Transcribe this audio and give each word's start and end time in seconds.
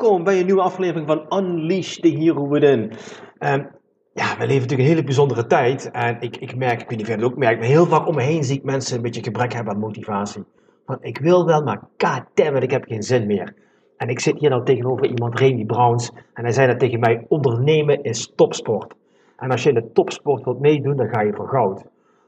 Welkom 0.00 0.24
bij 0.24 0.38
een 0.38 0.46
nieuwe 0.46 0.62
aflevering 0.62 1.06
van 1.06 1.38
Unleash 1.38 1.96
the 1.96 2.08
Hero 2.08 2.48
Within. 2.48 2.92
Ehm, 3.38 3.64
ja, 4.12 4.36
we 4.38 4.46
leven 4.46 4.60
natuurlijk 4.60 4.78
een 4.80 4.94
hele 4.94 5.04
bijzondere 5.04 5.46
tijd. 5.46 5.90
En 5.90 6.16
ik, 6.20 6.36
ik 6.36 6.56
merk, 6.56 6.80
ik 6.80 6.88
weet 6.88 6.90
niet 6.90 7.00
of 7.00 7.06
jij 7.06 7.16
dat 7.16 7.30
ook 7.30 7.36
merkt, 7.36 7.58
maar 7.58 7.68
heel 7.68 7.86
vaak 7.86 8.06
om 8.06 8.14
me 8.14 8.22
heen 8.22 8.44
zie 8.44 8.56
ik 8.56 8.64
mensen 8.64 8.96
een 8.96 9.02
beetje 9.02 9.22
gebrek 9.22 9.52
hebben 9.52 9.72
aan 9.72 9.80
motivatie. 9.80 10.44
Van, 10.86 10.98
ik 11.00 11.18
wil 11.18 11.46
wel, 11.46 11.62
maar 11.62 11.80
goddammit, 11.96 12.62
ik 12.62 12.70
heb 12.70 12.84
geen 12.84 13.02
zin 13.02 13.26
meer. 13.26 13.54
En 13.96 14.08
ik 14.08 14.20
zit 14.20 14.38
hier 14.38 14.50
nou 14.50 14.64
tegenover 14.64 15.06
iemand, 15.06 15.38
Remy 15.38 15.64
Browns, 15.64 16.12
en 16.34 16.42
hij 16.42 16.52
zei 16.52 16.66
dat 16.66 16.78
tegen 16.78 17.00
mij, 17.00 17.24
ondernemen 17.28 18.02
is 18.02 18.32
topsport. 18.36 18.94
En 19.36 19.50
als 19.50 19.62
je 19.62 19.68
in 19.68 19.74
de 19.74 19.92
topsport 19.92 20.44
wilt 20.44 20.60
meedoen, 20.60 20.96
dan 20.96 21.08
ga 21.08 21.20
je 21.20 21.32
voor 21.32 21.48
goud. 21.48 21.84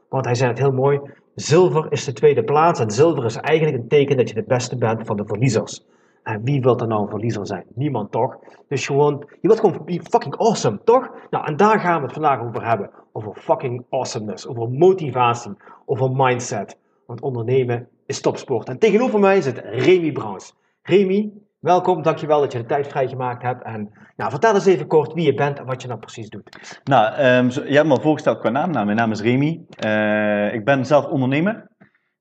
Want 0.09 0.25
hij 0.25 0.34
zei 0.34 0.50
het 0.50 0.58
heel 0.58 0.73
mooi, 0.73 1.00
zilver 1.34 1.86
is 1.91 2.05
de 2.05 2.12
tweede 2.12 2.45
plaats 2.45 2.80
en 2.80 2.91
zilver 2.91 3.25
is 3.25 3.36
eigenlijk 3.36 3.77
een 3.77 3.89
teken 3.89 4.17
dat 4.17 4.28
je 4.28 4.34
de 4.34 4.45
beste 4.47 4.77
bent 4.77 5.06
van 5.06 5.17
de 5.17 5.25
verliezers. 5.27 5.84
En 6.23 6.45
wie 6.45 6.61
wil 6.61 6.79
er 6.79 6.87
nou 6.87 7.03
een 7.03 7.09
verliezer 7.09 7.47
zijn? 7.47 7.65
Niemand 7.75 8.11
toch? 8.11 8.37
Dus 8.69 8.87
gewoon, 8.87 9.27
je 9.41 9.49
wilt 9.49 9.61
gewoon 9.61 10.01
fucking 10.11 10.37
awesome, 10.37 10.81
toch? 10.85 11.11
Nou, 11.31 11.47
en 11.47 11.57
daar 11.57 11.81
gaan 11.81 11.97
we 11.97 12.03
het 12.03 12.13
vandaag 12.13 12.43
over 12.43 12.67
hebben. 12.67 12.91
Over 13.13 13.35
fucking 13.35 13.85
awesomeness, 13.91 14.47
over 14.47 14.71
motivatie, 14.71 15.53
over 15.85 16.11
mindset. 16.11 16.79
Want 17.07 17.21
ondernemen 17.21 17.89
is 18.07 18.21
topsport. 18.21 18.69
En 18.69 18.79
tegenover 18.79 19.21
mij 19.21 19.41
zit 19.41 19.59
Remy 19.65 20.13
Browns. 20.13 20.55
Remy, 20.83 21.33
welkom, 21.59 22.03
dankjewel 22.03 22.41
dat 22.41 22.53
je 22.53 22.59
de 22.59 22.67
tijd 22.67 22.89
vrijgemaakt 22.89 23.43
hebt. 23.43 23.63
En 23.63 23.91
nou, 24.17 24.31
vertel 24.31 24.55
eens 24.55 24.67
even 24.67 24.87
kort 24.87 25.13
wie 25.13 25.25
je 25.25 25.35
bent 25.35 25.59
en 25.59 25.67
wat 25.67 25.83
je 25.83 25.89
nou 25.89 26.01
precies 26.01 26.29
doet. 26.29 26.81
Nou, 26.85 27.13
um, 27.13 27.51
je 27.51 27.75
hebt 27.75 27.87
me 27.87 27.95
al 27.95 28.01
voorgesteld 28.01 28.39
qua 28.39 28.51
naam. 28.51 28.71
Nou, 28.71 28.85
mijn 28.85 28.97
naam 28.97 29.11
is 29.11 29.21
Remy. 29.21 29.61
Uh, 29.85 30.55
ik 30.55 30.65
ben 30.65 30.87
zelf 30.87 31.07
ondernemer. 31.07 31.69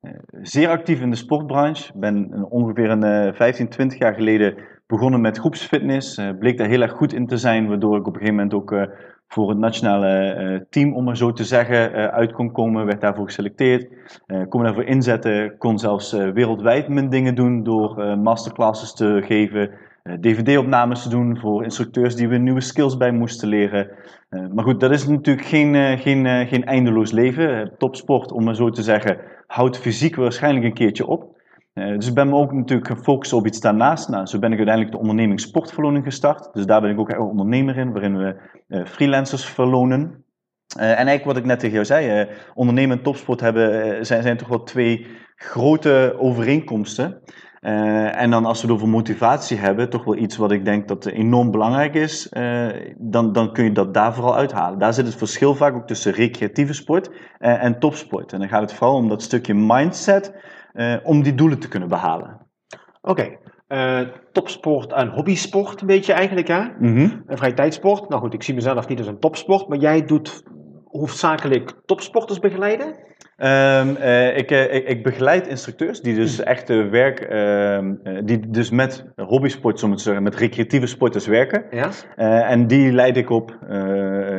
Uh, 0.01 0.11
zeer 0.41 0.69
actief 0.69 1.01
in 1.01 1.09
de 1.09 1.15
sportbranche. 1.15 1.91
Ben 1.95 2.45
ongeveer 2.49 2.89
een 2.89 3.27
uh, 3.27 3.33
15, 3.33 3.69
20 3.69 3.99
jaar 3.99 4.13
geleden 4.13 4.55
begonnen 4.87 5.21
met 5.21 5.37
groepsfitness. 5.37 6.17
Uh, 6.17 6.29
bleek 6.39 6.57
daar 6.57 6.67
heel 6.67 6.81
erg 6.81 6.91
goed 6.91 7.13
in 7.13 7.27
te 7.27 7.37
zijn, 7.37 7.67
waardoor 7.67 7.97
ik 7.97 8.07
op 8.07 8.13
een 8.13 8.19
gegeven 8.19 8.35
moment 8.35 8.53
ook 8.53 8.87
voor 9.27 9.49
het 9.49 9.57
nationale 9.57 10.65
team, 10.69 10.95
om 10.95 11.03
maar 11.03 11.17
zo 11.17 11.33
te 11.33 11.43
zeggen, 11.43 12.11
uit 12.11 12.31
kon 12.31 12.51
komen. 12.51 12.85
Werd 12.85 13.01
daarvoor 13.01 13.25
geselecteerd. 13.25 13.87
kon 14.49 14.61
me 14.61 14.65
daarvoor 14.65 14.83
inzetten. 14.83 15.57
Kon 15.57 15.79
zelfs 15.79 16.11
wereldwijd 16.11 16.87
mijn 16.87 17.09
dingen 17.09 17.35
doen 17.35 17.63
door 17.63 18.17
masterclasses 18.17 18.93
te 18.93 19.21
geven. 19.25 19.69
DVD-opnames 20.21 21.03
te 21.03 21.09
doen 21.09 21.37
voor 21.39 21.63
instructeurs 21.63 22.15
die 22.15 22.27
we 22.27 22.37
nieuwe 22.37 22.61
skills 22.61 22.97
bij 22.97 23.11
moesten 23.11 23.47
leren. 23.47 23.89
Maar 24.29 24.63
goed, 24.63 24.79
dat 24.79 24.91
is 24.91 25.07
natuurlijk 25.07 25.47
geen, 25.47 25.97
geen, 25.99 26.47
geen 26.47 26.65
eindeloos 26.65 27.11
leven. 27.11 27.71
topsport, 27.77 28.31
om 28.31 28.43
maar 28.43 28.55
zo 28.55 28.69
te 28.69 28.83
zeggen, 28.83 29.17
houdt 29.49 29.77
fysiek 29.77 30.15
waarschijnlijk 30.15 30.65
een 30.65 30.73
keertje 30.73 31.07
op. 31.07 31.37
dus 31.73 32.07
ik 32.07 32.13
ben 32.13 32.29
me 32.29 32.35
ook 32.35 32.51
natuurlijk 32.51 32.87
gefocust 32.87 33.33
op 33.33 33.47
iets 33.47 33.59
daarnaast. 33.59 34.09
Nou, 34.09 34.25
zo 34.25 34.39
ben 34.39 34.51
ik 34.51 34.57
uiteindelijk 34.57 34.95
de 34.95 35.01
onderneming 35.01 35.39
sportverloning 35.39 36.03
gestart. 36.03 36.53
Dus 36.53 36.65
daar 36.65 36.81
ben 36.81 36.89
ik 36.89 36.99
ook 36.99 37.09
echt 37.09 37.19
ondernemer 37.19 37.77
in, 37.77 37.91
waarin 37.91 38.17
we 38.17 38.35
freelancers 38.85 39.45
verlonen. 39.45 40.23
en 40.77 40.85
eigenlijk 40.85 41.25
wat 41.25 41.37
ik 41.37 41.45
net 41.45 41.59
tegen 41.59 41.73
jou 41.73 41.85
zei, 41.85 42.29
ondernemen 42.53 42.97
en 42.97 43.03
topsport 43.03 43.39
hebben, 43.39 44.05
zijn, 44.05 44.23
zijn 44.23 44.37
toch 44.37 44.47
wel 44.47 44.63
twee 44.63 45.07
grote 45.35 46.15
overeenkomsten. 46.17 47.21
Uh, 47.61 48.21
en 48.21 48.29
dan 48.29 48.45
als 48.45 48.61
we 48.61 48.67
het 48.67 48.75
over 48.75 48.89
motivatie 48.89 49.57
hebben, 49.57 49.89
toch 49.89 50.03
wel 50.03 50.15
iets 50.15 50.37
wat 50.37 50.51
ik 50.51 50.65
denk 50.65 50.87
dat 50.87 51.05
enorm 51.05 51.51
belangrijk 51.51 51.93
is, 51.93 52.31
uh, 52.31 52.67
dan, 52.97 53.33
dan 53.33 53.53
kun 53.53 53.63
je 53.63 53.71
dat 53.71 53.93
daar 53.93 54.13
vooral 54.13 54.35
uithalen. 54.35 54.79
Daar 54.79 54.93
zit 54.93 55.05
het 55.05 55.15
verschil 55.15 55.55
vaak 55.55 55.75
ook 55.75 55.87
tussen 55.87 56.13
recreatieve 56.13 56.73
sport 56.73 57.09
uh, 57.09 57.63
en 57.63 57.79
topsport. 57.79 58.33
En 58.33 58.39
dan 58.39 58.49
gaat 58.49 58.61
het 58.61 58.73
vooral 58.73 58.95
om 58.95 59.09
dat 59.09 59.21
stukje 59.21 59.53
mindset 59.53 60.33
om 61.03 61.23
die 61.23 61.35
doelen 61.35 61.59
te 61.59 61.67
kunnen 61.67 61.89
behalen. 61.89 62.47
Oké, 63.01 63.37
okay. 63.67 64.11
topsport 64.31 64.93
en 64.93 65.07
hobbysport 65.07 65.81
een 65.81 65.87
beetje 65.87 66.13
eigenlijk 66.13 66.47
hè? 66.47 66.61
Mm 66.79 66.95
-hmm. 66.95 67.23
Vrije 67.27 67.53
tijdsport. 67.53 68.09
Nou 68.09 68.21
goed, 68.21 68.33
ik 68.33 68.43
zie 68.43 68.53
mezelf 68.53 68.87
niet 68.87 68.97
als 68.97 69.07
een 69.07 69.19
topsport, 69.19 69.67
maar 69.67 69.77
jij 69.77 70.05
doet 70.05 70.43
hoofdzakelijk 70.85 71.73
topsporters 71.85 72.39
begeleiden? 72.39 72.95
Um, 73.41 73.89
uh, 73.89 74.37
ik, 74.37 74.51
uh, 74.51 74.73
ik, 74.73 74.87
ik, 74.87 75.03
begeleid 75.03 75.47
instructeurs 75.47 76.01
die 76.01 76.15
dus 76.15 76.43
echt 76.43 76.69
uh, 76.69 76.89
werk, 76.89 77.19
ehm, 77.19 77.93
die 78.25 78.49
dus 78.49 78.69
met 78.69 79.05
hobbysport, 79.15 79.79
zo 79.79 79.93
te 79.93 80.03
zeggen, 80.03 80.23
met 80.23 80.35
recreatieve 80.35 80.87
sporters 80.87 81.27
werken. 81.27 81.63
Ja? 81.71 81.89
en 82.43 82.67
die 82.67 82.91
leid 82.91 83.17
ik 83.17 83.29
op, 83.29 83.57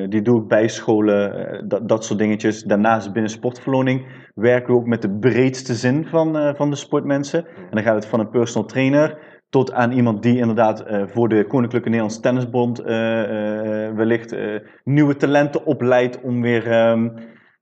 die 0.09 0.23
doe 0.23 0.41
ik 0.41 0.49
bij 0.49 0.69
scholen, 0.69 1.69
dat, 1.69 1.89
dat 1.89 2.05
soort 2.05 2.19
dingetjes. 2.19 2.63
Daarnaast 2.63 3.13
binnen 3.13 3.31
sportverloning 3.31 4.07
werken 4.35 4.75
we 4.75 4.81
ook 4.81 4.87
met 4.87 5.03
de 5.03 5.11
breedste 5.11 5.75
zin 5.75 6.07
van, 6.07 6.57
van 6.57 6.71
de 6.71 6.77
sportmensen. 6.77 7.47
En 7.47 7.71
dan 7.71 7.83
gaat 7.83 7.95
het 7.95 8.07
van 8.07 8.21
een 8.21 8.31
personal 8.31 8.69
trainer 8.69 9.19
tot 9.49 9.73
aan 9.73 9.93
iemand 9.93 10.23
die 10.23 10.39
inderdaad 10.39 10.85
uh, 10.91 11.03
voor 11.07 11.29
de 11.29 11.47
Koninklijke 11.47 11.89
Nederlandse 11.89 12.21
Tennisbond 12.21 12.81
uh, 12.81 12.87
uh, 12.87 13.93
wellicht 13.95 14.37
nieuwe 14.85 15.17
talenten 15.17 15.65
opleidt 15.65 16.21
om 16.21 16.43
weer 16.43 16.89
um, 16.91 17.13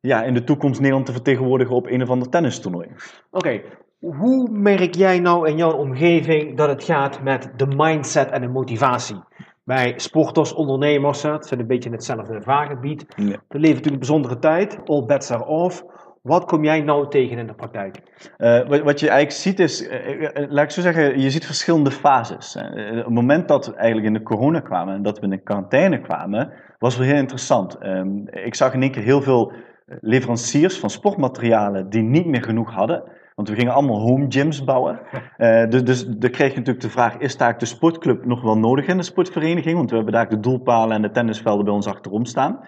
ja, 0.08 0.22
in 0.22 0.34
de 0.34 0.44
toekomst 0.44 0.80
Nederland 0.80 1.06
te 1.06 1.12
vertegenwoordigen 1.12 1.74
op 1.74 1.86
een 1.86 2.02
of 2.02 2.10
ander 2.10 2.28
tennistoernooi. 2.28 2.86
Oké, 3.30 3.46
okay. 3.46 3.64
hoe 3.98 4.48
merk 4.50 4.94
jij 4.94 5.19
nou 5.19 5.48
in 5.48 5.56
jouw 5.56 5.72
omgeving 5.72 6.56
dat 6.56 6.69
het 6.69 6.84
gaat 6.84 7.22
met 7.22 7.50
de 7.56 7.66
mindset 7.66 8.30
en 8.30 8.41
de 8.41 8.48
motivatie? 8.48 9.20
Bij 9.64 9.92
sporters, 9.96 10.54
ondernemers, 10.54 11.22
het 11.22 11.46
zijn 11.46 11.60
een 11.60 11.66
beetje 11.66 11.91
hetzelfde 11.91 12.42
vaargebied. 12.42 13.06
Ja. 13.16 13.24
We 13.24 13.58
leven 13.58 13.58
natuurlijk 13.58 13.86
een 13.86 13.98
bijzondere 13.98 14.38
tijd, 14.38 14.78
all 14.86 15.04
bets 15.04 15.30
are 15.30 15.46
off. 15.46 15.84
Wat 16.22 16.44
kom 16.44 16.64
jij 16.64 16.80
nou 16.80 17.08
tegen 17.08 17.38
in 17.38 17.46
de 17.46 17.54
praktijk? 17.54 17.96
Uh, 18.38 18.69
wat, 18.69 18.80
wat, 18.80 19.00
je 19.00 19.08
eigenlijk 19.08 19.40
ziet 19.40 19.60
is, 19.60 19.88
uh, 19.88 20.20
uh, 20.20 20.28
laat 20.48 20.64
ik 20.64 20.70
zo 20.70 20.80
zeggen, 20.80 21.20
je 21.20 21.30
ziet 21.30 21.46
verschillende 21.46 21.90
fases. 21.90 22.56
op 22.56 22.94
het 22.94 23.08
moment 23.08 23.48
dat 23.48 23.66
we 23.66 23.75
eigenlijk 23.75 24.06
in 24.06 24.12
de 24.12 24.22
corona 24.22 24.60
kwamen 24.60 24.94
en 24.94 25.02
dat 25.02 25.19
we 25.19 25.25
in 25.25 25.30
de 25.30 25.42
quarantaine 25.42 26.00
kwamen, 26.00 26.52
was 26.78 26.96
wel 26.96 27.06
heel 27.06 27.16
interessant. 27.16 27.84
Um, 27.84 28.28
ik 28.28 28.54
zag 28.54 28.75
in 28.75 28.82
één 28.82 28.90
keer 28.90 29.02
heel 29.02 29.22
veel 29.22 29.52
leveranciers 30.00 30.78
van 30.78 30.91
sportmaterialen 30.91 31.91
die 31.91 32.03
niet 32.03 32.26
meer 32.26 32.43
genoeg 32.43 32.72
hadden. 32.72 33.03
Want 33.34 33.49
we 33.49 33.56
gingen 33.56 33.75
allemaal 33.75 34.00
home 34.00 34.26
gyms 34.28 34.65
bouwen. 34.65 35.00
dus, 35.71 35.84
dus 35.84 36.06
dan 36.06 36.31
kreeg 36.31 36.50
je 36.50 36.59
natuurlijk 36.59 36.84
de 36.84 36.91
vraag, 36.91 37.16
is 37.16 37.37
daar 37.37 37.59
de 37.59 37.66
sportclub 37.66 38.25
nog 38.25 38.43
wel 38.43 38.59
nodig 38.59 38.87
in 38.87 38.97
de 38.97 39.03
sportvereniging? 39.03 39.76
Want 39.76 39.91
we 39.91 39.97
hebben 39.97 40.15
daar 40.15 40.28
de 40.28 40.41
doelpalen 40.41 40.97
en 40.97 41.03
de 41.03 41.10
tennisvelden 41.10 41.65
bij 41.65 41.75
ons 41.75 41.87
achterom 41.87 42.25
staan. 42.25 42.60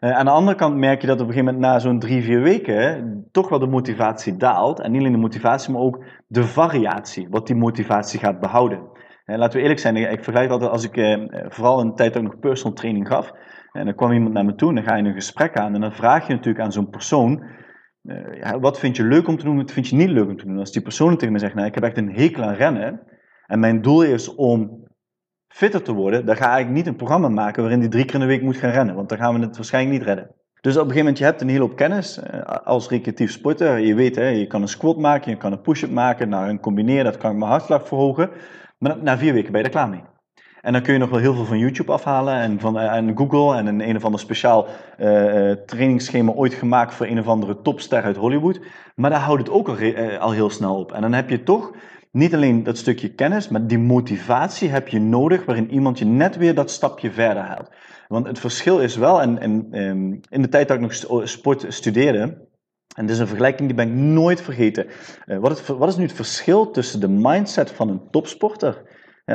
Uh, 0.00 0.10
aan 0.10 0.24
de 0.24 0.30
andere 0.30 0.56
kant 0.56 0.76
merk 0.76 1.00
je 1.00 1.06
dat 1.06 1.20
op 1.20 1.26
een 1.26 1.32
gegeven 1.32 1.54
moment 1.54 1.72
na 1.72 1.78
zo'n 1.78 1.98
drie, 1.98 2.22
vier 2.22 2.40
weken 2.40 3.26
toch 3.32 3.48
wel 3.48 3.58
de 3.58 3.66
motivatie 3.66 4.36
daalt. 4.36 4.80
En 4.80 4.90
niet 4.90 5.00
alleen 5.00 5.12
de 5.12 5.18
motivatie, 5.18 5.72
maar 5.72 5.82
ook 5.82 6.04
de 6.26 6.44
variatie, 6.44 7.26
wat 7.30 7.46
die 7.46 7.56
motivatie 7.56 8.18
gaat 8.20 8.40
behouden. 8.40 8.78
Uh, 9.26 9.36
laten 9.36 9.56
we 9.56 9.62
eerlijk 9.62 9.80
zijn, 9.80 9.96
ik 9.96 10.24
vergelijk 10.24 10.50
altijd 10.50 10.70
als 10.70 10.88
ik 10.90 11.18
vooral 11.48 11.80
een 11.80 11.94
tijd 11.94 12.16
ook 12.16 12.22
nog 12.22 12.38
personal 12.38 12.76
training 12.76 13.08
gaf. 13.08 13.32
En 13.72 13.84
dan 13.84 13.94
kwam 13.94 14.12
iemand 14.12 14.34
naar 14.34 14.44
me 14.44 14.54
toe 14.54 14.68
en 14.68 14.74
dan 14.74 14.84
ga 14.84 14.96
je 14.96 15.02
een 15.02 15.14
gesprek 15.14 15.56
aan. 15.56 15.74
En 15.74 15.80
dan 15.80 15.92
vraag 15.92 16.26
je 16.26 16.32
natuurlijk 16.32 16.64
aan 16.64 16.72
zo'n 16.72 16.90
persoon, 16.90 17.42
ja, 18.40 18.58
wat 18.60 18.78
vind 18.78 18.96
je 18.96 19.04
leuk 19.04 19.28
om 19.28 19.36
te 19.36 19.44
doen, 19.44 19.56
wat 19.56 19.72
vind 19.72 19.88
je 19.88 19.96
niet 19.96 20.08
leuk 20.08 20.28
om 20.28 20.36
te 20.36 20.46
doen. 20.46 20.58
Als 20.58 20.72
die 20.72 20.82
persoon 20.82 21.16
tegen 21.16 21.32
me 21.32 21.38
zegt, 21.38 21.54
nou 21.54 21.66
ik 21.66 21.74
heb 21.74 21.84
echt 21.84 21.96
een 21.96 22.12
hekel 22.12 22.42
aan 22.42 22.54
rennen. 22.54 23.00
En 23.46 23.60
mijn 23.60 23.82
doel 23.82 24.02
is 24.02 24.34
om 24.34 24.86
fitter 25.48 25.82
te 25.82 25.92
worden, 25.92 26.26
dan 26.26 26.36
ga 26.36 26.58
ik 26.58 26.68
niet 26.68 26.86
een 26.86 26.96
programma 26.96 27.28
maken 27.28 27.62
waarin 27.62 27.80
die 27.80 27.88
drie 27.88 28.04
keer 28.04 28.14
in 28.14 28.20
de 28.20 28.26
week 28.26 28.42
moet 28.42 28.56
gaan 28.56 28.70
rennen. 28.70 28.94
Want 28.94 29.08
dan 29.08 29.18
gaan 29.18 29.34
we 29.34 29.46
het 29.46 29.56
waarschijnlijk 29.56 29.98
niet 29.98 30.06
redden. 30.06 30.34
Dus 30.60 30.76
op 30.76 30.82
een 30.82 30.88
gegeven 30.88 30.98
moment, 30.98 31.18
je 31.18 31.24
hebt 31.24 31.40
een 31.40 31.48
hele 31.48 31.60
hoop 31.60 31.76
kennis 31.76 32.18
uh, 32.18 32.40
als 32.64 32.88
recreatief 32.88 33.30
sporter. 33.30 33.78
Je 33.78 33.94
weet, 33.94 34.16
hè, 34.16 34.28
je 34.28 34.46
kan 34.46 34.62
een 34.62 34.68
squat 34.68 34.98
maken, 34.98 35.30
je 35.30 35.36
kan 35.36 35.52
een 35.52 35.60
push-up 35.60 35.90
maken. 35.90 36.28
Nou, 36.28 36.48
een 36.48 36.60
combineer, 36.60 37.04
dat 37.04 37.16
kan 37.16 37.38
mijn 37.38 37.50
hartslag 37.50 37.88
verhogen. 37.88 38.30
Maar 38.78 38.96
na 39.02 39.18
vier 39.18 39.32
weken 39.32 39.52
ben 39.52 39.60
je 39.60 39.66
er 39.66 39.72
klaar 39.72 39.88
mee. 39.88 40.02
En 40.60 40.72
dan 40.72 40.82
kun 40.82 40.92
je 40.92 40.98
nog 40.98 41.10
wel 41.10 41.18
heel 41.18 41.34
veel 41.34 41.44
van 41.44 41.58
YouTube 41.58 41.92
afhalen 41.92 42.34
en 42.34 42.60
van 42.60 42.78
en 42.78 43.16
Google 43.16 43.56
en 43.56 43.66
een, 43.66 43.88
een 43.88 43.96
of 43.96 44.04
ander 44.04 44.20
speciaal 44.20 44.66
uh, 44.98 45.52
trainingsschema 45.52 46.32
ooit 46.32 46.54
gemaakt 46.54 46.94
voor 46.94 47.06
een 47.06 47.18
of 47.18 47.26
andere 47.26 47.62
topster 47.62 48.02
uit 48.02 48.16
Hollywood. 48.16 48.60
Maar 48.94 49.10
daar 49.10 49.20
houdt 49.20 49.40
het 49.40 49.50
ook 49.50 49.68
al, 49.68 49.76
al 50.18 50.30
heel 50.30 50.50
snel 50.50 50.76
op. 50.76 50.92
En 50.92 51.00
dan 51.00 51.12
heb 51.12 51.30
je 51.30 51.42
toch 51.42 51.72
niet 52.12 52.34
alleen 52.34 52.62
dat 52.62 52.78
stukje 52.78 53.14
kennis, 53.14 53.48
maar 53.48 53.66
die 53.66 53.78
motivatie 53.78 54.68
heb 54.68 54.88
je 54.88 55.00
nodig 55.00 55.44
waarin 55.44 55.70
iemand 55.70 55.98
je 55.98 56.04
net 56.04 56.36
weer 56.36 56.54
dat 56.54 56.70
stapje 56.70 57.10
verder 57.10 57.42
haalt. 57.42 57.70
Want 58.08 58.26
het 58.26 58.38
verschil 58.38 58.78
is 58.80 58.96
wel, 58.96 59.22
en, 59.22 59.38
en 59.38 59.66
ehm, 59.70 60.12
in 60.28 60.42
de 60.42 60.48
tijd 60.48 60.68
dat 60.68 60.76
ik 60.76 60.82
nog 60.82 61.28
sport 61.28 61.64
studeerde, 61.68 62.46
en 62.96 63.06
dit 63.06 63.14
is 63.14 63.18
een 63.18 63.26
vergelijking 63.26 63.68
die 63.68 63.76
ben 63.76 63.88
ik 63.88 63.94
nooit 63.94 64.40
vergeten. 64.40 64.86
Uh, 65.26 65.38
wat, 65.38 65.66
wat, 65.66 65.88
is 65.88 65.96
nu 65.96 66.02
het 66.02 66.12
verschil 66.12 66.70
tussen 66.70 67.00
de 67.00 67.08
mindset 67.08 67.70
van 67.70 67.88
een 67.88 68.10
topsporter 68.10 68.82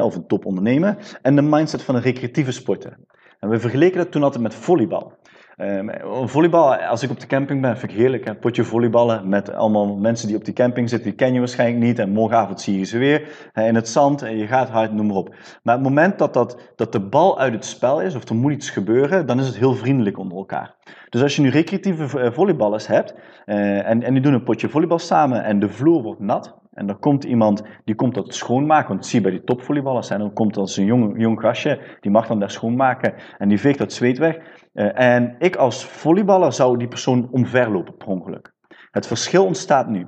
of 0.02 0.16
een 0.16 0.28
topondernemer 0.28 1.18
en 1.22 1.36
de 1.36 1.42
mindset 1.42 1.82
van 1.82 1.96
een 1.96 2.02
recreatieve 2.02 2.52
sporter? 2.52 2.98
En 3.40 3.50
we 3.50 3.60
vergeleken 3.60 3.98
dat 3.98 4.12
toen 4.12 4.24
altijd 4.24 4.44
met 4.44 4.56
volleybal. 4.56 5.14
Um, 5.58 5.90
volleybal, 6.28 6.76
als 6.76 7.04
ik 7.04 7.10
op 7.10 7.20
de 7.20 7.28
camping 7.28 7.62
ben, 7.62 7.78
vind 7.78 7.92
ik 7.92 7.98
heerlijk. 7.98 8.26
Hè? 8.26 8.36
Potje 8.36 8.64
volleyballen 8.64 9.30
met 9.30 9.54
allemaal 9.54 9.96
mensen 9.96 10.28
die 10.28 10.38
op 10.38 10.46
die 10.46 10.54
camping 10.54 10.90
zitten, 10.90 11.08
die 11.08 11.18
ken 11.18 11.34
je 11.34 11.40
waarschijnlijk 11.40 11.84
niet. 11.84 12.00
En 12.00 12.10
morgenavond 12.10 12.62
zie 12.62 12.80
je 12.80 12.86
ze 12.86 12.98
weer 12.98 13.50
in 13.54 13.76
het 13.76 13.90
zand 13.90 14.22
en 14.22 14.38
je 14.38 14.48
gaat 14.48 14.70
hard, 14.70 14.94
noem 14.94 15.08
maar 15.08 15.16
op. 15.16 15.36
Maar 15.64 15.76
het 15.76 15.84
moment 15.84 16.18
dat, 16.18 16.34
dat, 16.34 16.58
dat 16.76 16.92
de 16.92 17.00
bal 17.00 17.40
uit 17.40 17.54
het 17.54 17.66
spel 17.66 18.02
is, 18.02 18.16
of 18.16 18.30
er 18.30 18.36
moet 18.36 18.52
iets 18.52 18.70
gebeuren, 18.70 19.26
dan 19.26 19.40
is 19.40 19.48
het 19.48 19.58
heel 19.58 19.74
vriendelijk 19.74 20.18
onder 20.18 20.38
elkaar. 20.38 20.76
Dus 21.10 21.22
als 21.22 21.36
je 21.36 21.42
nu 21.42 21.50
recreatieve 21.50 22.20
eh, 22.20 22.32
volleyballers 22.32 22.88
hebt 22.88 23.16
uh, 23.46 23.90
en, 23.90 24.04
en 24.04 24.14
die 24.14 24.22
doen 24.22 24.34
een 24.34 24.44
potje 24.44 24.70
volleybal 24.70 25.00
samen 25.00 25.44
en 25.44 25.60
de 25.60 25.70
vloer 25.70 26.02
wordt 26.02 26.20
nat, 26.20 26.62
en 26.74 26.88
dan 26.88 27.00
komt 27.00 27.24
iemand, 27.24 27.64
die 27.84 27.96
komt 27.96 28.16
dat 28.16 28.34
schoonmaken, 28.34 28.90
want 28.90 29.06
zie 29.06 29.22
bij 29.22 29.32
die 29.32 29.44
topvolleyballers, 29.44 30.10
en 30.10 30.20
dan 30.20 30.34
komt 30.34 30.58
als 30.58 30.78
een 30.78 30.86
jong, 30.86 31.22
jong 31.22 31.40
gastje, 31.40 31.98
die 32.00 32.12
mag 32.12 32.28
dan 32.28 32.40
daar 32.40 32.52
schoonmaken 32.52 33.14
en 33.38 33.50
die 33.50 33.60
veegt 33.60 33.78
dat 33.78 33.94
zweet 33.94 34.18
weg. 34.18 34.38
Uh, 34.74 35.00
en 35.00 35.36
ik 35.40 35.56
als 35.56 35.86
volleyballer 35.86 36.54
zou 36.54 36.78
die 36.78 36.88
persoon 36.88 37.28
omverlopen 37.32 37.98
per 37.98 38.08
ongeluk. 38.08 38.54
Het 38.92 39.08
verschil 39.08 39.46
ontstaat 39.46 39.88
nu. 39.88 40.08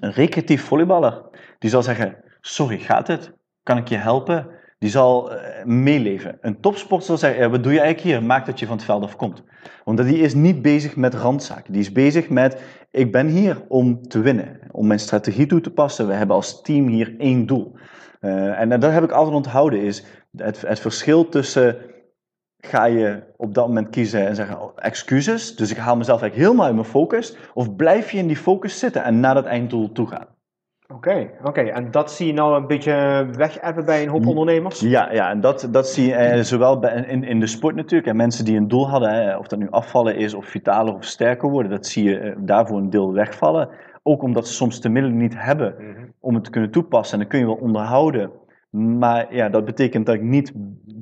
Een 0.00 0.12
recreatief 0.12 0.64
volleyballer, 0.64 1.22
die 1.58 1.70
zal 1.70 1.82
zeggen, 1.82 2.16
sorry, 2.40 2.78
gaat 2.78 3.06
het? 3.06 3.32
Kan 3.62 3.76
ik 3.76 3.88
je 3.88 3.96
helpen? 3.96 4.62
Die 4.84 4.92
zal 4.92 5.32
uh, 5.32 5.38
meeleven. 5.64 6.38
Een 6.40 6.60
topsporter 6.60 7.06
zal 7.06 7.16
zeggen, 7.18 7.50
wat 7.50 7.62
doe 7.62 7.72
je 7.72 7.80
eigenlijk 7.80 8.08
hier? 8.08 8.26
Maak 8.26 8.46
dat 8.46 8.58
je 8.58 8.66
van 8.66 8.76
het 8.76 8.84
veld 8.84 9.02
afkomt. 9.02 9.42
Want 9.84 9.98
die 9.98 10.18
is 10.18 10.34
niet 10.34 10.62
bezig 10.62 10.96
met 10.96 11.14
randzaken. 11.14 11.72
Die 11.72 11.82
is 11.82 11.92
bezig 11.92 12.28
met, 12.28 12.60
ik 12.90 13.12
ben 13.12 13.26
hier 13.26 13.62
om 13.68 14.08
te 14.08 14.20
winnen. 14.20 14.58
Om 14.70 14.86
mijn 14.86 14.98
strategie 14.98 15.46
toe 15.46 15.60
te 15.60 15.70
passen. 15.70 16.06
We 16.06 16.12
hebben 16.12 16.36
als 16.36 16.62
team 16.62 16.86
hier 16.86 17.14
één 17.18 17.46
doel. 17.46 17.74
Uh, 18.20 18.60
en 18.60 18.80
dat 18.80 18.92
heb 18.92 19.04
ik 19.04 19.10
altijd 19.10 19.36
onthouden, 19.36 19.80
is 19.80 20.04
het, 20.36 20.62
het 20.66 20.80
verschil 20.80 21.28
tussen 21.28 21.76
ga 22.58 22.84
je 22.84 23.22
op 23.36 23.54
dat 23.54 23.66
moment 23.66 23.90
kiezen 23.90 24.26
en 24.26 24.34
zeggen, 24.34 24.62
oh, 24.62 24.72
excuses, 24.76 25.56
dus 25.56 25.70
ik 25.70 25.76
haal 25.76 25.96
mezelf 25.96 26.20
eigenlijk 26.20 26.48
helemaal 26.48 26.66
uit 26.66 26.80
mijn 26.80 26.94
focus, 26.94 27.36
of 27.54 27.76
blijf 27.76 28.10
je 28.10 28.18
in 28.18 28.26
die 28.26 28.36
focus 28.36 28.78
zitten 28.78 29.04
en 29.04 29.20
naar 29.20 29.34
dat 29.34 29.46
einddoel 29.46 29.92
toe 29.92 30.06
gaan? 30.06 30.33
Oké, 30.92 31.30
oké. 31.42 31.60
En 31.60 31.90
dat 31.90 32.12
zie 32.12 32.26
je 32.26 32.32
nou 32.32 32.56
een 32.56 32.66
beetje 32.66 33.26
wegappen 33.36 33.84
bij 33.84 34.02
een 34.02 34.08
hoop 34.08 34.26
ondernemers? 34.26 34.80
Ja, 34.80 35.12
ja 35.12 35.30
en 35.30 35.40
dat, 35.40 35.68
dat 35.70 35.88
zie 35.88 36.06
je 36.06 36.14
eh, 36.14 36.42
zowel 36.42 36.78
bij, 36.78 37.04
in, 37.08 37.24
in 37.24 37.40
de 37.40 37.46
sport 37.46 37.74
natuurlijk. 37.74 38.08
En 38.10 38.16
mensen 38.16 38.44
die 38.44 38.56
een 38.56 38.68
doel 38.68 38.88
hadden, 38.88 39.14
hè, 39.14 39.36
of 39.36 39.46
dat 39.46 39.58
nu 39.58 39.70
afvallen 39.70 40.16
is 40.16 40.34
of 40.34 40.46
vitaler 40.46 40.94
of 40.94 41.04
sterker 41.04 41.50
worden, 41.50 41.70
dat 41.70 41.86
zie 41.86 42.04
je 42.04 42.18
eh, 42.18 42.36
daarvoor 42.38 42.78
een 42.78 42.90
deel 42.90 43.12
wegvallen. 43.12 43.68
Ook 44.02 44.22
omdat 44.22 44.48
ze 44.48 44.54
soms 44.54 44.80
de 44.80 44.88
middelen 44.88 45.18
niet 45.18 45.34
hebben 45.36 45.74
mhm. 45.78 46.04
om 46.20 46.34
het 46.34 46.44
te 46.44 46.50
kunnen 46.50 46.70
toepassen. 46.70 47.12
En 47.12 47.20
dan 47.20 47.28
kun 47.28 47.38
je 47.38 47.46
wel 47.46 47.64
onderhouden. 47.64 48.30
Maar 48.70 49.34
ja, 49.34 49.48
dat 49.48 49.64
betekent 49.64 50.06
dat 50.06 50.14
ik 50.14 50.22
niet 50.22 50.52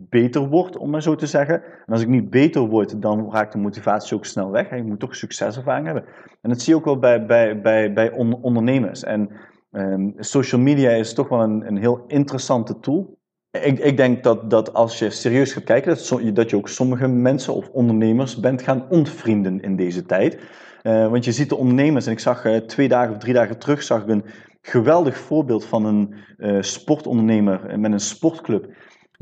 beter 0.09 0.49
word, 0.49 0.77
om 0.77 0.91
maar 0.91 1.03
zo 1.03 1.15
te 1.15 1.27
zeggen. 1.27 1.63
En 1.63 1.93
als 1.93 2.03
ik 2.03 2.09
niet 2.09 2.31
beter 2.31 2.63
word, 2.63 3.03
dan 3.03 3.33
raakt 3.33 3.53
de 3.53 3.59
motivatie 3.59 4.17
ook 4.17 4.25
snel 4.25 4.51
weg. 4.51 4.77
Je 4.77 4.83
moet 4.83 5.01
toch 5.01 5.17
succeservaring 5.17 5.87
hebben. 5.87 6.05
En 6.41 6.51
dat 6.51 6.61
zie 6.61 6.73
je 6.73 6.79
ook 6.79 6.85
wel 6.85 6.99
bij, 6.99 7.27
bij, 7.27 7.61
bij, 7.61 7.93
bij 7.93 8.11
ondernemers. 8.41 9.05
En 9.05 9.31
um, 9.73 10.15
social 10.19 10.61
media 10.61 10.91
is 10.91 11.15
toch 11.15 11.29
wel 11.29 11.41
een, 11.41 11.67
een 11.67 11.77
heel 11.77 12.05
interessante 12.07 12.81
tool. 12.81 13.21
Ik, 13.51 13.79
ik, 13.79 13.97
denk 13.97 14.23
dat, 14.23 14.51
dat 14.51 14.75
als 14.75 14.99
je 14.99 15.11
serieus 15.11 15.53
gaat 15.53 15.65
kijken, 15.65 15.97
dat, 15.97 16.35
dat 16.35 16.51
je 16.51 16.57
ook 16.57 16.69
sommige 16.69 17.09
mensen 17.09 17.55
of 17.55 17.69
ondernemers 17.69 18.41
bent 18.41 18.63
gaan 18.63 18.87
ontvrienden 18.89 19.61
in 19.61 19.77
deze 19.77 20.07
tijd. 20.07 20.39
Uh, 20.83 21.09
want 21.09 21.25
je 21.25 21.33
ziet 21.33 21.49
de 21.49 21.57
ondernemers, 21.57 22.07
en 22.07 22.13
ik 22.13 22.19
zag 22.19 22.45
uh, 22.45 22.57
twee 22.57 22.89
dagen 22.89 23.15
of 23.15 23.21
drie 23.21 23.35
dagen 23.35 23.59
terug, 23.59 23.83
zag 23.83 24.03
ik 24.03 24.09
een 24.09 24.25
geweldig 24.63 25.19
voorbeeld 25.19 25.65
van 25.65 25.85
een 25.85 26.15
uh, 26.39 26.63
sportondernemer 26.63 27.81
met 27.81 27.93
een 27.93 28.01
sportclub 28.01 28.75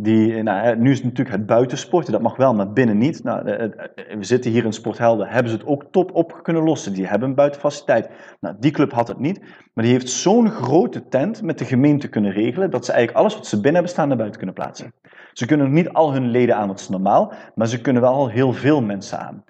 die, 0.02 0.36
eh, 0.36 0.42
nou, 0.42 0.76
nu 0.76 0.90
is 0.90 0.96
het 0.96 1.04
natuurlijk 1.06 1.36
het 1.36 1.46
buitensporten, 1.46 2.12
dat 2.12 2.22
mag 2.22 2.36
wel, 2.36 2.54
maar 2.54 2.72
binnen 2.72 2.98
niet. 2.98 3.24
Nou, 3.24 3.44
we 3.44 4.24
zitten 4.24 4.50
hier 4.50 4.64
in 4.64 4.72
Sporthelden, 4.72 5.28
hebben 5.28 5.52
ze 5.52 5.58
het 5.58 5.66
ook 5.66 5.84
top 5.90 6.14
op 6.14 6.40
kunnen 6.42 6.62
lossen. 6.62 6.92
Die 6.92 7.06
hebben 7.06 7.28
een 7.28 7.34
buitenfaciliteit. 7.34 8.08
Nou, 8.40 8.56
die 8.58 8.70
club 8.70 8.92
had 8.92 9.08
het 9.08 9.18
niet, 9.18 9.40
maar 9.74 9.84
die 9.84 9.92
heeft 9.92 10.10
zo'n 10.10 10.50
grote 10.50 11.08
tent 11.08 11.42
met 11.42 11.58
de 11.58 11.64
gemeente 11.64 12.08
kunnen 12.08 12.32
regelen, 12.32 12.70
dat 12.70 12.84
ze 12.84 12.92
eigenlijk 12.92 13.20
alles 13.20 13.34
wat 13.34 13.46
ze 13.46 13.54
binnen 13.54 13.74
hebben 13.74 13.90
staan 13.90 14.08
naar 14.08 14.16
buiten 14.16 14.38
kunnen 14.38 14.56
plaatsen. 14.56 14.94
Ze 15.32 15.46
kunnen 15.46 15.72
niet 15.72 15.88
al 15.88 16.12
hun 16.12 16.30
leden 16.30 16.56
aan, 16.56 16.68
dat 16.68 16.80
is 16.80 16.88
normaal, 16.88 17.32
maar 17.54 17.66
ze 17.66 17.80
kunnen 17.80 18.02
wel 18.02 18.12
al 18.12 18.28
heel 18.28 18.52
veel 18.52 18.82
mensen 18.82 19.18
aan. 19.18 19.44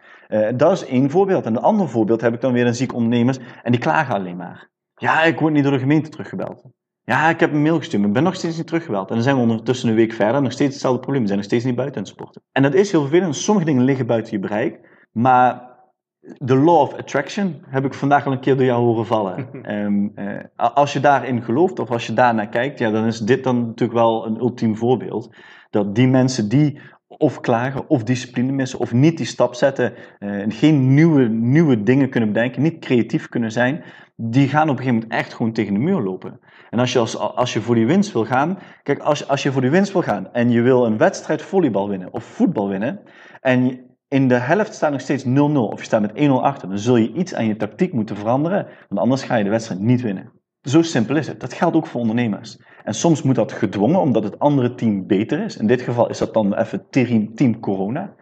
Dat 0.57 0.73
is 0.73 0.87
één 0.87 1.11
voorbeeld. 1.11 1.47
En 1.47 1.57
een 1.57 1.63
ander 1.63 1.89
voorbeeld 1.89 2.21
heb 2.21 2.35
ik 2.35 2.41
dan 2.41 2.53
weer 2.53 2.67
een 2.67 2.75
ziek 2.75 2.95
ondernemers, 2.95 3.39
en 3.63 3.73
die 3.73 3.81
klagen 3.81 4.15
alleen 4.15 4.37
maar. 4.37 4.71
Ja, 4.95 5.23
ik 5.23 5.41
word 5.41 5.53
niet 5.53 5.63
door 5.63 5.73
de 5.73 5.79
gemeente 5.79 6.11
teruggebeld. 6.11 6.65
Ja, 7.11 7.29
ik 7.29 7.41
heb 7.41 7.53
een 7.53 7.63
mail 7.63 7.79
gestuurd, 7.79 8.01
maar 8.01 8.09
ik 8.09 8.15
ben 8.15 8.23
nog 8.23 8.35
steeds 8.35 8.57
niet 8.57 8.67
teruggebeld. 8.67 9.09
En 9.09 9.15
dan 9.15 9.23
zijn 9.23 9.37
we 9.37 9.43
ondertussen 9.43 9.89
een 9.89 9.95
week 9.95 10.13
verder, 10.13 10.43
nog 10.43 10.53
steeds 10.53 10.73
hetzelfde 10.73 11.01
probleem. 11.01 11.21
We 11.21 11.27
zijn 11.27 11.39
nog 11.39 11.49
steeds 11.49 11.65
niet 11.65 11.75
buiten 11.75 11.97
aan 11.97 12.03
het 12.03 12.13
sporten. 12.13 12.43
En 12.53 12.63
dat 12.63 12.75
is 12.75 12.91
heel 12.91 13.01
vervelend. 13.01 13.37
Sommige 13.37 13.67
dingen 13.67 13.85
liggen 13.85 14.07
buiten 14.07 14.33
je 14.33 14.39
bereik. 14.39 14.81
Maar 15.13 15.79
de 16.21 16.57
law 16.57 16.81
of 16.81 16.95
attraction 16.95 17.63
heb 17.67 17.85
ik 17.85 17.95
vandaag 17.95 18.27
al 18.27 18.33
een 18.33 18.41
keer 18.41 18.57
door 18.57 18.65
jou 18.65 18.83
horen 18.83 19.07
vallen. 19.07 19.49
um, 19.75 20.13
uh, 20.17 20.41
als 20.57 20.93
je 20.93 21.01
daarin 21.01 21.43
gelooft 21.43 21.79
of 21.79 21.91
als 21.91 22.07
je 22.07 22.13
daarnaar 22.13 22.49
kijkt, 22.49 22.79
ja, 22.79 22.91
dan 22.91 23.05
is 23.05 23.19
dit 23.19 23.45
dan 23.45 23.67
natuurlijk 23.67 23.99
wel 23.99 24.27
een 24.27 24.39
ultiem 24.39 24.77
voorbeeld. 24.77 25.35
Dat 25.71 25.95
die 25.95 26.09
mensen 26.09 26.49
die 26.49 26.81
of 27.19 27.41
klagen, 27.41 27.89
of 27.89 28.05
discipline 28.05 28.53
missen, 28.53 28.79
of 28.79 28.93
niet 28.93 29.17
die 29.17 29.27
stap 29.27 29.55
zetten, 29.55 29.93
uh, 30.19 30.45
geen 30.49 30.95
nieuwe, 30.95 31.29
nieuwe 31.29 31.83
dingen 31.83 32.09
kunnen 32.09 32.33
bedenken, 32.33 32.63
niet 32.63 32.79
creatief 32.79 33.29
kunnen 33.29 33.53
zijn, 33.53 33.83
die 34.17 34.49
gaan 34.49 34.69
op 34.69 34.69
een 34.69 34.77
gegeven 34.77 34.95
moment 34.95 35.13
echt 35.13 35.35
gewoon 35.35 35.53
tegen 35.53 35.75
de 35.75 35.81
muur 35.81 36.01
lopen. 36.01 36.41
En 36.71 36.79
als 36.79 36.93
je, 36.93 36.99
als, 36.99 37.19
als 37.19 37.53
je 37.53 37.61
voor 37.61 37.75
die 37.75 37.87
winst 37.87 38.13
wil 38.13 38.25
gaan, 38.25 38.59
kijk, 38.83 38.99
als, 38.99 39.29
als 39.29 39.43
je 39.43 39.53
voor 39.53 39.61
die 39.61 39.71
winst 39.71 39.93
wil 39.93 40.03
gaan 40.03 40.33
en 40.33 40.51
je 40.51 40.61
wil 40.61 40.87
een 40.87 40.99
wedstrijd 40.99 41.43
volleybal 41.43 41.89
winnen 41.89 42.13
of 42.13 42.25
voetbal 42.25 42.69
winnen, 42.69 43.01
en 43.41 43.81
in 44.09 44.29
de 44.29 44.39
helft 44.39 44.75
staat 44.75 44.91
nog 44.91 45.01
steeds 45.01 45.25
0-0 45.25 45.29
of 45.29 45.79
je 45.79 45.85
staat 45.85 46.01
met 46.01 46.29
1-0 46.29 46.31
achter, 46.31 46.69
dan 46.69 46.79
zul 46.79 46.97
je 46.97 47.13
iets 47.13 47.35
aan 47.35 47.47
je 47.47 47.57
tactiek 47.57 47.93
moeten 47.93 48.17
veranderen, 48.17 48.67
want 48.89 49.01
anders 49.01 49.23
ga 49.23 49.37
je 49.37 49.45
de 49.45 49.51
wedstrijd 49.51 49.81
niet 49.81 50.01
winnen. 50.01 50.33
Zo 50.63 50.83
simpel 50.83 51.17
is 51.17 51.27
het. 51.27 51.41
Dat 51.41 51.53
geldt 51.53 51.77
ook 51.77 51.87
voor 51.87 52.01
ondernemers. 52.01 52.59
En 52.85 52.95
soms 52.95 53.23
moet 53.23 53.35
dat 53.35 53.53
gedwongen, 53.53 54.01
omdat 54.01 54.25
het 54.25 54.39
andere 54.39 54.75
team 54.75 55.07
beter 55.07 55.45
is. 55.45 55.57
In 55.57 55.67
dit 55.67 55.83
geval 55.83 56.09
is 56.09 56.19
dat 56.19 56.35
dan 56.35 56.55
even 56.55 56.87
team 57.35 57.61
corona. 57.61 58.15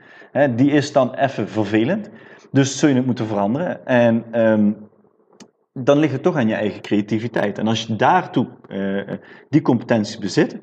die 0.56 0.70
is 0.70 0.92
dan 0.92 1.14
even 1.14 1.48
vervelend. 1.48 2.10
Dus 2.52 2.78
zul 2.78 2.88
je 2.88 2.94
het 2.94 3.06
moeten 3.06 3.26
veranderen. 3.26 3.86
En 3.86 4.40
um, 4.40 4.76
dan 5.72 5.98
ligt 5.98 6.12
het 6.12 6.22
toch 6.22 6.36
aan 6.36 6.48
je 6.48 6.54
eigen 6.54 6.80
creativiteit. 6.80 7.58
En 7.58 7.66
als 7.66 7.82
je 7.82 7.96
daartoe 7.96 8.46
uh, 8.68 9.16
die 9.48 9.62
competenties 9.62 10.18
bezit, 10.18 10.60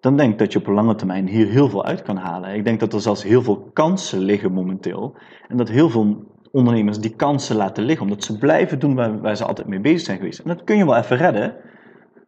dan 0.00 0.16
denk 0.16 0.32
ik 0.32 0.38
dat 0.38 0.52
je 0.52 0.58
op 0.58 0.66
lange 0.66 0.94
termijn 0.94 1.28
hier 1.28 1.48
heel 1.48 1.68
veel 1.68 1.84
uit 1.84 2.02
kan 2.02 2.16
halen. 2.16 2.54
Ik 2.54 2.64
denk 2.64 2.80
dat 2.80 2.92
er 2.92 3.00
zelfs 3.00 3.22
heel 3.22 3.42
veel 3.42 3.70
kansen 3.72 4.18
liggen 4.18 4.52
momenteel. 4.52 5.16
En 5.48 5.56
dat 5.56 5.68
heel 5.68 5.90
veel 5.90 6.34
ondernemers 6.52 7.00
die 7.00 7.16
kansen 7.16 7.56
laten 7.56 7.84
liggen, 7.84 8.06
omdat 8.06 8.24
ze 8.24 8.38
blijven 8.38 8.78
doen 8.78 8.94
waar, 8.94 9.20
waar 9.20 9.36
ze 9.36 9.44
altijd 9.44 9.68
mee 9.68 9.80
bezig 9.80 10.00
zijn 10.00 10.18
geweest. 10.18 10.38
En 10.38 10.48
dat 10.48 10.64
kun 10.64 10.76
je 10.76 10.84
wel 10.84 10.96
even 10.96 11.16
redden. 11.16 11.54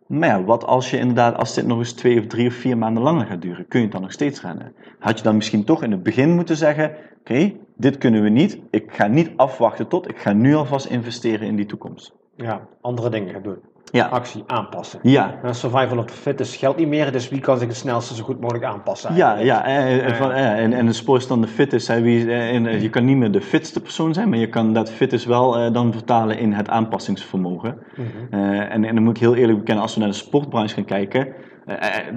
Maar 0.09 0.29
ja, 0.29 0.45
wat 0.45 0.65
als 0.65 0.91
je 0.91 0.99
inderdaad, 0.99 1.37
als 1.37 1.55
dit 1.55 1.67
nog 1.67 1.79
eens 1.79 1.93
twee 1.93 2.19
of 2.19 2.27
drie 2.27 2.49
of 2.49 2.55
vier 2.55 2.79
maanden 2.79 3.03
langer 3.03 3.27
gaat 3.27 3.43
duren, 3.43 3.69
kun 3.69 3.79
je 3.79 3.85
het 3.85 3.95
dan 3.95 4.03
nog 4.03 4.13
steeds 4.13 4.41
rennen? 4.41 4.75
Had 4.99 5.19
je 5.19 5.25
dan 5.25 5.37
misschien 5.37 5.65
toch 5.65 5.83
in 5.83 5.91
het 5.91 6.03
begin 6.03 6.35
moeten 6.35 6.57
zeggen, 6.57 6.97
oké, 7.21 7.53
dit 7.77 7.99
kunnen 7.99 8.23
we 8.23 8.29
niet, 8.29 8.59
ik 8.71 8.93
ga 8.93 9.07
niet 9.07 9.31
afwachten 9.37 9.89
tot, 9.89 10.09
ik 10.09 10.19
ga 10.19 10.33
nu 10.33 10.55
alvast 10.55 10.87
investeren 10.87 11.47
in 11.47 11.57
die 11.57 11.67
toekomst. 11.67 12.13
Ja, 12.37 12.69
andere 12.81 13.11
dingen 13.11 13.33
gaan 13.33 13.43
doen. 13.43 13.59
Ja. 13.93 14.07
Actie 14.07 14.43
aanpassen. 14.47 14.99
Ja. 15.03 15.39
Survival 15.51 15.99
of 15.99 16.05
the 16.05 16.13
fittest 16.13 16.55
geldt 16.55 16.79
niet 16.79 16.89
meer, 16.89 17.13
dus 17.13 17.29
wie 17.29 17.41
kan 17.41 17.59
zich 17.59 17.69
het 17.69 17.77
snelste 17.77 18.15
zo 18.15 18.25
goed 18.25 18.41
mogelijk 18.41 18.65
aanpassen? 18.65 19.15
Ja, 19.15 19.39
ja 19.39 19.65
en, 19.65 20.05
en, 20.05 20.33
en, 20.33 20.73
en 20.73 20.87
de 20.87 20.93
sport 20.93 21.29
dan 21.29 21.41
de 21.41 21.47
fittest. 21.49 21.89
Hè, 21.89 22.01
wie, 22.01 22.33
en, 22.33 22.81
je 22.83 22.91
kan 22.91 23.05
niet 23.05 23.17
meer 23.17 23.31
de 23.31 23.41
fitste 23.41 23.81
persoon 23.81 24.15
zijn, 24.15 24.29
maar 24.29 24.39
je 24.39 24.49
kan 24.49 24.73
dat 24.73 24.91
fittest 24.91 25.25
wel 25.25 25.59
uh, 25.59 25.73
dan 25.73 25.93
vertalen 25.93 26.39
in 26.39 26.53
het 26.53 26.69
aanpassingsvermogen. 26.69 27.79
Mm 27.97 28.05
-hmm. 28.31 28.41
uh, 28.41 28.61
en, 28.61 28.85
en 28.85 28.95
dan 28.95 29.03
moet 29.03 29.17
ik 29.17 29.23
heel 29.23 29.35
eerlijk 29.35 29.59
bekennen, 29.59 29.83
als 29.83 29.95
we 29.95 30.01
naar 30.01 30.09
de 30.09 30.15
sportbranche 30.15 30.75
gaan 30.75 30.85
kijken, 30.85 31.29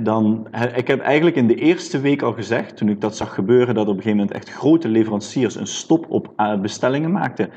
dan, 0.04 0.48
ik 0.75 0.88
heb 0.88 1.01
eigenlijk 1.01 1.36
in 1.36 1.48
de 1.48 1.56
eerste 1.56 2.00
week 2.00 2.22
al 2.22 2.34
gezegd, 2.34 2.78
toen 2.78 2.90
ik 2.90 3.01
dat 3.01 3.18
zag 3.18 3.34
gebeuren, 3.34 3.75
dat 3.75 3.88
op 3.88 3.96
een 3.96 4.01
gegeven 4.01 4.18
moment 4.18 4.36
echt 4.36 4.50
grote 4.50 4.88
leveranciers 4.88 5.56
een 5.56 5.68
stop 5.68 6.06
op 6.10 6.34
bestellingen 6.62 7.12
maakten. 7.12 7.50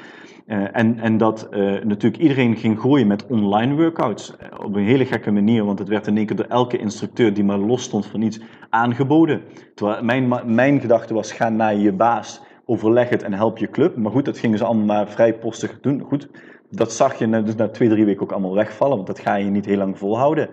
Uh, 0.46 0.76
en, 0.76 0.98
en 0.98 1.16
dat 1.16 1.48
uh, 1.50 1.58
natuurlijk 1.84 2.22
iedereen 2.22 2.56
ging 2.56 2.80
gooien 2.80 3.06
met 3.06 3.26
online 3.26 3.74
workouts. 3.74 4.32
Uh, 4.42 4.64
op 4.64 4.74
een 4.74 4.84
hele 4.84 5.04
gekke 5.06 5.30
manier, 5.30 5.64
want 5.64 5.78
het 5.78 5.88
werd 5.88 6.06
in 6.06 6.16
één 6.16 6.26
keer 6.26 6.36
door 6.36 6.46
elke 6.46 6.78
instructeur 6.78 7.34
die 7.34 7.44
maar 7.44 7.58
los 7.58 7.82
stond 7.82 8.06
van 8.06 8.22
iets 8.22 8.40
aangeboden. 8.70 9.42
Terwijl 9.74 10.04
mijn, 10.04 10.54
mijn 10.54 10.80
gedachte 10.80 11.14
was: 11.14 11.32
ga 11.32 11.48
naar 11.48 11.74
je 11.74 11.92
baas, 11.92 12.40
overleg 12.64 13.08
het 13.08 13.22
en 13.22 13.32
help 13.32 13.58
je 13.58 13.70
club. 13.70 13.96
Maar 13.96 14.12
goed, 14.12 14.24
dat 14.24 14.38
gingen 14.38 14.58
ze 14.58 14.64
allemaal 14.64 14.84
maar 14.84 15.08
vrij 15.08 15.34
postig 15.34 15.80
doen. 15.80 16.00
Goed, 16.00 16.28
Dat 16.70 16.92
zag 16.92 17.18
je 17.18 17.26
na- 17.26 17.40
dus 17.40 17.54
na 17.54 17.68
twee, 17.68 17.88
drie 17.88 18.04
weken 18.04 18.22
ook 18.22 18.32
allemaal 18.32 18.54
wegvallen, 18.54 18.94
want 18.96 19.06
dat 19.06 19.18
ga 19.18 19.34
je 19.34 19.50
niet 19.50 19.66
heel 19.66 19.76
lang 19.76 19.98
volhouden. 19.98 20.48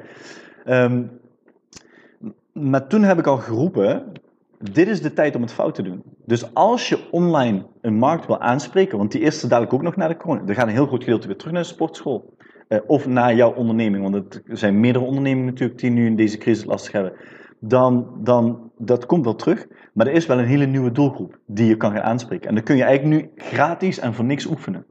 Ehm, 0.66 1.04
maar 2.54 2.88
toen 2.88 3.04
heb 3.04 3.20
ik 3.20 3.28
al 3.28 3.38
geroepen, 3.38 4.12
dit 4.72 4.88
is 4.88 5.02
de 5.02 5.14
tijd 5.14 5.36
om 5.36 5.42
het 5.42 5.54
fout 5.54 5.76
te 5.76 5.82
doen. 5.82 6.04
Dus 6.26 6.54
als 6.54 6.90
je 6.90 7.00
online 7.12 7.64
een 7.82 7.96
markt 7.96 8.28
wil 8.28 8.40
aanspreken, 8.40 8.98
want 8.98 9.12
die 9.12 9.22
is 9.22 9.44
er 9.44 9.50
dadelijk 9.50 9.74
ook 9.74 9.82
nog 9.82 9.96
naar 9.96 10.10
de 10.10 10.18
corona, 10.18 10.42
er 10.46 10.56
gaat 10.56 10.68
een 10.68 10.74
heel 10.74 10.88
groot 10.88 11.04
gedeelte 11.04 11.28
weer 11.28 11.38
terug 11.38 11.54
naar 11.54 11.62
de 11.62 11.68
sportschool. 11.68 12.34
Eh, 12.72 12.80
of 12.88 13.08
naar 13.08 13.36
jouw 13.36 13.54
onderneming, 13.54 14.04
want 14.04 14.16
het 14.16 14.42
zijn 14.46 14.80
meerdere 14.80 15.06
ondernemingen 15.06 15.46
natuurlijk 15.46 15.80
die 15.80 15.90
nu 15.90 16.06
in 16.06 16.16
deze 16.16 16.38
crisis 16.38 16.66
lastig 16.66 16.92
hebben. 16.92 17.14
Dan, 17.60 18.08
dan, 18.24 18.72
dat 18.78 19.06
komt 19.06 19.24
wel 19.24 19.36
terug, 19.36 19.68
maar 19.94 20.08
er 20.08 20.14
is 20.14 20.26
wel 20.26 20.40
een 20.40 20.46
hele 20.46 20.66
nieuwe 20.66 20.92
doelgroep 20.92 21.40
die 21.46 21.68
je 21.68 21.78
kan 21.78 21.92
gaan 21.92 22.02
aanspreken. 22.02 22.50
En 22.50 22.56
dan 22.56 22.64
kun 22.64 22.76
je 22.76 22.84
eigenlijk 22.84 23.22
nu 23.22 23.32
gratis 23.36 24.00
en 24.00 24.14
voor 24.14 24.26
niks 24.26 24.46
oefenen. 24.46 24.86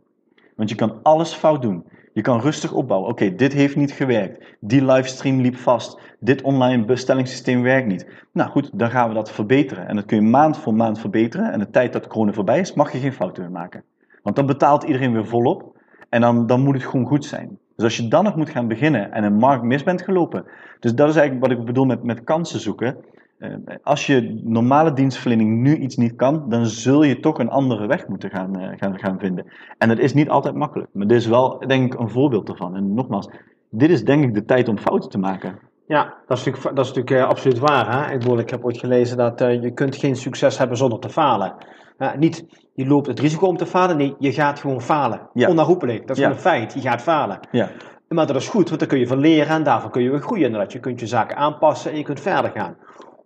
Want 0.56 0.68
je 0.70 0.75
kan 0.75 1.02
alles 1.02 1.35
fout 1.35 1.62
doen. 1.62 1.85
Je 2.12 2.21
kan 2.21 2.40
rustig 2.40 2.73
opbouwen. 2.73 3.11
Oké, 3.11 3.35
dit 3.35 3.52
heeft 3.52 3.76
niet 3.76 3.93
gewerkt. 3.93 4.57
Die 4.61 4.85
livestream 4.85 5.40
liep 5.40 5.57
vast. 5.57 5.99
Dit 6.21 6.43
online 6.43 6.85
bestellingssysteem 6.85 7.62
werkt 7.62 7.87
niet. 7.87 8.07
Nou 8.33 8.50
goed, 8.50 8.71
dan 8.73 8.90
gaan 8.90 9.09
we 9.09 9.14
dat 9.14 9.31
verbeteren. 9.31 9.88
En 9.88 9.97
dat 9.97 10.05
kun 10.05 10.17
je 10.17 10.31
maand 10.31 10.59
voor 10.59 10.75
maand 10.75 11.00
verbeteren. 11.00 11.52
En 11.52 11.59
de 11.59 11.71
tijd 11.71 11.93
dat 11.93 12.07
corona 12.07 12.33
voorbij 12.33 12.61
is, 12.61 12.75
mag 12.75 12.93
je 12.93 12.99
geen 12.99 13.12
fouten 13.12 13.43
meer 13.43 13.52
maken. 13.52 13.85
Want 14.23 14.37
dan 14.37 14.47
betaalt 14.47 14.83
iedereen 14.83 15.12
weer 15.12 15.26
volop. 15.26 15.79
En 16.09 16.21
dan, 16.21 16.47
dan 16.47 16.61
moet 16.61 16.75
het 16.75 16.85
gewoon 16.85 17.07
goed 17.07 17.25
zijn. 17.25 17.59
Dus 17.76 17.85
als 17.85 17.97
je 17.97 18.09
dan 18.09 18.25
nog 18.25 18.37
moet 18.37 18.50
gaan 18.50 18.69
beginnen 18.69 19.12
en 19.12 19.25
een 19.25 19.37
markt 19.37 19.64
mis 19.64 19.83
bent 19.83 20.02
gelopen. 20.02 20.45
Dus 20.81 20.95
dat 20.95 21.09
is 21.09 21.17
eigenlijk 21.17 21.47
wat 21.47 21.59
ik 21.59 21.64
bedoel 21.64 21.85
met, 21.85 22.02
met 22.02 22.25
kansen 22.25 22.61
zoeken. 22.61 22.97
Eh, 23.40 23.50
als 23.82 24.06
je 24.06 24.40
normale 24.44 24.92
dienstverlening 24.92 25.61
nu 25.61 25.76
iets 25.76 25.97
niet 25.97 26.16
kan, 26.16 26.44
dan 26.49 26.66
zul 26.66 27.02
je 27.02 27.20
toch 27.20 27.38
een 27.38 27.50
andere 27.50 27.87
weg 27.87 28.09
moeten 28.09 28.30
gaan, 28.30 28.59
eh, 28.59 28.78
gaan, 28.78 28.99
gaan 28.99 29.18
vinden. 29.18 29.47
En 29.78 29.88
dat 29.88 29.99
is 29.99 30.14
niet 30.14 30.28
altijd 30.28 30.54
makkelijk. 30.54 30.88
Maar 30.92 31.06
dit 31.06 31.16
is 31.16 31.26
wel, 31.26 31.59
denk 31.59 31.92
ik, 31.92 32.00
een 32.00 32.11
voorbeeld 32.11 32.49
ervan. 32.49 32.76
En 32.76 32.94
nogmaals, 32.94 33.28
dit 33.70 33.90
is 33.90 34.04
denk 34.04 34.25
ik 34.25 34.35
de 34.35 34.44
tijd 34.44 34.68
om 34.68 34.78
fouten 34.78 35.11
te 35.11 35.18
maken. 35.18 35.59
Ja, 35.87 36.14
dat 36.26 36.38
is 36.38 36.44
natuurlijk, 36.44 36.76
dat 36.76 36.85
is 36.85 36.92
natuurlijk 36.92 37.25
eh, 37.25 37.28
absoluut 37.30 37.59
waar. 37.59 37.92
Hè? 37.92 38.12
Ik, 38.12 38.18
bedoel, 38.18 38.38
ik 38.38 38.50
heb 38.50 38.64
ooit 38.64 38.78
gelezen 38.78 39.16
dat 39.16 39.38
je 39.38 39.70
kunt 39.75 39.97
geen 39.97 40.16
succes 40.16 40.59
hebben 40.59 40.76
zonder 40.76 40.99
te 40.99 41.09
falen. 41.09 41.54
Uh, 41.99 42.14
niet, 42.14 42.44
je 42.75 42.87
loopt 42.87 43.06
het 43.06 43.20
risico 43.20 43.47
om 43.47 43.56
te 43.56 43.66
falen. 43.66 43.97
Nee, 43.97 44.14
je 44.18 44.32
gaat 44.32 44.61
gewoon 44.61 44.80
falen. 44.80 45.20
Ja. 45.32 45.49
Onherroepelijk. 45.49 46.06
Dat 46.06 46.16
is 46.16 46.23
Ja. 46.23 46.28
gewoon 46.28 46.37
een 46.37 46.50
feit. 46.50 46.73
Je 46.73 46.80
gaat 46.80 47.02
falen. 47.02 47.40
Ja, 47.50 47.68
Maar 48.09 48.26
dat 48.26 48.37
is 48.37 48.49
goed, 48.49 48.68
want 48.68 48.80
dan 48.80 48.88
kun 48.88 48.99
je 48.99 49.06
van 49.06 49.18
leren 49.18 49.54
en 49.54 49.62
daarvan 49.62 49.90
kun 49.90 50.02
je 50.02 50.11
weer 50.11 50.20
groeien. 50.20 50.44
Inderdaad. 50.44 50.73
Je 50.73 50.80
kunt 50.80 51.00
je 51.00 51.06
zaken 51.06 51.37
aanpassen 51.37 51.90
en 51.90 51.97
je 51.97 52.02
kunt 52.02 52.20
verder 52.20 52.50
gaan. 52.50 52.76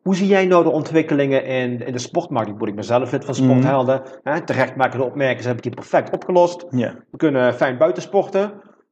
Hoe 0.04 0.16
zie 0.16 0.26
jij 0.26 0.46
nou 0.46 0.64
de 0.64 0.70
ontwikkelingen 0.70 1.44
in, 1.44 1.86
in 1.86 1.92
de 1.92 1.98
sportmarkt? 1.98 2.48
Ik 2.48 2.52
bedoel, 2.54 2.68
ik 2.68 2.74
ben 2.74 2.84
zelf 2.84 3.12
lid 3.12 3.24
van 3.24 3.34
Sporthelden. 3.34 4.02
Hè? 4.22 4.40
Terecht 4.40 4.76
maken 4.76 4.98
de 4.98 5.04
opmerkingen, 5.04 5.46
heb 5.46 5.56
ik 5.56 5.62
die 5.62 5.74
perfect 5.74 6.10
opgelost. 6.12 6.66
We 7.10 7.16
kunnen 7.16 7.54
fijn 7.54 7.78
buiten 7.78 8.02
sporten. 8.02 8.40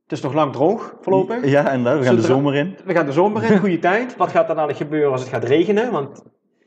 Het 0.02 0.12
is 0.12 0.20
nog 0.20 0.34
lang 0.34 0.52
droog, 0.52 0.94
voorlopig. 1.00 1.44
Ja, 1.46 1.68
en 1.70 1.82
we 1.82 2.02
gaan 2.04 2.14
de 2.14 2.22
zomer 2.22 2.54
in. 2.54 2.76
We 2.84 2.94
gaan 2.94 3.06
de 3.06 3.12
zomer 3.12 3.42
in, 3.50 3.58
goede 3.58 3.78
tijd. 3.78 4.16
Wat 4.16 4.30
gaat 4.30 4.48
er 4.48 4.54
dadelijk 4.54 4.78
gebeuren 4.78 5.12
als 5.12 5.20
het 5.20 5.30
gaat 5.30 5.44
regenen? 5.44 5.92
Want 5.92 6.22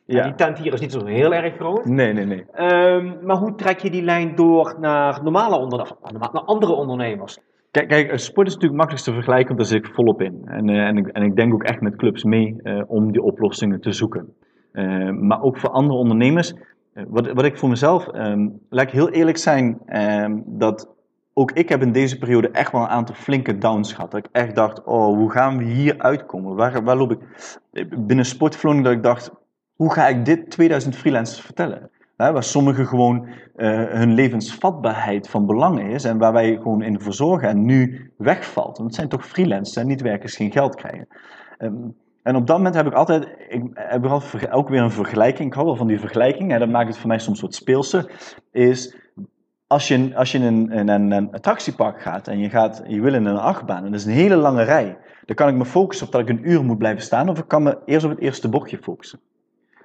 ja, 0.05 0.17
Ja. 0.17 0.23
die 0.23 0.35
tent 0.35 0.57
hier 0.57 0.73
is 0.73 0.79
niet 0.79 0.91
zo 0.91 1.05
heel 1.05 1.33
erg 1.33 1.55
groot. 1.55 1.85
Nee, 1.85 2.13
nee, 2.13 2.25
nee. 2.25 2.45
Ehm, 2.51 3.13
maar 3.21 3.35
hoe 3.37 3.55
trek 3.55 3.79
je 3.79 3.89
die 3.89 4.03
lijn 4.03 4.35
door 4.35 4.75
naar 4.79 5.23
normale 5.23 5.55
ondernemers, 5.57 5.93
naar 6.31 6.41
andere 6.41 6.73
ondernemers? 6.73 7.39
Kijk, 7.75 7.87
kijk, 7.87 8.19
sport 8.19 8.47
is 8.47 8.53
natuurlijk 8.53 8.79
makkelijkst 8.79 9.05
te 9.05 9.13
vergelijken, 9.13 9.47
want 9.47 9.59
daar 9.59 9.67
zit 9.67 9.87
ik 9.87 9.93
volop 9.93 10.21
in. 10.21 10.41
En, 10.45 10.69
eh, 10.69 10.87
en, 10.87 10.97
ik, 10.97 11.07
en 11.07 11.23
ik 11.23 11.35
denk 11.35 11.53
ook 11.53 11.63
echt 11.63 11.81
met 11.81 11.95
clubs 11.95 12.23
mee 12.23 12.55
eh, 12.63 12.81
om 12.87 13.11
die 13.11 13.21
oplossingen 13.21 13.81
te 13.81 13.91
zoeken. 13.91 14.33
Eh, 14.71 15.09
maar 15.09 15.41
ook 15.41 15.57
voor 15.57 15.69
andere 15.69 15.99
ondernemers. 15.99 16.53
wat, 16.93 17.31
wat 17.31 17.45
ik 17.45 17.57
voor 17.57 17.69
mezelf, 17.69 18.07
ehm 18.07 18.47
laat 18.69 18.85
ik 18.85 18.91
heel 18.91 19.09
eerlijk 19.09 19.37
zijn, 19.37 19.79
ehm, 19.85 20.37
dat 20.45 20.89
ook 21.33 21.51
ik 21.51 21.69
heb 21.69 21.81
in 21.81 21.91
deze 21.91 22.17
periode 22.17 22.49
echt 22.49 22.71
wel 22.71 22.81
een 22.81 22.87
aantal 22.87 23.15
flinke 23.15 23.57
downs 23.57 23.93
gehad. 23.93 24.11
Dat 24.11 24.25
ik 24.25 24.31
echt 24.31 24.55
dacht, 24.55 24.83
oh, 24.83 25.15
hoe 25.15 25.31
gaan 25.31 25.57
we 25.57 25.63
hier 25.63 25.97
uitkomen? 25.97 26.55
Waar, 26.55 26.83
waar 26.83 26.97
loop 26.97 27.11
ik? 27.11 27.19
Binnen 27.97 28.25
sportverloning 28.25 28.85
dat 28.85 28.93
ik 28.93 29.03
dacht, 29.03 29.31
hoe 29.75 29.93
ga 29.93 30.07
ik 30.07 30.25
dit 30.25 30.49
2000 30.49 30.95
freelancers 30.95 31.41
vertellen? 31.41 31.89
Waar 32.15 32.43
sommigen 32.43 32.87
gewoon 32.87 33.27
eh, 33.55 33.83
hun 33.83 34.13
levensvatbaarheid 34.13 35.29
van 35.29 35.45
belang 35.45 35.81
is 35.81 36.03
en 36.03 36.17
waar 36.17 36.33
wij 36.33 36.55
gewoon 36.55 36.81
in 36.81 37.01
voor 37.01 37.13
zorgen 37.13 37.49
en 37.49 37.65
nu 37.65 38.11
wegvalt. 38.17 38.77
Want 38.77 38.89
het 38.89 38.95
zijn 38.95 39.09
toch 39.09 39.25
freelancers 39.25 39.75
en 39.77 39.87
niet 39.87 40.01
werkers 40.01 40.35
geen 40.35 40.51
geld 40.51 40.75
krijgen. 40.75 41.07
Ehm, 41.57 41.73
en 42.23 42.35
op 42.35 42.47
dat 42.47 42.57
moment 42.57 42.75
heb 42.75 42.85
ik 42.85 42.93
altijd, 42.93 43.27
ik 43.49 43.63
heb 43.73 44.05
altijd 44.05 44.51
ook 44.51 44.69
weer 44.69 44.81
een 44.81 44.91
vergelijking, 44.91 45.47
ik 45.47 45.53
hou 45.53 45.65
wel 45.65 45.75
van 45.75 45.87
die 45.87 45.99
vergelijking, 45.99 46.51
en 46.51 46.59
dat 46.59 46.69
maakt 46.69 46.87
het 46.87 46.97
voor 46.97 47.07
mij 47.07 47.19
soms 47.19 47.41
wat 47.41 47.55
speelser, 47.55 48.11
is 48.51 48.95
als 49.67 49.87
je, 49.87 50.15
als 50.15 50.31
je 50.31 50.37
in 50.37 50.43
een, 50.43 50.71
in 50.71 50.89
een, 50.89 51.11
een 51.11 51.31
attractiepark 51.31 52.01
gaat 52.01 52.27
en 52.27 52.39
je, 52.39 52.49
gaat, 52.49 52.83
je 52.87 53.01
wil 53.01 53.13
in 53.13 53.25
een 53.25 53.37
achtbaan 53.37 53.85
en 53.85 53.91
dat 53.91 53.99
is 53.99 54.05
een 54.05 54.11
hele 54.11 54.35
lange 54.35 54.63
rij, 54.63 54.97
dan 55.25 55.35
kan 55.35 55.47
ik 55.47 55.55
me 55.55 55.65
focussen 55.65 56.05
op 56.05 56.11
dat 56.11 56.21
ik 56.21 56.29
een 56.29 56.49
uur 56.49 56.63
moet 56.63 56.77
blijven 56.77 57.03
staan 57.03 57.29
of 57.29 57.39
ik 57.39 57.47
kan 57.47 57.63
me 57.63 57.77
eerst 57.85 58.05
op 58.05 58.11
het 58.11 58.19
eerste 58.19 58.49
bochtje 58.49 58.77
focussen. 58.77 59.19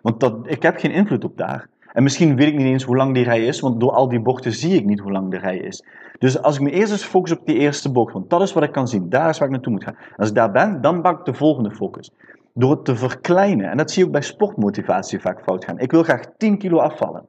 Want 0.03 0.21
dat, 0.21 0.37
ik 0.45 0.63
heb 0.63 0.77
geen 0.77 0.93
invloed 0.93 1.25
op 1.25 1.37
daar. 1.37 1.69
En 1.93 2.03
misschien 2.03 2.37
weet 2.37 2.49
ik 2.49 2.57
niet 2.57 2.67
eens 2.67 2.85
hoe 2.85 2.97
lang 2.97 3.15
die 3.15 3.25
rij 3.25 3.45
is, 3.45 3.61
want 3.61 3.81
door 3.81 3.93
al 3.93 4.09
die 4.09 4.21
bochten 4.21 4.53
zie 4.53 4.75
ik 4.75 4.85
niet 4.85 5.01
hoe 5.01 5.13
lang 5.13 5.31
de 5.31 5.39
rij 5.39 5.57
is. 5.57 5.85
Dus 6.19 6.43
als 6.43 6.57
ik 6.57 6.63
me 6.63 6.71
eerst 6.71 6.93
eens 6.93 7.05
focus 7.05 7.33
op 7.33 7.47
die 7.47 7.57
eerste 7.57 7.93
bocht, 7.93 8.13
want 8.13 8.31
dat 8.31 8.43
is 8.43 8.53
wat 8.53 8.63
ik 8.63 8.73
kan 8.73 8.89
zien, 8.89 9.09
daar 9.09 9.29
is 9.29 9.39
waar 9.39 9.49
ik 9.49 9.55
naartoe 9.55 9.73
moet 9.73 9.85
gaan. 9.85 9.97
Als 10.17 10.29
ik 10.29 10.35
daar 10.35 10.51
ben, 10.51 10.81
dan 10.81 11.03
bak 11.03 11.19
ik 11.19 11.25
de 11.25 11.35
volgende 11.35 11.71
focus. 11.71 12.11
Door 12.55 12.71
het 12.71 12.85
te 12.85 12.97
verkleinen, 12.97 13.71
en 13.71 13.77
dat 13.77 13.91
zie 13.91 14.01
je 14.01 14.07
ook 14.07 14.13
bij 14.13 14.23
sportmotivatie 14.23 15.21
vaak 15.21 15.43
fout 15.43 15.65
gaan. 15.65 15.79
Ik 15.79 15.91
wil 15.91 16.03
graag 16.03 16.21
10 16.37 16.59
kilo 16.59 16.79
afvallen. 16.79 17.27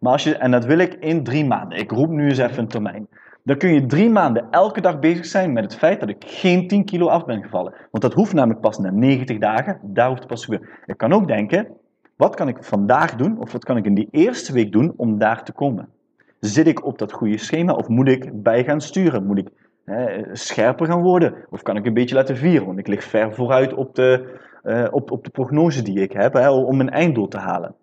Maar 0.00 0.12
als 0.12 0.24
je, 0.24 0.36
en 0.36 0.50
dat 0.50 0.64
wil 0.64 0.78
ik 0.78 0.94
in 0.94 1.24
drie 1.24 1.44
maanden. 1.44 1.78
Ik 1.78 1.90
roep 1.90 2.10
nu 2.10 2.28
eens 2.28 2.38
even 2.38 2.58
een 2.58 2.68
termijn. 2.68 3.08
Dan 3.42 3.56
kun 3.56 3.74
je 3.74 3.86
drie 3.86 4.10
maanden 4.10 4.46
elke 4.50 4.80
dag 4.80 4.98
bezig 4.98 5.26
zijn 5.26 5.52
met 5.52 5.64
het 5.64 5.74
feit 5.74 6.00
dat 6.00 6.08
ik 6.08 6.24
geen 6.26 6.68
10 6.68 6.84
kilo 6.84 7.06
af 7.06 7.24
ben 7.24 7.42
gevallen. 7.42 7.74
Want 7.90 8.02
dat 8.02 8.14
hoeft 8.14 8.32
namelijk 8.32 8.60
pas 8.60 8.78
na 8.78 8.90
90 8.90 9.38
dagen. 9.38 9.80
Daar 9.82 10.08
hoeft 10.08 10.18
het 10.18 10.28
pas 10.28 10.46
te. 10.46 10.68
Ik 10.86 10.96
kan 10.96 11.12
ook 11.12 11.28
denken, 11.28 11.66
wat 12.18 12.34
kan 12.34 12.48
ik 12.48 12.64
vandaag 12.64 13.14
doen? 13.14 13.40
Of 13.40 13.52
wat 13.52 13.64
kan 13.64 13.76
ik 13.76 13.84
in 13.84 13.94
die 13.94 14.08
eerste 14.10 14.52
week 14.52 14.72
doen 14.72 14.92
om 14.96 15.18
daar 15.18 15.44
te 15.44 15.52
komen? 15.52 15.88
Zit 16.40 16.66
ik 16.66 16.84
op 16.84 16.98
dat 16.98 17.12
goede 17.12 17.38
schema? 17.38 17.72
Of 17.72 17.88
moet 17.88 18.08
ik 18.08 18.42
bij 18.42 18.64
gaan 18.64 18.80
sturen? 18.80 19.26
Moet 19.26 19.38
ik 19.38 19.48
hè, 19.84 20.24
scherper 20.32 20.86
gaan 20.86 21.02
worden? 21.02 21.34
Of 21.50 21.62
kan 21.62 21.76
ik 21.76 21.86
een 21.86 21.94
beetje 21.94 22.14
laten 22.14 22.36
vieren? 22.36 22.66
Want 22.66 22.78
ik 22.78 22.86
lig 22.86 23.04
ver 23.04 23.34
vooruit 23.34 23.74
op 23.74 23.94
de, 23.94 24.38
eh, 24.62 24.86
op, 24.90 25.10
op 25.10 25.24
de 25.24 25.30
prognose 25.30 25.82
die 25.82 26.00
ik 26.00 26.12
heb 26.12 26.32
hè, 26.32 26.50
om 26.50 26.76
mijn 26.76 26.90
einddoel 26.90 27.28
te 27.28 27.38
halen. 27.38 27.74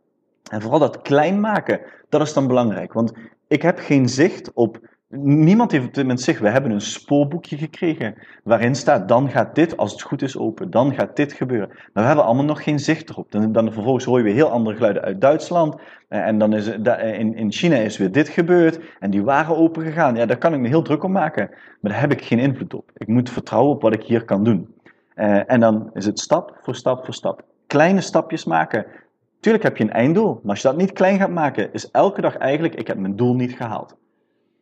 En 0.51 0.61
vooral 0.61 0.79
dat 0.79 1.01
klein 1.01 1.39
maken, 1.39 1.79
dat 2.09 2.21
is 2.21 2.33
dan 2.33 2.47
belangrijk. 2.47 2.93
Want 2.93 3.13
ik 3.47 3.61
heb 3.61 3.77
geen 3.77 4.09
zicht 4.09 4.53
op. 4.53 4.79
Niemand 5.09 5.71
heeft 5.71 5.95
moment 5.95 6.21
zicht. 6.21 6.39
We 6.39 6.49
hebben 6.49 6.71
een 6.71 6.81
spoorboekje 6.81 7.57
gekregen 7.57 8.15
waarin 8.43 8.75
staat: 8.75 9.07
dan 9.07 9.29
gaat 9.29 9.55
dit, 9.55 9.77
als 9.77 9.91
het 9.91 10.01
goed 10.01 10.21
is, 10.21 10.37
open. 10.37 10.69
Dan 10.71 10.93
gaat 10.93 11.15
dit 11.15 11.33
gebeuren. 11.33 11.67
Maar 11.67 11.89
we 11.93 12.01
hebben 12.01 12.25
allemaal 12.25 12.45
nog 12.45 12.63
geen 12.63 12.79
zicht 12.79 13.09
erop. 13.09 13.31
Dan, 13.31 13.51
dan 13.51 13.73
vervolgens 13.73 14.05
hoor 14.05 14.17
je 14.17 14.23
weer 14.23 14.33
heel 14.33 14.49
andere 14.49 14.75
geluiden 14.75 15.03
uit 15.03 15.21
Duitsland. 15.21 15.75
Eh, 16.07 16.27
En 16.27 16.37
dan 16.37 16.53
is 16.53 16.77
da- 16.79 16.97
in, 16.97 17.35
in 17.35 17.51
China 17.51 17.75
is 17.75 17.97
weer 17.97 18.11
dit 18.11 18.29
gebeurd. 18.29 18.79
En 18.99 19.09
die 19.09 19.23
waren 19.23 19.57
open 19.57 19.83
gegaan. 19.83 20.15
Ja, 20.15 20.25
daar 20.25 20.37
kan 20.37 20.53
ik 20.53 20.59
me 20.59 20.67
heel 20.67 20.81
druk 20.81 21.03
om 21.03 21.11
maken. 21.11 21.49
Maar 21.81 21.91
daar 21.91 22.01
heb 22.01 22.11
ik 22.11 22.21
geen 22.21 22.39
invloed 22.39 22.73
op. 22.73 22.91
Ik 22.97 23.07
moet 23.07 23.29
vertrouwen 23.29 23.71
op 23.71 23.81
wat 23.81 23.93
ik 23.93 24.03
hier 24.03 24.25
kan 24.25 24.43
doen. 24.43 24.73
Eh, 25.15 25.51
en 25.51 25.59
dan 25.59 25.89
is 25.93 26.05
het 26.05 26.19
stap 26.19 26.57
voor 26.61 26.75
stap 26.75 27.05
voor 27.05 27.13
stap. 27.13 27.43
Kleine 27.67 28.01
stapjes 28.01 28.45
maken. 28.45 28.85
Tuurlijk 29.39 29.63
heb 29.63 29.77
je 29.77 29.83
een 29.83 29.91
einddoel, 29.91 30.39
maar 30.41 30.51
als 30.51 30.61
je 30.61 30.67
dat 30.67 30.77
niet 30.77 30.91
klein 30.93 31.19
gaat 31.19 31.29
maken, 31.29 31.73
is 31.73 31.91
elke 31.91 32.21
dag 32.21 32.37
eigenlijk, 32.37 32.75
ik 32.75 32.87
heb 32.87 32.97
mijn 32.97 33.15
doel 33.15 33.35
niet 33.35 33.53
gehaald. 33.53 33.95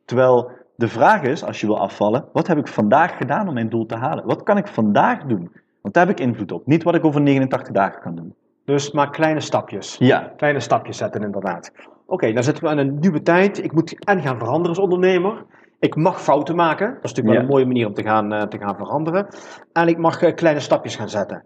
Terwijl 0.06 0.52
de 0.76 0.88
vraag 0.88 1.22
is, 1.22 1.44
als 1.44 1.60
je 1.62 1.68
wil 1.68 1.80
afvallen, 1.80 2.26
wat 2.34 2.48
heb 2.48 2.58
ik 2.58 2.68
vandaag 2.68 3.18
gedaan 3.18 3.48
om 3.48 3.54
mijn 3.54 3.70
doel 3.70 3.86
te 3.86 3.96
halen? 3.96 4.26
Wat 4.26 4.44
kan 4.44 4.58
ik 4.58 4.68
vandaag 4.68 5.24
doen? 5.24 5.52
Want 5.82 5.94
daar 5.94 6.08
heb 6.08 6.20
ik 6.20 6.26
invloed 6.26 6.52
op. 6.52 6.66
Niet 6.66 6.84
wat 6.84 6.96
ik 6.96 7.06
over 7.06 7.22
89 7.22 7.74
dagen 7.74 8.02
kan 8.02 8.16
doen. 8.16 8.34
Dus 8.66 8.92
maar 8.92 9.10
kleine 9.10 9.40
stapjes. 9.40 9.96
Ja, 10.00 10.32
Kleine 10.38 10.60
stapjes 10.60 10.98
zetten, 10.98 11.22
inderdaad. 11.24 11.72
Oké, 12.06 12.34
dan 12.34 12.44
zitten 12.44 12.64
we 12.64 12.70
aan 12.70 12.78
een 12.78 13.00
nieuwe 13.00 13.22
tijd. 13.22 13.64
Ik 13.64 13.74
moet 13.74 14.06
en 14.06 14.22
gaan 14.22 14.38
veranderen 14.38 14.70
als 14.70 14.80
ondernemer. 14.80 15.46
Ik 15.80 15.96
mag 15.96 16.22
fouten 16.22 16.56
maken. 16.56 16.88
Dat 16.88 17.04
is 17.04 17.10
natuurlijk 17.14 17.28
wel 17.28 17.36
Ja. 17.36 17.42
een 17.42 17.48
mooie 17.48 17.66
manier 17.66 17.88
om 17.88 17.94
te 17.94 18.04
gaan, 18.04 18.34
eh, 18.34 18.42
te 18.42 18.58
gaan 18.58 18.76
veranderen. 18.76 19.28
En 19.74 19.88
ik 19.88 19.98
mag 19.98 20.22
eh, 20.22 20.34
kleine 20.36 20.60
stapjes 20.60 20.96
gaan 20.96 21.10
zetten. 21.10 21.44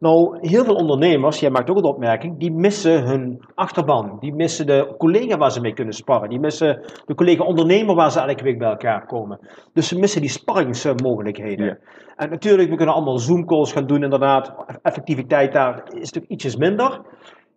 Nou, 0.00 0.38
heel 0.48 0.64
veel 0.64 0.74
ondernemers, 0.74 1.40
jij 1.40 1.50
maakt 1.50 1.70
ook 1.70 1.76
een 1.76 1.84
opmerking, 1.84 2.38
die 2.38 2.52
missen 2.52 3.02
hun 3.02 3.44
achterban. 3.54 4.16
Die 4.20 4.34
missen 4.34 4.66
de 4.66 4.94
collega 4.98 5.36
waar 5.36 5.52
ze 5.52 5.60
mee 5.60 5.72
kunnen 5.72 5.94
sparren. 5.94 6.28
Die 6.28 6.40
missen 6.40 6.82
de 7.06 7.14
collega 7.14 7.44
ondernemer 7.44 7.94
waar 7.94 8.10
ze 8.10 8.20
elke 8.20 8.42
week 8.42 8.58
bij 8.58 8.68
elkaar 8.68 9.06
komen. 9.06 9.38
Dus 9.72 9.88
ze 9.88 9.98
missen 9.98 10.20
die 10.20 10.30
sparringsmogelijkheden. 10.30 11.66
Ja. 11.66 11.78
En 12.16 12.30
natuurlijk, 12.30 12.70
we 12.70 12.76
kunnen 12.76 12.94
allemaal 12.94 13.18
Zoom-calls 13.18 13.72
gaan 13.72 13.86
doen, 13.86 14.02
inderdaad. 14.02 14.54
Effectiviteit 14.82 15.52
daar 15.52 15.82
is 15.86 16.00
natuurlijk 16.00 16.32
ietsjes 16.32 16.56
minder. 16.56 17.00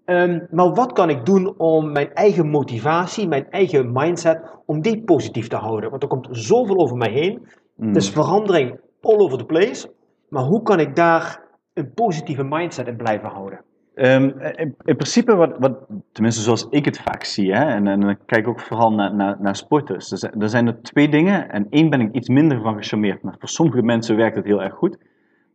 Ehm, 0.05 0.39
maar 0.51 0.73
wat 0.73 0.93
kan 0.93 1.09
ik 1.09 1.25
doen 1.25 1.53
om 1.57 1.91
mijn 1.91 2.13
eigen 2.13 2.50
motivatie, 2.50 3.27
mijn 3.27 3.50
eigen 3.50 3.91
mindset, 3.91 4.41
om 4.65 4.81
die 4.81 5.03
positief 5.03 5.47
te 5.47 5.55
houden? 5.55 5.89
Want 5.89 6.01
er 6.01 6.09
komt 6.09 6.27
zoveel 6.31 6.77
over 6.77 6.97
mij 6.97 7.12
heen. 7.12 7.47
Mm. 7.75 7.88
Het 7.88 7.95
is 7.95 8.09
verandering 8.09 8.79
all 9.01 9.17
over 9.17 9.38
the 9.38 9.45
place. 9.45 9.91
Maar 10.29 10.43
hoe 10.43 10.62
kan 10.62 10.79
ik 10.79 10.95
daar 10.95 11.42
een 11.74 11.94
positieve 11.94 12.44
mindset 12.44 12.88
in 12.88 12.96
blijven 12.96 13.30
houden? 13.30 13.60
Ehm, 13.96 14.24
in, 14.39 14.75
in 14.84 14.96
principe, 14.96 15.36
wat, 15.36 15.58
wat, 15.60 15.77
tenminste 16.12 16.42
zoals 16.42 16.68
ik 16.70 16.86
het 16.86 17.00
vaak 17.00 17.24
zie, 17.24 17.53
hè, 17.53 17.65
en, 17.65 17.88
en 17.88 18.00
dan 18.00 18.18
kijk 18.25 18.42
ik 18.42 18.48
ook 18.48 18.60
vooral 18.60 18.92
naar, 18.92 19.15
naar, 19.15 19.38
naar 19.39 19.56
sporters. 19.56 20.12
Er 20.12 20.50
zijn, 20.50 20.68
er 20.68 20.82
twee 20.82 21.10
dingen, 21.10 21.51
en 21.51 21.68
één 21.70 21.89
ben 21.89 22.01
ik 22.01 22.13
iets 22.13 22.30
minder 22.30 22.62
van 22.62 22.75
gecharmeerd, 22.75 23.22
maar 23.22 23.36
voor 23.39 23.50
sommige 23.50 23.82
mensen 23.82 24.15
werkt 24.15 24.36
het 24.36 24.46
heel 24.46 24.62
erg 24.62 24.74
goed. 24.74 24.98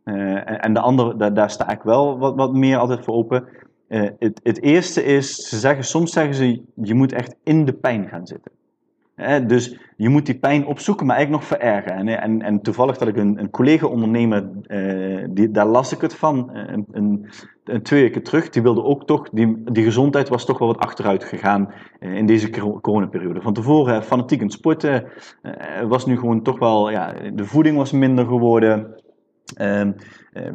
Eh, 0.03 0.65
en, 0.65 0.73
de 0.73 0.79
andere, 0.79 1.15
daar, 1.15 1.33
daar 1.33 1.49
sta 1.49 1.69
ik 1.69 1.81
wel 1.81 2.17
wat, 2.17 2.35
wat 2.35 2.53
meer 2.53 2.77
altijd 2.77 3.03
voor 3.03 3.13
open. 3.13 3.47
Eh, 3.87 4.09
het, 4.19 4.39
het 4.43 4.61
eerste 4.61 5.03
is, 5.03 5.35
ze 5.35 5.57
zeggen, 5.57 5.83
soms 5.83 6.11
zeggen 6.11 6.35
ze, 6.35 6.61
je 6.75 6.93
moet 6.93 7.13
echt 7.13 7.35
in 7.43 7.65
de 7.65 7.73
pijn 7.73 8.07
gaan 8.07 8.27
zitten. 8.27 8.51
Dus 9.47 9.77
je 9.95 10.09
moet 10.09 10.25
die 10.25 10.39
pijn 10.39 10.65
opzoeken, 10.65 11.05
maar 11.05 11.15
eigenlijk 11.15 11.43
nog 11.43 11.59
verergen. 11.59 11.91
En, 11.91 12.21
en, 12.21 12.41
en 12.41 12.61
toevallig 12.61 12.97
dat 12.97 13.07
ik 13.07 13.17
een, 13.17 13.39
een 13.39 13.49
collega-ondernemer, 13.49 14.49
eh, 14.67 15.47
daar 15.49 15.65
las 15.65 15.93
ik 15.93 16.01
het 16.01 16.15
van, 16.15 16.53
eh, 16.53 16.75
een, 16.91 17.29
een, 17.63 17.83
twee 17.83 18.01
weken 18.01 18.23
terug, 18.23 18.49
die 18.49 18.61
wilde 18.61 18.83
ook 18.83 19.05
toch, 19.05 19.29
die, 19.29 19.83
gezondheid 19.83 20.29
was 20.29 20.45
toch 20.45 20.57
wel 20.57 20.67
wat 20.67 20.77
achteruit 20.77 21.23
gegaan 21.23 21.73
eh, 21.99 22.13
in 22.13 22.25
deze 22.25 22.49
coronaperiode. 22.81 23.41
Van 23.41 23.53
tevoren 23.53 24.03
fanatiek 24.03 24.39
aan 24.39 24.45
het 24.45 24.55
sporten, 24.55 25.07
was 25.87 26.05
nu 26.05 26.17
gewoon 26.17 26.43
toch 26.43 26.59
wel, 26.59 26.89
ja, 26.89 27.13
de 27.33 27.45
voeding 27.45 27.77
was 27.77 27.91
minder 27.91 28.25
geworden. 28.25 28.95
Um, 29.61 29.95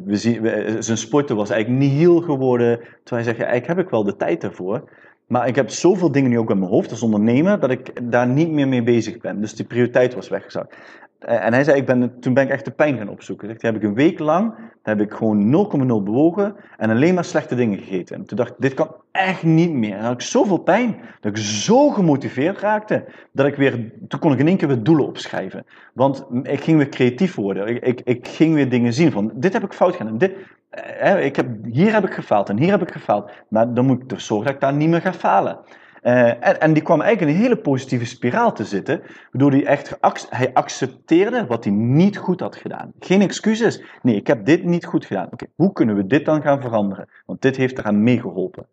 we 0.04 0.16
zien, 0.16 0.40
zijn 0.82 0.98
sporten 0.98 1.36
was 1.36 1.50
eigenlijk 1.50 1.82
niet 1.82 1.98
heel 1.98 2.20
geworden. 2.20 2.78
Terwijl 2.78 2.94
hij 3.04 3.22
zegt, 3.22 3.38
eigenlijk 3.38 3.66
heb 3.66 3.78
ik 3.78 3.90
wel 3.90 4.04
de 4.04 4.16
tijd 4.16 4.40
daarvoor. 4.40 4.88
Maar 5.26 5.48
ik 5.48 5.54
heb 5.54 5.70
zoveel 5.70 6.12
dingen 6.12 6.30
nu 6.30 6.38
ook 6.38 6.50
in 6.50 6.58
mijn 6.58 6.70
hoofd 6.70 6.90
als 6.90 7.02
ondernemer, 7.02 7.60
dat 7.60 7.70
ik 7.70 8.10
daar 8.10 8.26
niet 8.26 8.50
meer 8.50 8.68
mee 8.68 8.82
bezig 8.82 9.18
ben. 9.18 9.40
Dus 9.40 9.54
die 9.54 9.66
prioriteit 9.66 10.14
was 10.14 10.28
weggezakt. 10.28 10.76
En 11.24 11.52
hij 11.52 11.64
zei, 11.64 11.76
ik 11.76 11.86
ben, 11.86 12.20
toen 12.20 12.34
ben 12.34 12.44
ik 12.44 12.50
echt 12.50 12.64
de 12.64 12.70
pijn 12.70 12.96
gaan 12.96 13.08
opzoeken. 13.08 13.48
Zegt, 13.48 13.62
heb 13.62 13.76
ik 13.76 13.82
een 13.82 13.94
week 13.94 14.18
lang, 14.18 14.54
heb 14.82 15.00
ik 15.00 15.12
gewoon 15.12 15.68
0,0 15.72 15.86
bewogen 15.86 16.56
en 16.76 16.90
alleen 16.90 17.14
maar 17.14 17.24
slechte 17.24 17.54
dingen 17.54 17.78
gegeten. 17.78 18.16
En 18.16 18.24
toen 18.24 18.36
dacht 18.36 18.50
ik, 18.50 18.56
dit 18.58 18.74
kan 18.74 18.94
echt 19.12 19.42
niet 19.42 19.72
meer. 19.72 19.94
Dan 19.94 20.04
had 20.04 20.12
ik 20.12 20.20
zoveel 20.20 20.58
pijn, 20.58 20.96
dat 21.20 21.36
ik 21.36 21.42
zo 21.42 21.90
gemotiveerd 21.90 22.58
raakte, 22.58 23.04
dat 23.32 23.46
ik 23.46 23.54
weer, 23.54 23.92
toen 24.08 24.20
kon 24.20 24.32
ik 24.32 24.38
in 24.38 24.48
één 24.48 24.56
keer 24.56 24.68
weer 24.68 24.82
doelen 24.82 25.06
opschrijven. 25.06 25.64
Want 25.92 26.26
ik 26.42 26.60
ging 26.60 26.76
weer 26.76 26.88
creatief 26.88 27.34
worden. 27.34 27.84
Ik, 27.84 28.00
ik, 28.04 28.28
ging 28.28 28.54
weer 28.54 28.68
dingen 28.68 28.92
zien 28.92 29.12
van, 29.12 29.32
dit 29.34 29.52
heb 29.52 29.64
ik 29.64 29.72
fout 29.72 29.96
gedaan. 29.96 30.18
Dit, 30.18 30.32
ik 31.20 31.36
heb, 31.36 31.46
hier 31.64 31.92
heb 31.92 32.04
ik 32.06 32.14
gefaald 32.14 32.48
en 32.48 32.58
hier 32.58 32.70
heb 32.70 32.82
ik 32.82 32.90
gefaald. 32.90 33.30
Maar 33.48 33.74
dan 33.74 33.86
moet 33.86 33.96
ik 33.96 34.02
ervoor 34.02 34.20
zorgen 34.20 34.46
dat 34.46 34.54
ik 34.54 34.60
daar 34.60 34.74
niet 34.74 34.88
meer 34.88 35.00
ga 35.00 35.12
falen. 35.12 35.58
Uh, 36.04 36.62
en, 36.62 36.72
die 36.72 36.82
kwam 36.82 37.00
eigenlijk 37.00 37.30
in 37.30 37.36
een 37.36 37.48
hele 37.48 37.60
positieve 37.60 38.04
spiraal 38.04 38.52
te 38.52 38.64
zitten, 38.64 39.02
waardoor 39.30 39.50
hij 39.50 39.66
echt 39.66 39.96
hij 40.30 40.52
accepteerde 40.52 41.46
wat 41.46 41.64
hij 41.64 41.72
niet 41.72 42.16
goed 42.16 42.40
had 42.40 42.56
gedaan. 42.56 42.92
Geen 42.98 43.20
excuses. 43.20 43.82
Nee, 44.02 44.16
ik 44.16 44.26
heb 44.26 44.44
dit 44.44 44.64
niet 44.64 44.84
goed 44.84 45.04
gedaan. 45.04 45.28
Oké, 45.30 45.46
hoe 45.54 45.72
kunnen 45.72 45.96
we 45.96 46.06
dit 46.06 46.24
dan 46.24 46.42
gaan 46.42 46.60
veranderen? 46.60 47.08
Want 47.26 47.42
dit 47.42 47.56
heeft 47.56 47.78
eraan 47.78 48.02
meegeholpen. 48.02 48.66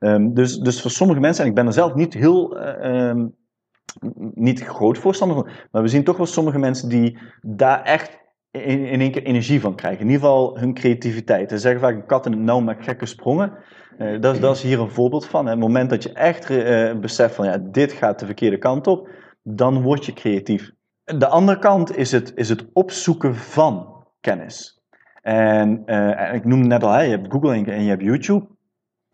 Um, 0.00 0.34
dus, 0.34 0.58
dus 0.58 0.82
voor 0.82 0.90
sommige 0.90 1.20
mensen, 1.20 1.44
en 1.44 1.50
ik 1.50 1.56
ben 1.56 1.66
er 1.66 1.72
zelf 1.72 1.94
niet 1.94 2.14
heel 2.14 2.60
uh, 2.60 3.08
um, 3.08 3.34
niet 4.34 4.64
groot 4.64 4.98
voorstander 4.98 5.36
van, 5.36 5.48
maar 5.70 5.82
we 5.82 5.88
zien 5.88 6.04
toch 6.04 6.16
wel 6.16 6.26
sommige 6.26 6.58
mensen 6.58 6.88
die 6.88 7.18
daar 7.42 7.82
echt 7.82 8.18
in, 8.50 8.86
in 8.86 9.00
één 9.00 9.10
keer 9.10 9.22
energie 9.22 9.60
van 9.60 9.74
krijgen. 9.74 10.00
In 10.00 10.06
ieder 10.06 10.20
geval 10.20 10.58
hun 10.58 10.74
creativiteit. 10.74 11.50
Ze 11.50 11.58
zeggen 11.58 11.80
vaak 11.80 11.94
een 11.94 12.06
kat 12.06 12.26
in 12.26 12.32
het 12.32 12.40
nauw 12.40 12.60
met 12.60 12.76
gekke 12.80 13.06
sprongen. 13.06 13.52
Uh, 13.98 14.20
dat, 14.20 14.40
dat, 14.40 14.56
is 14.56 14.62
hier 14.62 14.80
een 14.80 14.90
voorbeeld 14.90 15.26
van. 15.26 15.44
Hè. 15.44 15.50
Het 15.50 15.60
moment 15.60 15.90
dat 15.90 16.02
je 16.02 16.12
echt 16.12 16.50
uh, 16.50 16.94
beseft 16.94 17.34
van 17.34 17.46
ja, 17.46 17.58
dit 17.58 17.92
gaat 17.92 18.18
de 18.18 18.26
verkeerde 18.26 18.58
kant 18.58 18.86
op, 18.86 19.08
dan 19.42 19.82
word 19.82 20.06
je 20.06 20.12
creatief. 20.12 20.70
De 21.04 21.28
andere 21.28 21.58
kant 21.58 21.96
is 21.96 22.12
het, 22.12 22.32
is 22.34 22.48
het 22.48 22.66
opzoeken 22.72 23.36
van 23.36 24.04
kennis. 24.20 24.82
En, 25.22 25.82
en 25.86 26.34
ik 26.34 26.44
noemde 26.44 26.66
net 26.66 26.82
al, 26.84 26.92
hè, 26.92 27.02
je 27.02 27.10
hebt 27.10 27.32
Google 27.32 27.52
en 27.52 27.82
je 27.82 27.88
hebt 27.88 28.02
YouTube 28.02 28.46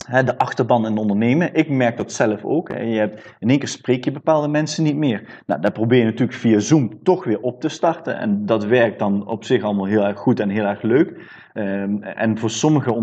de 0.07 0.39
achterban 0.39 0.87
in 0.87 0.97
ondernemen. 0.97 1.55
Ik 1.55 1.69
merk 1.69 1.97
dat 1.97 2.13
zelf 2.13 2.45
ook. 2.45 2.69
Je 2.69 2.77
hebt, 2.77 3.35
in 3.39 3.49
één 3.49 3.59
keer 3.59 3.69
spreek 3.69 4.05
je 4.05 4.13
bepaalde 4.13 4.49
mensen 4.49 4.85
niet 4.85 4.97
meer. 4.97 5.43
Nou, 5.47 5.61
daar 5.61 5.73
probeer 5.73 5.99
je 5.99 6.05
natuurlijk 6.05 6.39
via 6.39 6.59
Zoom 6.59 7.03
toch 7.03 7.25
weer 7.25 7.41
op 7.41 7.61
te 7.61 7.69
starten. 7.69 8.19
En 8.19 8.47
dat 8.47 8.65
werkt 8.65 8.99
dan 8.99 9.27
op 9.27 9.45
zich 9.45 9.63
allemaal 9.63 9.87
heel 9.87 10.05
erg 10.05 10.19
goed 10.19 10.41
en 10.41 10.49
heel 10.49 10.65
erg 10.65 10.83
leuk. 10.83 11.43
Um, 11.57 12.03
en 12.03 12.39
voor 12.39 12.51
sommige 12.51 12.91
uh, 12.91 12.97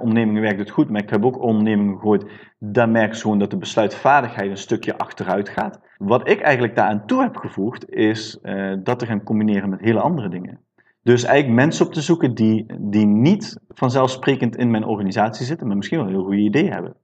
ondernemingen 0.00 0.42
werkt 0.42 0.58
het 0.58 0.70
goed. 0.70 0.90
Maar 0.90 1.02
ik 1.02 1.10
heb 1.10 1.24
ook 1.24 1.42
ondernemingen 1.42 1.98
gehoord, 1.98 2.30
daar 2.58 2.88
merk 2.88 3.14
je 3.14 3.20
gewoon 3.20 3.38
dat 3.38 3.50
de 3.50 3.56
besluitvaardigheid 3.56 4.50
een 4.50 4.56
stukje 4.56 4.98
achteruit 4.98 5.48
gaat. 5.48 5.80
Wat 5.98 6.28
ik 6.28 6.40
eigenlijk 6.40 6.76
daaraan 6.76 7.06
toe 7.06 7.22
heb 7.22 7.36
gevoegd, 7.36 7.90
is 7.90 8.38
uh, 8.42 8.72
dat 8.82 8.98
te 8.98 9.06
gaan 9.06 9.22
combineren 9.22 9.68
met 9.68 9.80
hele 9.80 10.00
andere 10.00 10.28
dingen. 10.28 10.60
Dus 11.02 11.24
eigenlijk 11.24 11.60
mensen 11.60 11.86
op 11.86 11.92
te 11.92 12.00
zoeken 12.00 12.34
die, 12.34 12.66
die 12.78 13.06
niet 13.06 13.60
vanzelfsprekend 13.68 14.56
in 14.56 14.70
mijn 14.70 14.84
organisatie 14.84 15.46
zitten, 15.46 15.66
maar 15.66 15.76
misschien 15.76 15.98
wel 15.98 16.06
een 16.06 16.14
heel 16.14 16.24
goede 16.24 16.40
idee 16.40 16.70
hebben. 16.70 16.96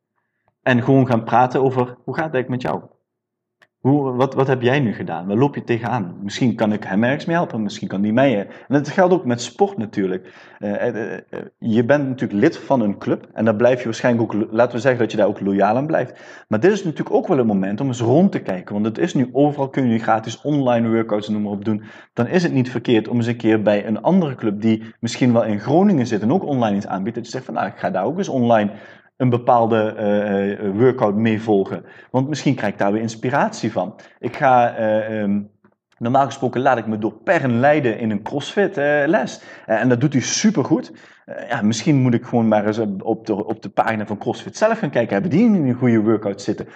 En 0.62 0.82
gewoon 0.82 1.06
gaan 1.06 1.24
praten 1.24 1.62
over 1.62 1.96
hoe 2.04 2.14
gaat 2.14 2.24
het 2.24 2.34
eigenlijk 2.34 2.48
met 2.48 2.62
jou? 2.62 2.82
Hoe, 3.86 4.12
wat, 4.12 4.34
wat 4.34 4.46
heb 4.46 4.62
jij 4.62 4.80
nu 4.80 4.92
gedaan? 4.92 5.26
Waar 5.26 5.36
loop 5.36 5.54
je 5.54 5.64
tegenaan? 5.64 6.16
Misschien 6.22 6.54
kan 6.54 6.72
ik 6.72 6.84
hem 6.84 7.04
ergens 7.04 7.24
mee 7.24 7.36
helpen, 7.36 7.62
misschien 7.62 7.88
kan 7.88 8.00
die 8.00 8.12
mij. 8.12 8.38
En 8.38 8.48
dat 8.68 8.88
geldt 8.88 9.14
ook 9.14 9.24
met 9.24 9.42
sport 9.42 9.76
natuurlijk. 9.76 10.32
Uh, 10.58 10.86
uh, 10.86 11.18
je 11.58 11.84
bent 11.84 12.08
natuurlijk 12.08 12.40
lid 12.40 12.58
van 12.58 12.80
een 12.80 12.98
club 12.98 13.28
en 13.32 13.44
dan 13.44 13.56
blijf 13.56 13.78
je 13.78 13.84
waarschijnlijk 13.84 14.34
ook, 14.34 14.46
laten 14.50 14.74
we 14.74 14.80
zeggen 14.80 15.00
dat 15.00 15.10
je 15.10 15.16
daar 15.16 15.26
ook 15.26 15.40
loyaal 15.40 15.76
aan 15.76 15.86
blijft. 15.86 16.20
Maar 16.48 16.60
dit 16.60 16.72
is 16.72 16.84
natuurlijk 16.84 17.16
ook 17.16 17.26
wel 17.26 17.38
een 17.38 17.46
moment 17.46 17.80
om 17.80 17.86
eens 17.86 18.00
rond 18.00 18.32
te 18.32 18.38
kijken, 18.38 18.74
want 18.74 18.86
het 18.86 18.98
is 18.98 19.14
nu 19.14 19.28
overal 19.32 19.68
kun 19.68 19.88
je 19.88 19.98
gratis 19.98 20.40
online 20.40 20.90
workouts 20.90 21.28
noem 21.28 21.42
maar 21.42 21.52
op 21.52 21.64
doen. 21.64 21.82
Dan 22.12 22.26
is 22.26 22.42
het 22.42 22.52
niet 22.52 22.70
verkeerd 22.70 23.08
om 23.08 23.16
eens 23.16 23.26
een 23.26 23.36
keer 23.36 23.62
bij 23.62 23.86
een 23.86 24.02
andere 24.02 24.34
club 24.34 24.60
die 24.60 24.94
misschien 25.00 25.32
wel 25.32 25.44
in 25.44 25.60
Groningen 25.60 26.06
zit 26.06 26.22
en 26.22 26.32
ook 26.32 26.44
online 26.44 26.76
iets 26.76 26.86
aanbiedt, 26.86 27.16
dat 27.16 27.24
je 27.24 27.30
zegt 27.30 27.44
van 27.44 27.54
nou 27.54 27.66
ik 27.66 27.76
ga 27.76 27.90
daar 27.90 28.04
ook 28.04 28.18
eens 28.18 28.28
online 28.28 28.70
een 29.16 29.28
bepaalde 29.28 29.94
uh, 30.62 30.70
workout 30.70 31.14
mee 31.14 31.42
volgen. 31.42 31.84
Want 32.10 32.28
misschien 32.28 32.54
krijg 32.54 32.72
ik 32.72 32.78
daar 32.78 32.92
weer 32.92 33.00
inspiratie 33.00 33.72
van. 33.72 33.94
Ik 34.18 34.36
ga. 34.36 34.78
Uh, 34.78 35.20
um, 35.20 35.54
normaal 35.98 36.24
gesproken 36.24 36.60
laat 36.60 36.78
ik 36.78 36.86
me 36.86 36.98
door 36.98 37.12
Pern 37.12 37.60
leiden 37.60 37.98
in 37.98 38.10
een 38.10 38.22
CrossFit 38.22 38.76
les. 39.06 39.42
en 39.66 39.88
dat 39.88 40.00
doet 40.00 40.12
hij 40.12 40.22
supergoed. 40.22 40.92
ja, 41.48 41.62
misschien 41.62 41.96
moet 41.96 42.14
ik 42.14 42.24
gewoon 42.24 42.48
maar 42.48 42.66
eens 42.66 42.78
op 43.02 43.26
de, 43.26 43.46
op 43.46 43.62
de 43.62 43.68
pagina 43.68 44.06
van 44.06 44.18
CrossFit 44.18 44.56
zelf 44.56 44.78
gaan 44.78 44.90
kijken. 44.90 45.12
Hebben 45.12 45.30
die 45.30 45.46
een 45.46 45.74
goede 45.74 46.00
workout 46.00 46.42
zitten? 46.42 46.68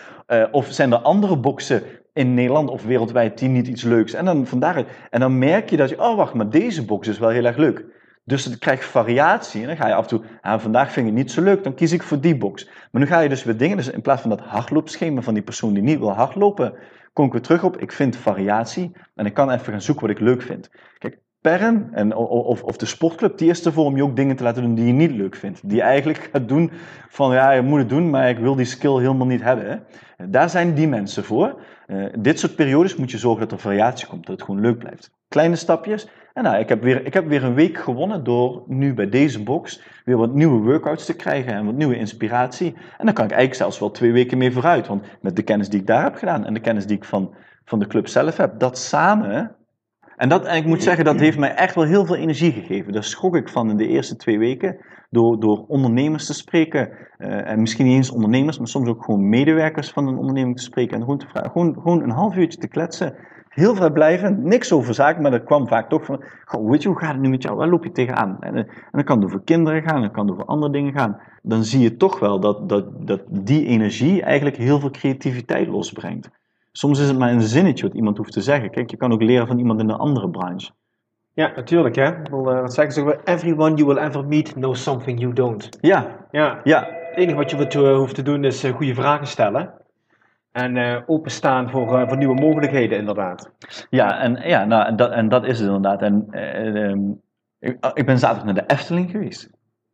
of 0.51 0.67
zijn 0.67 0.93
er 0.93 0.99
andere 0.99 1.37
boxen 1.37 1.83
in 2.13 2.35
Nederland 2.35 2.71
of 2.71 2.85
wereldwijd 2.85 3.39
die 3.39 3.49
niet 3.49 3.69
iets 3.69 3.83
leuks? 3.83 4.13
En 4.13 4.25
dan, 4.25 4.47
vandaar, 4.47 4.85
en 5.11 5.21
dan 5.21 5.39
merk 5.39 5.71
je 5.71 5.77
dat 5.77 5.89
je, 5.89 6.03
oh 6.03 6.17
wacht, 6.17 6.35
maar 6.35 6.51
deze 6.51 6.85
box 6.85 7.09
is 7.09 7.19
wel 7.19 7.31
heel 7.31 7.45
erg 7.45 7.57
leuk. 7.57 7.85
Dus 8.31 8.45
het 8.45 8.59
krijgt 8.59 8.85
variatie. 8.85 9.61
En 9.61 9.67
dan 9.67 9.77
ga 9.77 9.87
je 9.87 9.95
af 9.95 10.03
en 10.03 10.09
toe, 10.09 10.23
ah, 10.41 10.61
vandaag 10.61 10.93
vind 10.93 11.07
ik 11.07 11.13
het 11.13 11.23
niet 11.23 11.33
zo 11.33 11.43
leuk, 11.43 11.65
dan 11.65 11.75
kies 11.75 11.93
ik 11.93 12.03
voor 12.03 12.21
die 12.21 12.37
box. 12.37 12.69
Maar 12.91 13.03
nu 13.03 13.09
ga 13.09 13.21
je 13.21 13.29
dus 13.29 13.45
weer 13.45 13.57
dingen, 13.57 13.77
dus 13.77 13.91
in 13.91 14.03
plaats 14.03 14.21
van 14.21 14.31
dat 14.31 14.41
hardloopschema 14.41 15.21
van 15.21 15.35
die 15.35 15.43
persoon 15.43 15.75
die 15.75 15.83
niet 15.83 15.99
wil 15.99 16.13
hardlopen, 16.13 16.75
kom 17.13 17.27
ik 17.27 17.33
weer 17.33 17.41
terug 17.41 17.65
op, 17.65 17.77
ik 17.77 17.93
vind 17.93 18.17
variatie 18.17 18.93
en 19.15 19.27
ik 19.27 19.35
kan 19.35 19.51
even 19.51 19.73
gaan 19.73 19.83
zoeken 19.83 20.07
wat 20.07 20.17
ik 20.17 20.23
leuk 20.23 20.43
vind. 20.43 20.71
Kijk, 20.99 21.19
Perm 21.41 21.89
en, 21.93 22.17
of, 22.17 22.63
of 22.63 22.77
de 22.77 22.87
sportclub, 22.87 23.39
die 23.39 23.51
is 23.51 23.65
ervoor 23.65 23.85
om 23.85 23.97
je 23.97 24.03
ook 24.03 24.17
dingen 24.17 24.37
te 24.37 24.43
laten 24.43 24.63
doen 24.63 24.75
die 24.75 24.87
je 24.87 24.93
niet 24.93 25.11
leuk 25.11 25.37
vindt. 25.37 25.61
Die 25.69 25.77
je 25.77 25.83
eigenlijk 25.83 26.29
gaat 26.33 26.49
doen 26.49 26.71
van, 27.09 27.33
ja, 27.33 27.51
je 27.51 27.63
moet 27.63 27.79
het 27.79 27.89
doen, 27.89 28.11
maar 28.11 28.29
ik 28.29 28.39
wil 28.39 28.55
die 28.55 28.65
skill 28.65 28.99
helemaal 28.99 29.27
niet 29.27 29.43
hebben. 29.43 29.83
Daar 30.29 30.51
zijn 30.51 30.75
die 30.75 30.89
mensen 30.89 31.25
voor. 31.25 31.61
Uh, 31.87 32.07
dit 32.19 32.39
soort 32.39 32.55
periodes 32.55 32.97
moet 32.97 33.11
je 33.11 33.19
zorgen 33.19 33.41
dat 33.41 33.53
er 33.53 33.59
variatie 33.59 34.07
komt, 34.07 34.27
dat 34.27 34.37
het 34.37 34.45
gewoon 34.45 34.61
leuk 34.61 34.79
blijft. 34.79 35.11
Kleine 35.29 35.57
stapjes, 35.57 36.09
en 36.33 36.43
nou, 36.43 36.57
ik 36.57 36.69
heb, 36.69 36.83
weer, 36.83 37.07
ik 37.07 37.15
heb 37.15 37.27
weer 37.27 37.45
een 37.45 37.55
week 37.55 37.79
gewonnen 37.79 38.25
door 38.25 38.63
nu 38.67 38.95
bij 38.95 39.09
deze 39.09 39.43
box 39.43 39.83
weer 40.05 40.17
wat 40.17 40.35
nieuwe 40.35 40.63
workouts 40.63 41.05
te 41.05 41.17
krijgen 41.17 41.53
en 41.53 41.65
wat 41.65 41.75
nieuwe 41.75 41.97
inspiratie. 41.97 42.75
En 42.99 43.05
dan 43.05 43.15
kan 43.15 43.25
ik 43.25 43.31
eigenlijk 43.31 43.55
zelfs 43.55 43.79
wel 43.79 43.91
twee 43.91 44.13
weken 44.13 44.39
mee 44.39 44.53
vooruit. 44.53 44.87
Want 44.87 45.05
met 45.21 45.37
de 45.37 45.43
kennis 45.43 45.69
die 45.69 45.81
ik 45.81 45.87
daar 45.87 46.03
heb 46.03 46.15
gedaan 46.15 46.47
en 46.47 46.55
de 46.55 46.61
kennis 46.61 46.87
die 46.87 46.97
ik 46.97 47.05
van, 47.05 47.35
van 47.65 47.79
de 47.79 47.87
club 47.87 48.09
zelf 48.09 48.37
heb, 48.37 48.59
dat 48.59 48.79
samen. 48.79 49.57
En, 50.17 50.29
dat, 50.29 50.45
en 50.45 50.57
ik 50.57 50.65
moet 50.65 50.83
zeggen, 50.83 51.05
dat 51.05 51.21
heeft 51.21 51.39
mij 51.39 51.55
echt 51.55 51.75
wel 51.75 51.85
heel 51.85 52.07
veel 52.07 52.17
energie 52.17 52.53
gegeven. 52.53 52.93
Daar 52.93 53.05
schrok 53.05 53.37
ik 53.37 53.49
van 53.49 53.71
in 53.71 53.77
de 53.77 53.89
eerste 53.89 54.17
twee 54.17 54.39
weken. 54.39 54.77
Door, 55.11 55.41
door 55.41 55.65
ondernemers 55.67 56.27
te 56.27 56.35
spreken. 56.35 56.91
Uh, 57.19 57.51
en 57.51 57.61
misschien 57.61 57.87
niet 57.87 57.97
eens 57.97 58.11
ondernemers, 58.11 58.59
maar 58.59 58.69
soms 58.69 58.89
ook 58.89 59.05
gewoon 59.05 59.29
medewerkers 59.29 59.91
van 59.91 60.07
een 60.07 60.19
onderneming 60.19 60.57
te 60.57 60.63
spreken. 60.63 60.95
En 60.95 61.01
gewoon 61.01 61.19
te 61.19 61.27
vragen. 61.29 61.51
Gewoon, 61.51 61.75
gewoon 61.75 62.03
een 62.03 62.11
half 62.11 62.37
uurtje 62.37 62.59
te 62.59 62.69
kletsen 62.69 63.15
heel 63.51 63.75
vrijblijvend, 63.75 64.45
niks 64.45 64.73
over 64.73 64.95
zaken, 64.95 65.23
maar 65.23 65.31
dat 65.31 65.45
kwam 65.45 65.69
vaak 65.69 65.89
toch 65.89 66.05
van, 66.05 66.23
goh, 66.45 66.71
weet 66.71 66.83
je, 66.83 66.89
hoe 66.89 66.99
gaat 66.99 67.13
het 67.13 67.21
nu 67.21 67.29
met 67.29 67.43
jou? 67.43 67.57
Waar 67.57 67.69
loop 67.69 67.85
je 67.85 67.93
tegenaan? 67.93 68.37
En, 68.41 68.55
eh, 68.55 68.61
en 68.61 68.91
dan 68.91 69.05
kan 69.05 69.17
het 69.17 69.25
over 69.25 69.41
kinderen 69.41 69.83
gaan, 69.83 70.01
dan 70.01 70.11
kan 70.11 70.25
het 70.25 70.35
over 70.35 70.47
andere 70.47 70.73
dingen 70.73 70.93
gaan. 70.93 71.21
Dan 71.43 71.65
zie 71.65 71.81
je 71.81 71.97
toch 71.97 72.19
wel 72.19 72.41
dat, 72.41 72.69
dat, 72.69 73.07
dat 73.07 73.21
die 73.29 73.67
energie 73.67 74.23
eigenlijk 74.23 74.57
heel 74.57 74.81
veel 74.81 74.91
creativiteit 74.91 75.69
losbrengt. 75.69 76.31
Soms 76.73 77.01
is 77.01 77.09
het 77.09 77.19
maar 77.19 77.33
een 77.33 77.43
zinnetje 77.43 77.87
wat 77.87 77.97
iemand 77.97 78.17
hoeft 78.17 78.33
te 78.33 78.41
zeggen. 78.41 78.71
Kijk, 78.71 78.91
je 78.91 78.97
kan 78.97 79.13
ook 79.13 79.23
leren 79.23 79.47
van 79.47 79.59
iemand 79.59 79.81
in 79.81 79.89
een 79.89 79.97
andere 79.97 80.31
branche. 80.31 80.71
Ja, 81.35 81.53
natuurlijk 81.57 81.97
hè. 81.97 82.13
Wel, 82.31 82.53
uh, 82.53 82.61
wat 82.61 82.75
zeggen 82.75 82.95
ze? 82.95 83.19
Everyone 83.25 83.75
you 83.75 83.87
will 83.87 84.05
ever 84.05 84.25
meet 84.25 84.53
knows 84.53 84.83
something 84.83 85.21
you 85.21 85.33
don't. 85.33 85.69
Ja. 85.81 86.27
Ja. 86.31 86.61
ja. 86.65 86.89
Het 87.11 87.19
enige 87.19 87.37
wat 87.37 87.73
je 87.73 87.79
uh, 87.79 87.97
hoeft 87.97 88.15
te 88.15 88.23
doen 88.23 88.45
is 88.45 88.65
goede 88.65 88.95
vragen 88.95 89.27
stellen. 89.27 89.80
En 90.53 90.77
uh, 90.77 90.97
openstaan 91.07 91.71
voor, 91.71 92.01
uh, 92.01 92.09
voor 92.09 92.17
nieuwe 92.17 92.41
mogelijkheden, 92.41 92.99
inderdaad. 92.99 93.51
Ja, 93.91 94.19
en, 94.19 94.49
ja 94.49 94.65
nou, 94.65 94.87
en, 94.87 94.97
dat, 94.97 95.11
en 95.11 95.29
dat 95.29 95.45
is 95.45 95.59
het 95.59 95.67
inderdaad. 95.67 96.03
En, 96.03 96.27
uh, 96.31 96.65
um, 96.65 97.21
ik, 97.59 97.91
ik, 97.95 98.07
ben 98.07 98.19
zaterdag 98.19 98.45
naar 98.45 98.67
de 98.67 98.75
Efteling 98.75 99.11
geweest. 99.11 99.51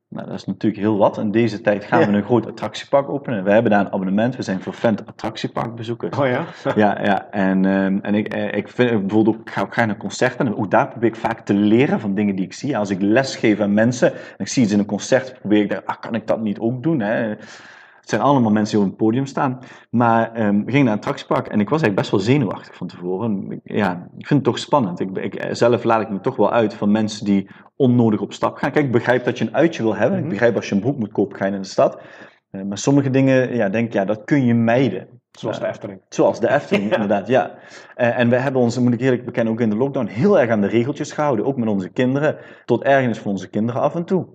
Nou, 0.08 0.26
dat 0.26 0.36
is 0.36 0.44
natuurlijk 0.44 0.82
heel 0.82 0.96
wat. 0.96 1.18
In 1.18 1.30
deze 1.30 1.60
tijd 1.60 1.84
gaan 1.84 2.00
we 2.00 2.16
een 2.16 2.24
groot 2.24 2.46
attractiepark 2.46 3.08
openen. 3.08 3.44
We 3.44 3.52
hebben 3.52 3.70
daar 3.70 3.80
een 3.80 3.92
abonnement. 3.92 4.36
We 4.36 4.42
zijn 4.42 4.60
vervent 4.60 5.06
attractieparkbezoekers. 5.06 6.18
Oh 6.18 6.26
ja? 6.26 6.44
Ja, 6.74 7.02
ja. 7.02 7.30
En, 7.30 7.64
ehm, 7.64 7.98
en 8.02 8.14
ik, 8.14 8.34
eh, 8.34 8.52
ik 8.52 8.68
vind 8.68 8.90
bijvoorbeeld 8.90 9.36
ook, 9.36 9.42
ik 9.42 9.50
ga 9.50 9.60
ook 9.60 9.72
graag 9.72 9.86
naar 9.86 9.96
concerten. 9.96 10.46
En 10.46 10.56
ook 10.56 10.70
daar 10.70 10.88
probeer 10.88 11.08
ik 11.08 11.16
vaak 11.16 11.40
te 11.40 11.54
leren 11.54 12.00
van 12.00 12.14
dingen 12.14 12.36
die 12.36 12.44
ik 12.44 12.52
zie. 12.52 12.78
Als 12.78 12.90
ik 12.90 13.00
les 13.00 13.36
geef 13.36 13.60
aan 13.60 13.74
mensen 13.74 14.12
en 14.12 14.20
ik 14.38 14.48
zie 14.48 14.62
iets 14.62 14.72
in 14.72 14.78
een 14.78 14.86
concert, 14.86 15.38
probeer 15.38 15.62
ik 15.62 15.70
daar, 15.70 15.82
ah, 15.84 16.00
kan 16.00 16.14
ik 16.14 16.26
dat 16.26 16.40
niet 16.40 16.58
ook 16.58 16.82
doen? 16.82 17.00
Hè? 17.00 17.34
Het 18.06 18.14
zijn 18.14 18.24
allemaal 18.26 18.50
mensen 18.52 18.76
die 18.76 18.84
op 18.84 18.92
het 18.92 19.00
podium 19.02 19.26
staan. 19.26 19.58
Maar 19.90 20.32
ehm, 20.32 20.64
we 20.64 20.70
gingen 20.70 20.84
naar 20.84 20.92
een 20.92 20.98
attractiepark 20.98 21.46
en 21.46 21.60
ik 21.60 21.68
was 21.68 21.82
eigenlijk 21.82 21.94
best 21.96 22.10
wel 22.10 22.20
zenuwachtig 22.20 22.74
van 22.76 22.86
tevoren. 22.86 23.60
Ja, 23.64 23.92
ik 24.18 24.26
vind 24.26 24.28
het 24.40 24.44
toch 24.44 24.58
spannend. 24.58 25.00
Ik, 25.00 25.16
ik, 25.18 25.34
eh, 25.34 25.54
zelf 25.54 25.84
laat 25.84 26.00
ik 26.00 26.10
me 26.10 26.20
toch 26.20 26.36
wel 26.36 26.52
uit 26.52 26.74
van 26.74 26.90
mensen 26.90 27.24
die 27.24 27.48
onnodig 27.76 28.20
op 28.20 28.32
stap 28.32 28.56
gaan. 28.56 28.70
Kijk, 28.70 28.84
ik 28.84 28.92
begrijp 28.92 29.24
dat 29.24 29.38
je 29.38 29.44
een 29.46 29.54
uitje 29.54 29.82
wil 29.82 29.94
hebben. 29.96 30.16
Ik 30.16 30.24
Mhm. 30.24 30.32
begrijp 30.32 30.56
als 30.56 30.68
je 30.68 30.74
een 30.74 30.80
broek 30.80 30.98
moet 30.98 31.12
kopen, 31.12 31.36
ga 31.36 31.44
je 31.44 31.50
naar 31.50 31.60
de 31.60 31.66
stad. 31.66 31.98
Eh, 32.50 32.62
maar 32.62 32.78
sommige 32.78 33.10
dingen, 33.10 33.54
ja, 33.54 33.68
denk 33.68 33.86
ik, 33.86 33.92
ja, 33.92 34.04
dat 34.04 34.24
kun 34.24 34.44
je 34.44 34.54
mijden. 34.54 35.08
Zoals 35.30 35.56
Ja. 35.56 35.62
de 35.62 35.68
Efteling. 35.68 36.00
Zoals 36.08 36.40
de 36.40 36.50
Efteling, 36.50 36.88
Ja. 36.90 36.92
inderdaad, 36.94 37.26
ja. 37.28 37.54
Eh, 37.94 38.18
en 38.18 38.28
we 38.28 38.36
hebben 38.36 38.60
ons, 38.62 38.78
moet 38.78 38.92
ik 38.92 39.00
eerlijk 39.00 39.24
bekennen, 39.24 39.52
ook 39.52 39.60
in 39.60 39.70
de 39.70 39.76
lockdown 39.76 40.06
heel 40.06 40.40
erg 40.40 40.50
aan 40.50 40.60
de 40.60 40.66
regeltjes 40.66 41.12
gehouden. 41.12 41.44
Ook 41.46 41.56
met 41.56 41.68
onze 41.68 41.88
kinderen. 41.88 42.36
Tot 42.64 42.82
ergernis 42.82 43.18
voor 43.18 43.30
onze 43.30 43.48
kinderen 43.50 43.80
af 43.82 43.94
en 43.94 44.04
toe. 44.04 44.26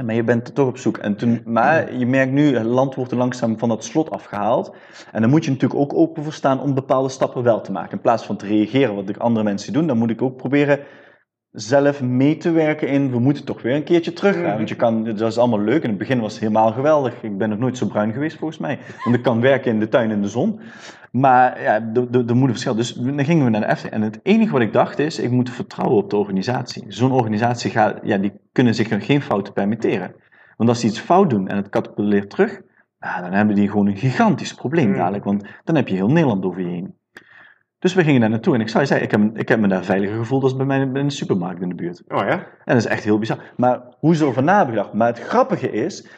Maar 0.00 0.14
je 0.14 0.24
bent 0.24 0.48
er 0.48 0.54
toch 0.54 0.68
op 0.68 0.78
zoek. 0.78 0.96
En 0.98 1.16
toen, 1.16 1.42
maar 1.44 1.94
je 1.94 2.06
merkt 2.06 2.32
nu, 2.32 2.56
het 2.56 2.66
land 2.66 2.94
wordt 2.94 3.10
er 3.10 3.16
langzaam 3.16 3.58
van 3.58 3.68
dat 3.68 3.84
slot 3.84 4.10
afgehaald. 4.10 4.74
En 5.12 5.20
dan 5.20 5.30
moet 5.30 5.44
je 5.44 5.50
natuurlijk 5.50 5.80
ook 5.80 5.94
open 5.94 6.22
voor 6.22 6.32
staan 6.32 6.60
om 6.60 6.74
bepaalde 6.74 7.08
stappen 7.08 7.42
wel 7.42 7.60
te 7.60 7.72
maken. 7.72 7.92
In 7.92 8.00
plaats 8.00 8.24
van 8.24 8.36
te 8.36 8.46
reageren 8.46 8.94
wat 8.94 9.06
de 9.06 9.18
andere 9.18 9.44
mensen 9.44 9.72
doen, 9.72 9.86
dan 9.86 9.98
moet 9.98 10.10
ik 10.10 10.22
ook 10.22 10.36
proberen 10.36 10.78
zelf 11.52 12.02
mee 12.02 12.36
te 12.36 12.50
werken 12.50 12.88
in, 12.88 13.10
we 13.10 13.18
moeten 13.18 13.44
toch 13.44 13.62
weer 13.62 13.74
een 13.74 13.84
keertje 13.84 14.12
terug 14.12 14.34
gaan. 14.34 14.44
Mhm. 14.44 14.56
Want 14.56 14.68
je 14.68 14.74
kan, 14.76 15.04
dat 15.04 15.20
is 15.20 15.38
allemaal 15.38 15.60
leuk. 15.60 15.82
In 15.82 15.88
het 15.88 15.98
begin 15.98 16.20
was 16.20 16.32
het 16.32 16.40
helemaal 16.40 16.72
geweldig. 16.72 17.22
Ik 17.22 17.38
ben 17.38 17.48
nog 17.48 17.58
nooit 17.58 17.78
zo 17.78 17.86
bruin 17.86 18.12
geweest 18.12 18.36
volgens 18.38 18.58
mij. 18.60 18.78
Want 19.04 19.16
ik 19.16 19.22
kan 19.22 19.40
werken 19.40 19.72
in 19.72 19.78
de 19.80 19.88
tuin 19.88 20.10
in 20.10 20.22
de 20.22 20.28
zon. 20.28 20.60
Maar 21.10 21.62
ja, 21.62 21.74
er- 21.74 22.08
moet 22.10 22.28
een 22.28 22.48
verschil. 22.48 22.74
Dus 22.74 22.92
dan 22.92 23.24
gingen 23.24 23.44
we 23.44 23.50
naar 23.50 23.60
de 23.60 23.66
Efteling. 23.66 23.94
En 23.94 24.02
het 24.02 24.20
enige 24.22 24.52
wat 24.52 24.60
ik 24.60 24.72
dacht 24.72 24.98
is, 24.98 25.18
ik 25.18 25.30
moet 25.30 25.50
vertrouwen 25.50 25.98
op 25.98 26.10
de 26.10 26.16
organisatie. 26.16 26.84
Zo'n 26.88 27.12
organisatie 27.12 27.70
gaat, 27.70 27.98
ja, 28.02 28.18
die 28.18 28.32
kunnen 28.52 28.74
zich 28.74 29.04
geen 29.06 29.22
fouten 29.22 29.52
permitteren. 29.52 30.14
Want 30.56 30.68
als 30.68 30.80
die 30.80 30.90
iets 30.90 31.00
fout 31.00 31.30
doen 31.30 31.48
en 31.48 31.56
het 31.56 31.68
katapulteert 31.68 32.30
terug, 32.30 32.60
nou, 33.00 33.22
dan 33.22 33.32
hebben 33.32 33.54
die 33.54 33.68
gewoon 33.70 33.86
een 33.86 33.96
gigantisch 33.96 34.54
probleem 34.54 34.88
Mhm. 34.88 34.98
dadelijk. 34.98 35.24
Want 35.24 35.44
dan 35.64 35.76
heb 35.76 35.88
je 35.88 35.94
heel 35.94 36.08
Nederland 36.10 36.44
over 36.44 36.60
je 36.60 36.68
heen. 36.68 36.94
Dus 37.82 37.94
we 37.94 38.04
gingen 38.04 38.20
daar 38.20 38.30
naartoe 38.30 38.54
en 38.54 38.60
ik 38.60 38.68
zou 38.68 38.80
je 38.82 38.88
zeggen, 38.88 39.06
ik 39.06 39.12
heb, 39.12 39.38
ik 39.38 39.48
heb 39.48 39.60
me 39.60 39.68
daar 39.68 39.84
veiliger 39.84 40.16
gevoeld 40.16 40.42
als 40.42 40.56
bij 40.56 40.66
mij 40.66 40.80
in 40.80 40.92
de 40.92 41.10
supermarkt 41.10 41.62
in 41.62 41.68
de 41.68 41.74
buurt. 41.74 42.02
Oh 42.08 42.18
ja? 42.18 42.38
En 42.38 42.46
dat 42.64 42.76
is 42.76 42.86
echt 42.86 43.04
heel 43.04 43.18
bizar. 43.18 43.52
Maar 43.56 43.82
hoe 43.98 44.16
ze 44.16 44.22
erover 44.22 44.42
na 44.42 44.56
hebben 44.56 44.74
gedacht. 44.74 44.92
Maar 44.92 45.06
het 45.06 45.20
grappige 45.20 45.70
is, 45.70 46.08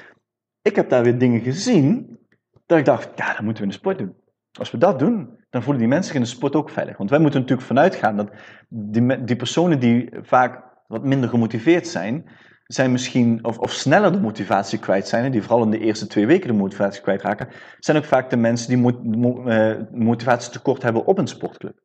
ik 0.62 0.76
heb 0.76 0.88
daar 0.88 1.02
weer 1.02 1.18
dingen 1.18 1.40
gezien, 1.40 2.18
dat 2.66 2.78
ik 2.78 2.84
dacht, 2.84 3.08
ja, 3.16 3.26
dat 3.26 3.40
moeten 3.40 3.62
we 3.62 3.62
in 3.62 3.68
de 3.68 3.78
sport 3.78 3.98
doen. 3.98 4.14
Als 4.58 4.70
we 4.70 4.78
dat 4.78 4.98
doen, 4.98 5.38
dan 5.50 5.62
voelen 5.62 5.80
die 5.80 5.90
mensen 5.90 6.06
zich 6.06 6.14
in 6.14 6.20
de 6.20 6.34
sport 6.36 6.56
ook 6.56 6.70
veilig. 6.70 6.96
Want 6.96 7.10
wij 7.10 7.18
moeten 7.18 7.40
natuurlijk 7.40 7.68
vanuit 7.68 7.94
gaan 7.94 8.16
dat 8.16 8.30
die, 8.68 9.24
die 9.24 9.36
personen 9.36 9.80
die 9.80 10.08
vaak 10.22 10.62
wat 10.86 11.04
minder 11.04 11.28
gemotiveerd 11.28 11.86
zijn, 11.86 12.24
zijn 12.64 12.92
misschien, 12.92 13.44
of, 13.44 13.58
of 13.58 13.72
sneller 13.72 14.12
de 14.12 14.20
motivatie 14.20 14.78
kwijt 14.78 15.08
zijn, 15.08 15.32
die 15.32 15.42
vooral 15.42 15.64
in 15.64 15.70
de 15.70 15.78
eerste 15.78 16.06
twee 16.06 16.26
weken 16.26 16.48
de 16.48 16.54
motivatie 16.54 17.02
kwijtraken, 17.02 17.48
zijn 17.78 17.96
ook 17.96 18.04
vaak 18.04 18.30
de 18.30 18.36
mensen 18.36 18.68
die 18.68 18.78
mo- 18.78 19.00
mo- 19.02 19.44
eh, 19.44 19.80
motivatietekort 19.92 20.82
hebben 20.82 21.04
op 21.06 21.18
een 21.18 21.26
sportclub. 21.26 21.78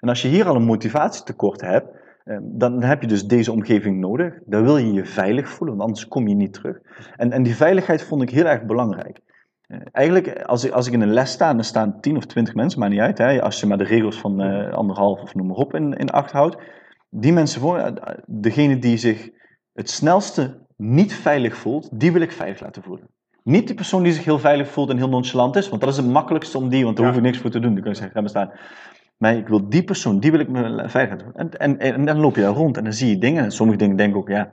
En 0.00 0.08
als 0.08 0.22
je 0.22 0.28
hier 0.28 0.46
al 0.48 0.56
een 0.56 0.64
motivatietekort 0.64 1.60
hebt, 1.60 1.88
eh, 2.24 2.36
dan 2.42 2.82
heb 2.82 3.00
je 3.00 3.06
dus 3.06 3.26
deze 3.26 3.52
omgeving 3.52 3.98
nodig. 4.00 4.34
Dan 4.44 4.62
wil 4.62 4.76
je 4.76 4.92
je 4.92 5.04
veilig 5.04 5.48
voelen, 5.48 5.76
want 5.76 5.88
anders 5.88 6.08
kom 6.08 6.28
je 6.28 6.34
niet 6.34 6.52
terug. 6.52 6.78
En, 7.16 7.32
en 7.32 7.42
die 7.42 7.56
veiligheid 7.56 8.02
vond 8.02 8.22
ik 8.22 8.30
heel 8.30 8.44
erg 8.46 8.64
belangrijk. 8.64 9.18
Eh, 9.66 9.78
Eigenlijk, 9.92 10.42
als 10.42 10.64
ik, 10.64 10.72
als 10.72 10.86
ik 10.86 10.92
in 10.92 11.00
een 11.00 11.12
les 11.12 11.30
sta, 11.32 11.56
er 11.56 11.64
staan 11.64 12.00
10 12.00 12.16
of 12.16 12.26
20 12.26 12.54
mensen, 12.54 12.80
maakt 12.80 12.92
niet 12.92 13.00
uit, 13.00 13.18
hè, 13.18 13.42
als 13.42 13.60
je 13.60 13.66
maar 13.66 13.78
de 13.78 13.84
regels 13.84 14.20
van 14.20 14.40
eh, 14.40 14.72
anderhalf 14.72 15.20
of 15.22 15.34
noem 15.34 15.46
maar 15.46 15.56
op 15.56 15.74
in, 15.74 15.92
in 15.92 16.10
acht 16.10 16.32
houdt. 16.32 16.56
Die 17.10 17.32
mensen, 17.32 17.60
voor, 17.60 17.78
eh, 17.78 18.14
degene 18.26 18.78
die 18.78 18.96
zich 18.96 19.30
het 19.80 19.90
snelste 19.90 20.58
niet 20.76 21.14
veilig 21.14 21.56
voelt, 21.56 21.88
die 21.92 22.12
wil 22.12 22.20
ik 22.22 22.32
veilig 22.32 22.60
laten 22.60 22.82
voelen. 22.82 23.06
Niet 23.42 23.66
die 23.66 23.76
persoon 23.76 24.02
die 24.02 24.12
zich 24.12 24.24
heel 24.24 24.38
veilig 24.38 24.68
voelt 24.68 24.90
en 24.90 24.96
heel 24.96 25.08
nonchalant 25.08 25.56
is, 25.56 25.68
want 25.68 25.80
dat 25.80 25.90
is 25.90 25.96
het 25.96 26.06
makkelijkste 26.06 26.58
om 26.58 26.68
die, 26.68 26.84
want 26.84 26.96
daar 26.96 27.06
Ja. 27.06 27.10
hoef 27.12 27.20
ik 27.20 27.26
niks 27.26 27.38
voor 27.38 27.50
te 27.50 27.60
doen. 27.60 27.72
Dan 27.74 27.82
kun 27.82 27.90
je 27.90 27.96
zeggen, 27.96 28.14
ga 28.14 28.20
maar 28.20 28.30
staan. 28.30 28.50
Maar 29.16 29.36
ik 29.36 29.48
wil 29.48 29.68
die 29.68 29.84
persoon, 29.84 30.20
die 30.20 30.30
wil 30.30 30.40
ik 30.40 30.48
me 30.48 30.60
veilig 30.88 31.10
laten 31.10 31.26
voelen. 31.26 31.50
En, 31.58 31.78
en, 31.78 31.94
en 31.94 32.04
dan 32.04 32.20
loop 32.20 32.34
je 32.36 32.40
daar 32.42 32.52
rond 32.54 32.76
en 32.76 32.84
dan 32.84 32.92
zie 32.92 33.08
je 33.08 33.18
dingen. 33.18 33.44
En 33.44 33.50
sommige 33.52 33.78
dingen 33.78 33.96
denk 33.96 34.10
ik 34.10 34.16
ook, 34.16 34.28
ja, 34.28 34.50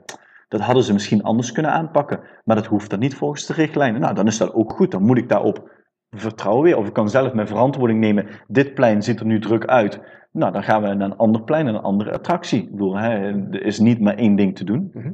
dat 0.48 0.60
hadden 0.60 0.82
ze 0.84 0.92
misschien 0.92 1.22
anders 1.22 1.52
kunnen 1.52 1.72
aanpakken. 1.72 2.20
Maar 2.44 2.56
dat 2.56 2.66
hoeft 2.66 2.90
dan 2.90 2.98
niet 2.98 3.14
volgens 3.14 3.46
de 3.46 3.52
richtlijnen. 3.52 4.00
Nou, 4.00 4.14
dan 4.14 4.26
is 4.26 4.38
dat 4.38 4.54
ook 4.54 4.72
goed. 4.72 4.90
Dan 4.90 5.02
moet 5.02 5.18
ik 5.18 5.28
daarop 5.28 5.70
vertrouwen 6.10 6.64
weer. 6.64 6.76
Of 6.76 6.86
ik 6.86 6.92
kan 6.92 7.08
zelf 7.08 7.32
mijn 7.32 7.46
verantwoording 7.46 8.00
nemen. 8.00 8.26
Dit 8.46 8.74
plein 8.74 9.02
ziet 9.02 9.20
er 9.20 9.26
nu 9.26 9.40
druk 9.40 9.64
uit. 9.64 10.00
Nou, 10.32 10.52
dan 10.52 10.62
gaan 10.62 10.82
we 10.82 10.94
naar 10.94 11.10
een 11.10 11.16
ander 11.16 11.42
plein, 11.42 11.66
een 11.66 11.80
andere 11.80 12.12
attractie. 12.12 12.62
Ik 12.62 12.70
bedoel, 12.70 12.96
hè, 12.96 13.08
er 13.50 13.62
is 13.62 13.78
niet 13.78 14.00
maar 14.00 14.14
één 14.14 14.36
ding 14.36 14.56
te 14.56 14.64
doen. 14.64 14.90
Mhm. 14.94 15.12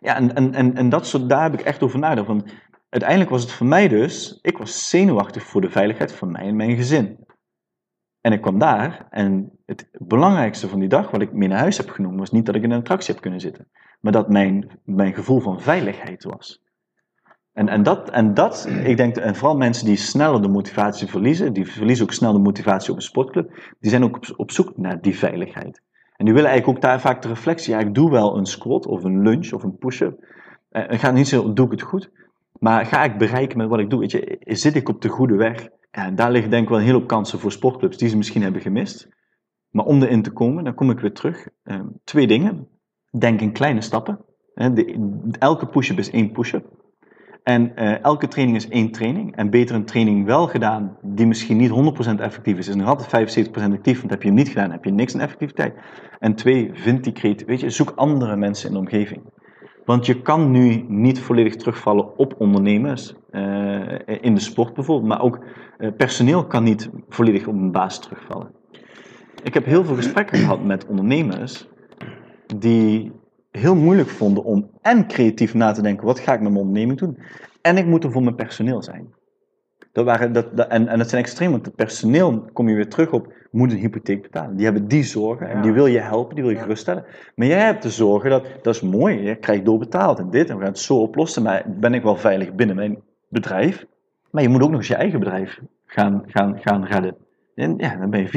Ja, 0.00 0.16
en, 0.16 0.34
en, 0.34 0.54
en, 0.54 0.74
en 0.74 0.88
dat 0.88 1.06
soort, 1.06 1.28
daar 1.28 1.42
heb 1.42 1.52
ik 1.52 1.60
echt 1.60 1.82
over 1.82 1.98
nagedacht. 1.98 2.26
Want 2.26 2.44
uiteindelijk 2.88 3.30
was 3.30 3.42
het 3.42 3.52
voor 3.52 3.66
mij 3.66 3.88
dus, 3.88 4.38
ik 4.42 4.58
was 4.58 4.88
zenuwachtig 4.88 5.42
voor 5.42 5.60
de 5.60 5.70
veiligheid 5.70 6.12
van 6.12 6.30
mij 6.30 6.42
en 6.42 6.56
mijn 6.56 6.76
gezin. 6.76 7.18
En 8.20 8.32
ik 8.32 8.40
kwam 8.40 8.58
daar 8.58 9.06
en 9.10 9.58
het 9.66 9.88
belangrijkste 9.92 10.68
van 10.68 10.78
die 10.78 10.88
dag, 10.88 11.10
wat 11.10 11.22
ik 11.22 11.32
mee 11.32 11.48
naar 11.48 11.58
huis 11.58 11.76
heb 11.76 11.90
genomen, 11.90 12.18
was 12.18 12.30
niet 12.30 12.46
dat 12.46 12.54
ik 12.54 12.62
in 12.62 12.70
een 12.70 12.78
attractie 12.78 13.12
heb 13.12 13.22
kunnen 13.22 13.40
zitten, 13.40 13.68
maar 14.00 14.12
dat 14.12 14.28
mijn, 14.28 14.80
mijn 14.84 15.14
gevoel 15.14 15.40
van 15.40 15.60
veiligheid 15.60 16.24
was. 16.24 16.63
En, 17.54 17.68
en, 17.68 17.82
dat, 17.82 18.10
en 18.10 18.34
dat, 18.34 18.68
ik 18.84 18.96
denk, 18.96 19.16
en 19.16 19.34
vooral 19.34 19.56
mensen 19.56 19.86
die 19.86 19.96
sneller 19.96 20.42
de 20.42 20.48
motivatie 20.48 21.08
verliezen, 21.08 21.52
die 21.52 21.72
verliezen 21.72 22.04
ook 22.04 22.12
snel 22.12 22.32
de 22.32 22.38
motivatie 22.38 22.90
op 22.90 22.96
een 22.96 23.02
sportclub, 23.02 23.74
die 23.80 23.90
zijn 23.90 24.04
ook 24.04 24.20
op, 24.36 24.50
zoek 24.50 24.76
naar 24.76 25.00
die 25.00 25.18
veiligheid. 25.18 25.82
En 26.16 26.24
die 26.24 26.34
willen 26.34 26.50
eigenlijk 26.50 26.78
ook 26.78 26.84
daar 26.84 27.00
vaak 27.00 27.22
de 27.22 27.28
reflectie, 27.28 27.74
ja, 27.74 27.80
ik 27.80 27.94
doe 27.94 28.10
wel 28.10 28.36
een 28.36 28.46
squat 28.46 28.86
of 28.86 29.04
een 29.04 29.22
lunge 29.22 29.54
of 29.54 29.62
een 29.62 29.76
push-up. 29.76 30.24
Eh, 30.68 30.88
Het 30.88 31.00
gaat 31.00 31.14
niet 31.14 31.28
zo, 31.28 31.52
doe 31.52 31.66
ik 31.66 31.70
het 31.70 31.82
goed? 31.82 32.10
Maar 32.58 32.86
ga 32.86 33.04
ik 33.04 33.18
bereiken 33.18 33.58
met 33.58 33.68
wat 33.68 33.78
ik 33.78 33.90
doe? 33.90 34.00
Weet 34.00 34.10
je, 34.10 34.38
zit 34.40 34.74
ik 34.74 34.88
op 34.88 35.02
de 35.02 35.08
goede 35.08 35.34
weg? 35.34 35.68
Ja, 35.90 36.10
daar 36.10 36.30
liggen 36.30 36.50
denk 36.50 36.62
ik 36.62 36.68
wel 36.68 36.78
een 36.78 36.84
hele 36.84 37.06
kansen 37.06 37.38
voor 37.38 37.52
sportclubs 37.52 37.96
die 37.96 38.08
ze 38.08 38.16
misschien 38.16 38.42
hebben 38.42 38.60
gemist. 38.60 39.08
Maar 39.70 39.84
om 39.84 40.02
erin 40.02 40.22
te 40.22 40.30
komen, 40.30 40.64
dan 40.64 40.74
kom 40.74 40.90
ik 40.90 41.00
weer 41.00 41.12
terug. 41.12 41.48
Eh, 41.62 41.80
twee 42.04 42.26
dingen. 42.26 42.68
Denk 43.18 43.40
in 43.40 43.52
kleine 43.52 43.80
stappen. 43.80 44.24
Elke 45.38 45.66
push-up 45.66 45.98
is 45.98 46.10
één 46.10 46.32
push-up. 46.32 46.83
En 47.44 47.76
eh, 47.76 48.02
elke 48.02 48.28
training 48.28 48.56
is 48.56 48.68
één 48.68 48.90
training. 48.90 49.36
En 49.36 49.50
beter 49.50 49.74
een 49.74 49.84
training 49.84 50.26
wel 50.26 50.46
gedaan, 50.46 50.96
die 51.02 51.26
misschien 51.26 51.56
niet 51.56 51.70
100% 51.70 52.20
effectief 52.20 52.58
is, 52.58 52.68
is 52.68 52.74
nog 52.74 52.88
altijd 52.88 53.48
75% 53.48 53.50
actief. 53.52 53.98
Want 53.98 54.10
heb 54.10 54.22
je 54.22 54.28
hem 54.28 54.36
niet 54.36 54.48
gedaan, 54.48 54.70
heb 54.70 54.84
je 54.84 54.90
niks 54.90 55.14
aan 55.14 55.20
effectiviteit. 55.20 55.74
En 56.18 56.34
twee, 56.34 56.70
vind 56.72 57.04
die 57.04 57.12
creatie. 57.12 57.46
Weet 57.46 57.60
je, 57.60 57.70
zoek 57.70 57.92
andere 57.96 58.36
mensen 58.36 58.68
in 58.68 58.74
de 58.74 58.80
omgeving. 58.80 59.22
Want 59.84 60.06
je 60.06 60.22
kan 60.22 60.50
nu 60.50 60.84
niet 60.88 61.20
volledig 61.20 61.56
terugvallen 61.56 62.18
op 62.18 62.34
ondernemers, 62.38 63.14
eh, 63.30 63.80
in 64.20 64.34
de 64.34 64.40
sport 64.40 64.74
bijvoorbeeld, 64.74 65.08
maar 65.08 65.22
ook 65.22 65.44
eh, 65.78 65.90
personeel 65.96 66.46
kan 66.46 66.62
niet 66.62 66.90
volledig 67.08 67.46
op 67.46 67.54
een 67.54 67.72
baas 67.72 68.00
terugvallen. 68.00 68.50
Ik 69.42 69.54
heb 69.54 69.64
heel 69.64 69.84
veel 69.84 69.94
gesprekken 69.96 70.38
gehad 70.38 70.64
met 70.64 70.86
ondernemers 70.86 71.68
die 72.58 73.12
heel 73.58 73.74
moeilijk 73.76 74.08
vonden 74.08 74.44
om 74.44 74.70
en 74.82 75.06
creatief 75.06 75.54
na 75.54 75.72
te 75.72 75.82
denken, 75.82 76.06
wat 76.06 76.18
ga 76.18 76.32
ik 76.34 76.40
met 76.40 76.48
mijn 76.52 76.64
onderneming 76.64 76.98
doen? 76.98 77.18
En 77.62 77.76
ik 77.76 77.86
moet 77.86 78.04
er 78.04 78.12
voor 78.12 78.22
mijn 78.22 78.34
personeel 78.34 78.82
zijn. 78.82 79.14
Dat 79.92 80.04
waren, 80.04 80.32
dat, 80.32 80.56
dat- 80.56 80.68
en, 80.68 80.88
en 80.88 80.98
dat 80.98 81.08
zijn 81.08 81.22
extreem, 81.22 81.50
want 81.50 81.64
het 81.66 81.74
personeel, 81.74 82.44
kom 82.52 82.68
je 82.68 82.74
weer 82.74 82.88
terug 82.88 83.12
op, 83.12 83.32
moet 83.50 83.72
een 83.72 83.78
hypotheek 83.78 84.22
betalen. 84.22 84.56
Die 84.56 84.64
hebben 84.64 84.88
die 84.88 85.02
zorgen 85.02 85.48
en 85.48 85.56
Ja. 85.56 85.62
die 85.62 85.72
wil 85.72 85.86
je 85.86 85.98
helpen, 86.00 86.34
die 86.34 86.42
wil 86.44 86.52
je 86.52 86.58
Ja. 86.58 86.62
geruststellen. 86.62 87.04
Maar 87.34 87.46
jij 87.46 87.64
hebt 87.64 87.82
de 87.82 87.90
zorgen 87.90 88.30
dat, 88.30 88.46
dat 88.62 88.74
is 88.74 88.80
mooi, 88.80 89.22
je 89.22 89.34
krijgt 89.36 89.64
doorbetaald 89.64 90.18
en 90.18 90.30
dit, 90.30 90.48
en 90.48 90.54
we 90.54 90.60
gaan 90.62 90.70
het 90.72 90.78
zo 90.78 90.96
oplossen, 90.96 91.42
maar 91.42 91.64
ben 91.66 91.94
ik 91.94 92.02
wel 92.02 92.16
veilig 92.16 92.54
binnen 92.54 92.76
mijn 92.76 92.98
bedrijf? 93.28 93.84
Maar 94.30 94.42
je 94.42 94.48
moet 94.48 94.62
ook 94.62 94.70
nog 94.70 94.78
eens 94.78 94.88
je 94.88 94.94
eigen 94.94 95.18
bedrijf 95.18 95.60
gaan, 95.86 96.22
gaan, 96.26 96.58
gaan 96.60 96.84
redden. 96.84 97.16
En 97.54 97.74
ja, 97.76 97.96
dan 97.96 98.10
ben 98.10 98.20
je 98.20 98.28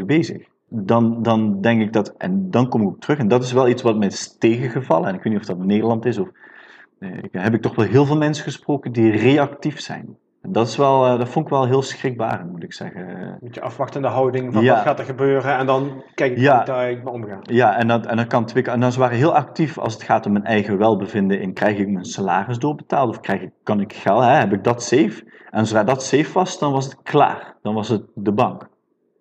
24-7 0.00 0.04
bezig. 0.06 0.42
Dan, 0.68 1.22
dan 1.22 1.60
denk 1.60 1.80
ik 1.80 1.92
dat, 1.92 2.14
en 2.16 2.50
dan 2.50 2.68
kom 2.68 2.80
ik 2.82 2.86
ook 2.88 3.00
terug, 3.00 3.18
en 3.18 3.28
dat 3.28 3.42
is 3.42 3.52
wel 3.52 3.68
iets 3.68 3.82
wat 3.82 3.96
mij 3.96 4.06
is 4.06 4.36
tegengevallen, 4.38 5.08
en 5.08 5.14
ik 5.14 5.22
weet 5.22 5.32
niet 5.32 5.42
of 5.42 5.48
dat 5.48 5.58
in 5.58 5.66
Nederland 5.66 6.04
is, 6.04 6.18
of 6.18 6.28
eh, 6.98 7.08
heb 7.30 7.54
ik 7.54 7.62
toch 7.62 7.74
wel 7.74 7.86
heel 7.86 8.04
veel 8.06 8.16
mensen 8.16 8.44
gesproken 8.44 8.92
die 8.92 9.10
reactief 9.10 9.80
zijn. 9.80 10.16
En 10.42 10.52
dat, 10.52 10.66
is 10.68 10.76
wel, 10.76 11.06
eh, 11.06 11.18
dat 11.18 11.28
vond 11.28 11.44
ik 11.44 11.50
wel 11.50 11.66
heel 11.66 11.82
schrikbarend, 11.82 12.50
moet 12.50 12.62
ik 12.62 12.72
zeggen. 12.72 13.08
Een 13.08 13.38
beetje 13.40 13.60
afwachtende 13.60 14.08
houding 14.08 14.52
van 14.52 14.62
Ja. 14.62 14.74
wat 14.74 14.82
gaat 14.82 14.98
er 14.98 15.04
gebeuren 15.04 15.56
en 15.56 15.66
dan 15.66 16.02
kijk 16.14 16.32
ik 16.32 16.38
Ja. 16.38 16.56
hoe 16.56 16.64
daar 16.64 16.90
ik 16.90 17.04
mee 17.04 17.12
omga. 17.12 17.38
Ja, 17.42 17.76
en 17.76 17.88
dat, 17.88 18.06
en 18.06 18.16
dat 18.16 18.26
kan 18.26 18.48
En 18.48 18.80
dan 18.80 18.92
ze 18.92 18.98
waren 18.98 19.16
heel 19.16 19.34
actief 19.34 19.78
als 19.78 19.94
het 19.94 20.02
gaat 20.02 20.26
om 20.26 20.32
mijn 20.32 20.44
eigen 20.44 20.78
welbevinden. 20.78 21.40
In 21.40 21.52
krijg 21.52 21.78
ik 21.78 21.88
mijn 21.88 22.04
salaris 22.04 22.58
doorbetaald 22.58 23.08
of 23.08 23.20
krijg 23.20 23.42
ik, 23.42 23.50
kan 23.62 23.80
ik 23.80 23.92
geld, 23.92 24.22
hè, 24.22 24.30
heb 24.30 24.52
ik 24.52 24.64
dat 24.64 24.82
safe? 24.82 25.24
En 25.50 25.66
zodra 25.66 25.84
dat 25.84 26.02
safe 26.02 26.32
was, 26.32 26.58
dan 26.58 26.72
was 26.72 26.84
het 26.84 27.02
klaar. 27.02 27.54
Dan 27.62 27.74
was 27.74 27.88
het 27.88 28.02
de 28.14 28.32
bank. 28.32 28.68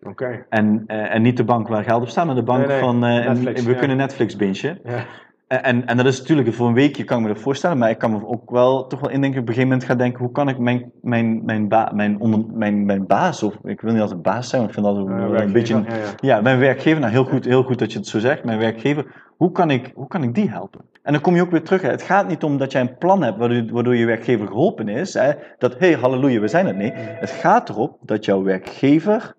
Oké. 0.08 0.46
En, 0.50 0.84
eh, 0.88 1.14
en 1.14 1.22
niet 1.22 1.38
de 1.38 1.44
bank 1.44 1.68
waar 1.68 1.84
geld 1.84 2.02
op 2.02 2.08
staat, 2.08 2.26
maar 2.26 2.36
de 2.36 2.44
bank 2.44 2.60
Nee, 2.60 2.68
nee, 2.68 2.80
van 2.80 3.06
eh, 3.06 3.28
Netflix, 3.28 3.64
we 3.64 3.72
ja. 3.72 3.78
kunnen 3.78 3.98
Netflix 3.98 4.36
bingen. 4.36 4.80
Ja. 4.84 5.06
En, 5.48 5.64
en, 5.64 5.86
en 5.86 5.98
dat 5.98 6.06
is 6.06 6.20
natuurlijk 6.20 6.54
voor 6.54 6.68
een 6.68 6.74
weekje 6.74 7.04
kan 7.04 7.18
ik 7.18 7.28
me 7.28 7.34
dat 7.34 7.42
voorstellen, 7.42 7.78
maar 7.78 7.90
ik 7.90 7.98
kan 7.98 8.12
me 8.12 8.28
ook 8.28 8.50
wel 8.50 8.88
toch 8.88 9.00
wel 9.00 9.10
indenken, 9.10 9.42
op 9.42 9.48
een 9.48 9.54
gegeven 9.54 9.70
moment 9.70 9.88
gaan 9.88 9.98
denken, 9.98 10.20
hoe 10.20 10.32
kan 10.32 10.50
ik 10.50 10.58
mijn, 10.58 10.92
mijn, 11.02 11.46
mijn, 11.46 11.68
ba, 11.68 11.92
mijn, 11.94 12.20
onder, 12.20 12.46
mijn, 12.54 12.86
mijn 12.86 13.08
baas, 13.08 13.44
of 13.44 13.56
ik 13.64 13.82
wil 13.82 13.92
niet 13.92 14.02
altijd 14.02 14.22
baas 14.22 14.50
zijn, 14.50 14.62
want 14.62 14.74
ik 14.76 14.84
vind 14.84 14.96
dat 14.96 15.08
Uh, 15.08 15.14
een 15.14 15.30
werkgever, 15.30 15.52
beetje, 15.52 15.76
ja, 15.76 15.96
ja. 15.96 16.36
ja, 16.36 16.42
mijn 16.42 16.60
werkgever, 16.60 17.00
nou 17.00 17.12
heel 17.12 17.24
goed, 17.24 17.46
heel 17.46 17.64
goed 17.64 17.80
dat 17.80 17.92
je 17.92 17.98
het 17.98 18.08
zo 18.08 18.20
zegt, 18.20 18.44
mijn 18.44 18.60
werkgever, 18.60 19.06
hoe 19.38 19.52
kan 19.52 19.70
ik, 19.70 19.92
hoe 19.96 20.08
kan 20.08 20.24
ik 20.24 20.36
die 20.36 20.50
helpen? 20.50 20.82
En 21.04 21.14
dan 21.14 21.22
kom 21.22 21.36
je 21.36 21.42
ook 21.42 21.52
weer 21.52 21.64
terug, 21.64 21.82
hè. 21.82 21.90
het 21.90 22.02
gaat 22.02 22.28
niet 22.28 22.44
om 22.44 22.58
dat 22.58 22.72
jij 22.72 22.82
een 22.82 22.98
plan 22.98 23.24
hebt 23.24 23.38
waardoor, 23.38 23.72
waardoor 23.72 23.96
je 23.96 24.06
werkgever 24.06 24.48
geholpen 24.48 24.88
is, 24.88 25.14
hè, 25.14 25.32
dat 25.58 25.80
hé, 25.80 25.92
hey, 25.92 26.00
halleluja, 26.00 26.40
we 26.40 26.48
zijn 26.48 26.66
het 26.66 26.78
niet. 26.78 26.94
Het 26.96 27.32
gaat 27.32 27.70
erop 27.70 27.98
dat 28.02 28.26
jouw 28.26 28.44
werkgever, 28.44 29.36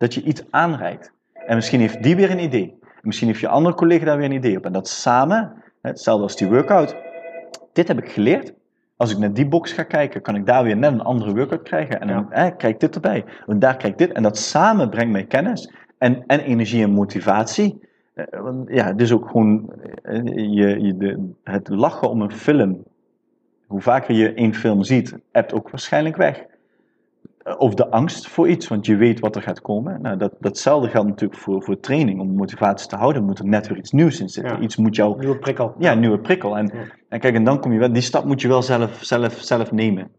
dat 0.00 0.14
je 0.14 0.22
iets 0.22 0.42
aanreikt. 0.50 1.12
En 1.32 1.54
misschien 1.54 1.80
heeft 1.80 2.02
die 2.02 2.16
weer 2.16 2.30
een 2.30 2.42
idee. 2.42 2.78
Misschien 3.02 3.28
heeft 3.28 3.40
je 3.40 3.48
andere 3.48 3.74
collega 3.74 4.04
daar 4.04 4.16
weer 4.16 4.26
een 4.26 4.32
idee 4.32 4.56
op. 4.56 4.64
En 4.64 4.72
dat 4.72 4.88
samen, 4.88 5.52
hetzelfde 5.80 6.22
als 6.22 6.36
die 6.36 6.48
workout, 6.48 6.96
dit 7.72 7.88
heb 7.88 7.98
ik 7.98 8.10
geleerd. 8.10 8.52
Als 8.96 9.10
ik 9.10 9.18
naar 9.18 9.32
die 9.32 9.48
box 9.48 9.72
ga 9.72 9.82
kijken, 9.82 10.22
kan 10.22 10.34
ik 10.34 10.46
daar 10.46 10.64
weer 10.64 10.76
net 10.76 10.92
een 10.92 11.00
andere 11.00 11.34
workout 11.34 11.62
krijgen. 11.62 12.00
En 12.00 12.08
dan 12.08 12.26
hè, 12.30 12.56
krijg 12.56 12.74
ik 12.74 12.80
dit 12.80 12.94
erbij. 12.94 13.24
Want 13.46 13.60
daar 13.60 13.76
krijg 13.76 13.92
ik 13.92 13.98
dit. 13.98 14.12
En 14.12 14.22
dat 14.22 14.38
samen 14.38 14.90
brengt 14.90 15.12
mij 15.12 15.24
kennis 15.24 15.72
en, 15.98 16.24
en 16.26 16.40
energie 16.40 16.82
en 16.82 16.90
motivatie. 16.90 17.88
Eh, 18.14 18.26
ja, 18.66 18.92
dus 18.92 19.12
ook 19.12 19.26
gewoon 19.26 19.72
eh, 20.02 20.24
je, 20.24 20.80
je, 20.80 20.96
de, 20.96 21.32
het 21.44 21.68
lachen 21.68 22.10
om 22.10 22.22
een 22.22 22.32
film. 22.32 22.84
Hoe 23.66 23.80
vaker 23.80 24.14
je 24.14 24.32
één 24.32 24.54
film 24.54 24.82
ziet, 24.82 25.16
hebt 25.32 25.52
ook 25.52 25.70
waarschijnlijk 25.70 26.16
weg. 26.16 26.44
Eh, 27.40 27.54
Of 27.58 27.74
de 27.74 27.90
angst 27.90 28.28
voor 28.28 28.48
iets, 28.48 28.68
want 28.68 28.86
je 28.86 28.96
weet 28.96 29.20
wat 29.20 29.36
er 29.36 29.42
gaat 29.42 29.60
komen. 29.60 30.00
Nou, 30.02 30.16
dat, 30.16 30.32
datzelfde 30.40 30.88
geldt 30.88 31.08
natuurlijk 31.08 31.40
voor, 31.40 31.62
voor 31.62 31.80
training. 31.80 32.20
Om 32.20 32.34
motivatie 32.34 32.88
te 32.88 32.96
houden, 32.96 33.24
moet 33.24 33.38
er 33.38 33.46
net 33.46 33.68
weer 33.68 33.78
iets 33.78 33.90
nieuws 33.92 34.20
in 34.20 34.28
zitten. 34.28 34.56
Ja. 34.56 34.60
Iets 34.62 34.76
moet 34.76 34.96
jou 34.96 35.18
Nieuwe 35.18 35.38
prikkel. 35.38 35.74
ja, 35.78 35.92
een 35.92 36.00
nieuwe 36.00 36.18
prikkel. 36.18 36.56
En, 36.58 36.70
Ja. 36.74 36.82
en 37.08 37.20
kijk, 37.20 37.34
en 37.34 37.44
dan 37.44 37.60
kom 37.60 37.72
je 37.72 37.78
wel, 37.78 37.92
die 37.92 38.02
stap 38.02 38.24
moet 38.24 38.40
je 38.40 38.48
wel 38.48 38.62
zelf, 38.62 38.98
zelf, 39.02 39.32
zelf 39.32 39.72
nemen. 39.72 40.10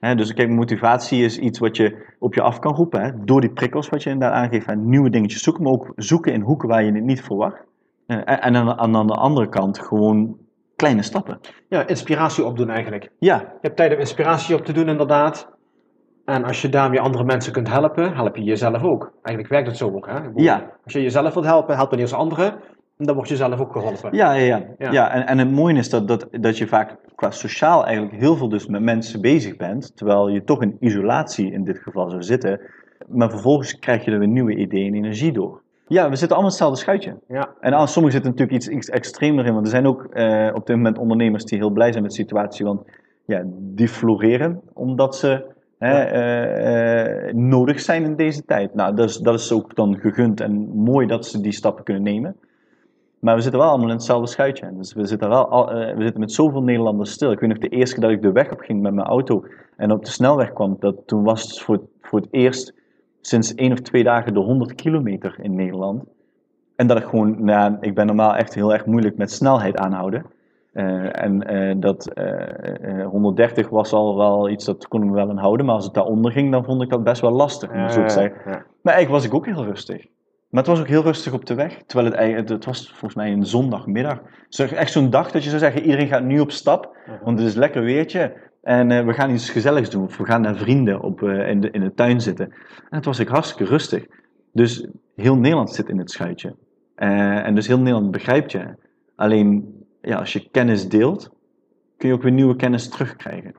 Dus 0.00 0.34
kijk, 0.34 0.48
motivatie 0.48 1.24
is 1.24 1.38
iets 1.38 1.58
wat 1.58 1.76
je 1.76 2.14
op 2.18 2.34
je 2.34 2.40
af 2.42 2.58
kan 2.58 2.74
roepen. 2.74 3.20
Door 3.24 3.40
die 3.40 3.50
prikkels 3.50 3.88
wat 3.88 4.02
je 4.02 4.10
inderdaad 4.10 4.36
aangeeft. 4.36 4.66
En 4.66 4.88
nieuwe 4.88 5.10
dingetjes 5.10 5.42
zoeken, 5.42 5.62
maar 5.62 5.72
ook 5.72 5.92
zoeken 5.96 6.32
in 6.32 6.40
hoeken 6.40 6.68
waar 6.68 6.84
je 6.84 6.92
het 6.92 7.04
niet 7.04 7.22
verwacht. 7.22 7.56
Eh, 8.06 8.16
En, 8.16 8.40
en 8.40 8.56
aan, 8.56 8.78
aan, 8.78 8.96
aan 8.96 9.06
de 9.06 9.14
andere 9.14 9.48
kant 9.48 9.78
gewoon 9.78 10.36
kleine 10.76 11.02
stappen. 11.02 11.40
Ja, 11.68 11.86
inspiratie 11.86 12.44
opdoen 12.44 12.70
eigenlijk. 12.70 13.10
Ja, 13.18 13.38
Je 13.38 13.46
hebt 13.60 13.76
tijd 13.76 13.92
om 13.92 13.98
inspiratie 13.98 14.54
op 14.54 14.64
te 14.64 14.72
doen, 14.72 14.88
inderdaad. 14.88 15.54
En 16.26 16.44
als 16.44 16.62
je 16.62 16.68
daarmee 16.68 17.00
andere 17.00 17.24
mensen 17.24 17.52
kunt 17.52 17.68
helpen, 17.68 18.14
help 18.14 18.36
je 18.36 18.42
jezelf 18.42 18.82
ook. 18.82 19.12
Eigenlijk 19.22 19.48
werkt 19.48 19.66
het 19.66 19.76
zo 19.76 19.94
ook. 19.94 20.06
Hè? 20.06 20.18
Ja. 20.34 20.70
Als 20.84 20.92
je 20.92 21.02
jezelf 21.02 21.34
wilt 21.34 21.46
helpen, 21.46 21.76
help 21.76 21.90
dan 21.90 21.98
eerst 21.98 22.12
anderen. 22.12 22.52
En 22.98 23.06
dan 23.06 23.14
word 23.14 23.28
je 23.28 23.36
zelf 23.36 23.60
ook 23.60 23.72
geholpen. 23.72 24.16
ja, 24.16 24.32
ja. 24.32 24.46
ja. 24.56 24.64
Ja. 24.78 24.92
ja. 24.92 25.10
en, 25.10 25.26
en 25.26 25.38
het 25.38 25.50
mooie 25.50 25.74
is 25.74 25.90
dat, 25.90 26.08
dat, 26.08 26.28
dat 26.30 26.58
je 26.58 26.66
vaak 26.66 26.96
qua 27.14 27.30
sociaal 27.30 27.84
eigenlijk 27.84 28.16
heel 28.16 28.36
veel 28.36 28.48
dus 28.48 28.66
met 28.66 28.82
mensen 28.82 29.20
bezig 29.20 29.56
bent. 29.56 29.96
Terwijl 29.96 30.28
je 30.28 30.44
toch 30.44 30.62
in 30.62 30.76
isolatie 30.80 31.52
in 31.52 31.64
dit 31.64 31.78
geval 31.78 32.10
zou 32.10 32.22
zitten. 32.22 32.60
Maar 33.08 33.30
vervolgens 33.30 33.78
krijg 33.78 34.04
je 34.04 34.10
er 34.10 34.18
weer 34.18 34.28
nieuwe 34.28 34.54
ideeën 34.54 34.86
en 34.86 34.94
energie 34.94 35.32
door. 35.32 35.62
Ja, 35.88 36.08
we 36.08 36.16
zitten 36.16 36.36
allemaal 36.36 36.40
in 36.40 36.46
hetzelfde 36.46 36.78
schuitje. 36.78 37.16
Ja. 37.28 37.48
En 37.60 37.74
aan 37.74 37.88
sommigen 37.88 38.22
zitten 38.22 38.30
natuurlijk 38.30 38.58
iets, 38.58 38.68
iets 38.68 38.88
extremer 38.88 39.46
in, 39.46 39.52
want 39.52 39.64
er 39.64 39.70
zijn 39.70 39.86
ook 39.86 40.04
eh, 40.04 40.50
op 40.54 40.66
dit 40.66 40.76
moment 40.76 40.98
ondernemers 40.98 41.44
die 41.44 41.58
heel 41.58 41.70
blij 41.70 41.90
zijn 41.90 42.02
met 42.02 42.12
de 42.12 42.18
situatie, 42.18 42.64
want 42.64 42.82
ja, 43.26 43.42
die 43.46 43.88
floreren 43.88 44.60
omdat 44.72 45.16
ze 45.16 45.54
hè, 45.78 46.02
eh, 46.02 47.28
eh, 47.28 47.34
nodig 47.34 47.80
zijn 47.80 48.04
in 48.04 48.16
deze 48.16 48.44
tijd. 48.44 48.74
Nou, 48.74 48.96
dat 48.96 49.08
is, 49.08 49.16
dat 49.16 49.40
is 49.40 49.52
ook 49.52 49.74
dan 49.74 49.98
gegund 49.98 50.40
en 50.40 50.68
mooi 50.68 51.06
dat 51.06 51.26
ze 51.26 51.40
die 51.40 51.52
stappen 51.52 51.84
kunnen 51.84 52.02
nemen. 52.02 52.36
Maar 53.18 53.34
we 53.34 53.40
zitten 53.40 53.60
wel 53.60 53.68
allemaal 53.68 53.88
in 53.88 53.94
hetzelfde 53.94 54.28
schuitje. 54.28 54.76
Dus 54.76 54.92
we 54.92 55.06
zitten, 55.06 55.28
wel 55.28 55.48
al, 55.48 55.70
eh, 55.70 55.96
we 55.96 56.02
zitten 56.02 56.20
met 56.20 56.32
zoveel 56.32 56.62
Nederlanders 56.62 57.10
stil. 57.10 57.32
Ik 57.32 57.40
weet 57.40 57.48
nog 57.48 57.58
de 57.58 57.68
eerste 57.68 57.94
keer 57.94 58.04
dat 58.04 58.12
ik 58.12 58.22
de 58.22 58.32
weg 58.32 58.52
op 58.52 58.60
ging 58.60 58.82
met 58.82 58.94
mijn 58.94 59.06
auto 59.06 59.44
en 59.76 59.90
op 59.90 60.04
de 60.04 60.10
snelweg 60.10 60.52
kwam, 60.52 60.76
dat, 60.78 60.96
toen 61.06 61.22
was 61.22 61.42
het 61.42 61.60
voor, 61.60 61.80
voor 62.00 62.20
het 62.20 62.28
eerst 62.30 62.74
sinds 63.20 63.54
één 63.54 63.72
of 63.72 63.80
twee 63.80 64.04
dagen 64.04 64.34
de 64.34 64.40
100 64.40 64.74
kilometer 64.74 65.36
in 65.40 65.54
Nederland. 65.54 66.04
En 66.76 66.86
dat 66.86 66.98
ik 66.98 67.04
gewoon, 67.04 67.44
nou, 67.44 67.76
ik 67.80 67.94
ben 67.94 68.06
normaal 68.06 68.36
echt 68.36 68.54
heel 68.54 68.72
erg 68.72 68.86
moeilijk 68.86 69.16
met 69.16 69.32
snelheid 69.32 69.76
aanhouden. 69.76 70.24
Eh, 70.76 71.22
en 71.22 71.42
eh, 71.42 71.74
dat 71.76 72.06
eh, 72.12 73.00
eh, 73.00 73.06
130 73.06 73.68
was 73.68 73.92
al 73.92 74.16
wel 74.16 74.48
iets 74.48 74.64
dat 74.64 74.88
kon 74.88 75.02
ik 75.02 75.08
me 75.08 75.14
wel 75.14 75.28
aan 75.28 75.38
houden, 75.38 75.66
maar 75.66 75.74
als 75.74 75.84
het 75.84 75.94
daaronder 75.94 76.32
ging, 76.32 76.52
dan 76.52 76.64
vond 76.64 76.82
ik 76.82 76.88
dat 76.88 77.04
best 77.04 77.20
wel 77.20 77.30
lastig. 77.30 77.70
Om 77.70 77.78
het 77.78 77.92
zo 77.92 78.04
te 78.04 78.12
zeggen. 78.12 78.40
ja. 78.44 78.64
Maar 78.82 78.94
eigenlijk 78.94 79.10
was 79.10 79.24
ik 79.24 79.34
ook 79.34 79.46
heel 79.46 79.64
rustig. 79.64 80.06
Maar 80.50 80.62
het 80.62 80.70
was 80.72 80.80
ook 80.80 80.86
heel 80.88 81.02
rustig 81.02 81.32
op 81.32 81.46
de 81.46 81.54
weg. 81.54 81.82
Terwijl 81.86 82.10
het, 82.10 82.18
eigenlijk- 82.18 82.48
het 82.48 82.64
was 82.64 82.88
volgens 82.88 83.14
mij 83.14 83.32
een 83.32 83.46
zondagmiddag. 83.46 84.22
Dus 84.48 84.72
echt 84.72 84.92
zo'n 84.92 85.10
dag 85.10 85.30
dat 85.30 85.42
je 85.42 85.48
zou 85.48 85.60
zeggen, 85.60 85.82
iedereen 85.82 86.06
gaat 86.06 86.22
nu 86.24 86.40
op 86.40 86.50
stap. 86.50 86.96
Want 87.24 87.38
het 87.38 87.48
is 87.48 87.54
lekker 87.54 87.82
weertje. 87.82 88.32
En 88.62 89.06
we 89.06 89.12
gaan 89.12 89.30
iets 89.30 89.50
gezelligs 89.50 89.90
doen. 89.90 90.04
Of 90.04 90.16
we 90.16 90.24
gaan 90.24 90.40
naar 90.40 90.56
vrienden 90.56 91.00
op, 91.00 91.22
in, 91.22 91.60
de, 91.60 91.70
in 91.70 91.80
de 91.80 91.94
tuin 91.94 92.20
zitten. 92.20 92.46
En 92.90 92.96
het 92.96 93.04
was 93.04 93.18
ik 93.18 93.28
hartstikke 93.28 93.72
rustig. 93.72 94.06
Dus 94.52 94.86
heel 95.14 95.36
Nederland 95.36 95.70
zit 95.70 95.88
in 95.88 95.98
het 95.98 96.10
schuitje. 96.10 96.54
En 96.94 97.54
dus 97.54 97.66
heel 97.66 97.78
Nederland 97.78 98.10
begrijpt 98.10 98.52
je. 98.52 98.74
Alleen, 99.16 99.75
ja, 100.06 100.18
als 100.18 100.32
je 100.32 100.48
kennis 100.50 100.88
deelt, 100.88 101.30
kun 101.96 102.08
je 102.08 102.14
ook 102.14 102.22
weer 102.22 102.32
nieuwe 102.32 102.56
kennis 102.56 102.88
terugkrijgen. 102.88 103.54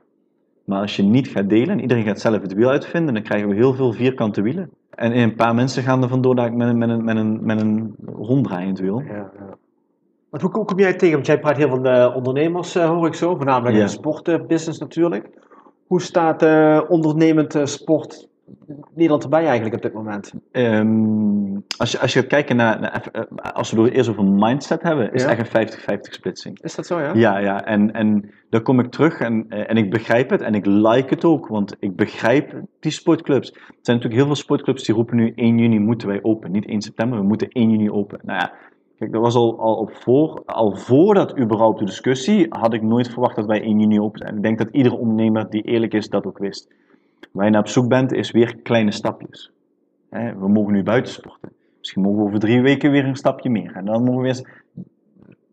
Maar 0.64 0.80
als 0.80 0.96
je 0.96 1.02
niet 1.02 1.28
gaat 1.28 1.48
delen 1.48 1.68
en 1.68 1.80
iedereen 1.80 2.04
gaat 2.04 2.20
zelf 2.20 2.42
het 2.42 2.52
wiel 2.52 2.68
uitvinden, 2.68 3.14
dan 3.14 3.22
krijgen 3.22 3.48
we 3.48 3.54
heel 3.54 3.74
veel 3.74 3.92
vierkante 3.92 4.42
wielen. 4.42 4.70
En 4.90 5.18
een 5.18 5.34
paar 5.34 5.54
mensen 5.54 5.82
gaan 5.82 6.02
er 6.02 6.08
vandoor 6.08 6.34
met 6.34 6.68
een, 6.68 6.78
met 6.78 6.88
een, 6.88 7.04
met 7.04 7.16
een, 7.16 7.44
met 7.44 7.60
een 7.60 7.94
ronddraaiend 8.06 8.78
wiel. 8.78 9.00
Ja, 9.00 9.30
ja. 9.38 10.40
Hoe, 10.40 10.50
kom 10.50 10.78
jij 10.78 10.94
tegen? 10.94 11.14
Want 11.14 11.26
jij 11.26 11.40
praat 11.40 11.56
heel 11.56 11.68
veel 11.68 11.82
de 11.82 12.12
ondernemers, 12.14 12.74
eh, 12.74 12.88
hoor 12.88 13.06
ik 13.06 13.14
zo, 13.14 13.36
voornamelijk 13.36 13.74
in 13.74 13.80
Ja. 13.80 13.86
de 13.86 13.92
sportbusiness 13.92 14.78
natuurlijk. 14.78 15.30
Hoe 15.86 16.02
staat 16.02 16.42
eh, 16.42 16.80
ondernemend 16.88 17.54
eh, 17.54 17.64
sport 17.64 18.28
Nederland 18.94 19.22
erbij 19.22 19.44
eigenlijk 19.44 19.74
op 19.74 19.82
dit 19.82 19.92
moment? 19.92 20.32
Ehm, 20.52 21.56
als, 21.76 21.92
je, 21.92 21.98
als 21.98 22.12
je 22.12 22.26
kijken 22.26 22.56
naar, 22.56 22.80
naar 22.80 23.08
eh, 23.12 23.52
als 23.52 23.72
we 23.72 23.82
het 23.82 23.92
eerst 23.92 24.10
over 24.10 24.24
mindset 24.24 24.82
hebben, 24.82 25.12
is 25.12 25.22
Ja. 25.22 25.28
het 25.28 25.38
echt 25.38 25.54
een 25.54 25.98
50-50 25.98 26.12
splitsing. 26.12 26.62
Is 26.62 26.74
dat 26.74 26.86
zo, 26.86 27.00
ja? 27.00 27.12
Ja, 27.14 27.38
ja, 27.38 27.64
en, 27.64 27.92
en 27.92 28.30
dan 28.50 28.62
kom 28.62 28.80
ik 28.80 28.90
terug 28.90 29.20
en, 29.20 29.46
eh, 29.48 29.70
en 29.70 29.76
ik 29.76 29.90
begrijp 29.90 30.30
het 30.30 30.40
en 30.40 30.54
ik 30.54 30.66
like 30.66 31.14
het 31.14 31.24
ook, 31.24 31.46
want 31.46 31.76
ik 31.78 31.96
begrijp 31.96 32.60
die 32.80 32.92
sportclubs. 32.92 33.50
Er 33.50 33.56
zijn 33.56 33.96
natuurlijk 33.96 34.14
heel 34.14 34.26
veel 34.26 34.34
sportclubs 34.34 34.84
die 34.84 34.94
roepen 34.94 35.16
nu 35.16 35.32
1 35.34 35.58
juni 35.58 35.78
moeten 35.78 36.08
wij 36.08 36.22
open. 36.22 36.50
Niet 36.50 36.66
1 36.66 36.80
september, 36.82 37.18
we 37.18 37.24
moeten 37.24 37.48
1 37.48 37.70
juni 37.70 37.90
open. 37.90 38.20
Nou 38.22 38.38
ja, 38.38 38.52
kijk, 38.98 39.12
dat 39.12 39.22
was 39.22 39.34
al, 39.34 39.58
al, 39.60 39.74
op 39.74 39.92
voor, 39.92 40.42
al 40.46 40.76
voordat 40.76 41.38
überhaupt 41.38 41.78
de 41.78 41.84
discussie, 41.84 42.46
had 42.48 42.74
ik 42.74 42.82
nooit 42.82 43.08
verwacht 43.08 43.36
dat 43.36 43.46
wij 43.46 43.62
1 43.62 43.80
juni 43.80 44.00
open 44.00 44.18
zijn. 44.18 44.36
Ik 44.36 44.42
denk 44.42 44.58
dat 44.58 44.68
iedere 44.70 44.96
ondernemer 44.96 45.50
die 45.50 45.62
eerlijk 45.62 45.94
is 45.94 46.08
dat 46.08 46.26
ook 46.26 46.38
wist. 46.38 46.68
Waar 47.32 47.44
je 47.44 47.50
naar 47.50 47.60
op 47.60 47.68
zoek 47.68 47.88
bent, 47.88 48.12
is 48.12 48.30
weer 48.30 48.56
kleine 48.56 48.90
stapjes. 48.90 49.52
We 50.10 50.48
mogen 50.48 50.72
nu 50.72 50.82
buiten 50.82 51.12
sporten. 51.12 51.52
Misschien 51.78 52.02
mogen 52.02 52.18
we 52.18 52.24
over 52.26 52.38
drie 52.38 52.60
weken 52.60 52.90
weer 52.90 53.04
een 53.04 53.16
stapje 53.16 53.50
meer. 53.50 53.72
En 53.74 53.84
dan 53.84 54.02
mogen 54.04 54.20
we 54.22 54.32
weer, 54.32 54.62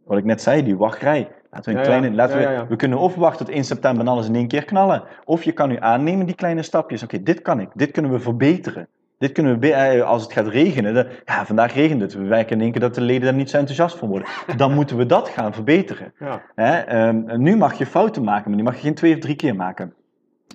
wat 0.03 0.17
ik 0.17 0.23
net 0.23 0.41
zei, 0.41 0.63
die 0.63 0.77
wachtrij. 0.77 1.27
Laten 1.51 1.73
we, 1.73 1.79
een 1.79 1.85
Ja, 1.85 1.91
ja. 1.91 1.97
kleine, 1.97 2.15
laten 2.15 2.41
Ja, 2.41 2.61
we, 2.61 2.67
we 2.69 2.75
kunnen 2.75 2.97
of 2.99 3.15
wachten 3.15 3.45
tot 3.45 3.55
1 3.55 3.63
september 3.63 4.01
en 4.05 4.11
alles 4.11 4.27
in 4.27 4.35
één 4.35 4.47
keer 4.47 4.65
knallen. 4.65 5.03
Of 5.25 5.43
je 5.43 5.51
kan 5.51 5.69
nu 5.69 5.77
aannemen 5.79 6.25
die 6.25 6.35
kleine 6.35 6.61
stapjes. 6.61 7.03
Oké, 7.03 7.23
dit 7.23 7.41
kan 7.41 7.59
ik. 7.59 7.69
Dit 7.73 7.91
kunnen 7.91 8.11
we 8.11 8.19
verbeteren. 8.19 8.87
Dit 9.17 9.31
kunnen 9.31 9.59
we, 9.59 9.73
eh, 9.73 10.03
als 10.03 10.23
het 10.23 10.31
gaat 10.33 10.47
regenen, 10.47 10.93
dan- 10.93 11.05
ja, 11.25 11.45
vandaag 11.45 11.73
regent 11.73 12.01
het. 12.01 12.13
We 12.13 12.23
werken 12.23 12.55
in 12.55 12.61
één 12.61 12.71
keer 12.71 12.81
dat 12.81 12.95
de 12.95 13.01
leden 13.01 13.23
daar 13.23 13.33
niet 13.33 13.49
zo 13.49 13.57
enthousiast 13.57 13.97
van 13.97 14.09
worden. 14.09 14.27
Dan 14.57 14.73
moeten 14.73 14.97
we 14.97 15.05
dat 15.05 15.29
gaan 15.29 15.53
verbeteren. 15.53 16.13
Hè? 16.55 16.77
ehm, 16.79 17.41
nu 17.41 17.55
mag 17.57 17.73
je 17.77 17.85
fouten 17.85 18.23
maken, 18.23 18.45
maar 18.47 18.55
die 18.55 18.63
mag 18.65 18.75
je 18.75 18.81
geen 18.81 18.93
twee 18.95 19.13
of 19.13 19.19
drie 19.19 19.35
keer 19.35 19.55
maken. 19.55 19.93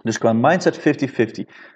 Dus 0.02 0.18
qua 0.18 0.32
mindset 0.32 0.78
50-50. 0.78 0.82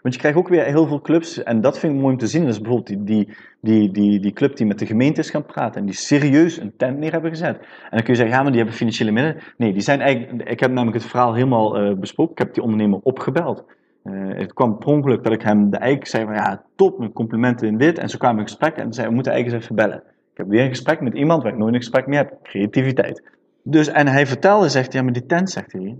Want 0.02 0.14
je 0.14 0.18
krijgt 0.18 0.38
ook 0.38 0.48
weer 0.48 0.64
heel 0.64 0.86
veel 0.86 1.00
clubs, 1.00 1.42
en 1.42 1.60
dat 1.60 1.78
vind 1.78 1.94
ik 1.94 2.00
mooi 2.00 2.12
om 2.12 2.18
te 2.18 2.26
zien. 2.26 2.44
Dat 2.44 2.52
is 2.52 2.60
bijvoorbeeld 2.60 2.86
die, 2.86 3.04
die, 3.04 3.36
die, 3.60 3.90
die, 3.90 4.20
die 4.20 4.32
club 4.32 4.56
die 4.56 4.66
met 4.66 4.78
de 4.78 4.86
gemeente 4.86 5.20
is 5.20 5.30
gaan 5.30 5.44
praten 5.44 5.80
en 5.80 5.86
die 5.86 5.94
serieus 5.94 6.60
een 6.60 6.76
tent 6.76 6.98
neer 6.98 7.12
hebben 7.12 7.30
gezet. 7.30 7.56
En 7.56 7.90
dan 7.90 8.02
kun 8.02 8.12
je 8.12 8.14
zeggen, 8.14 8.36
ja, 8.36 8.42
maar 8.42 8.50
die 8.50 8.60
hebben 8.60 8.78
financiële 8.78 9.10
middelen. 9.10 9.42
Nee, 9.56 9.72
die 9.72 9.82
zijn 9.82 10.00
eigenlijk, 10.00 10.48
ik 10.48 10.60
heb 10.60 10.70
namelijk 10.70 11.02
het 11.02 11.10
verhaal 11.10 11.34
helemaal 11.34 11.78
eh, 11.78 11.94
besproken. 11.94 12.32
Ik 12.32 12.38
heb 12.38 12.54
die 12.54 12.62
ondernemer 12.62 13.00
opgebeld. 13.02 13.64
Eh, 14.02 14.12
het 14.28 14.52
kwam 14.52 14.78
per 14.78 14.88
ongeluk 14.88 15.22
dat 15.22 15.32
ik 15.32 15.42
hem 15.42 15.70
de 15.70 15.76
eigenlijk 15.76 16.10
zei 16.10 16.24
van, 16.24 16.34
ja, 16.34 16.62
top, 16.76 16.98
mijn 16.98 17.12
complimenten 17.12 17.68
in 17.68 17.78
dit. 17.78 17.98
En 17.98 18.08
zo 18.08 18.18
kwamen 18.18 18.38
in 18.40 18.48
gesprek 18.48 18.76
en 18.76 18.92
zei, 18.92 19.08
we 19.08 19.14
moeten 19.14 19.32
eigenlijk 19.32 19.62
eens 19.62 19.70
even 19.70 19.86
bellen. 19.86 20.02
Ik 20.32 20.40
heb 20.40 20.48
weer 20.48 20.62
een 20.62 20.68
gesprek 20.68 21.00
met 21.00 21.14
iemand 21.14 21.42
waar 21.42 21.52
ik 21.52 21.58
nooit 21.58 21.74
een 21.74 21.80
gesprek 21.80 22.06
mee 22.06 22.18
heb. 22.18 22.38
Creativiteit. 22.42 23.22
Dus, 23.62 23.88
en 23.88 24.06
hij 24.06 24.26
vertelde, 24.26 24.68
zegt 24.68 24.92
hij, 24.92 25.00
ja, 25.00 25.04
maar 25.06 25.14
die 25.14 25.26
tent, 25.26 25.50
zegt 25.50 25.72
hij, 25.72 25.96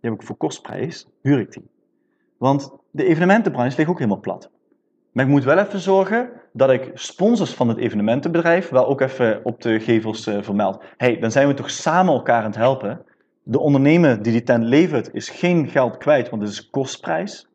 die 0.00 0.10
heb 0.10 0.20
ik 0.20 0.26
voor 0.26 0.36
kostprijs, 0.36 1.06
huur 1.22 1.38
ik 1.38 1.52
die. 1.52 1.68
Want 2.36 2.72
de 2.90 3.04
evenementenbranche 3.04 3.76
ligt 3.76 3.90
ook 3.90 3.98
helemaal 3.98 4.20
plat. 4.20 4.50
Maar 5.12 5.24
ik 5.24 5.30
moet 5.30 5.44
wel 5.44 5.58
even 5.58 5.78
zorgen 5.78 6.30
dat 6.52 6.70
ik 6.70 6.90
sponsors 6.94 7.54
van 7.54 7.68
het 7.68 7.78
evenementenbedrijf 7.78 8.68
wel 8.68 8.86
ook 8.86 9.00
even 9.00 9.44
op 9.44 9.62
de 9.62 9.80
gevels 9.80 10.26
eh, 10.26 10.42
vermeld. 10.42 10.82
hey, 10.96 11.18
dan 11.18 11.30
zijn 11.30 11.48
we 11.48 11.54
toch 11.54 11.70
samen 11.70 12.14
elkaar 12.14 12.38
aan 12.42 12.50
het 12.50 12.56
helpen. 12.56 13.04
De 13.42 13.58
ondernemer 13.58 14.22
die 14.22 14.32
die 14.32 14.42
tent 14.42 14.64
levert 14.64 15.14
is 15.14 15.28
geen 15.28 15.68
geld 15.68 15.96
kwijt, 15.96 16.30
want 16.30 16.42
het 16.42 16.50
is 16.50 16.70
kostprijs. 16.70 17.48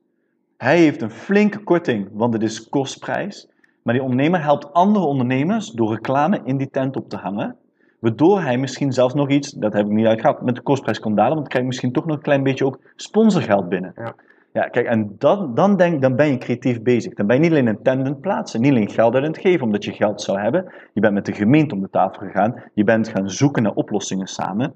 Hij 0.57 0.77
heeft 0.77 1.01
een 1.01 1.11
flinke 1.11 1.59
korting, 1.59 2.09
want 2.11 2.33
het 2.33 2.43
is 2.43 2.69
kostprijs. 2.69 3.49
Maar 3.83 3.93
die 3.93 4.03
ondernemer 4.03 4.43
helpt 4.43 4.73
andere 4.73 5.05
ondernemers 5.05 5.69
door 5.69 5.93
reclame 5.93 6.41
in 6.43 6.57
die 6.57 6.69
tent 6.69 6.95
op 6.95 7.09
te 7.09 7.17
hangen. 7.17 7.57
Waardoor 8.03 8.41
hij 8.41 8.57
misschien 8.57 8.93
zelfs 8.93 9.13
nog 9.13 9.29
iets, 9.29 9.51
dat 9.51 9.73
heb 9.73 9.85
ik 9.85 9.91
niet 9.91 10.05
uitgehaald, 10.05 10.41
met 10.41 10.55
de 10.55 10.61
kostprijs 10.61 10.99
kan 10.99 11.15
dalen, 11.15 11.33
want 11.33 11.39
dan 11.39 11.49
krijg 11.49 11.63
je 11.63 11.69
misschien 11.69 11.91
toch 11.91 12.05
nog 12.05 12.15
een 12.15 12.21
klein 12.21 12.43
beetje 12.43 12.65
ook 12.65 12.79
sponsorgeld 12.95 13.69
binnen. 13.69 13.91
Ja. 13.95 14.15
Ja, 14.53 14.67
kijk, 14.67 14.85
en 14.85 15.15
dan, 15.17 15.55
dan, 15.55 15.77
denk, 15.77 16.01
dan 16.01 16.15
ben 16.15 16.27
je 16.27 16.37
creatief 16.37 16.81
bezig. 16.81 17.13
Dan 17.13 17.27
ben 17.27 17.35
je 17.35 17.41
niet 17.41 17.51
alleen 17.51 17.67
een 17.67 17.81
tendent 17.81 18.21
plaatsen, 18.21 18.61
niet 18.61 18.71
alleen 18.71 18.89
geld 18.89 19.15
uit 19.15 19.27
het 19.27 19.37
geven 19.37 19.65
omdat 19.65 19.83
je 19.83 19.91
geld 19.91 20.21
zou 20.21 20.39
hebben. 20.39 20.73
Je 20.93 21.01
bent 21.01 21.13
met 21.13 21.25
de 21.25 21.33
gemeente 21.33 21.75
om 21.75 21.81
de 21.81 21.89
tafel 21.89 22.27
gegaan. 22.27 22.63
Je 22.73 22.83
bent 22.83 23.07
gaan 23.07 23.29
zoeken 23.29 23.63
naar 23.63 23.73
oplossingen 23.73 24.27
samen. 24.27 24.73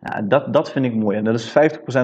Ja, 0.00 0.22
dat, 0.22 0.52
dat 0.52 0.72
vind 0.72 0.84
ik 0.84 0.94
mooi. 0.94 1.16
En 1.16 1.24
dat 1.24 1.34
is 1.34 1.56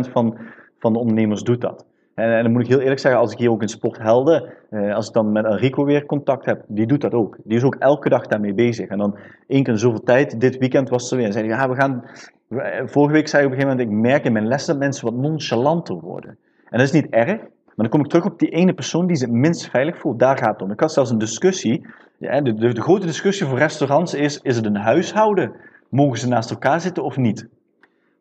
50% 0.06 0.10
van, 0.12 0.38
van 0.78 0.92
de 0.92 0.98
ondernemers 0.98 1.42
doet 1.42 1.60
dat. 1.60 1.86
En, 2.20 2.36
en 2.36 2.42
dan 2.42 2.52
moet 2.52 2.62
ik 2.62 2.68
heel 2.68 2.80
eerlijk 2.80 3.00
zeggen, 3.00 3.20
als 3.20 3.32
ik 3.32 3.38
hier 3.38 3.50
ook 3.50 3.62
in 3.62 3.68
Sporthelden, 3.68 4.44
eh, 4.70 4.94
als 4.94 5.06
ik 5.06 5.12
dan 5.12 5.32
met 5.32 5.44
Enrico 5.44 5.84
weer 5.84 6.06
contact 6.06 6.44
heb, 6.44 6.62
die 6.66 6.86
doet 6.86 7.00
dat 7.00 7.12
ook. 7.12 7.36
Die 7.44 7.56
is 7.56 7.64
ook 7.64 7.74
elke 7.74 8.08
dag 8.08 8.26
daarmee 8.26 8.54
bezig. 8.54 8.88
En 8.88 8.98
dan 8.98 9.16
één 9.46 9.62
keer 9.62 9.78
zoveel 9.78 10.02
tijd, 10.02 10.40
dit 10.40 10.58
weekend 10.58 10.88
was 10.88 11.08
ze 11.08 11.16
weer. 11.16 11.26
En 11.26 11.32
zei 11.32 11.46
ja, 11.46 11.68
we 11.68 11.74
gaan... 11.74 12.04
Vorige 12.84 13.12
week 13.12 13.28
zei 13.28 13.42
ik 13.42 13.48
op 13.48 13.54
een 13.54 13.60
gegeven 13.60 13.78
moment, 13.78 13.80
ik 13.80 14.10
merk 14.10 14.24
in 14.24 14.32
mijn 14.32 14.46
lessen 14.46 14.72
dat 14.72 14.82
mensen 14.82 15.04
wat 15.04 15.14
nonchalanter 15.14 15.94
worden. 15.94 16.38
En 16.70 16.78
dat 16.78 16.80
is 16.80 16.92
niet 16.92 17.10
erg, 17.10 17.26
maar 17.26 17.74
dan 17.76 17.88
kom 17.88 18.00
ik 18.00 18.06
terug 18.06 18.24
op 18.24 18.38
die 18.38 18.48
ene 18.48 18.72
persoon 18.72 19.06
die 19.06 19.16
zich 19.16 19.28
het 19.28 19.36
minst 19.36 19.70
veilig 19.70 19.98
voelt. 19.98 20.18
Daar 20.18 20.38
gaat 20.38 20.52
het 20.52 20.62
om. 20.62 20.70
Ik 20.70 20.80
had 20.80 20.92
zelfs 20.92 21.10
een 21.10 21.18
discussie. 21.18 21.86
Ja, 22.18 22.40
de, 22.40 22.54
de 22.54 22.82
grote 22.82 23.06
discussie 23.06 23.46
voor 23.46 23.58
restaurants 23.58 24.14
is: 24.14 24.40
is 24.42 24.56
het 24.56 24.66
een 24.66 24.76
huishouden? 24.76 25.52
Mogen 25.88 26.18
ze 26.18 26.28
naast 26.28 26.50
elkaar 26.50 26.80
zitten 26.80 27.02
of 27.02 27.16
niet? 27.16 27.48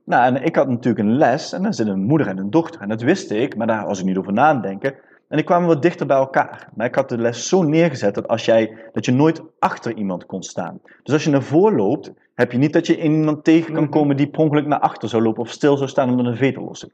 Nou, 0.10 0.36
en 0.36 0.43
ik 0.43 0.56
had 0.56 0.67
natuurlijk 0.67 1.08
een 1.08 1.17
les 1.17 1.54
en 1.54 1.62
daar 1.62 1.74
zit 1.74 1.88
een 1.88 2.04
moeder 2.04 2.28
en 2.28 2.38
een 2.38 2.50
dochter. 2.50 2.82
En 2.82 2.89
dat 2.89 3.02
wist 3.02 3.32
ik, 3.32 3.56
maar 3.56 3.67
daar 3.67 3.86
was 3.86 4.00
ik 4.00 4.06
niet 4.06 4.17
over 4.17 4.34
na 4.34 4.48
aan 4.48 4.62
denken. 4.62 4.95
En 5.28 5.38
ik 5.38 5.45
kwam 5.45 5.65
wat 5.65 5.82
dichter 5.82 6.06
bij 6.06 6.17
elkaar. 6.17 6.69
Maar 6.76 6.86
ik 6.86 6.95
had 6.95 7.10
de 7.10 7.17
les 7.17 7.48
zo 7.48 7.63
neergezet 7.63 8.15
dat, 8.15 8.28
als 8.28 8.45
jij, 8.45 8.78
dat 8.93 9.06
je 9.06 9.12
nooit 9.12 9.41
achter 9.60 9.93
iemand 9.93 10.26
kon 10.26 10.43
staan. 10.43 10.80
Dus 11.04 11.13
als 11.13 11.24
je 11.24 11.30
naar 11.30 11.43
voren 11.43 11.76
loopt, 11.76 12.12
heb 12.34 12.52
je 12.52 12.58
niet 12.58 12.74
dat 12.74 12.88
je 12.88 13.02
iemand 13.02 13.43
tegen 13.43 13.74
kan 13.74 13.89
komen 13.89 14.17
die 14.17 14.28
per 14.30 14.39
ongeluk 14.39 14.65
naar 14.65 14.80
achter 14.80 15.10
zou 15.10 15.24
lopen 15.24 15.41
of 15.41 15.50
stil 15.50 15.78
zou 15.78 15.89
staan 15.89 16.10
omdat 16.10 16.26
een 16.26 16.36
veter 16.36 16.62
los 16.62 16.80
zit. 16.80 16.93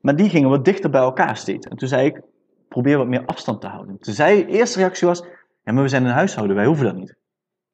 Maar 0.00 0.16
die 0.16 0.28
gingen 0.28 0.48
wat 0.48 0.64
dichter 0.64 0.90
bij 0.90 1.00
elkaar 1.00 1.36
steeds. 1.36 1.66
En 1.66 1.76
toen 1.76 1.88
zei 1.88 2.06
ik, 2.06 2.20
probeer 2.68 2.98
wat 2.98 3.06
meer 3.06 3.24
afstand 3.26 3.60
te 3.60 3.66
houden. 3.66 3.98
Toen 3.98 4.14
zei 4.14 4.46
de 4.46 4.52
eerste 4.52 4.78
reactie 4.78 5.06
was, 5.06 5.24
ja, 5.64 5.72
maar 5.72 5.82
we 5.82 5.88
zijn 5.88 6.04
een 6.04 6.12
huishouden, 6.12 6.56
wij 6.56 6.66
hoeven 6.66 6.86
dat 6.86 6.96
niet. 6.96 7.16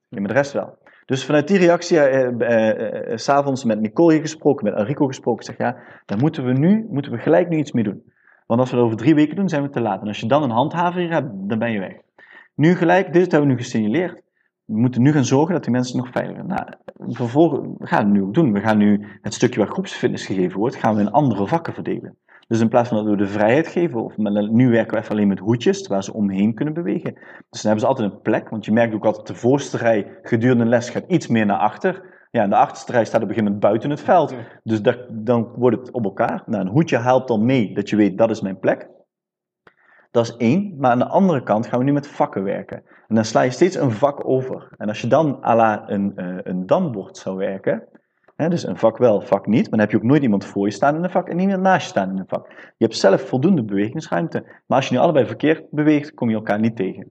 Ja, 0.09 0.19
maar 0.21 0.29
de 0.29 0.35
rest 0.35 0.53
wel. 0.53 0.83
Dus 1.07 1.25
vanuit 1.25 1.49
die 1.49 1.59
reactie, 1.59 1.99
eh, 1.99 2.41
eh, 2.41 3.13
eh, 3.13 3.17
s'avonds 3.17 3.65
met 3.65 3.81
Nicole 3.81 4.21
gesproken, 4.21 4.65
met 4.65 4.75
Enrico 4.75 5.07
gesproken, 5.07 5.45
zeg 5.45 5.59
ja, 5.59 5.77
dan 6.07 6.19
moeten 6.19 6.45
we 6.45 6.53
nu, 6.53 6.87
moeten 6.91 7.13
we 7.13 7.19
gelijk 7.19 7.49
nu 7.49 7.57
iets 7.57 7.73
mee 7.73 7.85
doen. 7.85 8.03
Want 8.47 8.61
als 8.61 8.71
we 8.71 8.77
dat 8.77 8.85
over 8.85 8.97
drie 8.97 9.15
weken 9.15 9.37
doen, 9.37 9.49
zijn 9.49 9.63
we 9.63 9.71
te 9.71 9.81
laat. 9.81 10.01
En 10.01 10.09
als 10.09 10.21
je 10.21 10.27
dan 10.27 10.43
een 10.43 10.51
handhaver 10.51 11.11
hebt, 11.11 11.29
dan 11.33 11.59
ben 11.59 11.73
je 11.73 11.79
weg. 11.79 11.93
Nu 12.55 12.75
gelijk, 12.75 13.13
dit 13.13 13.31
hebben 13.31 13.49
we 13.49 13.55
nu 13.55 13.63
gesignaleerd. 13.63 14.23
We 14.65 14.79
moeten 14.79 15.03
nu 15.03 15.13
gaan 15.13 15.25
zorgen 15.25 15.55
dat 15.55 15.63
die 15.63 15.73
mensen 15.73 15.97
nog 15.97 16.09
veiliger 16.09 16.45
Nou, 16.45 16.67
vervolgens, 17.09 17.69
we 17.79 17.87
gaan 17.87 18.05
het 18.05 18.13
nu 18.13 18.23
ook 18.23 18.35
doen. 18.35 18.53
We 18.53 18.61
gaan 18.61 18.79
nu 18.79 19.07
het 19.23 19.35
stukje 19.35 19.61
waar 19.61 19.69
groepsfitness 19.69 20.27
gegeven 20.27 20.59
wordt, 20.59 20.77
gaan 20.77 20.95
we 20.95 21.01
in 21.01 21.11
andere 21.11 21.47
vakken 21.47 21.75
verdelen. 21.75 22.17
Dus 22.49 22.61
in 22.61 22.69
plaats 22.69 22.89
van 22.89 22.99
dat 22.99 23.07
we 23.07 23.17
de 23.17 23.27
vrijheid 23.27 23.69
geven, 23.69 24.05
of 24.05 24.17
met, 24.17 24.51
nu 24.51 24.71
werken 24.71 24.95
we 24.95 24.99
even 24.99 25.11
alleen 25.11 25.29
met 25.29 25.39
hoedjes, 25.39 25.87
waar 25.87 26.05
ze 26.05 26.13
omheen 26.13 26.55
kunnen 26.55 26.75
bewegen. 26.75 27.15
Dus 27.15 27.63
dan 27.63 27.71
hebben 27.71 27.81
ze 27.81 27.87
altijd 27.87 28.13
een 28.13 28.21
plek, 28.21 28.49
want 28.49 28.65
je 28.65 28.73
merkt 28.73 28.95
ook 28.95 29.05
altijd 29.05 29.27
de 29.27 29.35
voorste 29.35 29.77
rij 29.77 30.19
gedurende 30.23 30.65
les 30.65 30.91
gaat 30.91 31.05
iets 31.07 31.27
meer 31.27 31.47
naar 31.47 31.59
achter. 31.59 32.13
Ja, 32.31 32.43
en 32.43 32.51
de 32.51 32.57
achterste 32.57 32.93
rij 32.93 33.05
staat 33.05 33.23
op 33.23 33.29
een 33.29 33.35
gegeven 33.35 33.53
moment 33.53 33.69
buiten 33.69 33.91
het 33.91 34.01
veld. 34.01 34.35
Dus 34.63 34.83
dat, 34.83 34.99
dan 35.11 35.53
wordt 35.57 35.77
het 35.77 35.91
op 35.91 36.05
elkaar. 36.05 36.43
Nou, 36.47 36.65
een 36.65 36.73
hoedje 36.73 36.99
helpt 36.99 37.29
dan 37.29 37.45
mee 37.45 37.75
dat 37.75 37.89
je 37.89 37.97
weet, 37.97 38.19
dat 38.19 38.31
is 38.31 38.41
mijn 38.41 38.59
plek. 38.59 38.89
Dat 40.11 40.25
is 40.25 40.37
één. 40.37 40.75
Maar 40.79 40.91
aan 40.91 40.99
de 40.99 41.07
andere 41.07 41.43
kant 41.43 41.67
gaan 41.67 41.79
we 41.79 41.85
nu 41.85 41.93
met 41.93 42.09
vakken 42.09 42.43
werken. 42.43 42.83
En 43.09 43.15
dan 43.15 43.25
sla 43.25 43.41
je 43.41 43.51
steeds 43.51 43.77
een 43.77 43.91
vak 43.91 44.29
over. 44.29 44.69
En 44.77 44.89
als 44.89 45.01
je 45.01 45.07
dan 45.07 45.39
à 45.45 45.55
la 45.55 45.91
een, 45.91 46.13
uh, 46.17 46.37
een 46.43 46.67
dambord 46.67 47.17
zou 47.17 47.37
werken, 47.37 47.89
dus 48.37 48.67
een 48.67 48.77
vak 48.77 48.99
wel, 48.99 49.21
vak 49.21 49.47
niet, 49.47 49.63
maar 49.63 49.71
dan 49.71 49.79
heb 49.81 49.91
je 49.91 49.97
ook 49.97 50.03
nooit 50.03 50.23
iemand 50.23 50.45
voor 50.45 50.67
je 50.67 50.73
staan 50.73 50.97
in 50.97 51.05
een 51.05 51.11
vak 51.11 51.29
en 51.29 51.37
niemand 51.37 51.63
naast 51.63 51.83
je 51.83 51.89
staan 51.89 52.11
in 52.11 52.19
een 52.19 52.29
vak. 52.29 52.49
Je 52.51 52.85
hebt 52.85 52.97
zelf 52.97 53.29
voldoende 53.29 53.65
bewegingsruimte. 53.65 54.45
Maar 54.67 54.79
als 54.79 54.89
je 54.89 54.95
nu 54.95 55.01
allebei 55.01 55.27
verkeerd 55.27 55.71
beweegt, 55.71 56.15
kom 56.15 56.29
je 56.29 56.35
elkaar 56.35 56.61
niet 56.61 56.77
tegen. 56.77 57.11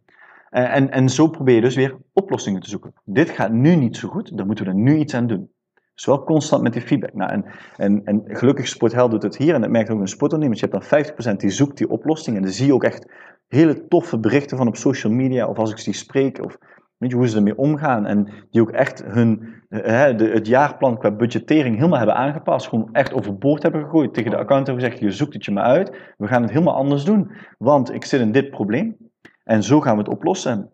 Uh, 0.51 0.75
en, 0.75 0.91
en 0.91 1.09
zo 1.09 1.27
probeer 1.27 1.55
je 1.55 1.61
dus 1.61 1.75
weer 1.75 1.97
oplossingen 2.13 2.61
te 2.61 2.69
zoeken. 2.69 2.93
Dit 3.03 3.29
gaat 3.29 3.51
nu 3.51 3.75
niet 3.75 3.97
zo 3.97 4.09
goed, 4.09 4.37
dan 4.37 4.45
moeten 4.45 4.65
we 4.65 4.71
er 4.71 4.77
nu 4.77 4.97
iets 4.97 5.13
aan 5.13 5.27
doen. 5.27 5.51
Dus 5.93 6.05
wel 6.05 6.23
constant 6.23 6.63
met 6.63 6.73
die 6.73 6.81
feedback. 6.81 7.13
Nou, 7.13 7.31
en, 7.31 7.45
en, 7.77 8.01
en 8.05 8.23
gelukkig 8.25 8.67
Sportheld 8.67 9.11
doet 9.11 9.23
het 9.23 9.37
hier, 9.37 9.53
en 9.53 9.61
dat 9.61 9.69
merkt 9.69 9.89
ook 9.89 9.99
een 9.99 10.07
sportondernemer. 10.07 10.63
Je 10.63 10.69
hebt 10.69 11.15
dan 11.15 11.33
50% 11.33 11.35
die 11.35 11.49
zoekt 11.49 11.77
die 11.77 11.89
oplossing, 11.89 12.35
en 12.35 12.41
dan 12.41 12.51
zie 12.51 12.65
je 12.65 12.73
ook 12.73 12.83
echt 12.83 13.11
hele 13.47 13.87
toffe 13.87 14.19
berichten 14.19 14.57
van 14.57 14.67
op 14.67 14.75
social 14.75 15.13
media, 15.13 15.47
of 15.47 15.57
als 15.57 15.71
ik 15.71 15.83
die 15.83 15.93
spreek, 15.93 16.45
of 16.45 16.57
weet 17.03 17.11
je, 17.11 17.17
hoe 17.17 17.27
ze 17.27 17.37
ermee 17.37 17.57
omgaan. 17.57 18.05
En 18.05 18.27
die 18.51 18.61
ook 18.61 18.71
echt 18.71 19.03
hun, 19.05 19.53
hè, 19.69 20.15
de, 20.15 20.29
het 20.29 20.47
jaarplan 20.47 20.97
qua 20.97 21.11
budgettering 21.11 21.75
helemaal 21.75 21.97
hebben 21.97 22.15
aangepast. 22.15 22.67
Gewoon 22.67 22.89
echt 22.91 23.13
overboord 23.13 23.63
hebben 23.63 23.83
gegooid. 23.83 24.13
Tegen 24.13 24.31
de 24.31 24.37
account 24.37 24.67
hebben 24.67 24.83
gezegd, 24.83 25.01
je 25.01 25.11
zoekt 25.11 25.33
het 25.33 25.45
je 25.45 25.51
maar 25.51 25.63
uit. 25.63 26.13
We 26.17 26.27
gaan 26.27 26.41
het 26.41 26.51
helemaal 26.51 26.75
anders 26.75 27.03
doen. 27.03 27.31
Want 27.57 27.93
ik 27.93 28.05
zit 28.05 28.21
in 28.21 28.31
dit 28.31 28.49
probleem. 28.49 28.97
En 29.43 29.63
zo 29.63 29.81
gaan 29.81 29.93
we 29.93 30.03
het 30.03 30.11
oplossen. 30.11 30.71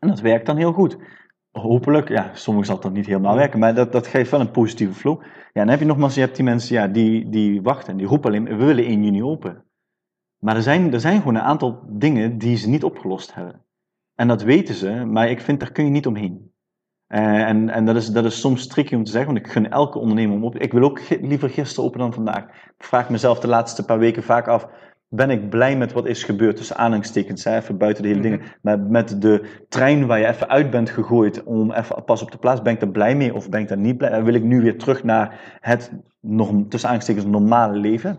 En 0.00 0.08
dat 0.08 0.20
werkt 0.20 0.46
dan 0.46 0.56
heel 0.56 0.72
goed. 0.72 0.98
Hopelijk, 1.52 2.08
ja, 2.08 2.30
soms 2.34 2.66
zal 2.66 2.80
dan 2.80 2.92
niet 2.92 3.06
helemaal 3.06 3.36
werken, 3.36 3.58
maar 3.58 3.74
dat, 3.74 3.92
dat 3.92 4.06
geeft 4.06 4.30
wel 4.30 4.40
een 4.40 4.50
positieve 4.50 4.94
flow. 4.94 5.22
Ja, 5.22 5.30
dan 5.52 5.68
heb 5.68 5.78
je 5.78 5.84
nogmaals, 5.84 6.14
je 6.14 6.20
hebt 6.20 6.36
die 6.36 6.44
mensen 6.44 6.74
ja, 6.74 6.88
die, 6.88 7.28
die 7.28 7.62
wachten, 7.62 7.96
die 7.96 8.06
roepen 8.06 8.30
alleen, 8.30 8.44
we 8.44 8.64
willen 8.64 8.84
1 8.84 9.04
juni 9.04 9.22
open. 9.22 9.64
Maar 10.38 10.56
er 10.56 10.62
zijn, 10.62 10.92
er 10.92 11.00
zijn 11.00 11.18
gewoon 11.18 11.34
een 11.34 11.40
aantal 11.40 11.80
dingen 11.88 12.38
die 12.38 12.56
ze 12.56 12.68
niet 12.68 12.84
opgelost 12.84 13.34
hebben. 13.34 13.64
En 14.20 14.28
dat 14.28 14.42
weten 14.42 14.74
ze, 14.74 14.90
maar 14.90 15.30
ik 15.30 15.40
vind, 15.40 15.60
daar 15.60 15.72
kun 15.72 15.84
je 15.84 15.90
niet 15.90 16.06
omheen. 16.06 16.52
Uh, 17.08 17.48
en 17.48 17.68
en 17.68 17.84
dat, 17.84 17.96
is, 17.96 18.08
dat 18.08 18.24
is 18.24 18.40
soms 18.40 18.66
tricky 18.66 18.94
om 18.94 19.04
te 19.04 19.10
zeggen, 19.10 19.32
want 19.32 19.46
ik 19.46 19.52
gun 19.52 19.70
elke 19.70 19.98
ondernemer 19.98 20.36
om 20.36 20.44
op. 20.44 20.56
Ik 20.56 20.72
wil 20.72 20.82
ook 20.82 21.00
liever 21.20 21.50
gisteren 21.50 21.84
open 21.84 21.98
dan 21.98 22.12
vandaag. 22.12 22.44
Ik 22.44 22.84
vraag 22.84 23.10
mezelf 23.10 23.40
de 23.40 23.48
laatste 23.48 23.84
paar 23.84 23.98
weken 23.98 24.22
vaak 24.22 24.48
af, 24.48 24.68
ben 25.08 25.30
ik 25.30 25.50
blij 25.50 25.76
met 25.76 25.92
wat 25.92 26.06
is 26.06 26.24
gebeurd, 26.24 26.56
tussen 26.56 26.76
aanhalingstekens, 26.76 27.44
even 27.44 27.78
buiten 27.78 28.02
de 28.02 28.08
hele 28.08 28.20
dingen. 28.20 28.42
Maar 28.62 28.80
met 28.80 29.22
de 29.22 29.62
trein 29.68 30.06
waar 30.06 30.18
je 30.18 30.26
even 30.26 30.48
uit 30.48 30.70
bent 30.70 30.90
gegooid 30.90 31.44
om 31.44 31.72
even 31.72 32.04
pas 32.04 32.22
op 32.22 32.30
de 32.30 32.38
plaats, 32.38 32.62
ben 32.62 32.74
ik 32.74 32.80
er 32.80 32.90
blij 32.90 33.16
mee 33.16 33.34
of 33.34 33.48
ben 33.48 33.60
ik 33.60 33.68
daar 33.68 33.78
niet 33.78 33.96
blij? 33.96 34.22
Wil 34.24 34.34
ik 34.34 34.44
nu 34.44 34.60
weer 34.60 34.78
terug 34.78 35.04
naar 35.04 35.58
het, 35.60 35.92
nog, 36.20 36.48
tussen 36.48 36.88
aanhalingstekens, 36.88 37.24
normale 37.24 37.76
leven? 37.76 38.18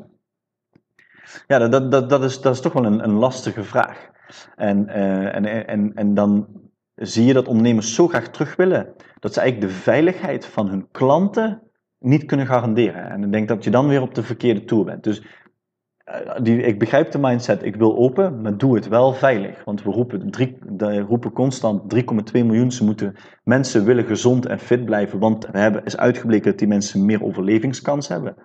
Ja, 1.47 1.67
dat, 1.67 1.91
dat, 1.91 2.09
dat, 2.09 2.23
is, 2.23 2.41
dat 2.41 2.53
is 2.53 2.61
toch 2.61 2.73
wel 2.73 2.85
een, 2.85 3.03
een 3.03 3.13
lastige 3.13 3.63
vraag. 3.63 4.11
En, 4.56 4.86
uh, 4.88 5.36
en, 5.36 5.67
en, 5.67 5.94
en 5.94 6.13
dan 6.13 6.48
zie 6.96 7.26
je 7.26 7.34
dat 7.34 7.48
ondernemers 7.48 7.96
zo 7.96 8.08
graag 8.08 8.30
terug 8.30 8.56
willen, 8.56 8.94
dat 9.20 9.34
ze 9.34 9.39
eigenlijk 9.39 9.72
de 9.72 9.80
veiligheid 9.80 10.46
van 10.46 10.67
hun 10.67 10.88
klanten 10.91 11.62
niet 12.00 12.26
kunnen 12.26 12.46
garanderen. 12.46 13.10
En 13.10 13.24
ik 13.24 13.32
denk 13.32 13.48
dat 13.48 13.63
je 13.63 13.70
dan 13.70 13.88
weer 13.88 14.02
op 14.02 14.15
de 14.15 14.24
verkeerde 14.24 14.63
toer 14.63 14.86
bent. 14.86 15.04
Dus 15.04 15.22
die, 16.41 16.62
ik 16.62 16.80
begrijp 16.80 17.12
de 17.12 17.17
mindset, 17.17 17.63
ik 17.63 17.76
wil 17.76 17.98
open, 17.98 18.41
maar 18.41 18.58
doe 18.58 18.76
het 18.76 18.88
wel 18.88 19.13
veilig. 19.13 19.63
Want 19.63 19.84
we 19.84 19.91
roepen, 19.91 20.32
roepen 21.08 21.32
constant 21.32 21.96
3,2 21.96 22.02
miljoen. 22.32 22.72
Ze 22.72 22.84
moeten, 22.84 23.15
mensen 23.44 23.86
willen 23.86 24.06
gezond 24.06 24.46
en 24.46 24.60
fit 24.60 24.86
blijven, 24.86 25.20
want 25.20 25.48
we 25.52 25.58
hebben, 25.58 25.84
is 25.84 25.98
uitgebleken 25.98 26.50
dat 26.50 26.60
die 26.60 26.67
mensen 26.67 27.06
meer 27.06 27.24
overlevingskans 27.24 28.08
hebben. 28.08 28.36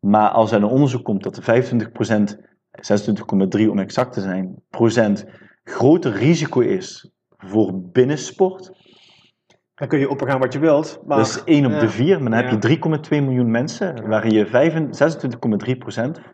Maar 0.00 0.28
als 0.28 0.52
er 0.52 0.56
een 0.56 0.68
onderzoek 0.68 1.04
komt 1.04 1.22
dat 1.22 1.40
25%, 1.40 2.51
26,3 2.80 3.68
om 3.68 3.78
exact 3.78 4.12
te 4.12 4.20
zijn, 4.20 4.62
procent 4.70 5.26
groter 5.64 6.12
risico 6.12 6.60
is 6.60 7.10
voor 7.36 7.80
binnensport. 7.92 8.70
Dan 9.74 9.88
kun 9.88 9.98
je 9.98 10.10
opgaan 10.10 10.38
wat 10.38 10.52
je 10.52 10.58
wilt. 10.58 11.00
Maar, 11.06 11.16
dat 11.16 11.26
is 11.26 11.44
1 11.44 11.66
op 11.66 11.80
de 11.80 11.88
4, 11.88 12.22
maar 12.22 12.30
dan 12.30 12.40
ja. 12.40 12.48
heb 12.48 12.62
je 12.62 12.78
3,2 13.18 13.24
miljoen 13.24 13.50
mensen, 13.50 14.08
waarin 14.08 14.32
je 14.32 14.46
26,3% 14.46 16.32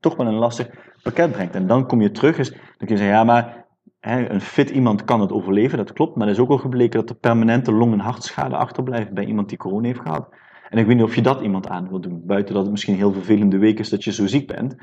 toch 0.00 0.16
wel 0.16 0.26
een 0.26 0.34
lastig 0.34 0.70
pakket 1.02 1.32
brengt. 1.32 1.54
En 1.54 1.66
dan 1.66 1.86
kom 1.86 2.00
je 2.00 2.10
terug, 2.10 2.36
dus 2.36 2.50
dan 2.50 2.60
kun 2.78 2.88
je 2.88 2.96
zeggen, 2.96 3.16
ja, 3.16 3.24
maar 3.24 3.66
hè, 4.00 4.30
een 4.30 4.40
fit 4.40 4.70
iemand 4.70 5.04
kan 5.04 5.20
het 5.20 5.32
overleven, 5.32 5.78
dat 5.78 5.92
klopt, 5.92 6.16
maar 6.16 6.26
er 6.26 6.32
is 6.32 6.38
ook 6.38 6.50
al 6.50 6.58
gebleken 6.58 7.00
dat 7.00 7.10
er 7.10 7.16
permanente 7.16 7.72
long- 7.72 7.92
en 7.92 7.98
hartschade 7.98 8.56
achterblijft 8.56 9.12
bij 9.12 9.24
iemand 9.24 9.48
die 9.48 9.58
corona 9.58 9.86
heeft 9.86 10.00
gehad. 10.00 10.28
En 10.68 10.78
ik 10.78 10.86
weet 10.86 10.96
niet 10.96 11.04
of 11.04 11.14
je 11.14 11.22
dat 11.22 11.40
iemand 11.40 11.68
aan 11.68 11.88
wil 11.88 12.00
doen, 12.00 12.22
buiten 12.26 12.54
dat 12.54 12.62
het 12.62 12.70
misschien 12.70 12.96
heel 12.96 13.12
vervelende 13.12 13.58
week 13.58 13.78
is 13.78 13.88
dat 13.88 14.04
je 14.04 14.12
zo 14.12 14.26
ziek 14.26 14.46
bent. 14.46 14.76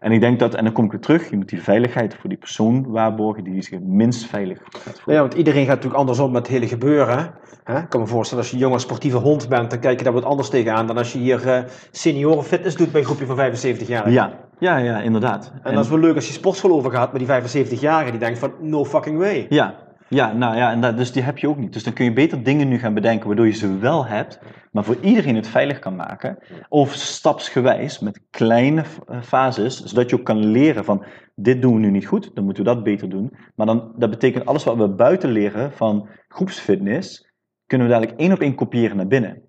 En 0.00 0.12
ik 0.12 0.20
denk 0.20 0.38
dat, 0.38 0.54
en 0.54 0.64
dan 0.64 0.72
kom 0.72 0.84
ik 0.84 0.90
weer 0.90 1.00
terug, 1.00 1.30
je 1.30 1.36
moet 1.36 1.48
die 1.48 1.62
veiligheid 1.62 2.14
voor 2.14 2.28
die 2.28 2.38
persoon 2.38 2.90
waarborgen 2.90 3.44
die 3.44 3.62
zich 3.62 3.72
het 3.72 3.86
minst 3.86 4.26
veilig 4.26 4.58
gaat 4.58 5.00
voelen. 5.00 5.14
Ja, 5.14 5.20
want 5.20 5.34
iedereen 5.34 5.64
gaat 5.64 5.74
natuurlijk 5.74 6.00
anders 6.00 6.18
om 6.18 6.32
met 6.32 6.42
het 6.42 6.56
hele 6.56 6.68
gebeuren. 6.68 7.34
Hè? 7.64 7.78
Ik 7.78 7.88
kan 7.88 8.00
me 8.00 8.06
voorstellen, 8.06 8.42
als 8.42 8.52
je 8.52 8.58
een 8.58 8.62
jonge 8.62 8.78
sportieve 8.78 9.16
hond 9.16 9.48
bent, 9.48 9.70
dan 9.70 9.78
kijk 9.78 9.98
je 9.98 10.04
daar 10.04 10.12
wat 10.12 10.24
anders 10.24 10.48
tegenaan 10.48 10.86
dan 10.86 10.98
als 10.98 11.12
je 11.12 11.18
hier 11.18 11.46
uh, 11.46 11.58
senioren 11.90 12.44
fitness 12.44 12.76
doet 12.76 12.90
bij 12.90 13.00
een 13.00 13.06
groepje 13.06 13.26
van 13.26 13.36
75 13.36 13.88
jaar. 13.88 14.10
Ja, 14.10 14.32
ja, 14.58 14.76
ja, 14.76 15.00
inderdaad. 15.00 15.52
En, 15.54 15.60
en 15.62 15.74
dat 15.74 15.84
is 15.84 15.90
wel 15.90 15.98
leuk 15.98 16.14
als 16.14 16.26
je 16.26 16.32
sportschool 16.32 16.70
overgaat 16.70 17.12
met 17.12 17.26
die 17.26 17.58
75-jarigen 17.58 18.10
die 18.10 18.18
denkt 18.18 18.38
van 18.38 18.52
no 18.60 18.84
fucking 18.84 19.18
way. 19.18 19.46
Ja, 19.48 19.74
ja, 20.14 20.32
nou 20.32 20.56
ja, 20.56 20.70
en 20.70 20.80
dat, 20.80 20.96
dus 20.96 21.12
die 21.12 21.22
heb 21.22 21.38
je 21.38 21.48
ook 21.48 21.58
niet. 21.58 21.72
Dus 21.72 21.84
dan 21.84 21.92
kun 21.92 22.04
je 22.04 22.12
beter 22.12 22.42
dingen 22.42 22.68
nu 22.68 22.78
gaan 22.78 22.94
bedenken 22.94 23.26
waardoor 23.26 23.46
je 23.46 23.52
ze 23.52 23.78
wel 23.78 24.06
hebt, 24.06 24.38
maar 24.72 24.84
voor 24.84 24.96
iedereen 25.00 25.36
het 25.36 25.48
veilig 25.48 25.78
kan 25.78 25.96
maken. 25.96 26.38
Of 26.68 26.92
stapsgewijs 26.92 27.98
met 27.98 28.20
kleine 28.30 28.84
fases, 29.22 29.82
zodat 29.82 30.10
je 30.10 30.16
ook 30.16 30.24
kan 30.24 30.46
leren 30.46 30.84
van 30.84 31.04
dit 31.34 31.62
doen 31.62 31.74
we 31.74 31.80
nu 31.80 31.90
niet 31.90 32.06
goed, 32.06 32.34
dan 32.34 32.44
moeten 32.44 32.64
we 32.64 32.74
dat 32.74 32.82
beter 32.82 33.08
doen. 33.08 33.32
Maar 33.54 33.66
dan, 33.66 33.92
dat 33.96 34.10
betekent 34.10 34.46
alles 34.46 34.64
wat 34.64 34.76
we 34.76 34.88
buiten 34.88 35.30
leren 35.30 35.72
van 35.72 36.08
groepsfitness, 36.28 37.32
kunnen 37.66 37.86
we 37.86 37.92
dadelijk 37.92 38.18
één 38.18 38.32
op 38.32 38.40
één 38.40 38.54
kopiëren 38.54 38.96
naar 38.96 39.06
binnen. 39.06 39.42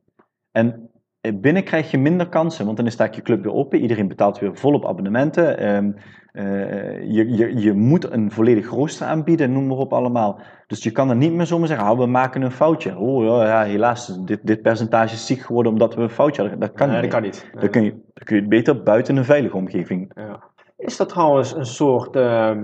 En 0.52 0.90
eh, 1.22 1.34
binnen 1.40 1.64
krijg 1.64 1.92
je 1.92 1.98
minder 1.98 2.30
kansen, 2.30 2.66
want 2.66 2.78
dan 2.78 2.86
is 2.86 2.96
je 2.96 3.22
club 3.22 3.44
weer 3.44 3.54
open. 3.54 3.82
Iedereen 3.82 4.08
betaalt 4.08 4.40
weer 4.40 4.58
volop 4.58 4.86
abonnementen. 4.86 5.58
Ehm, 5.58 5.92
eh, 6.36 7.02
je, 7.12 7.32
je, 7.36 7.58
je 7.60 7.74
moet 7.74 8.12
een 8.12 8.32
volledig 8.32 8.70
rooster 8.70 9.08
aanbieden, 9.08 9.52
noem 9.52 9.68
maar 9.68 9.78
op 9.78 9.94
allemaal. 9.94 10.40
Dus 10.68 10.84
je 10.84 10.92
kan 10.92 11.10
er 11.10 11.16
niet 11.16 11.34
meer 11.34 11.46
zomaar 11.46 11.68
zeggen, 11.68 11.90
oh, 11.92 11.98
we 12.00 12.06
maken 12.06 12.42
een 12.42 12.52
foutje. 12.52 12.98
Oh 12.98 13.24
ja, 13.24 13.64
helaas, 13.64 14.20
dit, 14.26 14.40
dit 14.44 14.62
percentage 14.62 15.14
is 15.14 15.26
ziek 15.26 15.42
geworden 15.42 15.72
omdat 15.72 15.96
we 15.96 16.02
een 16.02 16.10
foutje 16.10 16.42
hadden. 16.42 16.60
Dat 16.60 16.72
kan 16.72 16.88
Nee, 16.90 17.02
niet. 17.02 17.12
dat 17.12 17.20
kan 17.20 17.30
niet. 17.30 17.50
Dan 17.60 17.70
kun, 17.70 17.84
je, 17.84 17.90
dan 17.90 18.24
kun 18.24 18.36
je 18.36 18.42
het 18.42 18.50
beter 18.50 18.84
buiten 18.84 19.16
een 19.18 19.26
veilige 19.26 19.56
omgeving. 19.58 20.12
Ja. 20.16 20.44
Is 20.78 20.98
dat 20.98 21.10
trouwens 21.10 21.56
een 21.56 21.66
soort. 21.66 22.16
ehm 22.16 22.64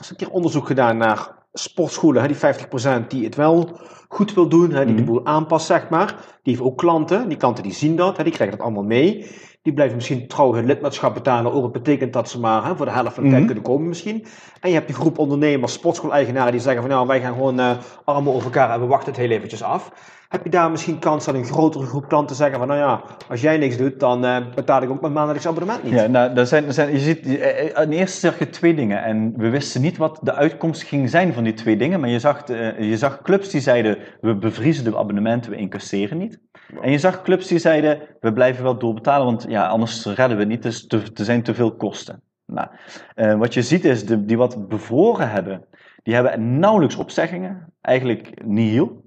is 0.00 0.10
een 0.10 0.16
keer 0.16 0.30
onderzoek 0.30 0.66
gedaan 0.66 0.96
naar 0.96 1.28
sportscholen, 1.52 2.20
hè, 2.22 2.28
die 2.28 2.36
50% 2.36 3.10
die 3.10 3.24
het 3.24 3.34
wel 3.34 3.70
goed 4.08 4.34
wil 4.34 4.48
doen, 4.48 4.70
hè, 4.72 4.84
die 4.86 4.94
de 4.94 5.02
Mhm. 5.02 5.10
boel 5.10 5.26
aanpast, 5.26 5.66
zeg 5.66 5.88
maar. 5.88 6.06
Die 6.42 6.54
heeft 6.54 6.66
ook 6.66 6.78
klanten, 6.78 7.28
die 7.28 7.36
klanten 7.36 7.62
die 7.62 7.72
zien 7.72 7.96
dat, 7.96 8.16
hè, 8.16 8.22
die 8.24 8.32
krijgen 8.32 8.56
dat 8.56 8.66
allemaal 8.66 8.84
mee. 8.84 9.26
Die 9.62 9.72
blijven 9.72 9.96
misschien 9.96 10.26
trouw 10.26 10.52
hun 10.54 10.66
lidmaatschap 10.66 11.14
betalen, 11.14 11.52
ook 11.52 11.62
dat 11.62 11.72
betekent 11.72 12.12
dat 12.12 12.30
ze 12.30 12.40
maar 12.40 12.64
hè, 12.64 12.76
voor 12.76 12.86
de 12.86 12.92
helft 12.92 13.14
van 13.14 13.22
de 13.22 13.28
tijd 13.28 13.42
Mhm. 13.42 13.46
kunnen 13.52 13.64
komen 13.64 13.88
misschien. 13.88 14.24
En 14.60 14.68
je 14.68 14.74
hebt 14.74 14.86
die 14.86 14.96
groep 14.96 15.18
ondernemers, 15.18 15.72
sportschool-eigenaren 15.72 16.52
die 16.52 16.60
zeggen 16.60 16.82
van 16.82 16.90
nou, 16.90 17.06
wij 17.06 17.20
gaan 17.20 17.32
gewoon 17.32 17.60
eh, 17.60 17.70
armen 18.04 18.32
over 18.32 18.44
elkaar 18.44 18.70
en 18.70 18.80
we 18.80 18.86
wachten 18.86 19.08
het 19.12 19.20
heel 19.20 19.30
eventjes 19.30 19.62
af. 19.62 19.92
Heb 20.28 20.44
je 20.44 20.50
daar 20.50 20.70
misschien 20.70 20.98
kans 20.98 21.24
dat 21.24 21.34
een 21.34 21.44
grotere 21.44 21.86
groep 21.86 22.08
klanten 22.08 22.36
zeggen 22.36 22.58
van 22.58 22.68
nou 22.68 22.80
ja, 22.80 23.02
als 23.28 23.40
jij 23.40 23.58
niks 23.58 23.76
doet, 23.76 24.00
dan 24.00 24.24
eh, 24.24 24.36
betaal 24.54 24.82
ik 24.82 24.90
ook 24.90 25.00
mijn 25.00 25.12
maandelijks 25.12 25.46
abonnement 25.46 25.82
niet. 25.82 25.92
Ja, 25.92 26.06
nou, 26.06 26.36
er 26.36 26.46
zijn, 26.46 26.66
er 26.66 26.72
zijn, 26.72 26.92
je 26.92 26.98
ziet, 26.98 27.38
eh, 27.38 27.82
in 27.82 27.90
eerste 27.92 28.20
zag 28.20 28.38
je 28.38 28.50
twee 28.50 28.74
dingen 28.74 29.02
en 29.02 29.34
we 29.36 29.48
wisten 29.48 29.80
niet 29.80 29.96
wat 29.96 30.18
de 30.22 30.34
uitkomst 30.34 30.82
ging 30.82 31.10
zijn 31.10 31.32
van 31.32 31.44
die 31.44 31.54
twee 31.54 31.76
dingen, 31.76 32.00
maar 32.00 32.08
je 32.08 32.18
zag, 32.18 32.46
je 32.78 32.96
zag 32.96 33.22
clubs 33.22 33.48
die 33.48 33.60
zeiden 33.60 33.98
we 34.20 34.36
bevriezen 34.36 34.84
de 34.84 34.98
abonnementen, 34.98 35.50
we 35.50 35.56
incasseren 35.56 36.18
niet. 36.18 36.40
En 36.80 36.90
je 36.90 36.98
zag 36.98 37.22
clubs 37.22 37.46
die 37.46 37.58
zeiden 37.58 38.00
we 38.20 38.32
blijven 38.32 38.62
wel 38.62 38.78
doorbetalen, 38.78 39.26
want 39.26 39.44
ja, 39.48 39.66
anders 39.66 40.06
redden 40.06 40.36
we 40.36 40.42
het 40.42 40.48
niet, 40.48 40.62
dus 40.62 40.86
te, 40.86 40.96
er 41.14 41.24
zijn 41.24 41.42
te 41.42 41.54
veel 41.54 41.76
kosten. 41.76 42.22
Nou, 42.46 42.68
eh, 43.14 43.34
wat 43.34 43.54
je 43.54 43.62
ziet 43.62 43.84
is, 43.84 44.06
de, 44.06 44.24
die 44.24 44.36
wat 44.36 44.68
bevroren 44.68 45.30
hebben, 45.30 45.64
die 46.02 46.14
hebben 46.14 46.58
nauwelijks 46.58 46.96
opzeggingen, 46.96 47.72
eigenlijk 47.80 48.44
nihil. 48.44 49.00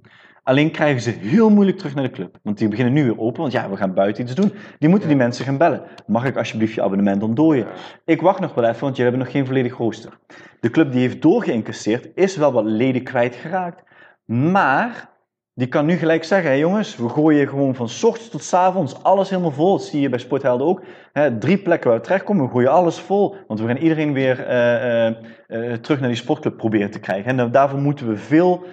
Alleen 0.43 0.71
krijgen 0.71 1.01
ze 1.01 1.09
heel 1.09 1.49
moeilijk 1.49 1.77
terug 1.77 1.95
naar 1.95 2.03
de 2.03 2.09
club. 2.09 2.37
Want 2.43 2.57
die 2.57 2.67
beginnen 2.67 2.93
nu 2.93 3.03
weer 3.03 3.19
open, 3.19 3.41
want 3.41 3.53
ja, 3.53 3.69
we 3.69 3.77
gaan 3.77 3.93
buiten 3.93 4.23
iets 4.23 4.35
doen. 4.35 4.53
Die 4.79 4.89
moeten 4.89 5.07
die 5.07 5.17
mensen 5.17 5.45
gaan 5.45 5.57
bellen. 5.57 5.81
Mag 6.07 6.25
ik 6.25 6.37
alsjeblieft 6.37 6.73
je 6.73 6.81
abonnement 6.81 7.23
ontdooien? 7.23 7.67
Ik 8.05 8.21
wacht 8.21 8.39
nog 8.39 8.53
wel 8.53 8.63
even, 8.63 8.81
want 8.81 8.95
jullie 8.95 9.11
hebben 9.11 9.27
nog 9.27 9.31
geen 9.31 9.45
volledig 9.45 9.77
rooster. 9.77 10.19
De 10.59 10.69
club 10.69 10.91
die 10.91 11.01
heeft 11.01 11.21
doorgeïncasseerd, 11.21 12.09
is 12.15 12.35
wel 12.35 12.51
wat 12.51 12.65
leden 12.65 13.03
kwijtgeraakt. 13.03 13.83
Maar 14.25 15.09
die 15.55 15.67
kan 15.67 15.85
nu 15.85 15.95
gelijk 15.95 16.23
zeggen, 16.23 16.49
hé 16.51 16.55
jongens, 16.57 16.95
we 16.95 17.09
gooien 17.09 17.47
gewoon 17.47 17.75
van 17.75 17.85
ochtends 17.85 18.29
tot 18.29 18.43
's 18.43 18.53
avonds 18.53 19.03
alles 19.03 19.29
helemaal 19.29 19.51
vol. 19.51 19.71
Dat 19.77 19.83
zie 19.85 20.01
je 20.01 20.09
bij 20.09 20.19
Sporthelden 20.19 20.67
ook. 20.67 20.83
Hè, 21.13 21.37
drie 21.37 21.57
plekken 21.57 21.89
waar 21.89 21.99
we 21.99 22.05
terechtkomen, 22.05 22.45
we 22.45 22.51
gooien 22.51 22.71
alles 22.71 22.99
vol. 22.99 23.35
Want 23.47 23.59
we 23.59 23.67
gaan 23.67 23.77
iedereen 23.77 24.13
weer 24.13 24.45
eh, 24.45 25.07
eh, 25.07 25.15
eh, 25.47 25.73
terug 25.73 25.99
naar 25.99 26.09
die 26.09 26.17
sportclub 26.17 26.57
proberen 26.57 26.91
te 26.91 26.99
krijgen. 26.99 27.25
En 27.29 27.37
da- 27.37 27.47
daarvoor 27.47 27.79
moeten 27.79 28.07
we 28.07 28.17
veel 28.17 28.63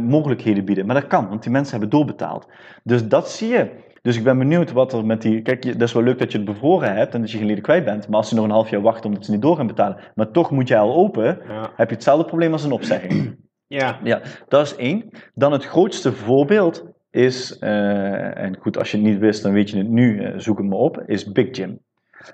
mogelijkheden 0.00 0.64
bieden. 0.64 0.86
Maar 0.86 0.94
dat 0.94 1.06
kan, 1.06 1.28
want 1.28 1.42
die 1.42 1.52
mensen 1.52 1.70
hebben 1.78 1.98
doorbetaald. 1.98 2.46
Dus 2.84 3.08
dat 3.08 3.30
zie 3.30 3.48
je. 3.48 3.70
Dus 4.02 4.16
ik 4.16 4.24
ben 4.24 4.38
benieuwd 4.38 4.72
wat 4.72 4.92
er 4.92 5.04
met 5.06 5.22
die. 5.22 5.42
Kijk, 5.42 5.64
je- 5.64 5.72
dat 5.76 5.88
is 5.88 5.94
wel 5.94 6.02
leuk 6.02 6.18
dat 6.18 6.32
je 6.32 6.38
het 6.38 6.46
bevroren 6.46 6.94
hebt 6.96 7.14
en 7.14 7.20
dat 7.20 7.30
je 7.30 7.38
geen 7.38 7.46
leden 7.46 7.62
kwijt 7.62 7.84
bent. 7.84 8.08
Maar 8.08 8.16
als 8.16 8.28
ze 8.28 8.34
nog 8.34 8.44
een 8.44 8.50
half 8.50 8.70
jaar 8.70 8.80
wachten 8.80 9.04
omdat 9.10 9.24
ze 9.24 9.30
niet 9.30 9.42
door 9.42 9.56
gaan 9.56 9.66
betalen, 9.66 9.96
maar 10.14 10.30
toch 10.30 10.50
moet 10.50 10.68
jij 10.68 10.78
al 10.78 10.94
open, 10.94 11.24
Ja. 11.48 11.70
heb 11.76 11.88
je 11.88 11.94
hetzelfde 11.94 12.24
probleem 12.24 12.52
als 12.52 12.64
een 12.64 12.72
opzegging. 12.72 13.46
Ja. 13.68 14.00
Ja, 14.02 14.22
dat 14.48 14.66
is 14.66 14.76
één. 14.76 15.10
Dan 15.34 15.52
het 15.52 15.64
grootste 15.64 16.12
voorbeeld 16.12 16.84
is, 17.10 17.58
eh, 17.58 18.38
en 18.38 18.56
goed, 18.56 18.78
als 18.78 18.90
je 18.90 18.96
het 18.96 19.06
niet 19.06 19.18
wist, 19.18 19.42
dan 19.42 19.52
weet 19.52 19.70
je 19.70 19.78
het 19.78 19.88
nu, 19.88 20.22
eh, 20.22 20.38
zoek 20.38 20.58
het 20.58 20.66
maar 20.66 20.78
op, 20.78 21.02
is 21.06 21.32
Big 21.32 21.56
Jim. 21.56 21.78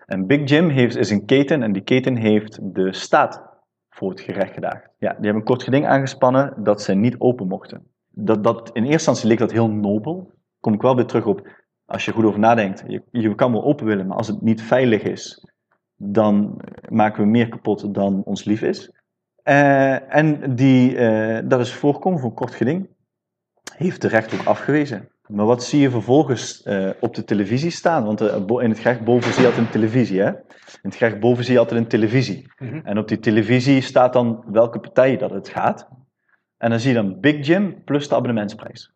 En 0.07 0.27
Big 0.27 0.49
Jim 0.49 0.69
heeft, 0.69 0.97
is 0.97 1.11
een 1.11 1.25
keten 1.25 1.63
en 1.63 1.73
die 1.73 1.83
keten 1.83 2.17
heeft 2.17 2.75
de 2.75 2.93
staat 2.93 3.43
voor 3.91 4.11
het 4.11 4.21
gerecht 4.21 4.53
gedaagd. 4.53 4.89
Ja, 4.99 5.09
die 5.09 5.25
hebben 5.25 5.35
een 5.35 5.45
kort 5.45 5.63
geding 5.63 5.87
aangespannen 5.87 6.55
dat 6.63 6.83
ze 6.83 6.95
niet 6.95 7.19
open 7.19 7.49
mochten. 7.49 7.87
Dat, 8.11 8.45
dat, 8.45 8.69
in 8.69 8.83
eerste 8.83 8.93
instantie 8.93 9.29
leek 9.29 9.39
dat 9.39 9.53
heel 9.53 9.71
nobel. 9.71 10.33
Kom 10.61 10.73
ik 10.75 10.83
wel 10.83 10.97
weer 10.97 11.07
terug 11.07 11.27
op, 11.27 11.49
als 11.87 12.05
je 12.05 12.13
goed 12.13 12.25
over 12.25 12.41
nadenkt, 12.41 12.85
je, 12.87 13.03
je 13.11 13.35
kan 13.35 13.53
wel 13.53 13.65
open 13.65 13.87
willen, 13.87 14.07
maar 14.07 14.17
als 14.17 14.29
het 14.29 14.43
niet 14.43 14.63
veilig 14.63 15.03
is, 15.03 15.47
dan 15.97 16.61
maken 16.89 17.23
we 17.23 17.29
meer 17.29 17.49
kapot 17.49 17.95
dan 17.95 18.23
ons 18.25 18.45
lief 18.45 18.63
is. 18.63 18.93
Eh, 19.45 20.15
en 20.15 20.55
die, 20.55 20.97
eh, 20.97 21.43
dat 21.45 21.61
is 21.61 21.73
voorkomen 21.73 22.21
voor 22.21 22.29
een 22.29 22.37
kort 22.37 22.55
geding. 22.55 22.89
Heeft 23.77 24.01
de 24.01 24.09
rechter 24.09 24.41
ook 24.41 24.47
afgewezen. 24.47 25.09
Maar 25.27 25.47
wat 25.47 25.65
zie 25.65 25.81
je 25.81 25.91
vervolgens 25.91 26.63
eh, 26.63 26.91
op 27.01 27.15
de 27.15 27.25
televisie 27.25 27.71
staan? 27.71 28.05
Want 28.05 28.21
in 28.21 28.71
het 28.71 28.79
gerecht 28.79 29.05
boven 29.05 29.33
zie 29.33 29.43
je 29.43 29.49
altijd 29.49 29.67
een 29.67 29.73
televisie. 29.73 30.21
Hè? 30.21 30.29
In 30.29 30.91
het 30.91 30.95
gerecht 30.95 31.21
boven 31.21 31.45
zie 31.45 31.53
je 31.53 31.59
altijd 31.59 31.81
een 31.81 31.89
televisie. 31.89 32.53
Mhm. 32.59 32.81
En 32.85 32.99
op 32.99 33.09
die 33.09 33.19
televisie 33.19 33.81
staat 33.81 34.13
dan 34.13 34.45
welke 34.47 34.79
partij 34.79 35.17
dat 35.17 35.31
het 35.31 35.49
gaat. 35.49 35.89
En 36.57 36.71
dan 36.71 36.81
zie 36.81 36.89
je 36.89 36.97
dan 36.97 37.21
Big 37.21 37.47
Jim 37.47 37.85
plus 37.85 38.09
de 38.09 38.15
abonnementsprijs. 38.15 38.93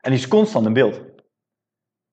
En 0.00 0.10
die 0.10 0.20
is 0.20 0.28
constant 0.28 0.66
in 0.66 0.72
beeld. 0.72 1.00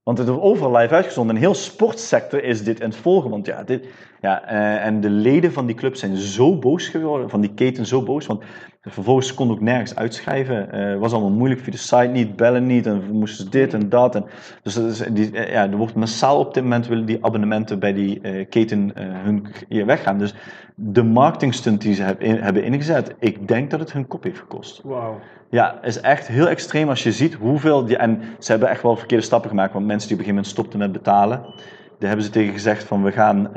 Want 0.08 0.20
het 0.20 0.28
wordt 0.28 0.43
overal 0.43 0.76
live 0.78 0.93
uitgezonden. 0.93 1.36
In 1.36 1.41
heel 1.41 1.53
sportsector 1.53 2.43
is 2.43 2.64
dit 2.64 2.80
in 2.80 2.86
het 2.86 2.95
volgen. 2.95 3.30
Want 3.30 3.45
ja, 3.45 3.64
dit, 3.64 3.88
ja 4.22 4.43
eh, 4.45 4.86
en 4.86 5.01
de 5.01 5.10
leden 5.10 5.51
van 5.53 5.66
die 5.66 5.76
club 5.76 5.95
zijn 5.95 6.16
zo 6.16 6.58
boos 6.58 6.88
geworden, 6.88 7.30
van 7.30 7.41
die 7.41 7.53
keten 7.53 7.86
zo 7.86 8.01
boos. 8.03 8.26
Want 8.26 8.43
vervolgens 8.82 9.34
kon 9.34 9.51
ook 9.51 9.62
nergens 9.62 9.95
uitschrijven. 9.95 10.72
Eh, 10.72 10.89
Het 10.89 10.99
was 10.99 11.12
allemaal 11.12 11.32
moeilijk 11.32 11.62
via 11.62 11.72
de 11.72 11.78
site 11.78 12.10
niet, 12.14 12.36
bellen 12.36 12.66
niet. 12.66 12.86
En 12.86 13.03
moesten 13.12 13.51
dit 13.51 13.74
en 13.74 13.89
dat. 13.89 14.16
En, 14.16 14.26
dus 14.64 14.74
dat 14.74 14.86
is, 14.86 14.97
die, 14.97 15.32
eh, 15.32 15.51
ja, 15.51 15.70
er 15.70 15.78
wordt 15.78 15.95
massaal 15.95 16.39
op 16.39 16.53
dit 16.53 16.64
moment 16.64 16.88
willen 16.88 17.05
die 17.05 17.26
abonnementen 17.26 17.80
bij 17.80 17.93
die 17.93 18.45
keten 18.45 18.91
hun 18.95 19.47
hier 19.70 19.86
weggaan. 19.86 20.18
Dus 20.18 20.36
de 20.76 21.03
marketingstunt 21.03 21.82
die 21.82 21.93
ze 21.93 22.03
heb- 22.03 22.22
in- 22.22 22.41
hebben 22.41 22.64
ingezet, 22.64 23.16
ik 23.20 23.47
denk 23.47 23.70
dat 23.72 23.80
het 23.80 23.93
hun 23.93 24.08
kop 24.08 24.24
heeft 24.24 24.39
gekost. 24.39 24.82
Wauw. 24.84 25.20
Ja, 25.50 25.82
is 25.84 26.02
echt 26.02 26.28
heel 26.28 26.50
extreem 26.50 26.89
als 26.89 27.04
je 27.04 27.12
ziet 27.12 27.34
hoeveel. 27.34 27.86
Die, 27.86 27.98
en 27.98 28.22
ze 28.39 28.52
hebben 28.52 28.70
echt 28.70 28.82
wel 28.82 28.95
verkeerde 28.95 29.24
stappen 29.24 29.50
gemaakt. 29.50 29.74
Want 29.74 29.86
mensen 29.86 30.08
die 30.10 30.18
op 30.18 30.24
een 30.26 30.30
gegeven 30.34 30.54
moment 30.54 30.72
stopten 30.72 30.80
met 30.80 30.91
betalen, 31.04 31.41
daar 32.00 32.08
hebben 32.08 32.26
ze 32.26 32.32
tegen 32.32 32.54
gezegd: 32.54 32.84
van 32.84 33.04
we 33.04 33.12
gaan. 33.12 33.50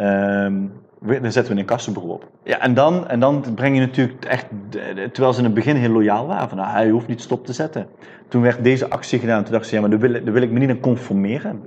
we- 1.00 1.20
dan 1.20 1.32
zetten 1.32 1.54
we 1.54 1.60
een 1.60 1.66
kassenbureau 1.66 2.14
op. 2.14 2.28
Ja, 2.44 2.60
en 2.60 2.74
dan, 2.74 3.08
en 3.08 3.20
dan 3.20 3.44
breng 3.54 3.74
je 3.74 3.80
natuurlijk 3.80 4.24
echt. 4.24 4.46
Terwijl 5.12 5.32
ze 5.32 5.38
in 5.38 5.44
het 5.44 5.54
begin 5.54 5.76
heel 5.76 5.90
loyaal 5.90 6.26
waren: 6.26 6.48
van 6.48 6.58
nou, 6.58 6.86
je 6.86 6.92
hoeft 6.92 7.06
niet 7.06 7.20
stop 7.20 7.46
te 7.46 7.52
zetten. 7.52 7.86
Toen 8.28 8.42
werd 8.42 8.64
deze 8.64 8.90
actie 8.90 9.18
gedaan. 9.18 9.42
Toen 9.42 9.52
dachten 9.52 9.68
ze: 9.70 9.74
ja, 9.74 9.80
maar 9.80 9.90
daar 9.90 9.98
wil, 9.98 10.12
daar 10.24 10.32
wil 10.32 10.42
ik 10.42 10.50
me 10.50 10.58
niet 10.58 10.70
aan 10.70 10.80
conformeren. 10.80 11.62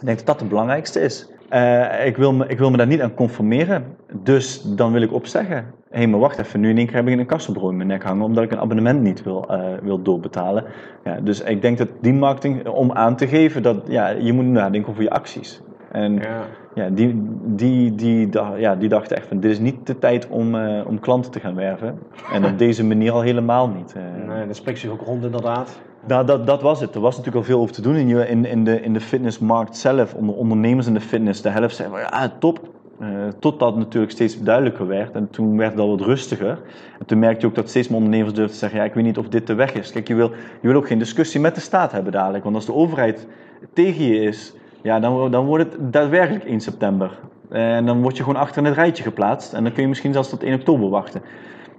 Ik 0.00 0.04
denk 0.06 0.16
dat 0.18 0.26
dat 0.26 0.40
het 0.40 0.48
belangrijkste 0.48 1.00
is. 1.00 1.28
Eh, 1.48 2.06
ik, 2.06 2.16
wil 2.16 2.32
me, 2.32 2.46
ik 2.48 2.58
wil 2.58 2.70
me 2.70 2.76
daar 2.76 2.86
niet 2.86 3.00
aan 3.00 3.14
conformeren. 3.14 3.84
Dus 4.22 4.62
dan 4.62 4.92
wil 4.92 5.02
ik 5.02 5.12
opzeggen. 5.12 5.56
Hé, 5.90 5.98
hey, 5.98 6.06
maar 6.06 6.20
wacht 6.20 6.38
even. 6.38 6.60
Nu 6.60 6.68
in 6.70 6.76
één 6.76 6.86
keer 6.86 6.94
heb 6.96 7.08
ik 7.08 7.18
een 7.18 7.26
kassenbureau 7.26 7.72
in 7.72 7.78
mijn 7.86 7.88
nek 7.98 8.02
hangen. 8.02 8.24
Omdat 8.24 8.44
ik 8.44 8.50
een 8.52 8.58
abonnement 8.58 9.02
niet 9.02 9.22
wil, 9.22 9.44
eh, 9.48 9.60
wil 9.82 10.02
doorbetalen. 10.02 10.64
Ja, 11.04 11.18
dus 11.20 11.40
ik 11.40 11.62
denk 11.62 11.78
dat 11.78 11.88
die 12.00 12.12
marketing, 12.14 12.66
om 12.68 12.92
aan 12.92 13.16
te 13.16 13.26
geven 13.26 13.62
dat 13.62 13.76
ja, 13.88 14.08
je 14.08 14.32
moet 14.32 14.44
nadenken 14.44 14.90
over 14.90 15.02
je 15.02 15.10
acties. 15.10 15.60
En 15.92 16.14
Ja. 16.14 16.42
ja, 16.74 16.88
die, 16.88 17.22
die, 17.44 17.94
die, 17.94 18.28
da- 18.28 18.56
ja, 18.56 18.76
die 18.76 18.88
dachten 18.88 19.16
echt 19.16 19.26
van 19.26 19.40
dit 19.40 19.50
is 19.50 19.58
niet 19.58 19.86
de 19.86 19.98
tijd 19.98 20.28
om, 20.28 20.54
eh, 20.54 20.86
om 20.86 21.00
klanten 21.00 21.30
te 21.30 21.40
gaan 21.40 21.54
werven. 21.54 21.98
En 22.32 22.44
op 22.44 22.58
deze 22.66 22.84
manier 22.84 23.12
al 23.12 23.20
helemaal 23.20 23.68
niet. 23.68 23.94
Nee, 24.26 24.46
dat 24.46 24.56
spreekt 24.56 24.78
zich 24.78 24.90
ook 24.90 25.00
rond 25.00 25.24
inderdaad. 25.24 25.80
Nou, 26.06 26.26
dat, 26.26 26.46
dat 26.46 26.62
was 26.62 26.80
het. 26.80 26.94
Er 26.94 27.00
was 27.00 27.16
natuurlijk 27.16 27.44
al 27.44 27.52
veel 27.52 27.60
over 27.60 27.74
te 27.74 27.82
doen 27.82 27.96
in, 27.96 28.28
in, 28.28 28.44
in, 28.44 28.64
de, 28.64 28.82
in 28.82 28.92
de 28.92 29.00
fitnessmarkt 29.00 29.76
zelf. 29.76 30.14
Onder 30.14 30.34
ondernemers 30.34 30.86
in 30.86 30.94
de 30.94 31.00
fitness. 31.00 31.42
De 31.42 31.48
helft 31.48 31.76
zei 31.76 31.88
van 31.88 31.98
ja, 31.98 32.32
top. 32.38 32.60
Eh, 32.98 33.08
totdat 33.38 33.68
het 33.68 33.78
natuurlijk 33.78 34.12
steeds 34.12 34.42
duidelijker 34.42 34.86
werd. 34.86 35.14
En 35.14 35.30
toen 35.30 35.56
werd 35.56 35.78
al 35.78 35.88
wat 35.88 36.00
rustiger. 36.00 36.58
En 36.98 37.06
toen 37.06 37.18
merkte 37.18 37.40
je 37.40 37.46
ook 37.46 37.54
dat 37.54 37.68
steeds 37.68 37.88
meer 37.88 37.96
ondernemers 37.96 38.32
durfden 38.34 38.52
te 38.52 38.58
zeggen: 38.60 38.78
ja, 38.78 38.84
ik 38.84 38.94
weet 38.94 39.04
niet 39.04 39.18
of 39.18 39.28
dit 39.28 39.46
de 39.46 39.54
weg 39.54 39.72
is. 39.72 39.92
Kijk, 39.92 40.08
je 40.08 40.14
wil, 40.14 40.30
je 40.60 40.68
wil 40.68 40.76
ook 40.76 40.86
geen 40.86 40.98
discussie 40.98 41.40
met 41.40 41.54
de 41.54 41.60
staat 41.60 41.92
hebben 41.92 42.12
dadelijk. 42.12 42.44
Want 42.44 42.56
als 42.56 42.66
de 42.66 42.74
overheid 42.74 43.26
tegen 43.72 44.04
je 44.04 44.20
is, 44.20 44.54
ja, 44.82 45.00
dan, 45.00 45.30
dan 45.30 45.46
wordt 45.46 45.64
het 45.64 45.92
daadwerkelijk 45.92 46.44
1 46.44 46.60
september. 46.60 47.18
En 47.48 47.86
dan 47.86 48.02
word 48.02 48.16
je 48.16 48.22
gewoon 48.22 48.40
achter 48.40 48.58
in 48.58 48.64
het 48.64 48.74
rijtje 48.74 49.02
geplaatst. 49.02 49.52
En 49.52 49.62
dan 49.62 49.72
kun 49.72 49.82
je 49.82 49.88
misschien 49.88 50.12
zelfs 50.12 50.28
tot 50.28 50.42
1 50.42 50.54
oktober 50.54 50.88
wachten. 50.88 51.22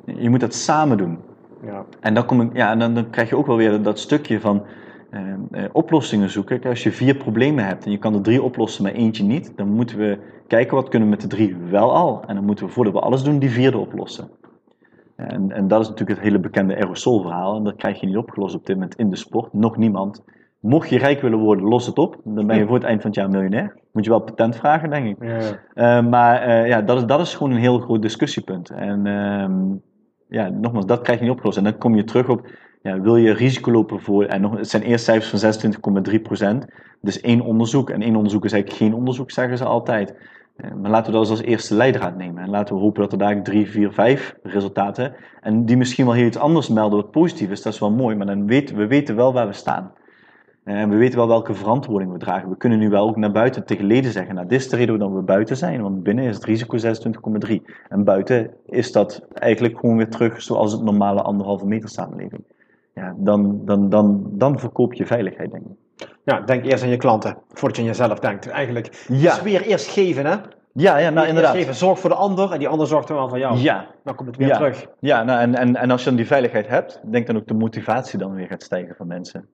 Je 0.05 0.29
moet 0.29 0.39
dat 0.39 0.53
samen 0.53 0.97
doen. 0.97 1.19
Ja. 1.65 1.85
En 1.99 2.13
dan, 2.13 2.25
kom 2.25 2.41
ik, 2.41 2.55
ja, 2.55 2.71
en 2.71 2.79
dan, 2.79 2.93
dan 2.93 3.09
krijg 3.09 3.29
je 3.29 3.37
ook 3.37 3.47
wel 3.47 3.57
weer 3.57 3.81
dat 3.81 3.99
stukje 3.99 4.39
van 4.39 4.63
eh, 5.09 5.21
eh, 5.51 5.69
oplossingen 5.71 6.29
zoeken. 6.29 6.59
Kijk, 6.59 6.73
als 6.73 6.83
je 6.83 6.91
vier 6.91 7.15
problemen 7.15 7.65
hebt 7.65 7.85
en 7.85 7.91
je 7.91 7.97
kan 7.97 8.13
er 8.13 8.21
drie 8.21 8.41
oplossen, 8.41 8.83
maar 8.83 8.91
eentje 8.91 9.23
niet, 9.23 9.53
dan 9.55 9.67
moeten 9.67 9.97
we 9.97 10.17
kijken 10.47 10.75
wat 10.75 10.89
kunnen 10.89 11.09
we 11.09 11.13
met 11.13 11.23
de 11.23 11.35
drie 11.35 11.55
wel 11.69 11.95
al. 11.95 12.23
En 12.27 12.35
dan 12.35 12.45
moeten 12.45 12.65
we 12.65 12.71
voordat 12.71 12.93
we 12.93 12.99
alles 12.99 13.23
doen, 13.23 13.39
die 13.39 13.49
vierde 13.49 13.77
oplossen. 13.77 14.29
En, 15.15 15.51
en 15.51 15.67
dat 15.67 15.81
is 15.81 15.87
natuurlijk 15.89 16.19
het 16.19 16.27
hele 16.27 16.39
bekende 16.39 16.75
aerosolverhaal. 16.75 17.55
En 17.55 17.63
dat 17.63 17.75
krijg 17.75 17.99
je 17.99 18.05
niet 18.05 18.17
opgelost 18.17 18.55
op 18.55 18.65
dit 18.65 18.75
moment 18.75 18.95
in 18.95 19.09
de 19.09 19.15
sport. 19.15 19.53
Nog 19.53 19.77
niemand. 19.77 20.23
Mocht 20.59 20.89
je 20.89 20.97
rijk 20.97 21.21
willen 21.21 21.39
worden, 21.39 21.65
los 21.65 21.85
het 21.85 21.97
op. 21.97 22.17
Dan 22.23 22.47
ben 22.47 22.57
je 22.57 22.65
voor 22.65 22.75
het 22.75 22.83
eind 22.83 23.01
van 23.01 23.09
het 23.09 23.19
jaar 23.19 23.29
miljonair. 23.29 23.75
Moet 23.91 24.03
je 24.03 24.09
wel 24.09 24.19
patent 24.19 24.55
vragen, 24.55 24.89
denk 24.89 25.07
ik. 25.07 25.23
Ja. 25.23 25.39
Eh, 25.73 26.09
maar 26.09 26.67
ja, 26.67 26.81
dat 26.81 26.97
is, 26.97 27.05
dat 27.05 27.19
is 27.19 27.35
gewoon 27.35 27.53
een 27.53 27.59
heel 27.59 27.79
groot 27.79 28.01
discussiepunt. 28.01 28.69
En 28.69 29.05
ehm, 29.05 29.61
ja, 30.29 30.49
nogmaals, 30.49 30.85
dat 30.85 31.01
krijg 31.01 31.19
je 31.19 31.23
niet 31.25 31.33
opgelost. 31.33 31.57
En 31.57 31.63
dan 31.63 31.77
kom 31.77 31.95
je 31.95 32.03
terug 32.03 32.29
op, 32.29 32.47
Ja, 32.81 32.99
wil 33.01 33.15
je 33.17 33.33
risico 33.33 33.71
lopen 33.71 33.99
voor, 34.01 34.25
en 34.25 34.41
nog, 34.41 34.57
het 34.57 34.69
zijn 34.69 34.83
eerst 34.83 35.03
cijfers 35.05 35.41
van 35.41 35.71
26,3%, 36.63 36.67
dus 37.01 37.21
één 37.21 37.41
onderzoek. 37.41 37.89
En 37.89 38.01
één 38.01 38.15
onderzoek 38.15 38.45
is 38.45 38.51
eigenlijk 38.51 38.81
geen 38.83 38.93
onderzoek, 38.93 39.31
zeggen 39.31 39.57
ze 39.57 39.65
altijd. 39.65 40.15
Eh, 40.55 40.71
Maar 40.73 40.91
laten 40.91 41.11
we 41.11 41.17
dat 41.19 41.29
als 41.29 41.41
eerste 41.41 41.75
leidraad 41.75 42.17
nemen. 42.17 42.43
En 42.43 42.49
laten 42.49 42.75
we 42.75 42.81
hopen 42.81 43.01
dat 43.01 43.11
er 43.11 43.17
daar 43.17 43.43
drie, 43.43 43.69
vier, 43.69 43.91
vijf 43.91 44.35
resultaten. 44.43 45.15
En 45.41 45.65
die 45.65 45.77
misschien 45.77 46.05
wel 46.05 46.13
heel 46.13 46.25
iets 46.25 46.37
anders 46.37 46.69
melden 46.69 46.99
wat 47.01 47.11
positief 47.11 47.49
is. 47.51 47.61
Dat 47.61 47.73
is 47.73 47.79
wel 47.79 47.91
mooi. 47.91 48.15
Maar 48.15 48.25
dan 48.25 48.47
weten 48.47 48.75
we 48.77 48.87
weten 48.87 49.15
wel 49.15 49.33
waar 49.33 49.47
we 49.47 49.53
staan. 49.53 49.91
Eh, 50.67 50.81
En 50.81 50.89
we 50.89 50.95
weten 50.95 51.17
wel 51.17 51.27
welke 51.27 51.53
verantwoording 51.53 52.11
we 52.11 52.17
dragen. 52.17 52.49
We 52.49 52.57
kunnen 52.57 52.79
nu 52.79 52.89
wel 52.89 53.07
ook 53.07 53.15
naar 53.15 53.31
buiten 53.31 53.65
tegen 53.65 53.85
leden 53.85 54.11
zeggen. 54.11 54.35
Nou, 54.35 54.47
dit 54.47 54.59
is 54.59 54.69
de 54.69 54.75
reden 54.75 54.97
waarom 54.97 55.15
we 55.17 55.21
buiten 55.23 55.57
zijn. 55.57 55.81
Want 55.81 56.03
binnen 56.03 56.25
is 56.25 56.35
het 56.35 56.43
risico 56.43 56.77
26,3. 56.77 57.61
En 57.89 58.03
buiten 58.03 58.49
is 58.65 58.91
dat 58.91 59.21
eigenlijk 59.33 59.79
gewoon 59.79 59.97
weer 59.97 60.09
terug 60.09 60.41
zoals 60.41 60.71
het 60.71 60.83
normale 60.83 61.21
anderhalve 61.21 61.65
meter 61.65 61.89
samenleving. 61.89 62.41
Ja, 62.93 63.13
dan, 63.17 63.61
dan, 63.65 63.89
dan, 63.89 64.23
dan 64.31 64.59
verkoop 64.59 64.93
je 64.93 65.05
veiligheid, 65.05 65.51
denk 65.51 65.63
ik. 65.65 66.07
Ja, 66.23 66.39
denk 66.41 66.65
eerst 66.65 66.83
aan 66.83 66.89
je 66.89 66.97
klanten, 66.97 67.37
voordat 67.47 67.77
je 67.77 67.81
aan 67.83 67.87
jezelf 67.87 68.19
denkt. 68.19 68.47
Eigenlijk, 68.47 69.05
Ja. 69.07 69.33
dus 69.33 69.41
weer 69.41 69.61
eerst 69.61 69.87
geven, 69.87 70.25
hè? 70.25 70.35
Ja, 70.73 70.97
ja 70.97 71.09
nou 71.09 71.15
Eerst 71.15 71.27
inderdaad. 71.27 71.55
geven, 71.55 71.75
zorg 71.75 71.99
voor 71.99 72.09
de 72.09 72.15
ander 72.15 72.51
en 72.51 72.59
die 72.59 72.67
ander 72.67 72.87
zorgt 72.87 73.09
er 73.09 73.15
wel 73.15 73.29
van 73.29 73.39
jou. 73.39 73.57
Ja, 73.57 73.85
Dan 74.03 74.15
komt 74.15 74.27
het 74.29 74.37
weer 74.37 74.47
Ja. 74.47 74.55
terug. 74.57 74.87
Ja, 74.99 75.23
nou, 75.23 75.39
en, 75.39 75.55
en, 75.55 75.75
en 75.75 75.91
als 75.91 76.03
je 76.03 76.07
dan 76.07 76.17
die 76.17 76.27
veiligheid 76.27 76.67
hebt, 76.67 76.99
denk 77.11 77.27
dan 77.27 77.35
ook 77.37 77.47
de 77.47 77.53
motivatie 77.53 78.19
dan 78.19 78.33
weer 78.33 78.47
gaat 78.47 78.63
stijgen 78.63 78.95
van 78.95 79.07
mensen. 79.07 79.47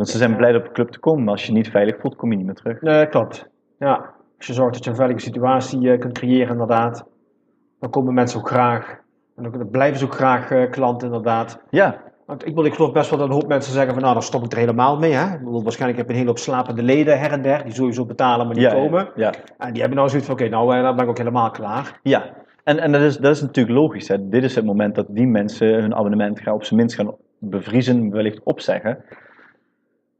Want 0.00 0.12
ze 0.12 0.18
zijn 0.18 0.36
blij 0.36 0.56
op 0.56 0.64
de 0.64 0.72
club 0.72 0.90
te 0.90 0.98
komen, 0.98 1.24
maar 1.24 1.32
als 1.32 1.46
je 1.46 1.52
niet 1.52 1.70
veilig 1.70 1.96
voelt, 2.00 2.16
kom 2.16 2.30
je 2.30 2.36
niet 2.36 2.46
meer 2.46 2.54
terug. 2.54 2.80
Nee, 2.80 3.06
klopt. 3.06 3.48
Ja, 3.78 4.10
als 4.38 4.46
je 4.46 4.52
zorgt 4.52 4.74
dat 4.74 4.84
je 4.84 4.90
een 4.90 4.96
veilige 4.96 5.20
situatie 5.20 5.92
eh, 5.92 5.98
kunt 5.98 6.18
creëren, 6.18 6.52
inderdaad, 6.52 7.04
dan 7.80 7.90
komen 7.90 8.14
mensen 8.14 8.38
ook 8.38 8.48
graag. 8.48 8.98
En 9.36 9.42
dan 9.42 9.70
blijven 9.70 9.98
ze 9.98 10.04
ook 10.04 10.14
graag 10.14 10.50
eh, 10.50 10.70
klant, 10.70 11.02
inderdaad. 11.02 11.60
Ja, 11.70 12.02
Want 12.26 12.46
ik, 12.46 12.58
ik 12.58 12.74
geloof 12.74 12.92
best 12.92 13.10
wel 13.10 13.18
dat 13.18 13.28
een 13.28 13.34
hoop 13.34 13.48
mensen 13.48 13.72
zeggen 13.72 13.92
van 13.92 14.02
nou, 14.02 14.14
dan 14.14 14.22
stop 14.22 14.44
ik 14.44 14.52
er 14.52 14.58
helemaal 14.58 14.98
mee. 14.98 15.12
Hè? 15.12 15.34
Ik 15.34 15.44
bedoel, 15.44 15.62
waarschijnlijk 15.62 15.98
heb 15.98 16.06
je 16.06 16.12
een 16.12 16.18
hele 16.18 16.30
hoop 16.30 16.38
slapende 16.38 16.82
leden 16.82 17.18
her 17.18 17.32
en 17.32 17.42
der, 17.42 17.64
die 17.64 17.74
sowieso 17.74 18.06
betalen, 18.06 18.46
maar 18.46 18.54
niet 18.54 18.64
ja, 18.64 18.72
komen. 18.72 19.08
ja, 19.14 19.32
En 19.58 19.72
die 19.72 19.80
hebben 19.80 19.98
nou 19.98 20.08
zoiets 20.08 20.28
van, 20.28 20.36
oké, 20.36 20.48
nou 20.48 20.76
eh, 20.76 20.82
dan 20.82 20.94
ben 20.94 21.04
ik 21.04 21.10
ook 21.10 21.18
helemaal 21.18 21.50
klaar. 21.50 22.00
ja. 22.02 22.24
En, 22.64 22.78
en 22.78 22.92
dat, 22.92 23.00
is, 23.00 23.16
dat 23.16 23.34
is 23.34 23.40
natuurlijk 23.40 23.76
logisch. 23.78 24.08
Hè. 24.08 24.28
Dit 24.28 24.44
is 24.44 24.54
het 24.54 24.64
moment 24.64 24.94
dat 24.94 25.06
die 25.08 25.26
mensen 25.26 25.80
hun 25.80 25.94
abonnement 25.94 26.40
gaan 26.40 26.54
op 26.54 26.64
zijn 26.64 26.80
minst 26.80 26.96
gaan 26.96 27.14
bevriezen, 27.38 28.10
wellicht 28.10 28.42
opzeggen. 28.42 29.04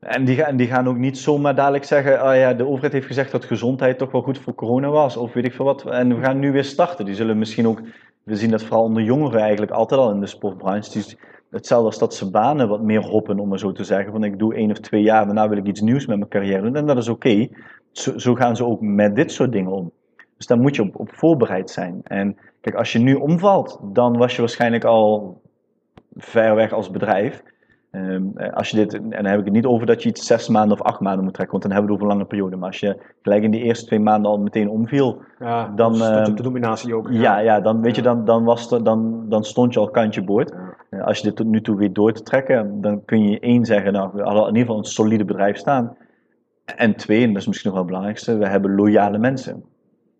En 0.00 0.24
die, 0.56 0.66
gaan, 0.66 0.88
ook 0.88 0.96
niet 0.96 1.18
zomaar 1.18 1.54
dadelijk 1.54 1.84
zeggen, 1.84 2.26
oh 2.28 2.34
ja, 2.34 2.54
de 2.54 2.66
overheid 2.66 2.92
heeft 2.92 3.06
gezegd 3.06 3.30
dat 3.30 3.44
gezondheid 3.44 3.98
toch 3.98 4.12
wel 4.12 4.22
goed 4.22 4.38
voor 4.38 4.54
corona 4.54 4.88
was, 4.88 5.16
of 5.16 5.32
weet 5.32 5.44
ik 5.44 5.52
veel 5.52 5.64
wat. 5.64 5.86
En 5.86 6.16
we 6.16 6.22
gaan 6.22 6.38
nu 6.38 6.52
weer 6.52 6.64
starten. 6.64 7.04
Die 7.04 7.14
zullen 7.14 7.38
misschien 7.38 7.66
ook, 7.66 7.80
we 8.22 8.36
zien 8.36 8.50
dat 8.50 8.62
vooral 8.62 8.84
onder 8.84 9.02
jongeren 9.02 9.40
eigenlijk 9.40 9.72
altijd 9.72 10.00
al 10.00 10.10
in 10.10 10.20
de 10.20 10.26
sportbranche, 10.26 11.16
hetzelfde 11.50 11.86
als 11.86 11.98
dat 11.98 12.14
ze 12.14 12.30
banen 12.30 12.68
wat 12.68 12.82
meer 12.82 13.02
hoppen, 13.02 13.38
om 13.38 13.48
maar 13.48 13.58
zo 13.58 13.72
te 13.72 13.84
zeggen. 13.84 14.12
Van 14.12 14.24
ik 14.24 14.38
doe 14.38 14.54
één 14.54 14.70
of 14.70 14.78
twee 14.78 15.02
jaar, 15.02 15.24
daarna 15.24 15.48
wil 15.48 15.58
ik 15.58 15.66
iets 15.66 15.80
nieuws 15.80 16.06
met 16.06 16.18
mijn 16.18 16.30
carrière 16.30 16.62
doen. 16.62 16.76
En 16.76 16.86
dat 16.86 16.98
is 16.98 17.08
oké. 17.08 17.48
Zo, 17.92 18.34
gaan 18.34 18.56
ze 18.56 18.64
ook 18.64 18.80
met 18.80 19.16
dit 19.16 19.32
soort 19.32 19.52
dingen 19.52 19.72
om. 19.72 19.92
Dus 20.36 20.46
daar 20.46 20.58
moet 20.58 20.76
je 20.76 20.90
op 20.92 21.10
voorbereid 21.14 21.70
zijn. 21.70 22.00
En 22.04 22.36
kijk, 22.60 22.76
als 22.76 22.92
je 22.92 22.98
nu 22.98 23.14
omvalt, 23.14 23.80
dan 23.82 24.16
was 24.16 24.34
je 24.34 24.40
waarschijnlijk 24.40 24.84
al 24.84 25.40
ver 26.16 26.54
weg 26.54 26.72
als 26.72 26.90
bedrijf. 26.90 27.42
Ehm, 27.90 28.22
eh, 28.34 28.52
als 28.52 28.70
je 28.70 28.76
dit, 28.76 28.94
en 28.94 29.10
dan 29.10 29.24
heb 29.24 29.38
ik 29.38 29.44
het 29.44 29.54
niet 29.54 29.66
over 29.66 29.86
dat 29.86 30.02
je 30.02 30.08
iets 30.08 30.26
zes 30.26 30.48
maanden 30.48 30.78
of 30.80 30.84
acht 30.86 31.00
maanden 31.00 31.24
moet 31.24 31.34
trekken, 31.34 31.58
want 31.58 31.62
dan 31.62 31.72
hebben 31.72 31.90
we 31.90 31.96
het 31.96 32.02
over 32.02 32.12
een 32.12 32.18
lange 32.18 32.28
periode. 32.36 32.56
Maar 32.56 32.68
als 32.68 32.80
je 32.80 32.96
gelijk 33.22 33.42
in 33.42 33.50
die 33.50 33.62
eerste 33.62 33.86
twee 33.86 34.00
maanden 34.00 34.30
al 34.30 34.38
meteen 34.38 34.68
omviel, 34.68 35.22
Ja, 35.38 35.72
Dan, 35.76 35.94
je 35.94 36.04
ehm, 36.04 36.34
de 36.34 36.42
dominatie 36.42 36.94
ook. 36.94 37.08
ja, 37.10 37.38
ja, 37.38 37.60
dan, 37.60 37.80
weet 37.80 37.96
je, 37.96 38.02
dan, 38.02 38.24
dan, 38.24 38.44
was 38.44 38.68
dan, 38.68 39.24
dan 39.28 39.44
stond 39.44 39.72
je 39.74 39.80
al 39.80 39.90
kantje 39.90 40.22
boord. 40.24 40.52
Eh, 40.90 41.04
Als 41.04 41.18
je 41.18 41.24
dit 41.24 41.36
tot 41.36 41.46
nu 41.46 41.60
toe 41.60 41.76
weet 41.76 41.94
door 41.94 42.12
te 42.12 42.22
trekken, 42.22 42.80
dan 42.80 43.04
kun 43.04 43.28
je 43.28 43.40
één 43.40 43.64
zeggen, 43.64 43.92
nou, 43.92 44.10
we 44.12 44.22
hadden 44.22 44.42
in 44.42 44.48
ieder 44.48 44.60
geval 44.62 44.78
een 44.78 44.84
solide 44.84 45.24
bedrijf 45.24 45.56
staan. 45.56 45.96
En 46.76 46.96
twee, 46.96 47.22
en 47.22 47.28
dat 47.32 47.40
is 47.40 47.46
misschien 47.46 47.70
nog 47.70 47.78
wel 47.78 47.88
het 47.88 47.92
belangrijkste, 47.94 48.36
we 48.38 48.46
hebben 48.46 48.74
loyale 48.74 49.18
mensen. 49.18 49.62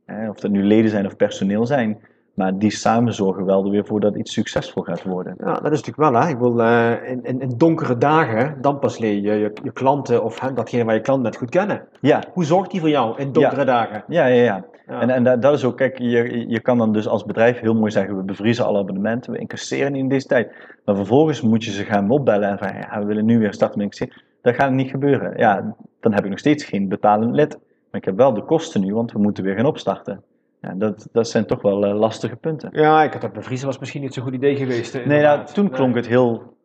Eh, 0.05 0.29
Of 0.29 0.41
dat 0.41 0.51
nu 0.51 0.62
leden 0.64 0.91
zijn 0.91 1.07
of 1.07 1.16
personeel 1.16 1.66
zijn. 1.66 1.99
Maar 2.41 2.59
die 2.59 2.70
samen 2.70 3.14
zorgen 3.14 3.45
wel 3.45 3.64
er 3.64 3.70
weer 3.70 3.86
voor 3.86 4.01
dat 4.01 4.16
iets 4.16 4.32
succesvol 4.32 4.82
gaat 4.82 5.03
worden. 5.03 5.34
Ja, 5.38 5.53
dat 5.53 5.72
is 5.72 5.82
natuurlijk 5.82 5.97
wel, 5.97 6.22
hè. 6.22 6.28
Ik 6.28 6.38
wil, 6.38 6.62
eh, 6.62 7.11
in, 7.11 7.24
in, 7.24 7.41
in 7.41 7.53
donkere 7.57 7.99
dagen, 7.99 8.57
dan 8.61 8.78
pas 8.78 8.99
leer 8.99 9.14
je 9.14 9.20
je, 9.20 9.53
je 9.62 9.72
klanten 9.72 10.24
of 10.24 10.41
hè, 10.41 10.53
datgene 10.53 10.84
waar 10.84 10.95
je 10.95 11.01
klant 11.01 11.22
bent 11.22 11.36
goed 11.36 11.51
kennen. 11.51 11.82
Ja, 12.01 12.22
Hoe 12.32 12.45
zorgt 12.45 12.70
die 12.70 12.80
voor 12.80 12.88
jou 12.88 13.18
in 13.18 13.32
donkere 13.32 13.64
dagen? 13.64 14.05
ja, 14.09 14.26
ja. 14.26 14.43
ja. 14.43 14.64
Ja. 14.86 15.01
En, 15.01 15.11
en 15.11 15.24
dat, 15.24 15.43
dat 15.43 15.55
is 15.55 15.64
ook, 15.64 15.76
kijk, 15.76 15.99
je, 15.99 16.49
je 16.49 16.61
kan 16.61 16.78
dan 16.78 16.93
dus 16.93 17.09
als 17.09 17.24
bedrijf 17.24 17.61
heel 17.61 17.74
mooi 17.74 17.91
zeggen, 17.91 18.16
we 18.16 18.22
bevriezen 18.22 18.64
alle 18.64 18.78
abonnementen, 18.78 19.32
we 19.32 19.38
incasseren 19.38 19.95
in 19.95 20.09
deze 20.09 20.26
tijd. 20.26 20.53
Maar 20.84 20.97
vervolgens 20.97 21.41
moet 21.41 21.64
je 21.64 21.70
ze 21.70 21.84
gaan 21.84 22.11
opbellen 22.11 22.49
en 22.49 22.59
van, 22.59 22.68
ja, 22.68 22.99
we 22.99 23.05
willen 23.05 23.24
nu 23.24 23.38
weer 23.38 23.53
starten 23.53 23.78
met 23.78 23.86
incasseren. 23.86 24.22
Dat 24.43 24.55
gaat 24.55 24.72
niet 24.72 24.91
gebeuren. 24.91 25.38
Ja, 25.38 25.74
dan 26.01 26.12
heb 26.12 26.24
ik 26.24 26.30
nog 26.30 26.38
steeds 26.38 26.64
geen 26.64 26.88
betalend 26.88 27.34
lid. 27.34 27.59
Maar 27.91 28.01
ik 28.01 28.05
heb 28.05 28.16
wel 28.16 28.34
de 28.34 28.45
kosten 28.45 28.80
nu, 28.80 28.95
want 28.95 29.12
we 29.12 29.18
moeten 29.18 29.45
weer 29.45 29.55
gaan 29.55 29.66
opstarten. 29.66 30.22
Ja, 30.61 30.75
dat, 30.75 31.09
dat 31.13 31.29
zijn 31.29 31.47
toch 31.47 31.63
wel 31.63 31.85
eh, 31.87 31.99
lastige 31.99 32.37
punten. 32.37 32.69
Ja, 32.73 33.03
ik 33.03 33.13
had 33.13 33.21
dat 33.21 33.33
bevriezen 33.33 33.67
was 33.67 33.79
misschien 33.79 34.01
niet 34.01 34.15
zo'n 34.15 34.25
goed 34.25 34.35
idee 34.35 34.57
geweest. 34.57 34.95
eh, 34.95 35.07
Nee, 35.07 35.19
nou, 35.19 35.21
inderdaad. 35.21 35.55
toen 35.55 35.71
klonk 35.71 35.95
het 35.95 36.07
heel 36.07 36.59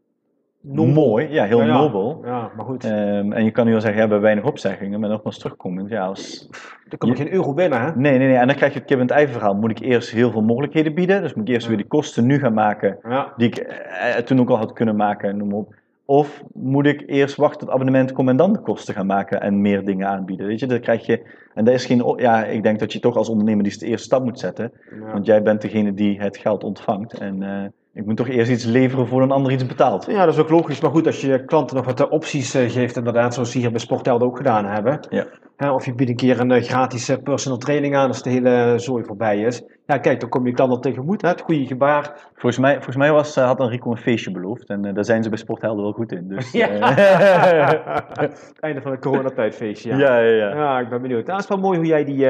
Nobel. 0.61 0.93
mooi, 0.93 1.27
ja, 1.29 1.43
heel 1.43 1.59
Ja, 1.61 1.65
ja. 1.65 1.73
nobel. 1.79 2.21
Ja, 2.25 2.51
maar 2.55 2.65
goed, 2.65 2.83
Ehm, 2.83 3.31
en 3.31 3.43
je 3.43 3.51
kan 3.51 3.65
nu 3.65 3.71
wel 3.71 3.81
zeggen, 3.81 3.99
ja, 4.01 4.05
we 4.07 4.11
hebben 4.13 4.21
weinig 4.21 4.45
opzeggingen, 4.51 4.99
maar 4.99 5.09
nogmaals 5.09 5.37
terugkomend, 5.39 5.89
ja, 5.89 6.05
als, 6.05 6.49
er 6.89 6.97
komt 6.97 7.17
geen 7.17 7.31
euro 7.33 7.53
binnen, 7.53 7.81
hè? 7.81 7.91
Nee, 7.95 8.17
nee, 8.17 8.27
nee. 8.27 8.37
En 8.37 8.47
dan 8.47 8.55
krijg 8.55 8.73
je 8.73 8.79
het 8.79 8.87
kip 8.87 8.97
en 8.99 9.03
het 9.07 9.11
ei 9.15 9.27
verhaal. 9.27 9.55
Moet 9.55 9.71
ik 9.71 9.79
eerst 9.79 10.09
heel 10.11 10.31
veel 10.31 10.41
mogelijkheden 10.41 10.93
bieden? 10.93 11.21
Dus 11.21 11.33
moet 11.33 11.47
ik 11.47 11.53
eerst 11.53 11.67
weer 11.67 11.77
die 11.77 11.87
kosten 11.87 12.25
nu 12.25 12.39
gaan 12.39 12.53
maken, 12.53 12.97
Ja. 13.09 13.33
die 13.37 13.47
ik 13.47 13.57
eh, 13.57 14.15
toen 14.15 14.39
ook 14.39 14.49
al 14.49 14.57
had 14.57 14.73
kunnen 14.73 14.95
maken, 14.95 15.37
noem 15.37 15.47
maar 15.47 15.57
op. 15.57 15.73
Of 16.05 16.43
moet 16.53 16.85
ik 16.85 17.03
eerst 17.05 17.35
wachten 17.35 17.59
tot 17.59 17.67
het 17.67 17.77
abonnement 17.77 18.11
komt 18.11 18.29
en 18.29 18.37
dan 18.37 18.53
de 18.53 18.59
kosten 18.59 18.93
gaan 18.93 19.05
maken 19.05 19.41
en 19.41 19.61
meer 19.61 19.85
dingen 19.85 20.07
aanbieden? 20.07 20.47
Weet 20.47 20.59
je, 20.59 20.67
dan 20.67 20.79
krijg 20.79 21.05
je. 21.05 21.21
En 21.53 21.65
dat 21.65 21.73
is 21.73 21.85
geen. 21.85 22.13
Ja, 22.17 22.45
ik 22.45 22.63
denk 22.63 22.79
dat 22.79 22.93
je 22.93 22.99
toch 22.99 23.15
als 23.15 23.29
ondernemer 23.29 23.63
die 23.63 23.77
de 23.77 23.85
eerste 23.85 24.05
stap 24.05 24.23
moet 24.23 24.39
zetten. 24.39 24.71
Ja. 24.99 25.11
Want 25.11 25.25
jij 25.25 25.41
bent 25.41 25.61
degene 25.61 25.93
die 25.93 26.19
het 26.19 26.37
geld 26.37 26.63
ontvangt. 26.63 27.13
En 27.13 27.43
eh, 27.43 27.65
ik 27.93 28.05
moet 28.05 28.17
toch 28.17 28.27
eerst 28.27 28.51
iets 28.51 28.65
leveren 28.65 29.07
voor 29.07 29.21
een 29.21 29.31
ander 29.31 29.51
iets 29.51 29.65
betaalt. 29.65 30.05
Ja, 30.05 30.25
dat 30.25 30.33
is 30.33 30.39
ook 30.39 30.49
logisch. 30.49 30.81
Maar 30.81 30.91
goed, 30.91 31.05
als 31.05 31.21
je 31.21 31.45
klanten 31.45 31.75
nog 31.75 31.85
wat 31.85 31.99
eh, 31.99 32.11
opties 32.11 32.53
eh, 32.53 32.69
geeft, 32.69 32.97
inderdaad, 32.97 33.33
zoals 33.33 33.51
ze 33.51 33.57
hier 33.57 33.71
bij 33.71 33.79
Sporthelden 33.79 34.27
ook 34.27 34.37
gedaan 34.37 34.65
hebben. 34.65 34.99
Ja. 35.09 35.25
Hè, 35.55 35.71
of 35.71 35.85
je 35.85 35.93
biedt 35.93 36.09
een 36.09 36.15
keer 36.15 36.39
een 36.39 36.61
gratis 36.63 37.15
personal 37.23 37.57
training 37.57 37.95
aan 37.95 38.07
als 38.07 38.23
de 38.23 38.29
hele 38.29 38.73
zooi 38.75 39.03
voorbij 39.03 39.39
is. 39.39 39.63
Ja, 39.87 39.97
kijk, 39.97 40.19
dan 40.19 40.29
kom 40.29 40.45
je 40.47 40.53
klant 40.53 40.71
al 40.71 40.79
tegemoet. 40.79 41.21
Hè, 41.21 41.27
het 41.27 41.41
goede 41.41 41.65
gebaar. 41.65 42.27
Volgens 42.33 42.57
mij, 42.57 42.73
volgens 42.73 42.95
mij 42.95 43.11
was, 43.11 43.35
eh, 43.37 43.45
had 43.45 43.59
Enrico 43.59 43.91
een 43.91 43.97
feestje 43.97 44.31
beloofd. 44.31 44.69
En 44.69 44.85
eh, 44.85 44.93
daar 44.93 45.05
zijn 45.05 45.23
ze 45.23 45.29
bij 45.29 45.37
Sporthelden 45.37 45.83
wel 45.83 45.91
goed 45.93 46.11
in. 46.11 46.27
Dus, 46.27 46.51
Ja. 46.51 46.67
eh, 46.69 48.29
einde 48.59 48.81
van 48.81 48.91
het 48.91 48.99
coronatijdfeestje. 49.01 49.89
Ja. 49.89 49.97
ja, 49.97 50.17
ja, 50.19 50.31
ja. 50.49 50.55
Ja, 50.55 50.79
ik 50.79 50.89
ben 50.89 51.01
benieuwd. 51.01 51.25
Nou, 51.25 51.33
het 51.39 51.43
is 51.49 51.55
wel 51.55 51.63
mooi 51.63 51.77
hoe 51.77 51.87
jij, 51.87 52.03
die, 52.05 52.27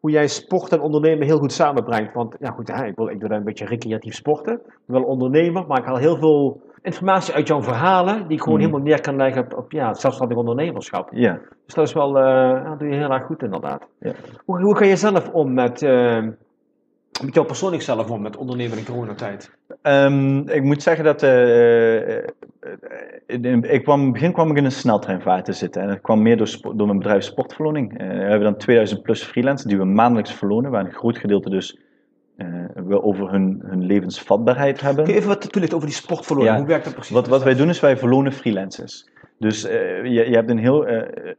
hoe 0.00 0.10
jij 0.10 0.26
sport 0.28 0.72
en 0.72 0.80
ondernemen 0.80 1.26
heel 1.26 1.38
goed 1.38 1.52
samenbrengt. 1.52 2.14
Want 2.14 2.36
ja, 2.40 2.50
goed, 2.50 2.68
hè, 2.72 2.84
ik, 2.86 2.96
wil, 2.96 3.08
ik 3.08 3.20
doe 3.20 3.28
dan 3.28 3.38
een 3.38 3.44
beetje 3.44 3.66
recreatief 3.66 4.14
sporten. 4.14 4.52
Ik 4.54 4.60
ben 4.86 5.00
wel 5.00 5.10
ondernemer, 5.10 5.64
maar 5.66 5.78
ik 5.78 5.84
haal 5.84 5.96
heel 5.96 6.16
veel 6.16 6.60
informatie 6.82 7.34
uit 7.34 7.48
jouw 7.48 7.62
verhalen. 7.62 8.14
Die 8.28 8.36
ik 8.36 8.42
gewoon 8.42 8.58
Mhm. 8.58 8.66
helemaal 8.68 8.86
neer 8.86 9.00
kan 9.00 9.16
leggen 9.16 9.42
op, 9.44 9.56
op 9.56 9.72
ja, 9.72 9.88
het 9.88 9.98
zelfstandig 10.00 10.36
ondernemerschap. 10.36 11.08
ja. 11.12 11.38
Dus 11.66 11.74
dat 11.74 11.86
is 11.86 11.92
wel, 11.92 12.18
ja, 12.18 12.68
dat 12.68 12.78
doe 12.78 12.88
je 12.88 12.94
heel 12.94 13.10
erg 13.12 13.24
goed 13.24 13.42
inderdaad. 13.42 13.82
Ja. 14.00 14.12
Hoe, 14.44 14.60
hoe 14.62 14.76
ga 14.76 14.84
je 14.84 14.96
zelf 14.96 15.28
om 15.32 15.54
met, 15.54 15.82
met 17.24 17.34
jouw 17.34 17.44
persoonlijk 17.44 17.82
zelf 17.82 18.10
om 18.10 18.22
met 18.22 18.36
ondernemen 18.36 18.78
in 18.78 18.84
coronatijd? 18.84 19.50
Ehm, 19.82 20.38
ik 20.48 20.62
moet 20.62 20.82
zeggen 20.82 21.04
dat 21.04 21.22
eh, 21.22 22.16
eh, 22.16 22.24
eh, 23.26 23.62
ik 23.62 23.82
kwam, 23.82 23.98
in 23.98 24.04
het 24.04 24.12
begin 24.12 24.32
kwam 24.32 24.50
ik 24.50 24.56
in 24.56 24.64
een 24.64 24.72
sneltreinvaart 24.72 25.44
te 25.44 25.52
zitten. 25.52 25.82
En 25.82 25.88
dat 25.88 26.00
kwam 26.00 26.22
meer 26.22 26.36
door, 26.36 26.60
door 26.62 26.86
mijn 26.86 26.98
bedrijf 26.98 27.24
Sportverloning. 27.24 27.98
We 27.98 28.04
hebben 28.04 28.40
dan 28.40 28.56
2000 28.56 29.02
plus 29.02 29.22
freelancers 29.22 29.68
die 29.68 29.78
we 29.78 29.84
maandelijks 29.84 30.32
verlonen, 30.32 30.70
waar 30.70 30.84
een 30.84 30.92
groot 30.92 31.18
gedeelte 31.18 31.50
dus 31.50 31.78
we 32.74 33.02
over 33.02 33.30
hun, 33.30 33.62
hun 33.66 33.86
levensvatbaarheid 33.86 34.80
hebben. 34.80 35.04
Kun 35.04 35.12
je 35.12 35.18
even 35.18 35.32
wat 35.32 35.52
toelichten 35.52 35.76
over 35.78 35.88
die 35.88 35.98
sportverloren? 35.98 36.52
Ja. 36.52 36.58
Hoe 36.58 36.66
werkt 36.66 36.84
dat 36.84 36.94
precies? 36.94 37.12
Wat, 37.12 37.28
wat 37.28 37.42
wij 37.42 37.54
doen 37.54 37.68
is 37.68 37.80
wij 37.80 37.96
verlonen 37.96 38.32
freelancers. 38.32 39.08
Dus 39.38 39.62
je, 39.62 40.24
je 40.28 40.34
hebt 40.34 40.50
een 40.50 40.58
heel. 40.58 40.86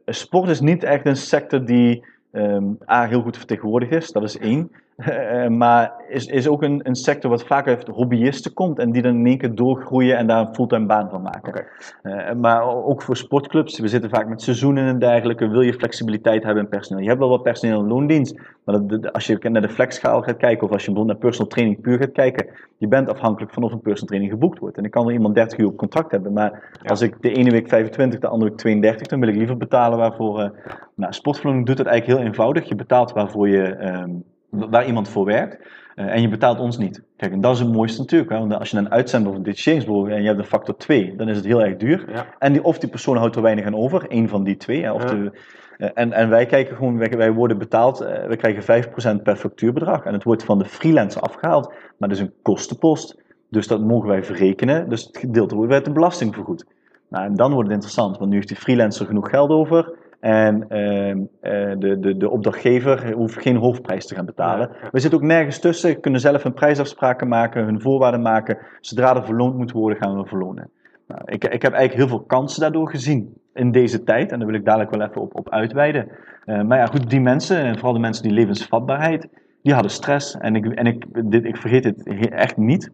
sport 0.06 0.48
is 0.48 0.60
niet 0.60 0.84
echt 0.84 1.06
een 1.06 1.16
sector 1.16 1.64
die 1.64 2.04
ehm, 2.32 2.64
A, 2.90 3.06
heel 3.06 3.22
goed 3.22 3.36
vertegenwoordigd 3.36 3.92
is, 3.92 4.12
dat 4.12 4.22
is 4.22 4.38
één. 4.38 4.70
Eh, 4.98 5.46
maar 5.48 5.92
is, 6.08 6.26
is 6.26 6.48
ook 6.48 6.62
een, 6.62 6.80
een 6.82 6.94
sector 6.94 7.30
wat 7.30 7.44
vaak 7.46 7.66
uit 7.66 7.86
hobbyisten 7.88 8.52
komt 8.52 8.78
en 8.78 8.92
die 8.92 9.02
dan 9.02 9.14
in 9.14 9.26
één 9.26 9.38
keer 9.38 9.54
doorgroeien 9.54 10.16
en 10.16 10.26
daar 10.26 10.40
een 10.46 10.54
fulltime 10.54 10.86
baan 10.86 11.10
van 11.10 11.22
maken. 11.22 11.64
Eh, 12.02 12.32
maar 12.32 12.62
ook 12.84 13.02
voor 13.02 13.16
sportclubs, 13.16 13.78
we 13.78 13.88
zitten 13.88 14.10
vaak 14.10 14.28
met 14.28 14.42
seizoenen 14.42 14.86
en 14.86 14.98
dergelijke, 14.98 15.48
wil 15.48 15.60
je 15.60 15.72
flexibiliteit 15.72 16.42
hebben 16.44 16.62
in 16.62 16.68
personeel. 16.68 17.02
Je 17.02 17.08
hebt 17.08 17.20
wel 17.20 17.28
wat 17.28 17.42
personeel 17.42 17.80
in 17.80 17.86
loondienst, 17.86 18.34
maar 18.64 18.74
dat- 18.74 18.88
dat- 19.02 19.12
als 19.12 19.26
je 19.26 19.38
naar 19.48 19.62
de 19.62 19.68
flexschaal 19.68 20.22
gaat 20.22 20.36
kijken 20.36 20.66
of 20.66 20.72
als 20.72 20.84
je 20.84 20.90
bijvoorbeeld 20.90 21.18
naar 21.20 21.28
personal 21.28 21.50
training 21.52 21.80
puur 21.80 21.98
gaat 21.98 22.12
kijken, 22.12 22.46
je 22.78 22.88
bent 22.88 23.08
afhankelijk 23.08 23.52
van 23.52 23.62
of 23.62 23.72
een 23.72 23.80
personal 23.80 24.06
training 24.08 24.32
geboekt 24.32 24.58
wordt. 24.58 24.76
En 24.76 24.84
ik 24.84 24.90
kan 24.90 25.04
wel 25.04 25.12
iemand 25.14 25.34
30 25.34 25.58
uur 25.58 25.66
op 25.66 25.76
contract 25.76 26.10
hebben, 26.10 26.32
maar 26.32 26.50
Ja. 26.82 26.88
als 26.90 27.00
ik 27.00 27.14
de 27.22 27.32
ene 27.32 27.50
week 27.50 27.68
25, 27.68 28.20
de 28.20 28.28
andere 28.28 28.50
week 28.50 28.58
32, 28.58 29.06
dan 29.06 29.20
wil 29.20 29.28
ik 29.28 29.36
liever 29.36 29.56
betalen 29.56 29.98
waarvoor... 29.98 30.40
eh 30.40 30.48
nou, 30.94 31.12
sportverloning 31.12 31.66
doet 31.66 31.78
het 31.78 31.86
eigenlijk 31.86 32.18
heel 32.18 32.28
eenvoudig. 32.28 32.68
Je 32.68 32.74
betaalt 32.74 33.12
waarvoor 33.12 33.48
je, 33.48 33.62
ehm, 33.62 34.10
waar 34.50 34.86
iemand 34.86 35.08
voor 35.08 35.24
werkt. 35.24 35.66
Eh, 35.94 36.06
en 36.14 36.20
je 36.20 36.28
betaalt 36.28 36.58
ons 36.60 36.78
niet. 36.78 37.02
Kijk, 37.16 37.32
en 37.32 37.40
dat 37.40 37.54
is 37.54 37.60
het 37.60 37.72
mooiste 37.72 38.00
natuurlijk. 38.00 38.30
Hè? 38.30 38.38
Want 38.38 38.54
als 38.54 38.70
je 38.70 38.76
dan 38.76 38.90
uitzendt 38.90 39.26
over 39.26 39.38
een 39.38 39.44
detacheringsbureau 39.44 40.10
en 40.12 40.20
je 40.20 40.26
hebt 40.26 40.38
een 40.38 40.44
factor 40.44 40.76
2, 40.76 41.16
dan 41.16 41.28
is 41.28 41.36
het 41.36 41.44
heel 41.44 41.62
erg 41.62 41.76
duur. 41.76 42.04
Ja. 42.12 42.26
En 42.38 42.52
die, 42.52 42.64
of 42.64 42.78
die 42.78 42.88
persoon 42.88 43.16
houdt 43.16 43.36
er 43.36 43.42
weinig 43.42 43.64
aan 43.64 43.76
over, 43.76 44.08
één 44.08 44.28
van 44.28 44.44
die 44.44 44.56
twee. 44.56 44.82
Hè? 44.82 44.92
Of 44.92 45.02
Ja. 45.02 45.08
de, 45.08 45.32
eh, 45.78 45.88
en, 45.94 46.12
en 46.12 46.28
wij 46.28 46.46
kijken 46.46 46.76
gewoon, 46.76 46.98
wij, 46.98 47.08
wij 47.08 47.32
worden 47.32 47.58
betaald, 47.58 48.00
eh, 48.00 48.26
we 48.26 48.36
krijgen 48.36 48.62
5% 48.62 49.22
per 49.22 49.36
factuurbedrag. 49.36 50.04
En 50.04 50.12
het 50.12 50.24
wordt 50.24 50.44
van 50.44 50.58
de 50.58 50.64
freelancer 50.64 51.20
afgehaald, 51.20 51.66
maar 51.96 52.08
dat 52.08 52.18
is 52.18 52.24
een 52.24 52.32
kostenpost. 52.42 53.22
Dus 53.50 53.66
dat 53.66 53.80
mogen 53.80 54.08
wij 54.08 54.24
verrekenen. 54.24 54.88
Dus 54.88 55.04
het 55.04 55.18
gedeelte 55.18 55.54
wordt 55.54 55.72
uit 55.72 55.84
de 55.84 55.92
belasting 55.92 56.34
vergoed. 56.34 56.64
Nou, 57.08 57.24
en 57.24 57.34
dan 57.34 57.52
wordt 57.52 57.66
het 57.68 57.74
interessant, 57.74 58.18
want 58.18 58.30
nu 58.30 58.36
heeft 58.36 58.48
die 58.48 58.56
freelancer 58.56 59.06
genoeg 59.06 59.30
geld 59.30 59.50
over. 59.50 59.92
En 60.20 60.68
ehm, 60.68 61.18
eh, 61.40 61.78
de, 61.78 61.98
de, 61.98 62.16
de 62.16 62.30
opdrachtgever 62.30 63.12
hoeft 63.12 63.42
geen 63.42 63.56
hoofdprijs 63.56 64.06
te 64.06 64.14
gaan 64.14 64.24
betalen. 64.24 64.70
Ja. 64.82 64.88
We 64.90 65.00
zitten 65.00 65.18
ook 65.18 65.26
nergens 65.26 65.58
tussen, 65.58 66.00
kunnen 66.00 66.20
zelf 66.20 66.42
hun 66.42 66.54
prijsafspraken 66.54 67.28
maken, 67.28 67.64
hun 67.64 67.80
voorwaarden 67.80 68.22
maken. 68.22 68.58
Zodra 68.80 69.16
er 69.16 69.24
verloond 69.24 69.56
moet 69.56 69.72
worden, 69.72 69.98
gaan 69.98 70.16
we 70.16 70.28
verlonen. 70.28 70.70
Nou, 71.06 71.20
ik, 71.24 71.44
ik 71.44 71.62
heb 71.62 71.72
eigenlijk 71.72 71.94
heel 71.94 72.18
veel 72.18 72.26
kansen 72.26 72.60
daardoor 72.60 72.90
gezien 72.90 73.34
in 73.54 73.72
deze 73.72 74.04
tijd. 74.04 74.32
En 74.32 74.38
daar 74.38 74.48
wil 74.48 74.56
ik 74.56 74.64
dadelijk 74.64 74.90
wel 74.90 75.08
even 75.08 75.20
op, 75.20 75.38
op 75.38 75.50
uitweiden. 75.50 76.08
Eh, 76.44 76.62
maar 76.62 76.78
ja, 76.78 76.86
goed, 76.86 77.10
die 77.10 77.20
mensen, 77.20 77.56
en 77.58 77.74
vooral 77.74 77.92
de 77.92 77.98
mensen 77.98 78.22
die 78.22 78.32
levensvatbaarheid, 78.32 79.28
die 79.62 79.72
hadden 79.72 79.92
stress. 79.92 80.36
En 80.38 80.56
ik, 80.56 80.66
en 80.66 80.86
ik, 80.86 81.30
dit, 81.30 81.44
ik 81.44 81.56
vergeet 81.56 81.82
dit 81.82 82.30
echt 82.30 82.56
niet. 82.56 82.90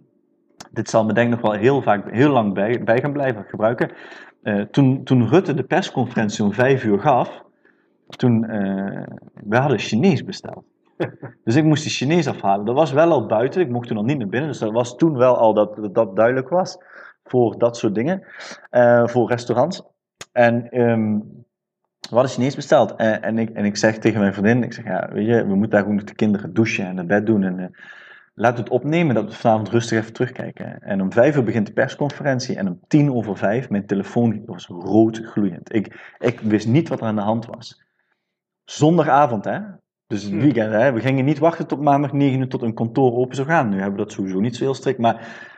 Dit 0.71 0.91
zal 0.91 1.05
me 1.05 1.13
denk 1.13 1.27
ik 1.27 1.41
nog 1.41 1.51
wel 1.51 1.61
heel 1.61 1.83
vaak, 1.83 2.11
heel 2.11 2.31
lang 2.31 2.55
bij, 2.55 2.85
bij 2.85 3.01
gaan 3.01 3.13
blijven 3.13 3.45
gebruiken. 3.49 3.91
Eh, 4.45 4.61
toen, 4.61 5.05
toen 5.05 5.29
Rutte 5.29 5.55
de 5.55 5.63
persconferentie 5.63 6.45
om 6.45 6.53
vijf 6.53 6.85
uur 6.85 6.99
gaf, 6.99 7.43
toen, 8.07 8.45
eh 8.45 9.03
we 9.45 9.57
hadden 9.57 9.79
Chinees 9.79 10.25
besteld. 10.25 10.65
Dus 11.45 11.57
ik 11.57 11.65
moest 11.65 11.83
die 11.83 11.93
Chinees 11.93 12.27
afhalen. 12.27 12.65
Dat 12.65 12.75
was 12.75 12.93
wel 12.93 13.11
al 13.11 13.27
buiten, 13.27 13.61
ik 13.61 13.69
mocht 13.69 13.87
toen 13.87 13.97
nog 13.97 14.07
niet 14.07 14.19
naar 14.19 14.29
binnen. 14.29 14.51
Dus 14.51 14.59
dat 14.59 14.73
was 14.73 14.97
toen 14.97 15.17
wel 15.17 15.37
al 15.37 15.55
dat 15.55 15.77
dat, 15.77 15.95
dat 15.95 16.17
duidelijk 16.17 16.49
was 16.49 16.79
voor 17.25 17.59
dat 17.59 17.77
soort 17.77 17.95
dingen, 17.95 18.23
eh, 18.71 19.07
voor 19.07 19.29
restaurants. 19.29 19.83
En 20.33 20.71
ehm, 20.71 21.19
we 22.01 22.15
hadden 22.15 22.31
Chinees 22.31 22.55
besteld. 22.55 22.95
En, 22.97 23.23
en, 23.23 23.39
ik, 23.39 23.51
en 23.51 23.65
ik 23.65 23.77
zeg 23.77 23.99
tegen 23.99 24.21
mijn 24.21 24.33
vriendin, 24.33 24.63
ik 24.63 24.73
zeg, 24.73 24.85
ja, 24.85 25.09
weet 25.13 25.27
je, 25.27 25.47
we 25.47 25.55
moeten 25.55 25.71
daar 25.71 25.81
gewoon 25.81 25.97
nog 25.97 26.05
de 26.05 26.15
kinderen 26.15 26.55
douchen 26.55 26.87
en 26.87 26.95
naar 26.95 27.07
bed 27.07 27.27
doen. 27.27 27.43
En, 27.43 27.77
we 28.35 28.47
het 28.47 28.69
opnemen 28.69 29.15
dat 29.15 29.25
we 29.25 29.33
vanavond 29.33 29.69
rustig 29.69 29.99
even 29.99 30.13
terugkijken. 30.13 30.81
En 30.81 31.01
om 31.01 31.13
vijf 31.13 31.37
uur 31.37 31.45
begint 31.45 31.67
de 31.67 31.73
persconferentie 31.73 32.57
en 32.57 32.69
om 32.69 32.81
tien 32.87 33.13
over 33.13 33.37
vijf, 33.37 33.71
mijn 33.71 33.87
telefoon 33.87 34.43
was 34.47 34.67
rood 34.67 35.19
gloeiend. 35.19 35.75
Ik, 35.75 36.15
ik 36.19 36.41
wist 36.41 36.67
niet 36.67 36.89
wat 36.89 37.01
er 37.01 37.07
aan 37.07 37.17
de 37.17 37.23
hand 37.23 37.47
was. 37.47 37.83
Zondagavond, 38.65 39.45
hè? 39.45 39.61
Dus 40.07 40.23
het 40.23 40.33
Hm. 40.33 40.39
weekend, 40.39 40.73
hè? 40.73 40.93
We 40.93 41.01
gingen 41.01 41.25
niet 41.25 41.39
wachten 41.39 41.67
tot 41.67 41.81
maandag 41.81 42.13
9 42.13 42.41
uur 42.41 42.49
tot 42.49 42.63
een 42.63 42.75
kantoor 42.75 43.13
open 43.17 43.37
zou 43.37 43.49
gaan. 43.49 43.69
Nu 43.69 43.75
hebben 43.75 43.93
we 43.99 44.05
dat 44.05 44.13
sowieso 44.13 44.41
niet 44.41 44.57
zo 44.57 44.65
heel 44.65 44.75
strikt, 44.75 44.99
maar... 44.99 45.53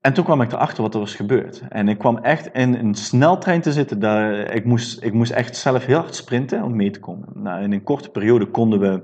En 0.00 0.12
toen 0.12 0.24
kwam 0.24 0.40
ik 0.40 0.52
erachter 0.52 0.82
wat 0.82 0.94
er 0.94 1.00
was 1.00 1.14
gebeurd. 1.14 1.62
En 1.68 1.88
ik 1.88 1.98
kwam 1.98 2.18
echt 2.18 2.46
in 2.46 2.74
een 2.74 2.94
sneltrein 2.94 3.60
te 3.60 3.72
zitten. 3.72 3.98
Daar, 3.98 4.54
ik, 4.54 4.64
moest, 4.64 5.02
ik 5.02 5.12
moest 5.12 5.30
echt 5.30 5.56
zelf 5.56 5.84
heel 5.84 5.98
hard 5.98 6.14
sprinten 6.14 6.62
om 6.62 6.76
mee 6.76 6.90
te 6.90 7.00
komen. 7.00 7.28
Nou, 7.34 7.62
in 7.62 7.72
een 7.72 7.82
korte 7.82 8.10
periode 8.10 8.46
konden 8.46 8.80
we 8.80 9.02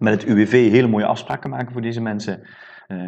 met 0.00 0.12
het 0.12 0.24
UWV 0.24 0.70
hele 0.70 0.86
mooie 0.86 1.06
afspraken 1.06 1.50
maken 1.50 1.72
voor 1.72 1.82
deze 1.82 2.00
mensen. 2.00 2.42
Eh, 2.86 2.98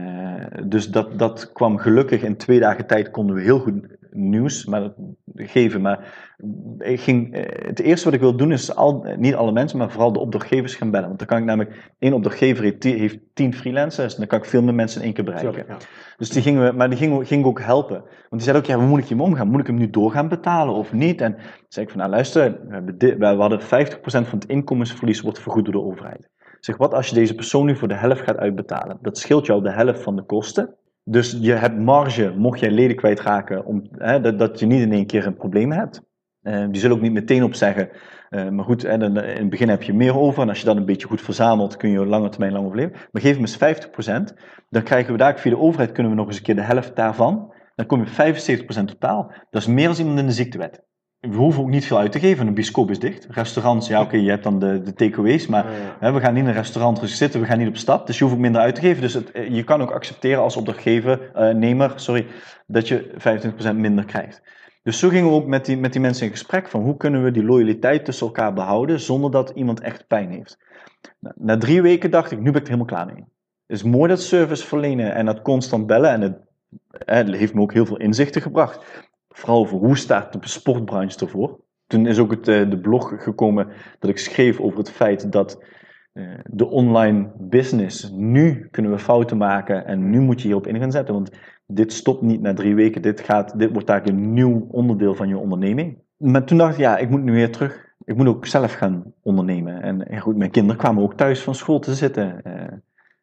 dus 0.65 0.89
dat, 0.89 1.19
dat 1.19 1.53
kwam 1.53 1.79
gelukkig 1.79 2.23
in 2.23 2.37
twee 2.37 2.61
dagen 2.61 2.87
tijd 2.87 3.11
konden 3.11 3.35
we 3.37 3.43
heel 3.43 3.59
goed 3.59 3.87
nieuws 4.11 4.65
maar, 4.65 4.81
dat- 4.81 4.95
geven. 5.35 5.81
Maar 5.81 6.15
ik 6.79 7.01
ging, 7.01 7.35
eh, 7.35 7.67
het 7.67 7.81
eerste 7.81 8.05
wat 8.05 8.15
ik 8.15 8.21
wil 8.21 8.37
doen 8.37 8.53
is 8.53 8.75
al, 8.75 9.07
niet 9.17 9.35
alle 9.35 9.53
mensen, 9.53 9.79
maar 9.79 9.91
vooral 9.91 10.13
de 10.13 10.19
opdrachtgevers 10.19 10.75
gaan 10.75 10.91
bellen. 10.91 11.07
Want 11.07 11.19
dan 11.19 11.29
kan 11.29 11.39
ik 11.39 11.45
namelijk, 11.45 11.93
één 11.99 12.13
opdrachtgever 12.13 12.65
heeft, 12.65 12.83
heeft 12.83 13.19
tien 13.35 13.55
freelancers 13.55 14.13
en 14.13 14.19
dan 14.19 14.29
kan 14.29 14.39
ik 14.39 14.45
veel 14.45 14.63
meer 14.63 14.75
mensen 14.75 14.99
in 15.01 15.05
één 15.05 15.15
keer 15.15 15.25
bereiken. 15.25 15.65
Ja. 15.69 15.77
Dus 16.17 16.31
die 16.31 16.43
gingen 16.43 16.65
we, 16.65 16.73
maar 16.77 16.89
die 16.89 16.99
gingen, 16.99 17.43
we 17.43 17.47
ook 17.47 17.61
helpen. 17.61 17.97
Want 17.99 18.31
die 18.31 18.43
zeiden 18.43 18.63
ook, 18.63 18.69
ja, 18.69 18.77
hoe 18.77 18.87
moet 18.87 18.99
ik 18.99 19.07
hiermee 19.07 19.27
omgaan? 19.27 19.49
Moet 19.49 19.61
ik 19.61 19.67
hem 19.67 19.77
nu 19.77 19.91
door 19.91 20.11
gaan 20.11 20.29
betalen 20.29 20.75
of 20.75 20.93
niet? 20.93 21.21
En 21.21 21.37
zei 21.69 21.85
ik 21.85 21.91
van, 21.91 22.01
nou 22.01 22.11
luister, 22.11 22.59
we, 22.69 22.97
dit, 22.97 23.19
we 23.19 23.27
hadden 23.27 23.61
50% 23.61 23.65
van 24.05 24.39
het 24.39 24.45
inkomensverlies 24.45 25.21
wordt 25.21 25.41
vergoed 25.41 25.65
door 25.65 25.75
de 25.75 25.83
overheid. 25.83 26.29
Zeg, 26.65 26.77
wat 26.77 26.95
als 26.95 27.09
je 27.09 27.15
deze 27.15 27.35
persoon 27.35 27.67
nu 27.67 27.77
voor 27.77 27.89
de 27.89 27.95
helft 27.95 28.21
gaat 28.21 28.37
uitbetalen? 28.37 28.99
Dat 29.01 29.19
scheelt 29.19 29.47
jou 29.47 29.63
de 29.63 29.71
helft 29.71 30.03
van 30.03 30.17
de 30.17 30.23
kosten. 30.23 30.75
Dus 31.05 31.39
je 31.41 31.53
hebt 31.53 31.79
marge, 31.79 32.35
mocht 32.37 32.61
jij 32.61 32.71
leden 32.71 32.97
kwijtraken, 32.97 33.65
om, 33.65 33.83
hè, 33.93 34.21
dat, 34.21 34.39
dat 34.39 34.59
je 34.59 34.67
niet 34.67 34.81
in 34.81 34.93
één 34.93 35.07
keer 35.07 35.27
een 35.27 35.37
probleem 35.37 35.73
hebt. 35.73 36.03
Eh, 36.43 36.65
die 36.71 36.81
zullen 36.81 36.97
ook 36.97 37.03
niet 37.03 37.13
meteen 37.13 37.45
opzeggen. 37.45 37.89
Eh, 38.31 38.49
maar 38.49 38.65
goed, 38.65 38.83
dan, 38.83 39.03
in 39.03 39.17
het 39.17 39.51
begin 39.51 39.69
heb 39.69 39.83
je 39.83 39.95
meer 39.95 40.19
over. 40.19 40.43
En 40.43 40.49
als 40.49 40.59
je 40.59 40.65
dat 40.65 40.77
een 40.77 40.85
beetje 40.85 41.07
goed 41.07 41.21
verzamelt, 41.21 41.77
kun 41.77 41.91
je 41.91 42.01
op 42.01 42.07
lange 42.07 42.29
termijn 42.29 42.53
lang 42.53 42.65
overleven. 42.65 42.97
Maar 43.13 43.23
geef 43.23 43.33
hem 43.33 43.41
eens 43.41 43.57
50%. 43.57 44.35
Dan 44.71 44.83
krijgen 44.83 45.13
we 45.13 45.19
daar 45.19 45.39
via 45.39 45.51
de 45.51 45.59
overheid 45.59 45.93
kunnen 45.93 46.13
we 46.13 46.19
nog 46.19 46.27
eens 46.27 46.37
een 46.37 46.43
keer 46.43 46.55
de 46.55 46.63
helft 46.63 46.97
daarvan. 46.97 47.55
Dan 47.75 47.87
kom 47.87 48.05
je 48.05 48.07
op 48.07 48.37
75% 48.81 48.85
totaal. 48.85 49.33
Dat 49.51 49.63
is 49.63 49.69
meer 49.69 49.89
dan 49.89 49.97
iemand 49.97 50.19
in 50.19 50.27
de 50.27 50.33
ziektewet. 50.33 50.83
We 51.31 51.37
hoeven 51.37 51.63
ook 51.63 51.69
niet 51.69 51.87
veel 51.87 51.99
uit 51.99 52.13
te 52.13 52.19
geven. 52.19 52.47
Een 52.47 52.55
bioscoop 52.55 52.91
is 52.91 52.99
dicht. 52.99 53.27
Restaurants, 53.31 53.89
ja 53.89 54.01
oké, 54.01 54.17
je 54.17 54.31
hebt 54.31 54.43
dan 54.43 54.59
de, 54.59 54.83
de 54.83 54.93
takeaways. 54.93 55.47
Maar 55.47 55.65
Ja, 55.65 55.77
ja. 55.77 55.97
hè, 56.01 56.13
we 56.13 56.21
gaan 56.21 56.35
niet 56.35 56.43
in 56.43 56.49
een 56.49 56.55
restaurant 56.55 57.01
zitten, 57.05 57.41
we 57.41 57.47
gaan 57.47 57.59
niet 57.59 57.69
op 57.69 57.77
stap. 57.77 58.07
Dus 58.07 58.19
je 58.19 58.25
hoeft 58.25 58.37
ook 58.37 58.43
minder 58.43 58.61
uit 58.61 58.75
te 58.75 58.81
geven. 58.81 59.03
Dus 59.03 59.15
het, 59.15 59.31
eh, 59.31 59.49
je 59.55 59.65
kan 59.65 59.83
ook 59.83 59.91
accepteren 59.91 60.43
als 60.43 60.57
opdrachtgever, 60.57 61.31
nemer, 61.55 61.93
sorry, 61.97 62.27
dat 62.67 62.89
je 62.89 63.11
25% 63.17 63.77
minder 63.77 64.05
krijgt. 64.05 64.43
Dus 64.83 64.99
zo 64.99 65.09
gingen 65.09 65.29
we 65.29 65.35
ook 65.35 65.47
met 65.47 65.65
die, 65.65 65.77
met 65.77 65.93
die 65.93 66.01
mensen 66.01 66.27
in 66.27 66.33
gesprek 66.33 66.69
van 66.69 66.83
hoe 66.83 66.97
kunnen 66.97 67.23
we 67.25 67.31
die 67.31 67.45
loyaliteit 67.45 68.05
tussen 68.05 68.27
elkaar 68.27 68.53
behouden 68.53 69.01
zonder 69.01 69.31
dat 69.31 69.51
iemand 69.55 69.81
echt 69.81 70.07
pijn 70.07 70.31
heeft. 70.31 70.59
Nou, 71.19 71.35
na 71.39 71.59
drie 71.59 71.83
weken 71.83 72.11
dacht 72.11 72.31
ik, 72.31 72.39
nu 72.39 72.51
ben 72.51 72.61
ik 72.61 72.69
er 72.69 72.73
helemaal 72.75 72.87
klaar 72.87 73.07
mee. 73.07 73.25
Het 73.67 73.77
is 73.77 73.83
mooi 73.83 74.09
dat 74.09 74.23
service 74.23 74.67
verlenen 74.67 75.15
en 75.15 75.27
dat 75.27 75.43
constant 75.43 75.87
bellen 75.87 76.11
en 76.11 76.21
het, 76.21 76.39
het 76.91 77.35
heeft 77.35 77.55
me 77.55 77.61
ook 77.61 77.73
heel 77.73 77.87
veel 77.87 77.97
inzichten 77.97 78.43
gebracht. 78.43 79.11
Vooral 79.33 79.59
over 79.59 79.79
hoe 79.79 79.97
staat 79.97 80.33
de 80.33 80.49
sportbranche 80.49 81.21
ervoor. 81.21 81.61
Toen 81.87 82.07
is 82.07 82.19
ook 82.19 82.31
het, 82.31 82.49
eh, 82.49 82.71
de 82.71 82.79
blog 82.79 83.23
gekomen 83.23 83.69
dat 83.99 84.11
ik 84.11 84.19
schreef 84.19 84.61
over 84.61 84.79
het 84.79 84.91
feit 84.91 85.33
dat 85.33 85.65
eh, 86.13 86.25
de 86.45 86.69
online 86.69 87.31
business, 87.39 88.11
nu 88.11 88.69
kunnen 88.71 88.91
we 88.91 88.99
fouten 88.99 89.37
maken 89.37 89.87
en 89.87 90.11
nu 90.11 90.21
moet 90.21 90.41
je 90.41 90.47
hierop 90.47 90.67
in 90.67 90.79
gaan 90.79 90.93
zetten. 90.93 91.15
Want 91.15 91.31
dit 91.67 91.93
stopt 91.93 92.23
niet 92.23 92.41
na 92.41 92.53
drie 92.53 92.75
weken, 92.75 93.03
dit, 93.03 93.21
gaat, 93.21 93.59
dit 93.59 93.73
wordt 93.73 93.89
eigenlijk 93.89 94.19
een 94.19 94.33
nieuw 94.33 94.67
onderdeel 94.71 95.15
van 95.15 95.29
je 95.29 95.39
onderneming. 95.39 95.99
Maar 96.17 96.45
toen 96.45 96.59
dacht 96.59 96.73
ik, 96.73 96.79
ja, 96.79 96.97
ik 96.97 97.11
moet 97.11 97.23
nu 97.23 97.33
weer 97.33 97.53
terug. 97.53 97.91
Ik 98.05 98.17
moet 98.17 98.27
ook 98.27 98.47
zelf 98.47 98.73
gaan 98.73 99.13
ondernemen. 99.23 99.83
En 99.83 100.07
ja, 100.11 100.19
goed, 100.19 100.37
mijn 100.37 100.51
kinderen 100.51 100.81
kwamen 100.81 101.03
ook 101.03 101.15
thuis 101.15 101.43
van 101.43 101.55
school 101.55 101.79
te 101.79 101.95
zitten. 101.95 102.43
Eh, 102.43 102.53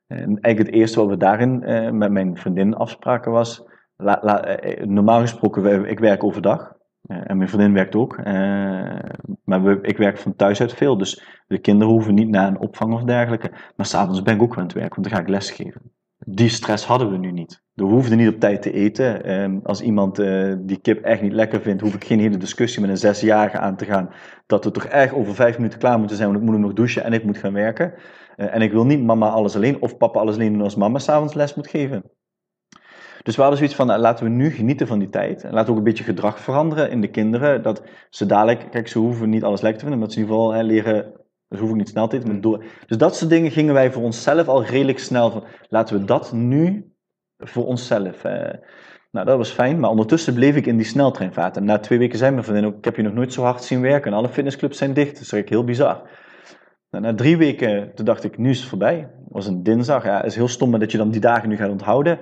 en 0.07 0.39
eigenlijk 0.39 0.57
het 0.57 0.71
eerste 0.71 0.99
wat 0.99 1.09
we 1.09 1.17
daarin 1.17 1.63
eh, 1.63 1.91
met 1.91 2.11
mijn 2.11 2.37
vriendin 2.37 2.73
afspraken 2.73 3.31
was, 3.31 3.63
la- 4.03 4.19
la- 4.21 4.41
eh, 4.43 4.85
normaal 4.85 5.19
gesproken, 5.19 5.85
ik 5.85 5.99
werk 5.99 6.23
overdag. 6.23 6.73
Eh, 7.01 7.17
en 7.23 7.37
mijn 7.37 7.49
vriendin 7.49 7.73
werkt 7.73 7.95
ook. 7.95 8.17
eh, 8.17 8.99
maar 9.43 9.77
ik 9.81 9.97
werk 9.97 10.17
van 10.17 10.35
thuis 10.35 10.61
uit 10.61 10.73
veel. 10.73 10.97
Dus 10.97 11.23
de 11.47 11.57
kinderen 11.59 11.93
hoeven 11.93 12.13
niet 12.13 12.29
naar 12.29 12.47
een 12.47 12.59
opvang 12.59 12.93
of 12.93 13.03
dergelijke. 13.03 13.51
Maar 13.75 13.85
s'avonds 13.85 14.21
ben 14.21 14.35
ik 14.35 14.41
ook 14.41 14.57
aan 14.57 14.63
het 14.63 14.73
werk, 14.73 14.95
want 14.95 15.07
dan 15.07 15.17
ga 15.17 15.23
ik 15.23 15.29
lesgeven. 15.29 15.81
Die 16.25 16.49
stress 16.49 16.85
hadden 16.85 17.11
we 17.11 17.17
nu 17.17 17.31
niet. 17.31 17.61
We 17.73 17.83
hoefden 17.83 18.17
niet 18.17 18.27
op 18.33 18.39
tijd 18.39 18.61
te 18.61 18.71
eten. 18.71 19.23
Ehm, 19.23 19.59
als 19.63 19.81
iemand 19.81 20.19
eh, 20.19 20.53
die 20.59 20.79
kip 20.81 21.03
echt 21.03 21.21
niet 21.21 21.33
lekker 21.33 21.61
vindt, 21.61 21.81
hoef 21.81 21.93
ik 21.95 22.03
geen 22.03 22.19
hele 22.19 22.37
discussie 22.37 22.81
met 22.81 22.89
een 22.89 22.97
zesjarige 22.97 23.59
aan 23.59 23.75
te 23.75 23.85
gaan. 23.85 24.09
Dat 24.45 24.63
we 24.63 24.71
toch 24.71 24.85
echt 24.85 25.13
over 25.13 25.35
vijf 25.35 25.57
minuten 25.57 25.79
klaar 25.79 25.97
moeten 25.99 26.17
zijn, 26.17 26.29
want 26.29 26.41
ik 26.43 26.49
moet 26.49 26.59
nog 26.59 26.73
douchen 26.73 27.03
en 27.03 27.13
ik 27.13 27.23
moet 27.23 27.37
gaan 27.37 27.53
werken. 27.53 27.93
Eh, 28.35 28.55
en 28.55 28.61
ik 28.61 28.71
wil 28.71 28.85
niet 28.85 29.03
mama 29.03 29.29
alles 29.29 29.55
alleen 29.55 29.81
of 29.81 29.97
papa 29.97 30.19
alles 30.19 30.35
alleen 30.35 30.53
doen 30.53 30.61
als 30.61 30.75
mama 30.75 30.99
s'avonds 30.99 31.33
les 31.33 31.55
moet 31.55 31.67
geven. 31.69 32.03
Dus 33.23 33.35
we 33.35 33.41
hadden 33.41 33.57
zoiets 33.59 33.75
van, 33.77 33.87
nou, 33.87 33.99
laten 33.99 34.23
we 34.25 34.31
nu 34.31 34.49
genieten 34.49 34.87
van 34.87 34.99
die 34.99 35.09
tijd. 35.09 35.43
En 35.43 35.51
laten 35.51 35.65
we 35.65 35.71
ook 35.71 35.77
een 35.77 35.83
beetje 35.83 36.03
gedrag 36.03 36.39
veranderen 36.39 36.91
in 36.91 37.01
de 37.01 37.09
kinderen. 37.09 37.63
Dat 37.63 37.83
ze 38.09 38.25
dadelijk, 38.25 38.67
kijk, 38.71 38.87
ze 38.87 38.99
hoeven 38.99 39.29
niet 39.29 39.43
alles 39.43 39.61
lekker 39.61 39.79
te 39.79 39.85
vinden, 39.87 39.99
maar 40.03 40.13
ze 40.13 40.19
in 40.19 40.25
ieder 40.25 40.37
geval 40.37 40.53
hè, 40.53 40.63
leren, 40.63 41.13
ze 41.49 41.57
hoeven 41.59 41.77
niet 41.77 41.89
snel 41.89 42.07
te 42.07 42.15
eten, 42.15 42.31
maar 42.31 42.41
door. 42.41 42.63
Dus 42.87 42.97
dat 42.97 43.15
soort 43.15 43.29
dingen 43.29 43.51
gingen 43.51 43.73
wij 43.73 43.91
voor 43.91 44.03
onszelf 44.03 44.47
al 44.47 44.63
redelijk 44.63 44.99
snel 44.99 45.31
van, 45.31 45.43
laten 45.69 45.99
we 45.99 46.05
dat 46.05 46.33
nu 46.33 46.93
voor 47.37 47.65
onszelf. 47.65 48.23
eh. 48.23 48.53
nou, 49.11 49.25
dat 49.25 49.37
was 49.37 49.49
fijn, 49.49 49.79
maar 49.79 49.89
ondertussen 49.89 50.33
bleef 50.33 50.55
ik 50.55 50.65
in 50.65 50.77
die 50.77 50.85
sneltreinvaart. 50.85 51.57
En 51.57 51.65
na 51.65 51.79
twee 51.79 51.99
weken 51.99 52.17
zei 52.17 52.31
mijn 52.31 52.43
vriendin 52.43 52.65
ook, 52.65 52.77
ik 52.77 52.85
heb 52.85 52.95
je 52.95 53.01
nog 53.01 53.13
nooit 53.13 53.33
zo 53.33 53.43
hard 53.43 53.63
zien 53.63 53.81
werken. 53.81 54.11
En 54.11 54.17
alle 54.17 54.29
fitnessclubs 54.29 54.77
zijn 54.77 54.93
dicht. 54.93 55.13
Dat 55.13 55.21
is 55.21 55.31
eigenlijk 55.31 55.49
heel 55.49 55.63
bizar. 55.63 56.01
Nou, 56.89 57.03
na 57.03 57.15
drie 57.15 57.37
weken, 57.37 57.91
toen 57.95 58.05
dacht 58.05 58.23
ik, 58.23 58.37
nu 58.37 58.49
is 58.49 58.59
het 58.59 58.69
voorbij. 58.69 58.95
Het 58.95 59.09
was 59.31 59.47
een 59.47 59.63
dinsdag. 59.63 60.03
Ja, 60.03 60.17
het 60.17 60.25
is 60.25 60.35
heel 60.35 60.47
stom 60.47 60.69
maar 60.69 60.79
dat 60.79 60.91
je 60.91 60.97
dan 60.97 61.11
die 61.11 61.21
dagen 61.21 61.49
nu 61.49 61.57
gaat 61.57 61.69
onthouden. 61.69 62.19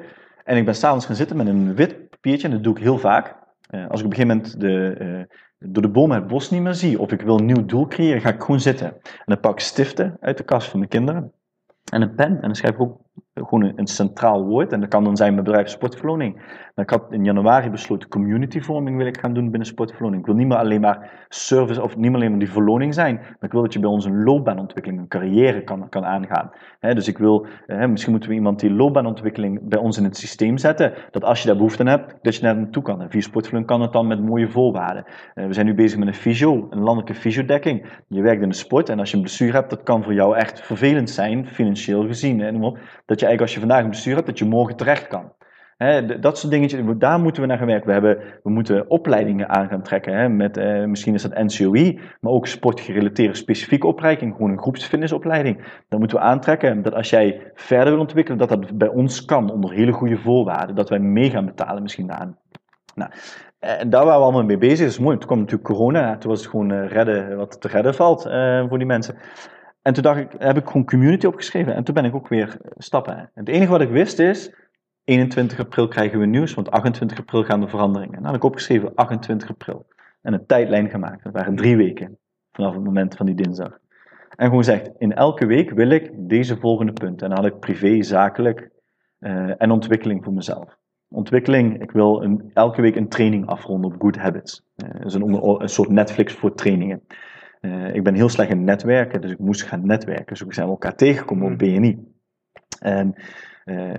En 0.47 0.57
ik 0.57 0.65
ben 0.65 0.75
s'avonds 0.75 1.05
gaan 1.05 1.15
zitten 1.15 1.37
met 1.37 1.47
een 1.47 1.75
wit 1.75 2.09
papiertje, 2.09 2.47
en 2.47 2.53
dat 2.53 2.63
doe 2.63 2.75
ik 2.75 2.83
heel 2.83 2.97
vaak. 2.97 3.35
Eh, 3.69 3.87
als 3.87 3.99
ik 3.99 4.05
op 4.05 4.11
een 4.11 4.17
gegeven 4.17 4.27
moment 4.27 4.59
de, 4.59 4.95
eh, 4.99 5.69
door 5.71 5.81
de 5.81 5.89
bomen 5.89 6.17
het 6.17 6.27
bos 6.27 6.49
niet 6.49 6.61
meer 6.61 6.73
zie, 6.73 6.99
of 6.99 7.11
ik 7.11 7.21
wil 7.21 7.39
een 7.39 7.45
nieuw 7.45 7.65
doel 7.65 7.87
creëren, 7.87 8.21
ga 8.21 8.29
ik 8.29 8.41
gewoon 8.41 8.59
zitten. 8.59 8.87
En 8.87 9.23
dan 9.25 9.39
pak 9.39 9.51
ik 9.51 9.59
stiften 9.59 10.17
uit 10.19 10.37
de 10.37 10.43
kast 10.43 10.69
van 10.69 10.79
mijn 10.79 10.91
kinderen. 10.91 11.31
En 11.91 12.01
een 12.01 12.15
pen, 12.15 12.35
en 12.35 12.41
dan 12.41 12.55
schrijf 12.55 12.73
ik 12.73 12.81
ook 12.81 12.99
gewoon 13.45 13.73
een, 13.75 13.87
centraal 13.87 14.45
woord. 14.45 14.71
En 14.71 14.79
dat 14.79 14.89
kan 14.89 15.03
dan 15.03 15.17
zijn 15.17 15.33
mijn 15.33 15.43
bedrijf 15.43 15.69
Sportverloning. 15.69 16.35
Maar 16.75 16.85
ik 16.85 16.91
had 16.91 17.05
in 17.09 17.23
januari 17.23 17.69
besloten 17.69 18.09
communityvorming 18.09 18.97
wil 18.97 19.05
ik 19.05 19.19
gaan 19.19 19.33
doen 19.33 19.49
binnen 19.49 19.67
Sportverloning. 19.67 20.21
Ik 20.21 20.27
wil 20.27 20.35
niet 20.35 20.47
meer 20.47 20.57
alleen 20.57 20.81
maar 20.81 21.25
service 21.29 21.81
of 21.81 21.95
niet 21.95 22.05
meer 22.05 22.15
alleen 22.15 22.29
maar 22.29 22.39
die 22.39 22.51
verloning 22.51 22.93
zijn. 22.93 23.15
Maar 23.15 23.35
ik 23.39 23.51
wil 23.51 23.61
dat 23.61 23.73
je 23.73 23.79
bij 23.79 23.89
ons 23.89 24.05
een 24.05 24.23
loopbaanontwikkeling, 24.23 25.01
een 25.01 25.07
carrière 25.07 25.63
kan, 25.63 25.89
kan 25.89 26.05
aangaan. 26.05 26.51
dus 26.79 27.07
ik 27.07 27.17
wil, 27.17 27.45
misschien 27.67 28.11
moeten 28.11 28.29
we 28.29 28.35
iemand 28.35 28.59
die 28.59 28.71
loopbaanontwikkeling 28.71 29.59
bij 29.69 29.79
ons 29.79 29.97
in 29.97 30.03
het 30.03 30.17
systeem 30.17 30.57
zetten. 30.57 30.93
Dat 31.11 31.23
als 31.23 31.41
je 31.41 31.47
daar 31.47 31.55
behoefte 31.55 31.81
aan 31.81 31.87
hebt, 31.87 32.15
dat 32.21 32.35
je 32.35 32.43
naar 32.43 32.57
naartoe 32.57 32.83
kan. 32.83 33.01
En 33.01 33.09
via 33.09 33.21
Sportverloning 33.21 33.71
kan 33.71 33.81
het 33.81 33.93
dan 33.93 34.07
met 34.07 34.21
mooie 34.21 34.49
voorwaarden. 34.49 35.05
we 35.33 35.53
zijn 35.53 35.65
nu 35.65 35.73
bezig 35.73 35.99
met 35.99 36.07
een 36.07 36.13
fysio, 36.13 36.67
een 36.69 36.79
landelijke 36.79 37.13
fysiodekking. 37.13 37.85
Je 38.07 38.21
werkt 38.21 38.41
in 38.41 38.49
de 38.49 38.55
sport 38.55 38.89
en 38.89 38.99
als 38.99 39.09
je 39.09 39.15
een 39.15 39.21
blessure 39.21 39.51
hebt, 39.51 39.69
dat 39.69 39.83
kan 39.83 40.03
voor 40.03 40.13
jou 40.13 40.35
echt 40.35 40.61
vervelend 40.61 41.09
zijn, 41.09 41.47
financieel 41.47 42.07
gezien. 42.07 42.39
Hè, 42.39 42.51
dat 43.05 43.19
je 43.19 43.26
eigenlijk 43.27 43.41
als 43.41 43.53
je 43.53 43.59
vandaag 43.59 43.83
een 43.83 43.89
blessure 43.89 44.15
hebt, 44.15 44.27
dat 44.27 44.39
je 44.39 44.45
morgen 44.45 44.75
terecht 44.75 45.07
kan. 45.07 45.31
dat 46.19 46.37
soort 46.37 46.51
dingetjes, 46.51 46.81
daar 46.97 47.19
moeten 47.19 47.41
we 47.41 47.47
naar 47.47 47.57
gaan 47.57 47.67
werken. 47.67 47.87
We, 47.87 47.93
hebben, 47.93 48.17
we 48.43 48.49
moeten 48.49 48.89
opleidingen 48.89 49.49
aan 49.49 49.67
gaan 49.67 49.81
trekken. 49.81 50.35
met, 50.35 50.57
eh, 50.57 50.83
misschien 50.83 51.13
is 51.13 51.21
dat 51.21 51.37
NCOI, 51.43 51.99
maar 52.21 52.31
ook 52.31 52.47
sportgerelateerde 52.47 53.35
specifieke 53.35 53.87
opleiding, 53.87 54.35
gewoon 54.35 54.51
een 54.51 54.61
groepsfitnessopleiding. 54.61 55.83
Dan 55.89 55.99
moeten 55.99 56.17
we 56.17 56.23
aantrekken 56.23 56.81
dat 56.81 56.93
als 56.93 57.09
jij 57.09 57.51
verder 57.53 57.91
wil 57.93 58.01
ontwikkelen, 58.01 58.37
dat 58.37 58.49
dat 58.49 58.77
bij 58.77 58.87
ons 58.87 59.25
kan 59.25 59.51
onder 59.51 59.71
hele 59.71 59.91
goede 59.91 60.17
voorwaarden. 60.17 60.75
Dat 60.75 60.89
wij 60.89 60.99
mee 60.99 61.29
gaan 61.29 61.45
betalen 61.45 61.81
misschien 61.81 62.11
aan. 62.11 62.37
Nou, 62.95 63.11
en 63.59 63.89
daar 63.89 64.05
waren 64.05 64.19
we 64.19 64.25
allemaal 64.25 64.43
mee 64.43 64.57
bezig. 64.57 64.79
Dat 64.79 64.87
is 64.87 64.99
mooi. 64.99 65.17
Toen 65.17 65.27
kwam 65.27 65.39
natuurlijk 65.39 65.67
corona. 65.67 66.17
Toen 66.17 66.29
was 66.29 66.39
het 66.39 66.49
gewoon 66.49 66.71
uh, 66.71 66.87
redden 66.87 67.37
wat 67.37 67.61
te 67.61 67.67
redden 67.67 67.95
valt 67.95 68.27
uh, 68.27 68.67
voor 68.67 68.77
die 68.77 68.87
mensen. 68.87 69.15
En 69.87 69.93
toen 69.93 70.03
dacht 70.03 70.19
ik, 70.19 70.31
heb 70.37 70.57
ik 70.57 70.65
gewoon 70.65 70.85
community 70.85 71.25
opgeschreven. 71.25 71.75
En 71.75 71.83
toen 71.83 71.93
ben 71.93 72.05
ik 72.05 72.15
ook 72.15 72.27
weer 72.27 72.57
stappen. 72.77 73.17
En 73.17 73.29
het 73.33 73.47
enige 73.47 73.71
wat 73.71 73.81
ik 73.81 73.89
wist 73.89 74.19
is, 74.19 74.53
21 75.03 75.59
april 75.59 75.87
krijgen 75.87 76.19
we 76.19 76.25
nieuws, 76.25 76.53
want 76.53 76.71
28 76.71 77.17
april 77.19 77.43
gaan 77.43 77.61
de 77.61 77.67
veranderingen. 77.67 78.15
En 78.15 78.21
dan 78.21 78.27
had 78.27 78.35
ik 78.35 78.43
opgeschreven 78.43 78.95
28 78.95 79.49
april. 79.49 79.87
En 80.21 80.33
een 80.33 80.45
tijdlijn 80.45 80.89
gemaakt. 80.89 81.23
Dat 81.23 81.33
waren 81.33 81.55
drie 81.55 81.77
weken 81.77 82.17
vanaf 82.51 82.73
het 82.73 82.83
moment 82.83 83.15
van 83.15 83.25
die 83.25 83.35
dinsdag. 83.35 83.79
En 84.35 84.45
gewoon 84.45 84.63
gezegd, 84.63 84.91
in 84.97 85.13
elke 85.13 85.45
week 85.45 85.71
wil 85.71 85.89
ik 85.89 86.11
deze 86.15 86.57
volgende 86.57 86.93
punten. 86.93 87.29
En 87.29 87.35
dan 87.35 87.43
had 87.43 87.53
ik 87.53 87.59
privé, 87.59 88.03
zakelijk 88.03 88.69
uh, 89.19 89.61
en 89.61 89.71
ontwikkeling 89.71 90.23
voor 90.23 90.33
mezelf. 90.33 90.77
Ontwikkeling, 91.09 91.81
ik 91.81 91.91
wil 91.91 92.23
een, 92.23 92.51
elke 92.53 92.81
week 92.81 92.95
een 92.95 93.09
training 93.09 93.45
afronden 93.45 93.93
op 93.93 94.01
good 94.01 94.17
habits. 94.17 94.63
Uh, 94.75 94.89
dat 94.91 95.05
is 95.05 95.13
een 95.13 95.69
soort 95.69 95.89
Netflix 95.89 96.33
voor 96.33 96.55
trainingen. 96.55 97.01
Uh, 97.61 97.95
ik 97.95 98.03
ben 98.03 98.13
heel 98.13 98.29
slecht 98.29 98.49
in 98.49 98.63
netwerken, 98.63 99.21
dus 99.21 99.31
ik 99.31 99.39
moest 99.39 99.63
gaan 99.63 99.85
netwerken. 99.85 100.25
Dus 100.25 100.41
we 100.41 100.53
zijn 100.53 100.67
elkaar 100.67 100.95
tegengekomen 100.95 101.53
op 101.53 101.59
hmm. 101.59 101.79
BNI. 101.79 102.15
En, 102.79 103.15
uh, 103.65 103.93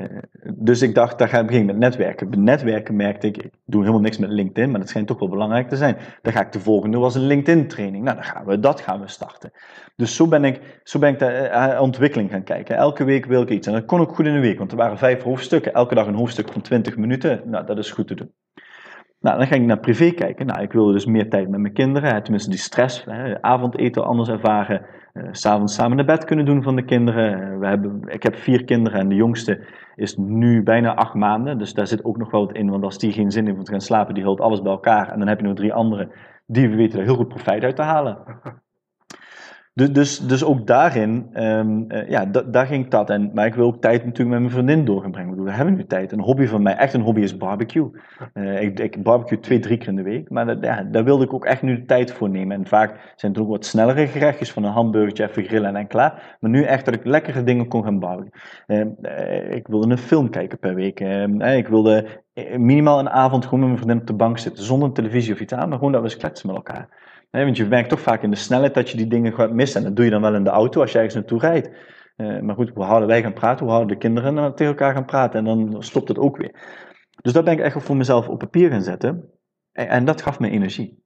dus 0.55 0.83
ik 0.83 0.95
dacht, 0.95 1.19
daar 1.19 1.29
ga 1.29 1.39
ik 1.39 1.47
beginnen 1.47 1.79
met 1.79 1.85
netwerken. 1.85 2.29
Met 2.29 2.39
netwerken 2.39 2.97
merkte 2.97 3.27
ik, 3.27 3.37
ik 3.37 3.51
doe 3.65 3.81
helemaal 3.81 4.01
niks 4.01 4.19
met 4.19 4.31
LinkedIn, 4.31 4.71
maar 4.71 4.81
dat 4.81 4.89
schijnt 4.89 5.07
toch 5.07 5.19
wel 5.19 5.29
belangrijk 5.29 5.69
te 5.69 5.77
zijn. 5.77 5.97
Dan 6.23 6.33
ga 6.33 6.41
ik 6.41 6.53
de 6.53 6.61
volgende 6.61 6.99
was 6.99 7.15
een 7.15 7.27
LinkedIn 7.27 7.69
training. 7.69 8.05
Nou, 8.05 8.17
dan 8.17 8.25
gaan 8.25 8.45
we, 8.45 8.61
dat 8.61 8.81
gaan 8.81 9.01
we 9.01 9.09
starten. 9.09 9.53
Dus 9.97 10.17
zo 10.17 10.29
ben 10.29 10.45
ik, 10.45 10.81
zo 10.83 10.99
ben 10.99 11.13
ik 11.13 11.19
de 11.19 11.51
uh, 11.53 11.81
ontwikkeling 11.81 12.31
gaan 12.31 12.45
kijken. 12.45 12.77
Elke 12.77 13.05
week 13.05 13.27
wil 13.27 13.43
ik 13.43 13.51
iets. 13.51 13.67
En 13.67 13.73
dat 13.73 13.85
kon 13.85 14.01
ook 14.01 14.15
goed 14.15 14.27
in 14.27 14.35
een 14.35 14.41
week, 14.41 14.59
want 14.59 14.71
er 14.71 14.77
waren 14.77 14.99
vijf 14.99 15.23
hoofdstukken. 15.23 15.73
Elke 15.73 15.95
dag 15.95 16.07
een 16.07 16.15
hoofdstuk 16.15 16.53
van 16.53 16.63
20 16.63 16.97
minuten. 16.97 17.43
Nou, 17.45 17.67
dat 17.67 17.79
is 17.79 17.91
goed 17.91 18.07
te 18.07 18.15
doen. 18.15 18.33
Nou, 19.21 19.39
dan 19.39 19.47
ging 19.47 19.61
ik 19.61 19.66
naar 19.66 19.81
privé 19.81 20.11
kijken. 20.11 20.47
Nou, 20.47 20.62
ik 20.62 20.73
wilde 20.73 20.93
dus 20.93 21.07
meer 21.07 21.31
tijd 21.31 21.49
met 21.49 21.61
mijn 21.61 21.73
kinderen. 21.73 22.23
Tenminste, 22.23 22.51
die 22.51 22.59
stress, 22.59 23.05
hè, 23.05 23.43
avondeten 23.43 24.05
anders 24.05 24.29
ervaren. 24.29 24.87
Uh, 25.14 25.29
S'avonds 25.31 25.75
samen 25.75 25.97
naar 25.97 26.07
bed 26.07 26.25
kunnen 26.25 26.45
doen 26.45 26.62
van 26.62 26.77
de 26.77 26.85
kinderen. 26.85 27.41
Uh, 27.41 27.59
we 27.59 27.66
hebben, 27.66 28.03
ik 28.07 28.23
heb 28.23 28.37
vier 28.37 28.64
kinderen 28.64 29.01
en 29.01 29.09
de 29.09 29.14
jongste 29.14 29.66
is 29.95 30.16
nu 30.16 30.62
bijna 30.62 30.95
acht 30.95 31.14
maanden. 31.14 31.59
Dus 31.59 31.75
daar 31.75 31.87
zit 31.87 32.05
ook 32.05 32.16
nog 32.16 32.31
wel 32.31 32.47
wat 32.47 32.57
in. 32.57 32.71
Want 32.71 32.85
als 32.85 32.99
die 32.99 33.12
geen 33.12 33.31
zin 33.31 33.47
heeft 33.47 33.59
om 33.59 33.64
te 33.64 33.71
gaan 33.71 33.81
slapen, 33.81 34.14
die 34.14 34.25
houdt 34.25 34.41
alles 34.41 34.62
bij 34.62 34.73
elkaar. 34.73 35.12
En 35.12 35.19
dan 35.19 35.29
heb 35.29 35.41
je 35.41 35.47
nog 35.47 35.57
drie 35.57 35.73
anderen 35.73 36.11
die 36.47 36.69
we 36.69 36.77
weten 36.77 36.99
er 36.99 37.05
heel 37.05 37.16
goed 37.16 37.29
profijt 37.29 37.62
uit 37.62 37.77
te 37.77 37.83
halen. 37.83 38.19
Dus, 39.79 39.93
dus, 39.93 40.18
dus 40.18 40.45
ook 40.45 40.66
daarin, 40.66 41.31
um, 41.35 41.85
uh, 41.89 42.09
ja, 42.09 42.24
daar 42.24 42.66
ging 42.66 42.89
dat. 42.89 43.11
En, 43.11 43.31
maar 43.35 43.47
ik 43.47 43.55
wil 43.55 43.66
ook 43.66 43.81
tijd 43.81 44.05
natuurlijk 44.05 44.31
met 44.31 44.39
mijn 44.39 44.51
vriendin 44.51 44.85
door 44.85 45.03
gaan 45.03 45.11
brengen. 45.11 45.45
We 45.45 45.53
hebben 45.53 45.74
nu 45.74 45.87
tijd. 45.87 46.12
Een 46.12 46.20
hobby 46.20 46.47
van 46.47 46.62
mij, 46.62 46.76
echt 46.76 46.95
een 46.95 47.01
hobby, 47.01 47.20
is 47.20 47.37
barbecue. 47.37 47.91
Uh, 48.35 48.62
ik, 48.62 48.81
ik 48.81 49.03
barbecue 49.03 49.41
twee, 49.41 49.59
drie 49.59 49.79
keer 49.79 49.89
in 49.89 49.97
de 49.97 50.03
week. 50.03 50.31
Maar 50.31 50.47
dat, 50.47 50.59
ja, 50.61 50.83
daar 50.83 51.05
wilde 51.05 51.24
ik 51.24 51.33
ook 51.33 51.45
echt 51.45 51.62
nu 51.62 51.76
de 51.76 51.85
tijd 51.85 52.12
voor 52.12 52.31
nemen. 52.31 52.57
En 52.57 52.66
vaak 52.66 53.12
zijn 53.16 53.33
het 53.33 53.41
ook 53.41 53.49
wat 53.49 53.64
snellere 53.64 54.07
gerechtjes 54.07 54.53
van 54.53 54.64
een 54.64 54.72
hamburgertje, 54.72 55.29
even 55.29 55.45
grillen 55.45 55.76
en 55.76 55.87
klaar. 55.87 56.37
Maar 56.41 56.51
nu 56.51 56.62
echt 56.62 56.85
dat 56.85 56.95
ik 56.95 57.05
lekkere 57.05 57.45
dingen 57.45 57.68
kon 57.68 57.85
gaan 57.85 57.99
barbecuen. 57.99 58.33
Uh, 58.66 59.55
ik 59.55 59.66
wilde 59.66 59.91
een 59.91 59.99
film 59.99 60.31
kijken 60.31 60.59
per 60.59 60.74
week. 60.74 61.01
Ehm, 61.01 61.41
ik 61.41 61.68
wilde 61.68 62.07
minimaal 62.57 62.99
een 62.99 63.11
avond 63.11 63.45
gewoon 63.45 63.61
met 63.61 63.68
mijn 63.68 63.81
vriendin 63.81 64.01
op 64.01 64.07
de 64.07 64.24
bank 64.24 64.39
zitten. 64.39 64.64
Zonder 64.64 64.93
televisie 64.93 65.33
of 65.33 65.41
iets 65.41 65.53
aan, 65.53 65.68
maar 65.68 65.79
gewoon 65.79 65.93
dat 65.93 66.03
we 66.03 66.09
eens 66.09 66.16
kletsen 66.16 66.47
met 66.47 66.57
elkaar 66.57 67.08
want 67.31 67.57
je 67.57 67.66
merkt 67.66 67.89
toch 67.89 68.01
vaak 68.01 68.22
in 68.22 68.31
de 68.31 68.37
snelheid 68.37 68.74
dat 68.74 68.91
je 68.91 68.97
die 68.97 69.07
dingen 69.07 69.35
gaat 69.35 69.53
missen. 69.53 69.81
En 69.81 69.87
dat 69.87 69.97
doe 69.97 70.05
je 70.05 70.11
dan 70.11 70.20
wel 70.20 70.35
in 70.35 70.45
de 70.45 70.51
auto 70.51 70.81
als 70.81 70.93
je 70.93 70.97
ergens 70.97 71.14
naartoe 71.14 71.39
rijdt. 71.39 71.70
Uh, 72.16 72.41
maar 72.41 72.55
goed, 72.55 72.70
hoe 72.74 72.85
harder 72.85 73.09
wij 73.09 73.22
gaan 73.22 73.33
praten, 73.33 73.64
hoe 73.64 73.74
harder 73.74 73.93
de 73.93 73.99
kinderen 73.99 74.55
tegen 74.55 74.72
elkaar 74.72 74.95
gaan 74.95 75.05
praten. 75.05 75.39
En 75.39 75.45
dan 75.45 75.83
stopt 75.83 76.09
het 76.09 76.18
ook 76.18 76.37
weer. 76.37 76.55
Dus 77.22 77.33
dat 77.33 77.45
ben 77.45 77.53
ik 77.53 77.61
echt 77.61 77.83
voor 77.83 77.97
mezelf 77.97 78.29
op 78.29 78.39
papier 78.39 78.70
gaan 78.70 78.83
zetten. 78.83 79.31
En, 79.72 79.89
en 79.89 80.05
dat 80.05 80.22
gaf 80.22 80.39
me 80.39 80.51
energie. 80.51 81.03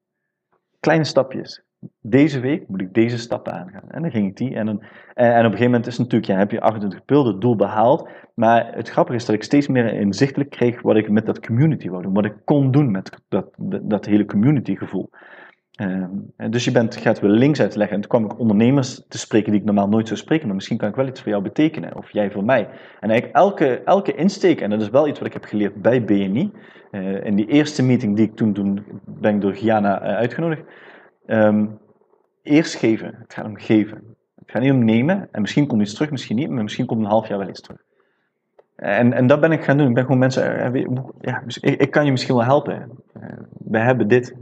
Kleine 0.81 1.05
stapjes. 1.05 1.65
Deze 2.01 2.41
week 2.41 2.69
moet 2.69 2.81
ik 2.81 2.95
deze 2.95 3.19
stappen 3.19 3.53
aangaan. 3.53 3.91
En 3.91 4.03
dan 4.03 4.11
ging 4.11 4.29
ik 4.29 4.37
die. 4.37 4.55
En, 4.55 4.67
dan, 4.67 4.83
en, 5.15 5.31
op 5.31 5.37
een 5.37 5.45
gegeven 5.45 5.65
moment 5.65 5.87
is 5.87 5.99
natuurlijk, 5.99 6.33
ja, 6.33 6.39
heb 6.39 6.51
je 6.51 6.61
28 6.61 7.05
pil, 7.05 7.39
doel 7.39 7.57
behaald. 7.57 8.09
Maar 8.35 8.75
het 8.75 8.89
grappige 8.89 9.17
is 9.17 9.25
dat 9.25 9.35
ik 9.35 9.43
steeds 9.43 9.69
meer 9.69 9.95
inzichtelijk 9.95 10.51
kreeg 10.51 10.83
wat 10.83 10.97
ik 10.97 11.11
met 11.11 11.27
dat 11.27 11.47
community 11.47 11.89
wou 11.89 12.03
doen. 12.03 12.13
Wat 12.13 12.25
ik 12.25 12.37
kon 12.45 12.71
doen 12.71 12.91
met 12.91 13.23
dat, 13.29 13.51
dat, 13.57 13.91
dat 13.91 14.05
hele 14.05 14.25
community 14.25 14.77
gevoel. 14.77 15.11
Uh, 15.81 16.05
dus 16.51 16.65
je 16.65 16.71
bent, 16.71 16.97
gaat 16.97 17.21
weer 17.21 17.31
links 17.31 17.61
uitleggen. 17.61 17.95
En 17.95 18.01
toen 18.01 18.11
kwam 18.11 18.25
ik 18.25 18.39
ondernemers 18.39 19.03
te 19.09 19.19
spreken 19.19 19.51
die 19.51 19.61
ik 19.61 19.67
normaal 19.67 19.89
nooit 19.89 20.07
zou 20.07 20.19
spreken. 20.19 20.47
Maar 20.47 20.55
misschien 20.55 20.77
kan 20.77 20.89
ik 20.89 20.95
wel 20.95 21.07
iets 21.07 21.21
voor 21.21 21.31
jou 21.31 21.43
betekenen. 21.43 21.97
Of 21.97 22.11
jij 22.11 22.31
voor 22.31 22.45
mij. 22.45 22.69
En 23.01 23.11
eigenlijk 23.11 23.37
elke, 23.37 23.83
elke 23.85 24.15
insteek, 24.15 24.61
en 24.61 24.71
dat 24.71 24.81
is 24.81 24.91
wel 24.91 25.09
iets 25.09 25.19
wat 25.19 25.29
ik 25.29 25.33
heb 25.33 25.45
geleerd 25.45 25.83
bij 25.83 26.05
BNI. 26.05 26.51
Uh, 26.91 27.17
eh, 27.17 27.25
in 27.25 27.37
die 27.37 27.47
eerste 27.47 27.83
meeting 27.83 28.17
die 28.17 28.27
ik 28.27 28.37
toen, 28.37 28.53
toen 28.53 28.85
ben 29.05 29.35
ik 29.35 29.41
door 29.41 29.55
Giana 29.55 30.03
uh, 30.03 30.17
uitgenodigd. 30.17 30.63
Um, 31.27 31.79
eerst 32.43 32.75
geven. 32.75 33.15
Het 33.19 33.35
gaat 33.35 33.45
om 33.45 33.59
geven. 33.59 34.17
Het 34.35 34.51
gaat 34.51 34.63
niet 34.63 34.73
om 34.73 34.85
nemen. 34.85 35.29
En 35.31 35.41
misschien 35.41 35.67
komt 35.67 35.83
iets 35.83 35.95
terug, 35.95 36.11
misschien 36.11 36.37
niet. 36.37 36.51
Maar 36.51 36.63
misschien 36.63 36.87
komt 36.87 37.01
een 37.01 37.11
half 37.11 37.29
jaar 37.29 37.39
wel 37.39 37.49
iets 37.49 37.61
terug. 37.61 37.81
En, 38.77 39.13
en 39.13 39.27
dat 39.27 39.41
ben 39.41 39.53
ik 39.53 39.65
gaan 39.65 39.79
doen. 39.79 39.89
Ik 39.89 39.95
ben 39.95 40.05
gewoon 40.05 40.19
mensen, 40.19 40.75
eh, 40.75 40.85
ja, 41.21 41.43
ik, 41.61 41.81
ik 41.81 41.91
kan 41.91 42.05
je 42.05 42.11
misschien 42.11 42.35
wel 42.35 42.45
helpen. 42.45 42.91
we 43.59 43.79
hebben 43.79 44.09
dit, 44.09 44.35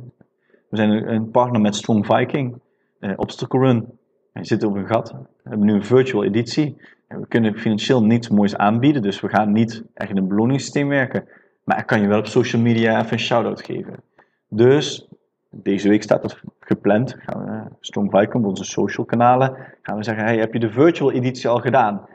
we 0.70 0.76
zijn 0.76 1.12
een 1.12 1.30
partner 1.30 1.60
met 1.60 1.74
Strong 1.74 2.06
Viking, 2.06 2.60
uh, 3.00 3.12
Obstacle 3.16 3.60
Run. 3.60 3.98
Je 4.32 4.44
zit 4.44 4.62
op 4.62 4.74
een 4.74 4.86
gat. 4.86 5.10
We 5.10 5.48
hebben 5.48 5.66
nu 5.66 5.74
een 5.74 5.84
virtual 5.84 6.24
editie. 6.24 6.76
En 7.08 7.20
we 7.20 7.26
kunnen 7.26 7.58
financieel 7.58 8.04
niets 8.04 8.28
moois 8.28 8.56
aanbieden, 8.56 9.02
dus 9.02 9.20
we 9.20 9.28
gaan 9.28 9.52
niet 9.52 9.84
echt 9.94 10.10
in 10.10 10.16
een 10.16 10.28
beloningssysteem 10.28 10.88
werken. 10.88 11.28
Maar 11.64 11.78
ik 11.78 11.86
kan 11.86 12.00
je 12.00 12.08
wel 12.08 12.18
op 12.18 12.26
social 12.26 12.62
media 12.62 12.98
even 13.00 13.12
een 13.12 13.18
shout-out 13.18 13.62
geven. 13.64 14.02
Dus 14.48 15.08
deze 15.50 15.88
week 15.88 16.02
staat 16.02 16.22
dat 16.22 16.40
gepland. 16.60 17.16
Gaan 17.18 17.44
we, 17.44 17.76
Strong 17.80 18.10
Viking, 18.10 18.44
onze 18.44 18.64
social 18.64 19.06
kanalen, 19.06 19.56
gaan 19.82 19.96
we 19.96 20.04
zeggen: 20.04 20.24
hey, 20.24 20.38
heb 20.38 20.52
je 20.52 20.58
de 20.58 20.70
virtual 20.70 21.12
editie 21.12 21.48
al 21.48 21.60
gedaan? 21.60 22.08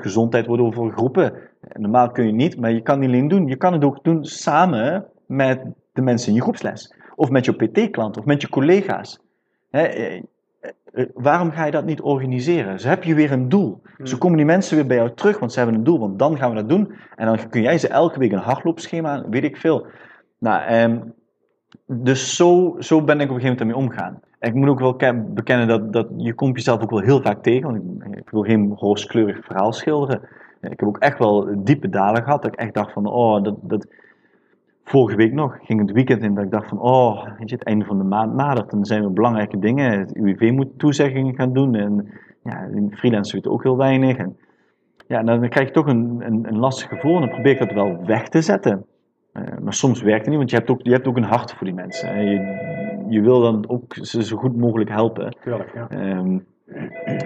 gezondheid 0.00 0.46
wordt 0.46 0.62
over 0.62 0.92
groepen. 0.92 1.32
Normaal 1.72 2.10
kun 2.10 2.26
je 2.26 2.32
niet, 2.32 2.60
maar 2.60 2.72
je 2.72 2.80
kan 2.80 2.98
niet 2.98 3.08
alleen 3.08 3.28
doen. 3.28 3.46
Je 3.46 3.56
kan 3.56 3.72
het 3.72 3.84
ook 3.84 4.04
doen 4.04 4.24
samen 4.24 5.06
met 5.26 5.62
de 5.92 6.02
mensen 6.02 6.28
in 6.28 6.34
je 6.34 6.42
groepsles. 6.42 6.94
Of 7.18 7.30
met 7.30 7.44
je 7.44 7.52
PT-klant, 7.52 8.18
of 8.18 8.24
met 8.24 8.40
je 8.40 8.48
collega's. 8.48 9.20
Eh, 9.70 10.16
eh, 10.16 10.22
waarom 11.14 11.50
ga 11.50 11.64
je 11.64 11.70
dat 11.70 11.84
niet 11.84 12.00
organiseren? 12.00 12.80
Ze 12.80 12.88
heb 12.88 13.04
je 13.04 13.14
weer 13.14 13.32
een 13.32 13.48
doel. 13.48 13.80
Hmm. 13.96 14.06
Zo 14.06 14.18
komen 14.18 14.36
die 14.36 14.46
mensen 14.46 14.76
weer 14.76 14.86
bij 14.86 14.96
jou 14.96 15.10
terug, 15.14 15.38
want 15.38 15.52
ze 15.52 15.58
hebben 15.58 15.76
een 15.76 15.84
doel, 15.84 15.98
want 15.98 16.18
dan 16.18 16.36
gaan 16.36 16.50
we 16.50 16.56
dat 16.56 16.68
doen. 16.68 16.92
En 17.16 17.26
dan 17.26 17.48
kun 17.48 17.62
jij 17.62 17.78
ze 17.78 17.88
elke 17.88 18.18
week 18.18 18.32
een 18.32 18.38
hardloopschema, 18.38 19.24
weet 19.28 19.44
ik 19.44 19.56
veel. 19.56 19.86
Nou, 20.38 20.62
ehm, 20.62 20.98
dus 21.86 22.36
zo, 22.36 22.76
zo 22.78 23.02
ben 23.02 23.20
ik 23.20 23.30
op 23.30 23.34
een 23.34 23.40
gegeven 23.40 23.66
moment 23.66 23.76
ermee 23.76 23.76
omgaan. 23.76 24.20
ik 24.40 24.54
moet 24.54 24.68
ook 24.68 24.80
wel 24.80 25.22
bekennen 25.34 25.68
dat, 25.68 25.92
dat 25.92 26.08
je 26.16 26.34
komt 26.34 26.56
jezelf 26.56 26.82
ook 26.82 26.90
wel 26.90 27.00
heel 27.00 27.22
vaak 27.22 27.42
tegen. 27.42 27.72
Want 27.72 28.04
ik, 28.04 28.16
ik 28.16 28.30
wil 28.30 28.42
geen 28.42 28.74
rooskleurig 28.76 29.44
verhaal 29.44 29.72
schilderen. 29.72 30.20
Ik 30.60 30.80
heb 30.80 30.88
ook 30.88 30.98
echt 30.98 31.18
wel 31.18 31.64
diepe 31.64 31.88
dalen 31.88 32.22
gehad. 32.22 32.42
Dat 32.42 32.52
ik 32.52 32.58
echt 32.58 32.74
dacht 32.74 32.92
van, 32.92 33.06
oh, 33.06 33.42
dat, 33.42 33.56
dat, 33.60 33.86
vorige 34.88 35.16
week 35.16 35.32
nog 35.32 35.58
ging 35.62 35.80
het 35.80 35.90
weekend 35.90 36.22
in 36.22 36.34
dat 36.34 36.44
ik 36.44 36.50
dacht 36.50 36.68
van, 36.68 36.80
oh, 36.80 37.24
weet 37.38 37.48
je, 37.48 37.54
het 37.54 37.64
einde 37.64 37.84
van 37.84 37.98
de 37.98 38.04
maand 38.04 38.34
nadert. 38.34 38.72
En 38.72 38.78
er 38.78 38.86
zijn 38.86 39.00
weer 39.00 39.12
belangrijke 39.12 39.58
dingen. 39.58 39.98
Het 39.98 40.14
UWV 40.16 40.50
moet 40.50 40.78
toezeggingen 40.78 41.34
gaan 41.34 41.52
doen. 41.52 41.74
En 41.74 42.08
ja, 42.44 42.68
freelancers 42.90 43.32
weten 43.32 43.50
ook 43.50 43.62
heel 43.62 43.76
weinig. 43.76 44.16
En 44.16 44.36
ja, 45.06 45.22
dan 45.22 45.48
krijg 45.48 45.66
je 45.66 45.74
toch 45.74 45.86
een, 45.86 46.22
een, 46.26 46.48
een 46.48 46.58
lastig 46.58 46.88
gevoel. 46.88 47.14
En 47.14 47.20
dan 47.20 47.30
probeer 47.30 47.52
ik 47.52 47.58
dat 47.58 47.72
wel 47.72 48.04
weg 48.06 48.28
te 48.28 48.42
zetten. 48.42 48.86
Uh, 49.32 49.42
maar 49.62 49.74
soms 49.74 50.02
werkt 50.02 50.20
het 50.20 50.28
niet, 50.28 50.36
want 50.36 50.50
je 50.50 50.56
hebt 50.56 50.70
ook, 50.70 50.80
je 50.82 50.92
hebt 50.92 51.06
ook 51.06 51.16
een 51.16 51.22
hart 51.22 51.52
voor 51.52 51.66
die 51.66 51.74
mensen. 51.74 52.24
Je, 52.24 53.06
je 53.08 53.20
wil 53.20 53.40
dan 53.40 53.64
ook 53.68 53.94
ze 54.00 54.22
zo 54.22 54.36
goed 54.36 54.56
mogelijk 54.56 54.90
helpen. 54.90 55.36
Tuurlijk, 55.42 55.72
ja. 55.74 56.16
Um, 56.16 56.46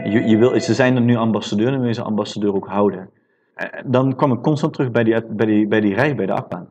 je, 0.05 0.23
je 0.27 0.37
wil, 0.37 0.61
ze 0.61 0.75
zijn 0.75 0.97
er 0.97 1.03
nu 1.03 1.17
ambassadeur 1.17 1.73
en 1.73 1.79
wil 1.79 1.87
je 1.87 1.95
ze 1.95 2.03
ambassadeur 2.03 2.55
ook 2.55 2.67
houden. 2.67 3.11
eh, 3.55 3.67
dan 3.85 4.17
kwam 4.17 4.33
ik 4.33 4.41
constant 4.41 4.73
terug 4.73 4.91
bij 4.91 5.05
die, 5.05 5.27
bij 5.27 5.47
die, 5.47 5.67
bij 5.67 5.81
die 5.81 5.95
rij 5.95 6.15
bij 6.15 6.27
de 6.27 6.33
achtbaan. 6.33 6.69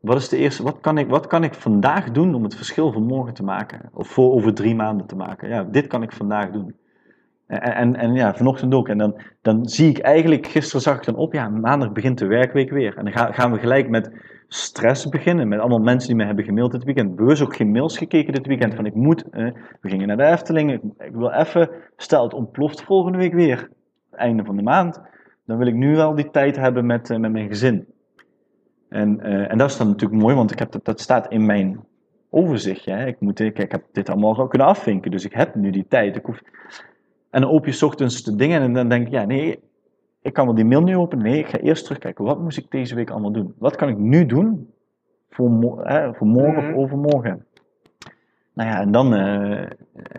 Wat 0.00 0.16
is 0.16 0.28
de 0.28 0.36
eerste, 0.36 0.62
wat 0.62 0.80
kan, 0.80 0.98
ik, 0.98 1.08
wat 1.08 1.26
kan 1.26 1.44
ik 1.44 1.54
vandaag 1.54 2.10
doen 2.10 2.34
om 2.34 2.42
het 2.42 2.54
verschil 2.54 2.92
van 2.92 3.02
morgen 3.02 3.34
te 3.34 3.42
maken? 3.42 3.90
Of 3.94 4.08
voor 4.08 4.32
over 4.32 4.54
drie 4.54 4.74
maanden 4.74 5.06
te 5.06 5.16
maken? 5.16 5.48
Ja, 5.48 5.64
dit 5.64 5.86
kan 5.86 6.02
ik 6.02 6.12
vandaag 6.12 6.50
doen. 6.50 6.74
En, 7.46 7.74
en, 7.74 7.96
en 7.96 8.14
ja, 8.14 8.34
vanochtend 8.34 8.74
ook. 8.74 8.88
En 8.88 8.98
dan, 8.98 9.20
dan 9.42 9.68
zie 9.68 9.88
ik 9.88 9.98
eigenlijk, 9.98 10.46
gisteren 10.46 10.80
zag 10.80 10.96
ik 10.96 11.04
dan 11.04 11.16
op, 11.16 11.32
ja, 11.32 11.48
maandag 11.48 11.92
begint 11.92 12.18
de 12.18 12.26
werkweek 12.26 12.70
weer. 12.70 12.96
En 12.96 13.04
dan 13.04 13.34
gaan 13.34 13.52
we 13.52 13.58
gelijk 13.58 13.88
met 13.88 14.10
stress 14.48 15.08
beginnen. 15.08 15.48
Met 15.48 15.58
allemaal 15.58 15.78
mensen 15.78 16.08
die 16.08 16.16
me 16.16 16.24
hebben 16.24 16.44
gemaild 16.44 16.72
dit 16.72 16.84
weekend. 16.84 17.16
Bewust 17.16 17.42
ook 17.42 17.56
geen 17.56 17.70
mails 17.70 17.98
gekeken 17.98 18.32
dit 18.32 18.46
weekend. 18.46 18.74
Van 18.74 18.86
ik 18.86 18.94
moet, 18.94 19.24
we 19.80 19.88
gingen 19.88 20.06
naar 20.06 20.16
de 20.16 20.24
Efteling. 20.24 20.72
Ik, 20.72 20.80
ik, 20.98 21.12
wil 21.12 21.30
even, 21.30 21.70
stel 21.96 22.22
het 22.22 22.34
ontploft 22.34 22.82
volgende 22.82 23.18
week 23.18 23.32
weer. 23.32 23.68
Einde 24.10 24.44
van 24.44 24.56
de 24.56 24.62
maand. 24.62 25.00
Dan 25.46 25.58
wil 25.58 25.66
ik 25.66 25.74
nu 25.74 25.96
wel 25.96 26.14
die 26.14 26.30
tijd 26.30 26.56
hebben 26.56 26.86
met, 26.86 27.10
uh, 27.10 27.18
met 27.18 27.32
mijn 27.32 27.48
gezin. 27.48 27.86
En, 28.90 29.18
uh, 29.22 29.50
en 29.50 29.58
dat 29.58 29.70
is 29.70 29.76
dan 29.76 29.86
natuurlijk 29.86 30.22
mooi, 30.22 30.34
want 30.34 30.50
ik 30.50 30.58
heb 30.58 30.72
dat, 30.72 30.84
dat 30.84 31.00
staat 31.00 31.32
in 31.32 31.46
mijn 31.46 31.80
overzichtje. 32.30 32.92
Hè. 32.92 33.06
Ik, 33.06 33.20
moet, 33.20 33.40
ik, 33.40 33.58
ik 33.58 33.72
heb 33.72 33.84
dit 33.92 34.08
allemaal 34.08 34.46
kunnen 34.46 34.68
afvinken. 34.68 35.10
Dus 35.10 35.24
ik 35.24 35.32
heb 35.32 35.54
nu 35.54 35.70
die 35.70 35.86
tijd. 35.88 36.16
Ik 36.16 36.24
hoef... 36.24 36.42
En 37.30 37.40
dan 37.40 37.50
open 37.50 37.72
je 37.72 37.86
ochtends 37.86 38.22
de 38.22 38.36
dingen 38.36 38.62
en 38.62 38.72
dan 38.72 38.88
denk 38.88 39.06
ik, 39.06 39.12
ja 39.12 39.24
nee, 39.24 39.60
ik 40.22 40.32
kan 40.32 40.46
wel 40.46 40.54
die 40.54 40.64
mail 40.64 40.82
nu 40.82 40.96
openen. 40.96 41.24
Nee, 41.24 41.38
ik 41.38 41.46
ga 41.46 41.58
eerst 41.58 41.84
terugkijken. 41.84 42.24
Wat 42.24 42.40
moest 42.40 42.58
ik 42.58 42.70
deze 42.70 42.94
week 42.94 43.10
allemaal 43.10 43.32
doen? 43.32 43.54
Wat 43.58 43.76
kan 43.76 43.88
ik 43.88 43.98
nu 43.98 44.26
doen 44.26 44.70
voor, 45.30 45.50
mo 45.50 45.80
hè, 45.82 46.14
voor 46.14 46.26
morgen 46.26 46.58
of 46.58 46.68
mhm. 46.68 46.78
overmorgen? 46.78 47.46
Nou 48.52 48.68
ja, 48.68 48.80
en 48.80 48.92
dan, 48.92 49.14
uh, 49.14 49.66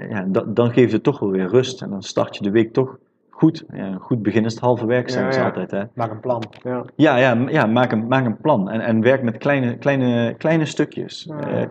ja, 0.09 0.25
dan 0.47 0.71
geeft 0.71 0.91
het 0.91 1.03
toch 1.03 1.19
wel 1.19 1.31
weer 1.31 1.47
rust. 1.47 1.81
En 1.81 1.89
dan 1.89 2.03
start 2.03 2.35
je 2.35 2.43
de 2.43 2.51
week 2.51 2.73
toch 2.73 2.97
goed. 3.41 3.63
Ja, 3.73 3.97
goed 3.99 4.21
begin 4.21 4.45
is 4.45 4.53
het 4.53 4.61
halve 4.61 4.85
werk, 4.85 5.09
ze 5.09 5.43
altijd. 5.43 5.71
Hè? 5.71 5.83
Maak 5.93 6.11
een 6.11 6.19
plan. 6.19 6.43
Ja, 6.63 6.83
ja, 6.95 7.17
ja, 7.17 7.45
ja 7.49 7.65
maak, 7.65 7.91
een, 7.91 8.07
maak 8.07 8.25
een 8.25 8.37
plan. 8.37 8.69
En, 8.69 8.79
en 8.81 9.01
werk 9.01 9.23
met 9.23 9.37
kleine, 9.37 9.77
kleine, 9.77 10.35
kleine 10.37 10.65
stukjes. 10.65 11.27
Uh, 11.29 11.61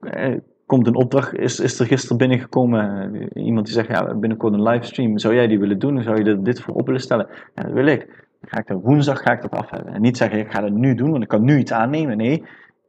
uh, 0.00 0.36
komt 0.66 0.86
een 0.86 0.94
opdracht, 0.94 1.34
is, 1.34 1.60
is 1.60 1.80
er 1.80 1.86
gisteren 1.86 2.16
binnengekomen, 2.16 3.14
uh, 3.14 3.44
iemand 3.44 3.66
die 3.66 3.74
zegt, 3.74 3.88
ja, 3.88 4.14
binnenkort 4.14 4.54
een 4.54 4.62
livestream, 4.62 5.18
zou 5.18 5.34
jij 5.34 5.46
die 5.46 5.58
willen 5.58 5.78
doen? 5.78 6.02
Zou 6.02 6.24
je 6.24 6.42
dit 6.42 6.60
voor 6.60 6.74
op 6.74 6.86
willen 6.86 7.00
stellen? 7.00 7.26
Ja, 7.54 7.62
dat 7.62 7.72
wil 7.72 7.86
ik. 7.86 8.06
Dan 8.40 8.50
ga 8.50 8.58
ik 8.58 8.66
dat 8.66 8.82
woensdag 8.82 9.22
ga 9.22 9.32
ik 9.32 9.42
dat 9.42 9.50
af 9.50 9.70
hebben. 9.70 9.92
En 9.94 10.00
niet 10.00 10.16
zeggen, 10.16 10.38
ik 10.38 10.52
ga 10.52 10.60
dat 10.60 10.70
nu 10.70 10.94
doen, 10.94 11.10
want 11.10 11.22
ik 11.22 11.28
kan 11.28 11.44
nu 11.44 11.58
iets 11.58 11.72
aannemen. 11.72 12.16
Nee, 12.16 12.44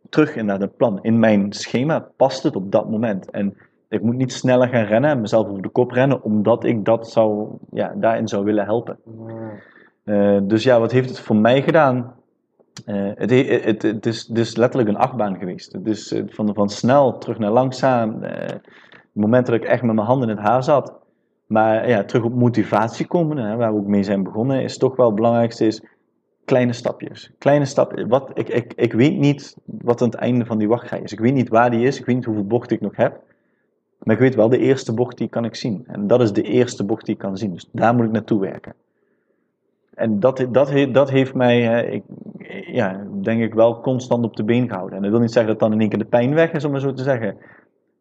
terug 0.10 0.36
in 0.36 0.46
naar 0.46 0.60
het 0.60 0.78
plan. 0.78 1.00
In 1.02 1.20
mijn 1.20 1.54
schema 1.54 2.08
past 2.18 2.44
het 2.44 2.56
op 2.56 2.72
dat 2.72 2.90
moment. 2.90 3.30
En 3.30 3.58
ik 3.92 4.02
moet 4.02 4.16
niet 4.16 4.34
sneller 4.34 4.68
gaan 4.68 4.86
rennen 4.86 5.10
en 5.10 5.22
mezelf 5.22 5.48
over 5.48 5.62
de 5.62 5.70
kop 5.70 5.92
rennen, 5.92 6.24
omdat 6.24 6.64
ik 6.64 6.86
dat 6.86 7.10
zou, 7.10 7.48
ja, 7.72 7.94
daarin 7.96 8.28
zou 8.28 8.44
willen 8.44 8.66
helpen. 8.66 8.98
Uh, 10.06 10.40
dus 10.44 10.64
ja, 10.64 10.80
wat 10.80 10.92
heeft 10.92 11.10
het 11.10 11.20
voor 11.20 11.36
mij 11.36 11.62
gedaan? 11.62 12.14
Uh, 12.86 13.12
het, 13.16 13.30
het, 13.30 13.82
het, 13.82 14.06
is, 14.06 14.28
het, 14.28 14.38
is, 14.38 14.56
letterlijk 14.56 14.90
een 14.90 14.98
achtbaan 14.98 15.38
geweest. 15.38 15.72
Het 15.72 15.88
is 15.88 16.12
uh, 16.12 16.24
van, 16.28 16.54
van 16.54 16.70
snel 16.70 17.18
terug 17.18 17.40
naar 17.40 17.52
langzaam. 17.52 18.18
het 18.22 18.62
moment 19.12 19.46
dat 19.46 19.56
ik 19.56 19.64
echt 19.64 19.84
met 19.84 19.96
mijn 19.96 20.08
handen 20.08 20.30
in 20.30 20.36
het 20.36 20.46
haar 20.46 20.64
zat. 20.64 20.94
Maar 21.46 21.90
ja, 21.90 22.04
terug 22.04 22.24
op 22.24 22.34
motivatie 22.34 23.08
komen, 23.08 23.38
hè, 23.38 23.56
waar 23.56 23.74
we 23.74 23.80
ook 23.80 23.88
mee 23.88 24.04
zijn 24.04 24.24
begonnen, 24.24 24.64
is 24.64 24.78
toch 24.78 24.96
wel 24.96 25.06
het 25.06 25.16
belangrijkste 25.16 25.66
is 25.66 25.84
kleine 26.46 26.74
stapjes. 26.74 27.32
Kleine 27.38 27.66
stapjes. 27.66 28.06
Wat, 28.08 28.32
ik, 28.34 28.50
ik, 28.50 28.74
ik 28.76 28.94
weet 28.94 29.18
niet 29.18 29.58
wat 29.66 30.02
aan 30.02 30.10
het 30.10 30.20
einde 30.20 30.46
van 30.46 30.58
die 30.58 30.68
wachtrij 30.68 31.00
is. 31.00 31.12
Ik 31.12 31.20
weet 31.20 31.34
niet 31.34 31.50
waar 31.50 31.72
die 31.72 31.86
is. 31.86 32.00
Ik 32.00 32.06
weet 32.06 32.16
niet 32.16 32.26
hoeveel 32.26 32.48
bochten 32.48 32.76
ik 32.76 32.82
nog 32.82 32.96
heb. 32.96 33.22
Maar 34.04 34.16
ik 34.16 34.22
weet 34.22 34.36
wel, 34.36 34.50
de 34.50 34.58
eerste 34.58 34.94
bocht 34.94 35.18
die 35.18 35.28
kan 35.28 35.46
ik 35.46 35.56
zien. 35.56 35.84
En 35.88 36.08
dat 36.08 36.22
is 36.22 36.34
de 36.34 36.42
eerste 36.42 36.84
bocht 36.84 37.06
die 37.06 37.14
ik 37.14 37.20
kan 37.20 37.38
zien. 37.38 37.54
Dus 37.54 37.70
daar 37.72 37.96
moet 37.96 38.06
ik 38.06 38.12
naartoe 38.12 38.40
werken. 38.40 38.74
En 39.94 40.20
dat, 40.20 40.46
dat, 40.50 40.74
dat 40.92 41.10
heeft 41.10 41.34
mij, 41.34 41.86
ik, 41.86 42.04
ja, 42.66 43.06
denk 43.22 43.42
ik, 43.42 43.54
wel 43.54 43.82
constant 43.82 44.24
op 44.24 44.36
de 44.36 44.44
been 44.44 44.70
gehouden. 44.70 44.96
En 44.96 45.02
dat 45.02 45.12
wil 45.12 45.20
niet 45.20 45.32
zeggen 45.32 45.52
dat 45.52 45.60
dan 45.60 45.74
in 45.74 45.80
één 45.80 45.90
keer 45.90 46.00
de 46.00 46.06
pijn 46.06 46.34
weg 46.34 46.52
is, 46.52 46.66
om 46.66 46.72
maar 46.72 46.80
zo 46.80 46.94
te 46.94 47.04
zeggen. 47.04 47.38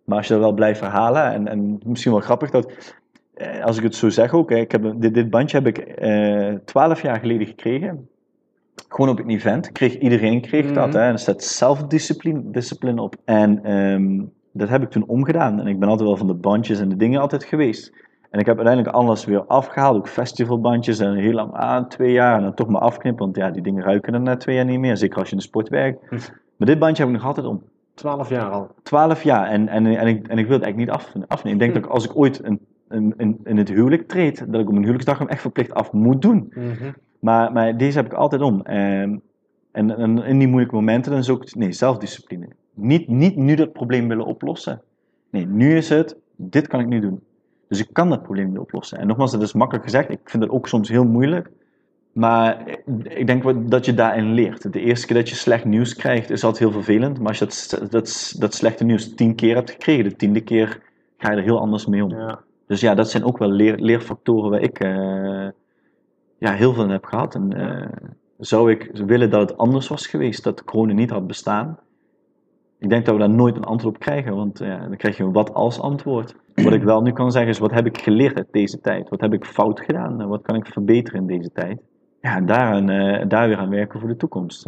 Maar 0.05 0.19
als 0.19 0.27
je 0.27 0.33
dat 0.33 0.43
wel 0.43 0.53
blijft 0.53 0.79
verhalen, 0.79 1.33
en, 1.33 1.49
en 1.49 1.81
misschien 1.85 2.13
wel 2.13 2.21
grappig 2.21 2.51
dat, 2.51 2.95
eh, 3.35 3.65
als 3.65 3.77
ik 3.77 3.83
het 3.83 3.95
zo 3.95 4.09
zeg 4.09 4.35
ook, 4.35 4.51
ik 4.51 4.73
heb, 4.73 4.93
dit, 4.97 5.15
dit 5.15 5.31
bandje 5.31 5.57
heb 5.57 5.67
ik 5.67 5.79
eh, 5.79 6.55
twaalf 6.65 7.03
jaar 7.03 7.21
geleden 7.21 7.47
gekregen. 7.47 8.09
Gewoon 8.89 9.11
op 9.11 9.19
een 9.19 9.31
event. 9.31 9.73
Kreeg, 9.73 9.99
iedereen 9.99 10.41
kreeg 10.41 10.73
dat. 10.73 10.89
Mhm. 10.89 10.97
Hè, 10.97 11.05
en 11.05 11.13
er 11.13 11.19
staat 11.19 11.43
zelfdiscipline 11.43 12.51
discipline 12.51 13.03
op. 13.03 13.17
En 13.25 13.73
um, 13.73 14.33
dat 14.53 14.69
heb 14.69 14.83
ik 14.83 14.91
toen 14.91 15.07
omgedaan. 15.07 15.61
En 15.61 15.67
ik 15.67 15.79
ben 15.79 15.89
altijd 15.89 16.09
wel 16.09 16.17
van 16.17 16.27
de 16.27 16.35
bandjes 16.35 16.81
en 16.81 16.89
de 16.89 16.97
dingen 16.97 17.21
altijd 17.21 17.45
geweest. 17.45 17.93
En 18.31 18.41
ik 18.41 18.47
heb 18.47 18.57
uiteindelijk 18.57 18.97
alles 18.97 19.25
weer 19.25 19.45
afgehaald, 19.45 19.97
ook 19.97 20.09
festivalbandjes 20.09 20.99
en 20.99 21.15
heel 21.15 21.33
lang 21.33 21.53
aan, 21.53 21.89
twee 21.89 22.13
jaar, 22.13 22.37
en 22.37 22.43
dan 22.43 22.55
toch 22.55 22.69
maar 22.69 22.81
afknippen, 22.81 23.25
want 23.25 23.37
ja, 23.37 23.51
die 23.51 23.63
dingen 23.63 23.85
ruiken 23.85 24.13
dan 24.13 24.23
na 24.23 24.37
twee 24.37 24.57
jaar 24.57 24.65
niet 24.65 24.79
meer, 24.79 24.97
zeker 24.97 25.19
als 25.19 25.27
je 25.27 25.33
in 25.33 25.39
de 25.39 25.45
sport 25.47 25.69
werkt. 25.69 26.09
Hm. 26.09 26.17
Maar 26.57 26.69
dit 26.69 26.79
bandje 26.79 27.03
heb 27.03 27.13
ik 27.13 27.19
nog 27.19 27.27
altijd 27.27 27.47
om. 27.47 27.63
Twaalf 27.95 28.29
jaar 28.29 28.51
al. 28.51 28.71
Twaalf 28.83 29.23
jaar, 29.23 29.47
en, 29.47 29.69
en, 29.69 29.87
en, 29.87 30.07
ik, 30.07 30.29
en 30.29 30.39
ik 30.39 30.47
wil 30.47 30.57
het 30.57 30.65
eigenlijk 30.65 30.77
niet 30.77 30.91
af, 30.91 31.13
afnemen. 31.27 31.53
Ik 31.53 31.59
denk 31.59 31.75
hm. 31.75 31.81
dat 31.81 31.91
als 31.91 32.05
ik 32.05 32.17
ooit 32.17 32.45
een, 32.45 32.61
een, 32.89 33.15
een, 33.17 33.41
in 33.45 33.57
het 33.57 33.69
huwelijk 33.69 34.09
treed, 34.09 34.39
dat 34.39 34.61
ik 34.61 34.67
op 34.67 34.71
mijn 34.71 34.79
huwelijksdag 34.79 35.19
hem 35.19 35.29
echt 35.29 35.41
verplicht 35.41 35.75
af 35.75 35.93
moet 35.93 36.23
doen. 36.23 36.53
Mhm. 36.55 36.91
maar, 37.19 37.53
maar 37.53 37.77
deze 37.77 37.97
heb 37.97 38.07
ik 38.07 38.13
altijd 38.13 38.43
om. 38.43 38.61
En, 38.63 39.23
en, 39.73 39.97
en 39.97 40.23
in 40.23 40.39
die 40.39 40.49
moeilijke 40.49 40.75
momenten, 40.75 41.11
dan 41.11 41.21
is 41.21 41.31
ook, 41.31 41.55
nee, 41.55 41.73
zelfdiscipline. 41.73 42.49
Niet, 42.75 43.09
niet 43.09 43.37
nu 43.37 43.55
dat 43.55 43.73
probleem 43.73 44.09
willen 44.09 44.27
oplossen. 44.27 44.83
Nee, 45.31 45.47
nu 45.47 45.77
is 45.77 45.89
het, 45.89 46.17
dit 46.37 46.67
kan 46.67 46.81
ik 46.81 46.87
nu 46.87 47.01
doen. 47.01 47.21
Dus 47.69 47.81
ik 47.81 47.89
kan 47.93 48.09
dat 48.09 48.23
probleem 48.23 48.49
niet 48.49 48.59
oplossen. 48.59 48.99
En 48.99 49.07
nogmaals, 49.07 49.33
dat 49.33 49.43
is 49.43 49.53
makkelijk 49.53 49.85
gezegd. 49.85 50.11
Ik 50.11 50.21
vind 50.25 50.43
het 50.43 50.53
ook 50.53 50.69
soms 50.69 50.89
heel 50.89 51.05
moeilijk. 51.05 51.51
Maar 52.13 52.79
ik 53.03 53.27
denk 53.27 53.71
dat 53.71 53.85
je 53.85 53.95
daarin 53.95 54.33
leert. 54.33 54.73
De 54.73 54.81
eerste 54.81 55.07
keer 55.07 55.17
dat 55.17 55.29
je 55.29 55.35
slecht 55.35 55.65
nieuws 55.65 55.95
krijgt, 55.95 56.31
is 56.31 56.45
altijd 56.45 56.63
heel 56.63 56.83
vervelend. 56.83 57.19
Maar 57.19 57.29
als 57.29 57.39
je 57.39 57.77
dat, 57.79 57.91
dat, 57.91 58.35
dat 58.39 58.55
slechte 58.55 58.85
nieuws 58.85 59.15
tien 59.15 59.35
keer 59.35 59.55
hebt 59.55 59.71
gekregen, 59.71 60.05
de 60.05 60.17
tiende 60.17 60.41
keer 60.41 60.81
ga 61.17 61.31
je 61.31 61.37
er 61.37 61.43
heel 61.43 61.61
anders 61.61 61.87
mee 61.87 62.05
om. 62.05 62.11
Ja. 62.11 62.41
Dus 62.67 62.81
ja, 62.81 62.95
dat 62.95 63.11
zijn 63.11 63.25
ook 63.25 63.39
wel 63.39 63.51
leer, 63.51 63.79
leerfactoren 63.79 64.51
waar 64.51 64.61
ik 64.61 64.85
uh, 64.85 65.49
ja, 66.39 66.53
heel 66.53 66.73
veel 66.73 66.85
in 66.85 66.91
heb 66.91 67.05
gehad. 67.05 67.35
En 67.35 67.57
uh, 67.57 67.87
zou 68.39 68.71
ik 68.71 68.91
willen 68.93 69.31
dat 69.31 69.49
het 69.49 69.59
anders 69.59 69.89
was 69.89 70.07
geweest, 70.07 70.45
dat 70.45 70.65
corona 70.65 70.93
niet 70.93 71.11
had 71.11 71.27
bestaan, 71.27 71.79
ik 72.81 72.89
denk 72.89 73.05
dat 73.05 73.15
we 73.15 73.21
daar 73.21 73.31
nooit 73.31 73.57
een 73.57 73.65
antwoord 73.65 73.95
op 73.95 74.01
krijgen, 74.01 74.37
want 74.37 74.59
ja, 74.59 74.79
dan 74.79 74.97
krijg 74.97 75.17
je 75.17 75.23
een 75.23 75.33
wat 75.33 75.55
als 75.55 75.81
antwoord. 75.81 76.35
Wat 76.55 76.73
ik 76.73 76.83
wel 76.83 77.03
nu 77.03 77.13
kan 77.13 77.33
zeggen 77.33 77.51
is, 77.51 77.59
wat 77.59 77.71
heb 77.71 77.87
ik 77.87 77.99
geleerd 77.99 78.37
uit 78.37 78.49
deze 78.51 78.81
tijd? 78.81 79.09
Wat 79.09 79.21
heb 79.21 79.33
ik 79.33 79.45
fout 79.45 79.81
gedaan? 79.81 80.29
Wat 80.29 80.43
kan 80.43 80.55
ik 80.57 80.67
verbeteren 80.67 81.21
in 81.21 81.27
deze 81.27 81.53
tijd? 81.53 81.81
Ja, 82.21 82.41
daar, 82.41 82.83
uh, 82.83 83.29
daar 83.29 83.49
weer 83.49 83.57
aan 83.57 83.71
werken 83.71 84.01
voor 84.01 84.09
de 84.09 84.17
toekomst. 84.17 84.67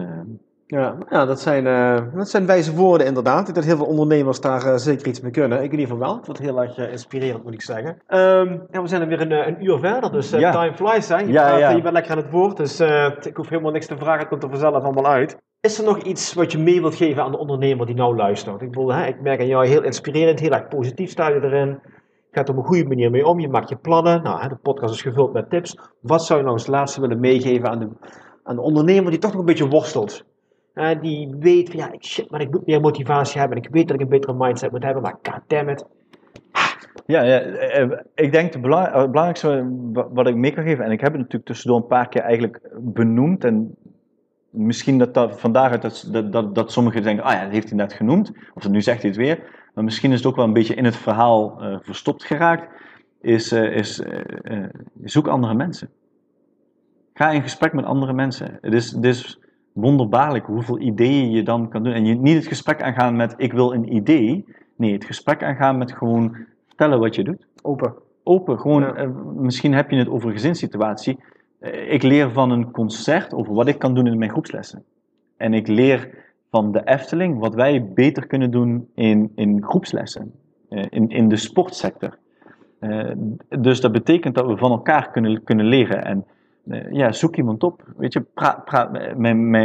Ja, 0.72 0.96
ja 1.10 1.24
dat, 1.24 1.40
zijn, 1.40 1.66
uh, 1.66 2.14
dat 2.14 2.28
zijn 2.28 2.46
wijze 2.46 2.74
woorden 2.74 3.06
inderdaad. 3.06 3.38
Ik 3.38 3.44
denk 3.44 3.56
dat 3.56 3.64
heel 3.64 3.76
veel 3.76 3.86
ondernemers 3.86 4.40
daar 4.40 4.78
zeker 4.78 5.06
iets 5.06 5.20
mee 5.20 5.30
kunnen. 5.30 5.58
Ik 5.58 5.72
in 5.72 5.78
ieder 5.78 5.86
geval 5.86 5.98
wel. 5.98 6.16
Het 6.16 6.26
wordt 6.26 6.40
heel 6.40 6.62
erg 6.62 6.78
inspirerend, 6.78 7.44
moet 7.44 7.54
ik 7.54 7.62
zeggen. 7.62 7.88
Um, 7.88 8.66
ja, 8.70 8.82
we 8.82 8.88
zijn 8.88 9.02
er 9.02 9.08
weer 9.08 9.20
een, 9.20 9.48
een 9.48 9.64
uur 9.64 9.78
verder, 9.78 10.12
dus 10.12 10.30
ja. 10.30 10.52
time 10.52 10.74
flies. 10.74 11.08
Hè? 11.08 11.18
Je, 11.18 11.32
ja, 11.32 11.56
praat, 11.56 11.76
je 11.76 11.82
bent 11.82 11.94
lekker 11.94 12.12
aan 12.12 12.18
het 12.18 12.30
woord, 12.30 12.56
dus 12.56 12.80
ik 13.26 13.36
hoef 13.36 13.48
helemaal 13.48 13.72
niks 13.72 13.86
te 13.86 13.96
vragen. 13.96 14.18
Het 14.18 14.28
komt 14.28 14.42
er 14.42 14.48
vanzelf 14.48 14.84
allemaal 14.84 15.06
uit. 15.06 15.36
Is 15.60 15.78
er 15.78 15.84
nog 15.84 15.98
iets 15.98 16.34
wat 16.34 16.52
je 16.52 16.58
mee 16.58 16.80
wilt 16.80 16.94
geven 16.94 17.22
aan 17.22 17.30
de 17.30 17.38
ondernemer 17.38 17.86
die 17.86 17.94
nou 17.94 18.16
luistert? 18.16 18.62
Ik, 18.62 18.70
bedoel, 18.70 18.92
hè, 18.92 19.06
ik 19.06 19.20
merk 19.20 19.40
aan 19.40 19.46
jou 19.46 19.66
heel 19.66 19.82
inspirerend, 19.82 20.40
heel 20.40 20.50
erg 20.50 20.68
positief 20.68 21.10
sta 21.10 21.28
je 21.28 21.40
erin. 21.42 21.68
Je 21.68 22.38
gaat 22.38 22.48
er 22.48 22.54
op 22.54 22.60
een 22.60 22.66
goede 22.66 22.88
manier 22.88 23.10
mee 23.10 23.26
om, 23.26 23.40
je 23.40 23.48
maakt 23.48 23.68
je 23.68 23.76
plannen. 23.76 24.22
Nou, 24.22 24.40
hè, 24.40 24.48
de 24.48 24.56
podcast 24.56 24.94
is 24.94 25.02
gevuld 25.02 25.32
met 25.32 25.50
tips. 25.50 25.78
Wat 26.00 26.24
zou 26.24 26.38
je 26.38 26.44
nou 26.44 26.56
als 26.56 26.66
laatste 26.66 27.00
willen 27.00 27.20
meegeven 27.20 27.68
aan 27.68 27.78
de, 27.78 27.88
aan 28.42 28.56
de 28.56 28.62
ondernemer 28.62 29.10
die 29.10 29.20
toch 29.20 29.30
nog 29.30 29.40
een 29.40 29.46
beetje 29.46 29.68
worstelt? 29.68 30.24
Uh, 30.74 31.00
die 31.00 31.34
weet 31.38 31.70
van 31.70 31.78
ja, 31.78 31.90
shit, 31.98 32.30
maar 32.30 32.40
ik 32.40 32.50
moet 32.50 32.66
meer 32.66 32.80
motivatie 32.80 33.40
hebben 33.40 33.58
en 33.58 33.64
ik 33.64 33.70
weet 33.70 33.88
dat 33.88 33.96
ik 33.96 34.02
een 34.02 34.08
betere 34.08 34.34
mindset 34.34 34.70
moet 34.70 34.82
hebben, 34.82 35.02
maar 35.02 35.18
goddammit. 35.22 35.86
Ja, 37.06 37.22
ja, 37.22 37.40
eh, 37.40 37.90
ik 38.14 38.32
denk 38.32 38.52
het 38.52 38.62
belangrijkste 38.62 39.68
wat 39.92 40.26
ik 40.26 40.34
mee 40.34 40.52
kan 40.52 40.64
geven, 40.64 40.84
en 40.84 40.90
ik 40.90 41.00
heb 41.00 41.12
het 41.12 41.20
natuurlijk 41.20 41.46
tussendoor 41.46 41.80
een 41.80 41.86
paar 41.86 42.08
keer 42.08 42.22
eigenlijk 42.22 42.60
benoemd, 42.78 43.44
en 43.44 43.76
misschien 44.50 44.98
dat, 44.98 45.14
dat 45.14 45.40
vandaag 45.40 45.78
dat, 45.78 46.08
dat, 46.30 46.54
dat, 46.54 46.72
sommigen 46.72 47.02
denken, 47.02 47.24
ah 47.24 47.32
ja, 47.32 47.42
dat 47.42 47.52
heeft 47.52 47.68
hij 47.68 47.78
net 47.78 47.92
genoemd, 47.92 48.32
of 48.54 48.68
nu 48.68 48.82
zegt 48.82 49.00
hij 49.00 49.10
het 49.10 49.18
weer, 49.18 49.38
maar 49.74 49.84
misschien 49.84 50.10
is 50.10 50.18
het 50.18 50.26
ook 50.26 50.36
wel 50.36 50.44
een 50.44 50.52
beetje 50.52 50.74
in 50.74 50.84
het 50.84 50.96
verhaal 50.96 51.62
verstopt 51.82 52.24
geraakt, 52.24 52.68
is, 53.20 53.52
is 53.52 54.02
zoek 55.04 55.28
andere 55.28 55.54
mensen. 55.54 55.88
Ga 57.14 57.30
in 57.30 57.42
gesprek 57.42 57.72
met 57.72 57.84
andere 57.84 58.12
mensen. 58.12 58.58
Het 58.60 58.72
is, 58.72 58.90
het 58.90 59.04
is 59.04 59.41
wonderbaarlijk 59.72 60.46
hoeveel 60.46 60.80
ideeën 60.80 61.30
je 61.30 61.42
dan 61.42 61.68
kan 61.68 61.82
doen. 61.82 61.92
En 61.92 62.04
je 62.04 62.14
niet 62.14 62.36
het 62.36 62.46
gesprek 62.46 62.82
aangaan 62.82 63.16
met 63.16 63.34
ik 63.36 63.52
wil 63.52 63.74
een 63.74 63.94
idee. 63.94 64.44
Nee, 64.76 64.92
het 64.92 65.04
gesprek 65.04 65.42
aangaan 65.42 65.78
met 65.78 65.92
gewoon 65.92 66.36
vertellen 66.66 67.00
wat 67.00 67.14
je 67.14 67.24
doet. 67.24 67.46
Open. 67.62 67.94
Open. 68.22 68.58
Gewoon, 68.58 68.94
misschien 69.36 69.74
heb 69.74 69.90
je 69.90 69.96
het 69.96 70.08
over 70.08 70.28
een 70.28 70.34
gezinssituatie. 70.34 71.18
Eh, 71.58 71.92
ik 71.92 72.02
leer 72.02 72.30
van 72.30 72.50
een 72.50 72.70
concert 72.70 73.34
over 73.34 73.54
wat 73.54 73.68
ik 73.68 73.78
kan 73.78 73.94
doen 73.94 74.06
in 74.06 74.18
mijn 74.18 74.30
groepslessen. 74.30 74.84
En 75.36 75.54
ik 75.54 75.66
leer 75.66 76.08
van 76.50 76.72
de 76.72 76.84
Efteling 76.84 77.38
wat 77.38 77.54
wij 77.54 77.92
beter 77.94 78.26
kunnen 78.26 78.50
doen 78.50 78.88
in, 78.94 79.32
in 79.34 79.62
groepslessen, 79.62 80.32
eh, 80.68 80.84
in, 80.90 81.08
in 81.08 81.28
de 81.28 81.36
sportsector. 81.36 82.20
Dus 83.48 83.80
dat 83.80 83.92
betekent 83.92 84.34
dat 84.34 84.46
we 84.46 84.56
van 84.56 84.70
elkaar 84.70 85.10
kunnen, 85.10 85.42
kunnen 85.42 85.66
leren. 85.66 86.04
En 86.04 86.18
eh, 86.18 86.32
ja, 86.90 87.12
zoek 87.12 87.36
iemand 87.36 87.62
op. 87.62 87.82
Weet 87.96 88.12
je, 88.12 88.20
praat, 88.20 88.64
praat, 88.64 88.90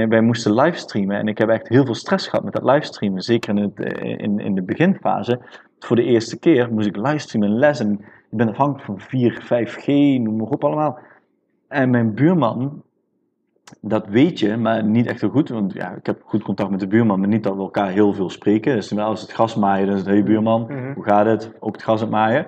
wij 0.10 0.22
moesten 0.22 0.54
livestreamen 0.54 1.18
en 1.18 1.28
ik 1.28 1.38
heb 1.38 1.50
echt 1.50 1.68
heel 1.68 1.86
veel 1.86 1.96
stress 1.96 2.28
gehad 2.28 2.46
met 2.46 2.54
dat 2.54 2.64
livestreamen. 2.64 3.22
Zeker 3.22 3.50
in, 3.50 3.64
het, 3.64 3.80
eh, 3.80 4.20
in, 4.20 4.40
in 4.40 4.56
de 4.56 4.62
beginfase. 4.62 5.40
Voor 5.80 5.96
de 5.96 6.04
eerste 6.04 6.40
keer 6.40 6.74
moest 6.74 6.88
ik 6.88 6.96
livestreamen, 6.96 7.58
les 7.58 7.80
en 7.80 7.92
ik 8.30 8.38
ben 8.38 8.50
afhankelijk 8.50 8.86
van 8.86 9.00
4, 9.00 9.42
5G, 9.44 9.86
noem 10.22 10.36
maar 10.36 10.48
op 10.48 10.64
allemaal. 10.64 11.00
En 11.68 11.90
mijn 11.90 12.14
buurman, 12.14 12.84
dat 13.82 14.08
weet 14.08 14.40
je, 14.40 14.58
maar 14.58 14.84
niet 14.84 15.08
echt 15.08 15.20
zo 15.20 15.30
goed. 15.30 15.50
Want 15.50 15.74
ja, 15.74 15.96
ik 15.96 16.06
heb 16.06 16.22
goed 16.26 16.44
contact 16.44 16.70
met 16.70 16.80
de 16.80 16.88
buurman, 16.88 17.20
maar 17.20 17.28
niet 17.28 17.44
dat 17.44 17.56
we 17.56 17.62
elkaar 17.62 17.90
heel 17.90 18.14
veel 18.14 18.30
spreken. 18.30 18.76
Dus 18.76 18.98
als 18.98 19.22
het 19.22 19.32
gras 19.32 19.56
maaien, 19.56 19.86
dan 19.86 19.96
is 19.96 20.02
het, 20.02 20.10
hey 20.10 20.24
buurman, 20.24 20.62
mhm. 20.62 20.94
hoe 20.94 21.04
gaat 21.04 21.26
het? 21.26 21.52
Ook 21.60 21.74
het 21.74 21.82
gras 21.82 22.00
aan 22.02 22.08
het 22.08 22.16
maaien. 22.16 22.46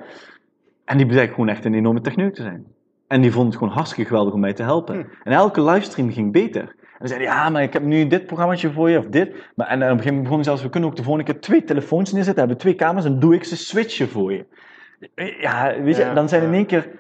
En 0.85 0.97
die 0.97 1.05
bleek 1.05 1.29
gewoon 1.29 1.49
echt 1.49 1.65
een 1.65 1.73
enorme 1.73 2.01
techneut 2.01 2.35
te 2.35 2.41
zijn. 2.41 2.65
En 3.09 3.21
die 3.21 3.31
vond 3.31 3.47
het 3.47 3.57
gewoon 3.57 3.73
hartstikke 3.73 4.09
geweldig 4.09 4.33
om 4.33 4.39
mij 4.39 4.53
te 4.53 4.63
helpen. 4.63 4.95
Hm. 4.95 5.03
En 5.23 5.31
elke 5.31 5.63
livestream 5.63 6.11
ging 6.11 6.31
beter. 6.31 6.61
En 6.61 7.07
ze 7.07 7.13
zeiden, 7.13 7.27
ja, 7.27 7.49
maar 7.49 7.63
ik 7.63 7.73
heb 7.73 7.83
nu 7.83 8.07
dit 8.07 8.25
programmaatje 8.25 8.71
voor 8.71 8.89
je, 8.89 8.97
of 8.97 9.05
dit. 9.05 9.51
Maar, 9.55 9.67
en, 9.67 9.75
op 9.75 9.81
een 9.81 9.87
gegeven 9.89 10.07
moment 10.07 10.23
begon 10.23 10.43
zelfs, 10.43 10.61
we 10.61 10.69
kunnen 10.69 10.89
ook 10.89 10.95
de 10.95 11.03
volgende 11.03 11.31
keer 11.31 11.41
twee 11.41 11.63
telefoons 11.63 12.11
neerzetten, 12.11 12.39
hebben 12.39 12.57
twee 12.57 12.75
kamers, 12.75 13.05
en 13.05 13.19
doe 13.19 13.35
ik 13.35 13.43
ze 13.43 13.57
switchen 13.57 14.09
voor 14.09 14.33
je. 14.33 14.45
Ja, 15.39 15.81
weet 15.81 15.95
je, 15.95 16.11
dan 16.13 16.29
zijn 16.29 16.43
in 16.43 16.53
één 16.53 16.65
keer, 16.65 16.99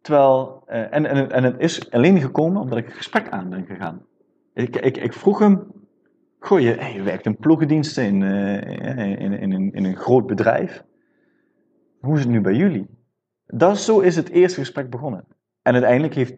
terwijl, 0.00 0.64
uh, 0.68 0.94
en, 0.94 1.06
en, 1.06 1.30
en 1.30 1.44
het 1.44 1.54
is 1.58 1.90
alleen 1.90 2.20
gekomen 2.20 2.60
omdat 2.60 2.78
ik 2.78 2.86
een 2.86 2.92
gesprek 2.92 3.28
aan 3.28 3.48
ben 3.48 3.64
gegaan. 3.66 4.02
Ik, 4.54 4.76
ik, 4.76 4.96
ik 4.96 5.12
vroeg 5.12 5.38
hem, 5.38 5.66
goh, 6.38 6.60
je, 6.60 6.74
hey, 6.78 6.94
je 6.94 7.02
werkt 7.02 7.26
in 7.26 7.36
ploegendiensten 7.36 8.04
in, 8.04 8.20
uh, 8.20 8.54
in, 9.18 9.18
in, 9.18 9.52
in, 9.52 9.72
in 9.72 9.84
een 9.84 9.96
groot 9.96 10.26
bedrijf. 10.26 10.84
Hoe 12.00 12.14
is 12.14 12.20
het 12.20 12.30
nu 12.30 12.40
bij 12.40 12.54
jullie? 12.54 12.86
Dat, 13.46 13.78
zo 13.78 14.00
is 14.00 14.16
het 14.16 14.28
eerste 14.28 14.60
gesprek 14.60 14.90
begonnen. 14.90 15.24
En 15.66 15.72
uiteindelijk 15.72 16.14
heeft 16.14 16.36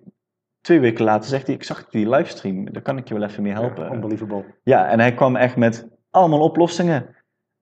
twee 0.60 0.80
weken 0.80 1.04
later 1.04 1.28
zegt 1.28 1.46
hij, 1.46 1.54
ik 1.54 1.62
zag 1.62 1.88
die 1.88 2.08
livestream, 2.08 2.72
daar 2.72 2.82
kan 2.82 2.98
ik 2.98 3.08
je 3.08 3.14
wel 3.14 3.28
even 3.28 3.42
mee 3.42 3.52
helpen. 3.52 3.84
Ja, 3.84 3.92
unbelievable. 3.92 4.44
Ja, 4.62 4.88
en 4.88 5.00
hij 5.00 5.14
kwam 5.14 5.36
echt 5.36 5.56
met 5.56 5.88
allemaal 6.10 6.40
oplossingen. 6.40 7.16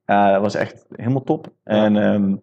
Uh, 0.07 0.33
dat 0.33 0.41
was 0.41 0.55
echt 0.55 0.87
helemaal 0.91 1.23
top. 1.23 1.53
En, 1.63 1.97
um, 1.97 2.41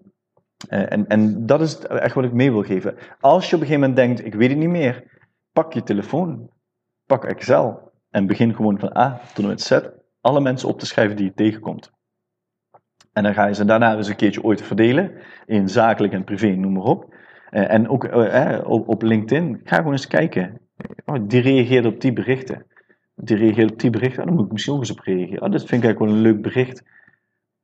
en, 0.67 1.07
en 1.07 1.45
dat 1.45 1.61
is 1.61 1.79
echt 1.79 2.15
wat 2.15 2.23
ik 2.23 2.33
mee 2.33 2.51
wil 2.51 2.63
geven. 2.63 2.95
Als 3.19 3.49
je 3.49 3.55
op 3.55 3.61
een 3.61 3.67
gegeven 3.67 3.89
moment 3.89 3.95
denkt, 3.95 4.25
ik 4.25 4.35
weet 4.35 4.49
het 4.49 4.57
niet 4.57 4.69
meer, 4.69 5.03
pak 5.51 5.73
je 5.73 5.83
telefoon, 5.83 6.49
pak 7.05 7.25
Excel 7.25 7.91
en 8.09 8.27
begin 8.27 8.55
gewoon 8.55 8.79
van 8.79 8.97
A 8.97 9.21
tot 9.33 9.43
en 9.43 9.49
met 9.49 9.61
Z 9.61 9.79
alle 10.21 10.41
mensen 10.41 10.69
op 10.69 10.79
te 10.79 10.85
schrijven 10.85 11.15
die 11.15 11.25
je 11.25 11.33
tegenkomt. 11.33 11.91
En 13.13 13.23
dan 13.23 13.33
ga 13.33 13.45
je 13.45 13.53
ze 13.53 13.65
daarna 13.65 13.95
eens 13.95 14.07
een 14.07 14.15
keertje 14.15 14.43
ooit 14.43 14.61
verdelen 14.61 15.11
in 15.45 15.69
zakelijk 15.69 16.13
en 16.13 16.23
privé, 16.23 16.47
noem 16.47 16.73
maar 16.73 16.83
op. 16.83 17.21
Eh, 17.53 17.73
en 17.73 17.89
ook 17.89 18.03
eh, 18.03 18.59
op, 18.63 18.87
op, 18.87 19.01
LinkedIn, 19.01 19.61
ga 19.63 19.75
gewoon 19.75 19.91
eens 19.91 20.07
kijken. 20.07 20.59
Oh, 21.05 21.15
die 21.27 21.41
reageert 21.41 21.85
op 21.85 22.01
die 22.01 22.13
berichten. 22.13 22.65
Die 23.15 23.37
reageert 23.37 23.71
op 23.71 23.79
die 23.79 23.89
berichten, 23.89 24.21
oh, 24.21 24.27
dan 24.27 24.35
moet 24.35 24.45
ik 24.45 24.51
misschien 24.51 24.73
ook 24.73 24.79
eens 24.79 24.91
op 24.91 24.99
reageren. 24.99 25.41
Oh, 25.41 25.51
dat 25.51 25.65
vind 25.65 25.83
ik 25.83 25.87
eigenlijk 25.87 25.99
wel 25.99 26.09
een 26.09 26.33
leuk 26.33 26.41
bericht. 26.41 26.83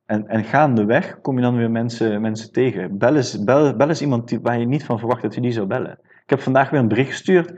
En, 0.06 0.28
en 0.28 0.44
gaandeweg 0.44 1.20
kom 1.20 1.36
je 1.36 1.42
dan 1.42 1.56
weer 1.56 1.70
mensen, 1.70 2.20
mensen 2.20 2.52
tegen. 2.52 2.98
Bel 2.98 3.16
eens, 3.16 3.44
bel, 3.44 3.76
bel 3.76 3.92
iemand 3.94 4.28
die, 4.28 4.40
waar 4.40 4.58
je 4.58 4.66
niet 4.66 4.84
van 4.84 4.98
verwacht 4.98 5.22
dat 5.22 5.34
je 5.34 5.40
die 5.40 5.52
zou 5.52 5.66
bellen. 5.66 5.98
Ik 6.02 6.30
heb 6.30 6.40
vandaag 6.40 6.70
weer 6.70 6.80
een 6.80 6.88
bericht 6.88 7.10
gestuurd. 7.10 7.54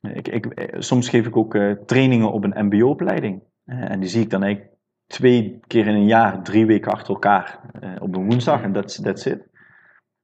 Ik, 0.00 0.28
ik, 0.28 0.46
eh, 0.46 0.80
soms 0.80 1.08
geef 1.08 1.26
ik 1.26 1.36
ook 1.36 1.58
trainingen 1.86 2.32
op 2.32 2.44
een 2.44 2.66
MBO-opleiding. 2.66 3.42
en 3.64 4.00
die 4.00 4.08
zie 4.08 4.22
ik 4.22 4.30
dan 4.30 4.42
eigenlijk 4.42 4.74
twee 5.06 5.60
keer 5.66 5.86
in 5.86 5.94
een 5.94 6.06
jaar, 6.06 6.42
drie 6.42 6.66
weken 6.66 6.92
achter 6.92 7.14
elkaar 7.14 7.60
op 7.98 8.16
een 8.16 8.24
woensdag. 8.24 8.62
En 8.62 8.72
that's, 8.72 9.00
that's 9.00 9.26
it. 9.26 9.49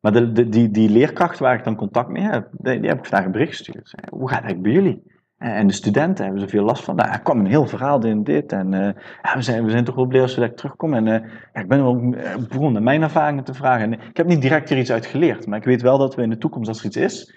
Maar 0.06 0.14
de, 0.14 0.32
de, 0.32 0.48
die, 0.48 0.70
die 0.70 0.90
leerkracht 0.90 1.38
waar 1.38 1.54
ik 1.54 1.64
dan 1.64 1.76
contact 1.76 2.08
mee 2.08 2.22
heb, 2.22 2.48
die, 2.52 2.80
die 2.80 2.88
heb 2.88 2.98
ik 2.98 3.04
vandaag 3.04 3.26
een 3.26 3.32
bericht 3.32 3.56
gestuurd. 3.56 3.94
Hoe 4.10 4.28
gaat 4.28 4.44
het 4.44 4.62
bij 4.62 4.72
jullie? 4.72 5.02
En 5.38 5.66
de 5.66 5.72
studenten 5.72 6.24
hebben 6.24 6.42
zoveel 6.42 6.64
last 6.64 6.84
van. 6.84 6.96
Nou, 6.96 7.10
er 7.10 7.20
kwam 7.20 7.38
een 7.38 7.46
heel 7.46 7.66
verhaal 7.66 8.04
in 8.04 8.24
dit. 8.24 8.52
En 8.52 8.72
uh, 8.72 8.80
ja, 9.22 9.34
we, 9.34 9.42
zijn, 9.42 9.64
we 9.64 9.70
zijn 9.70 9.84
toch 9.84 9.94
wel 9.94 10.06
blij 10.06 10.22
als 10.22 10.34
we 10.34 10.40
direct 10.40 10.56
terugkomen. 10.56 11.06
En 11.06 11.22
uh, 11.22 11.28
ja, 11.52 11.60
ik 11.60 11.68
ben 11.68 11.80
ook 11.80 12.14
eh, 12.14 12.34
begonnen 12.48 12.82
mijn 12.82 13.02
ervaringen 13.02 13.44
te 13.44 13.54
vragen. 13.54 13.82
En 13.82 13.92
ik 13.92 14.16
heb 14.16 14.26
niet 14.26 14.42
direct 14.42 14.70
er 14.70 14.78
iets 14.78 14.92
uit 14.92 15.06
geleerd. 15.06 15.46
Maar 15.46 15.58
ik 15.58 15.64
weet 15.64 15.82
wel 15.82 15.98
dat 15.98 16.14
we 16.14 16.22
in 16.22 16.30
de 16.30 16.38
toekomst, 16.38 16.68
als 16.68 16.78
er 16.78 16.86
iets 16.86 16.96
is, 16.96 17.34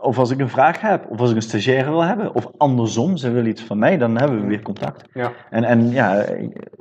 of 0.00 0.18
als 0.18 0.30
ik 0.30 0.40
een 0.40 0.48
vraag 0.48 0.80
heb, 0.80 1.06
of 1.10 1.20
als 1.20 1.30
ik 1.30 1.36
een 1.36 1.42
stagiaire 1.42 1.90
wil 1.90 2.04
hebben, 2.04 2.34
of 2.34 2.50
andersom, 2.56 3.16
ze 3.16 3.30
willen 3.30 3.50
iets 3.50 3.62
van 3.62 3.78
mij, 3.78 3.98
dan 3.98 4.18
hebben 4.18 4.40
we 4.40 4.46
weer 4.46 4.62
contact. 4.62 5.08
Ja. 5.12 5.32
En, 5.50 5.64
en 5.64 5.90
ja, 5.90 6.24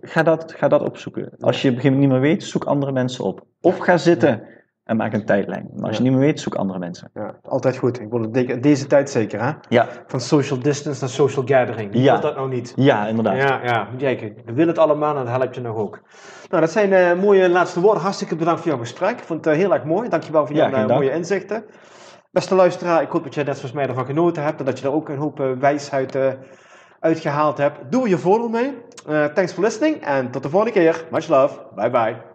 ga 0.01 0.23
dat, 0.23 0.53
ga 0.57 0.67
dat 0.67 0.81
opzoeken. 0.81 1.31
Als 1.39 1.61
je 1.61 1.69
op 1.69 1.75
een 1.75 1.81
gegeven 1.81 1.99
moment 1.99 1.99
niet 1.99 2.09
meer 2.09 2.31
weet, 2.31 2.43
zoek 2.43 2.63
andere 2.63 2.91
mensen 2.91 3.23
op. 3.23 3.45
Of 3.61 3.77
ga 3.77 3.97
zitten 3.97 4.53
en 4.85 4.97
maak 4.97 5.13
een 5.13 5.25
tijdlijn. 5.25 5.69
Maar 5.75 5.87
als 5.87 5.97
je 5.97 6.03
niet 6.03 6.11
meer 6.11 6.21
weet, 6.21 6.39
zoek 6.39 6.55
andere 6.55 6.79
mensen. 6.79 7.09
Ja, 7.13 7.35
altijd 7.43 7.77
goed. 7.77 8.01
Ik 8.01 8.09
wil 8.09 8.21
het 8.21 8.63
deze 8.63 8.87
tijd 8.87 9.09
zeker, 9.09 9.41
hè? 9.41 9.51
Ja. 9.69 9.87
Van 10.07 10.19
social 10.21 10.59
distance 10.59 11.01
naar 11.01 11.09
social 11.09 11.45
gathering. 11.47 11.91
Wie 11.91 12.01
ja. 12.01 12.17
dat 12.17 12.35
nou 12.35 12.49
niet? 12.49 12.73
Ja, 12.75 13.07
inderdaad. 13.07 13.37
Ja, 13.37 13.59
ja. 13.63 13.87
Kijken, 13.97 14.35
we 14.45 14.53
willen 14.53 14.67
het 14.67 14.77
allemaal 14.77 15.17
en 15.17 15.25
dat 15.25 15.35
helpt 15.35 15.55
je 15.55 15.61
nog 15.61 15.75
ook. 15.75 16.01
Nou, 16.49 16.61
dat 16.61 16.71
zijn 16.71 16.91
uh, 16.91 17.23
mooie 17.23 17.49
laatste 17.49 17.81
woorden. 17.81 18.01
Hartstikke 18.01 18.35
bedankt 18.35 18.61
voor 18.61 18.69
jouw 18.69 18.79
gesprek. 18.79 19.19
Ik 19.19 19.23
vond 19.23 19.45
het 19.45 19.53
uh, 19.53 19.59
heel 19.59 19.73
erg 19.73 19.83
mooi. 19.83 20.09
Dankjewel 20.09 20.45
voor 20.45 20.55
jouw 20.55 20.69
uh, 20.69 20.87
mooie 20.87 21.11
inzichten. 21.11 21.63
Beste 22.31 22.55
luisteraar, 22.55 23.01
ik 23.01 23.09
hoop 23.09 23.23
dat 23.23 23.33
je 23.33 23.43
net 23.43 23.57
zoals 23.57 23.73
mij 23.73 23.87
ervan 23.87 24.05
genoten 24.05 24.43
hebt 24.43 24.59
en 24.59 24.65
dat 24.65 24.79
je 24.79 24.85
er 24.85 24.93
ook 24.93 25.09
een 25.09 25.17
hoop 25.17 25.55
wijsheid 25.59 26.17
uitgehaald 26.99 27.57
hebt. 27.57 27.91
Doe 27.91 28.09
je 28.09 28.17
voordeel 28.17 28.49
mee. 28.49 28.77
thanks 29.33 29.53
for 29.53 29.63
listening 29.63 29.95
en 29.95 30.31
tot 30.31 30.43
de 30.43 30.49
volgende 30.49 30.79
keer. 30.79 31.05
Much 31.11 31.27
love. 31.27 31.59
Bye 31.75 31.89
bye. 31.89 32.34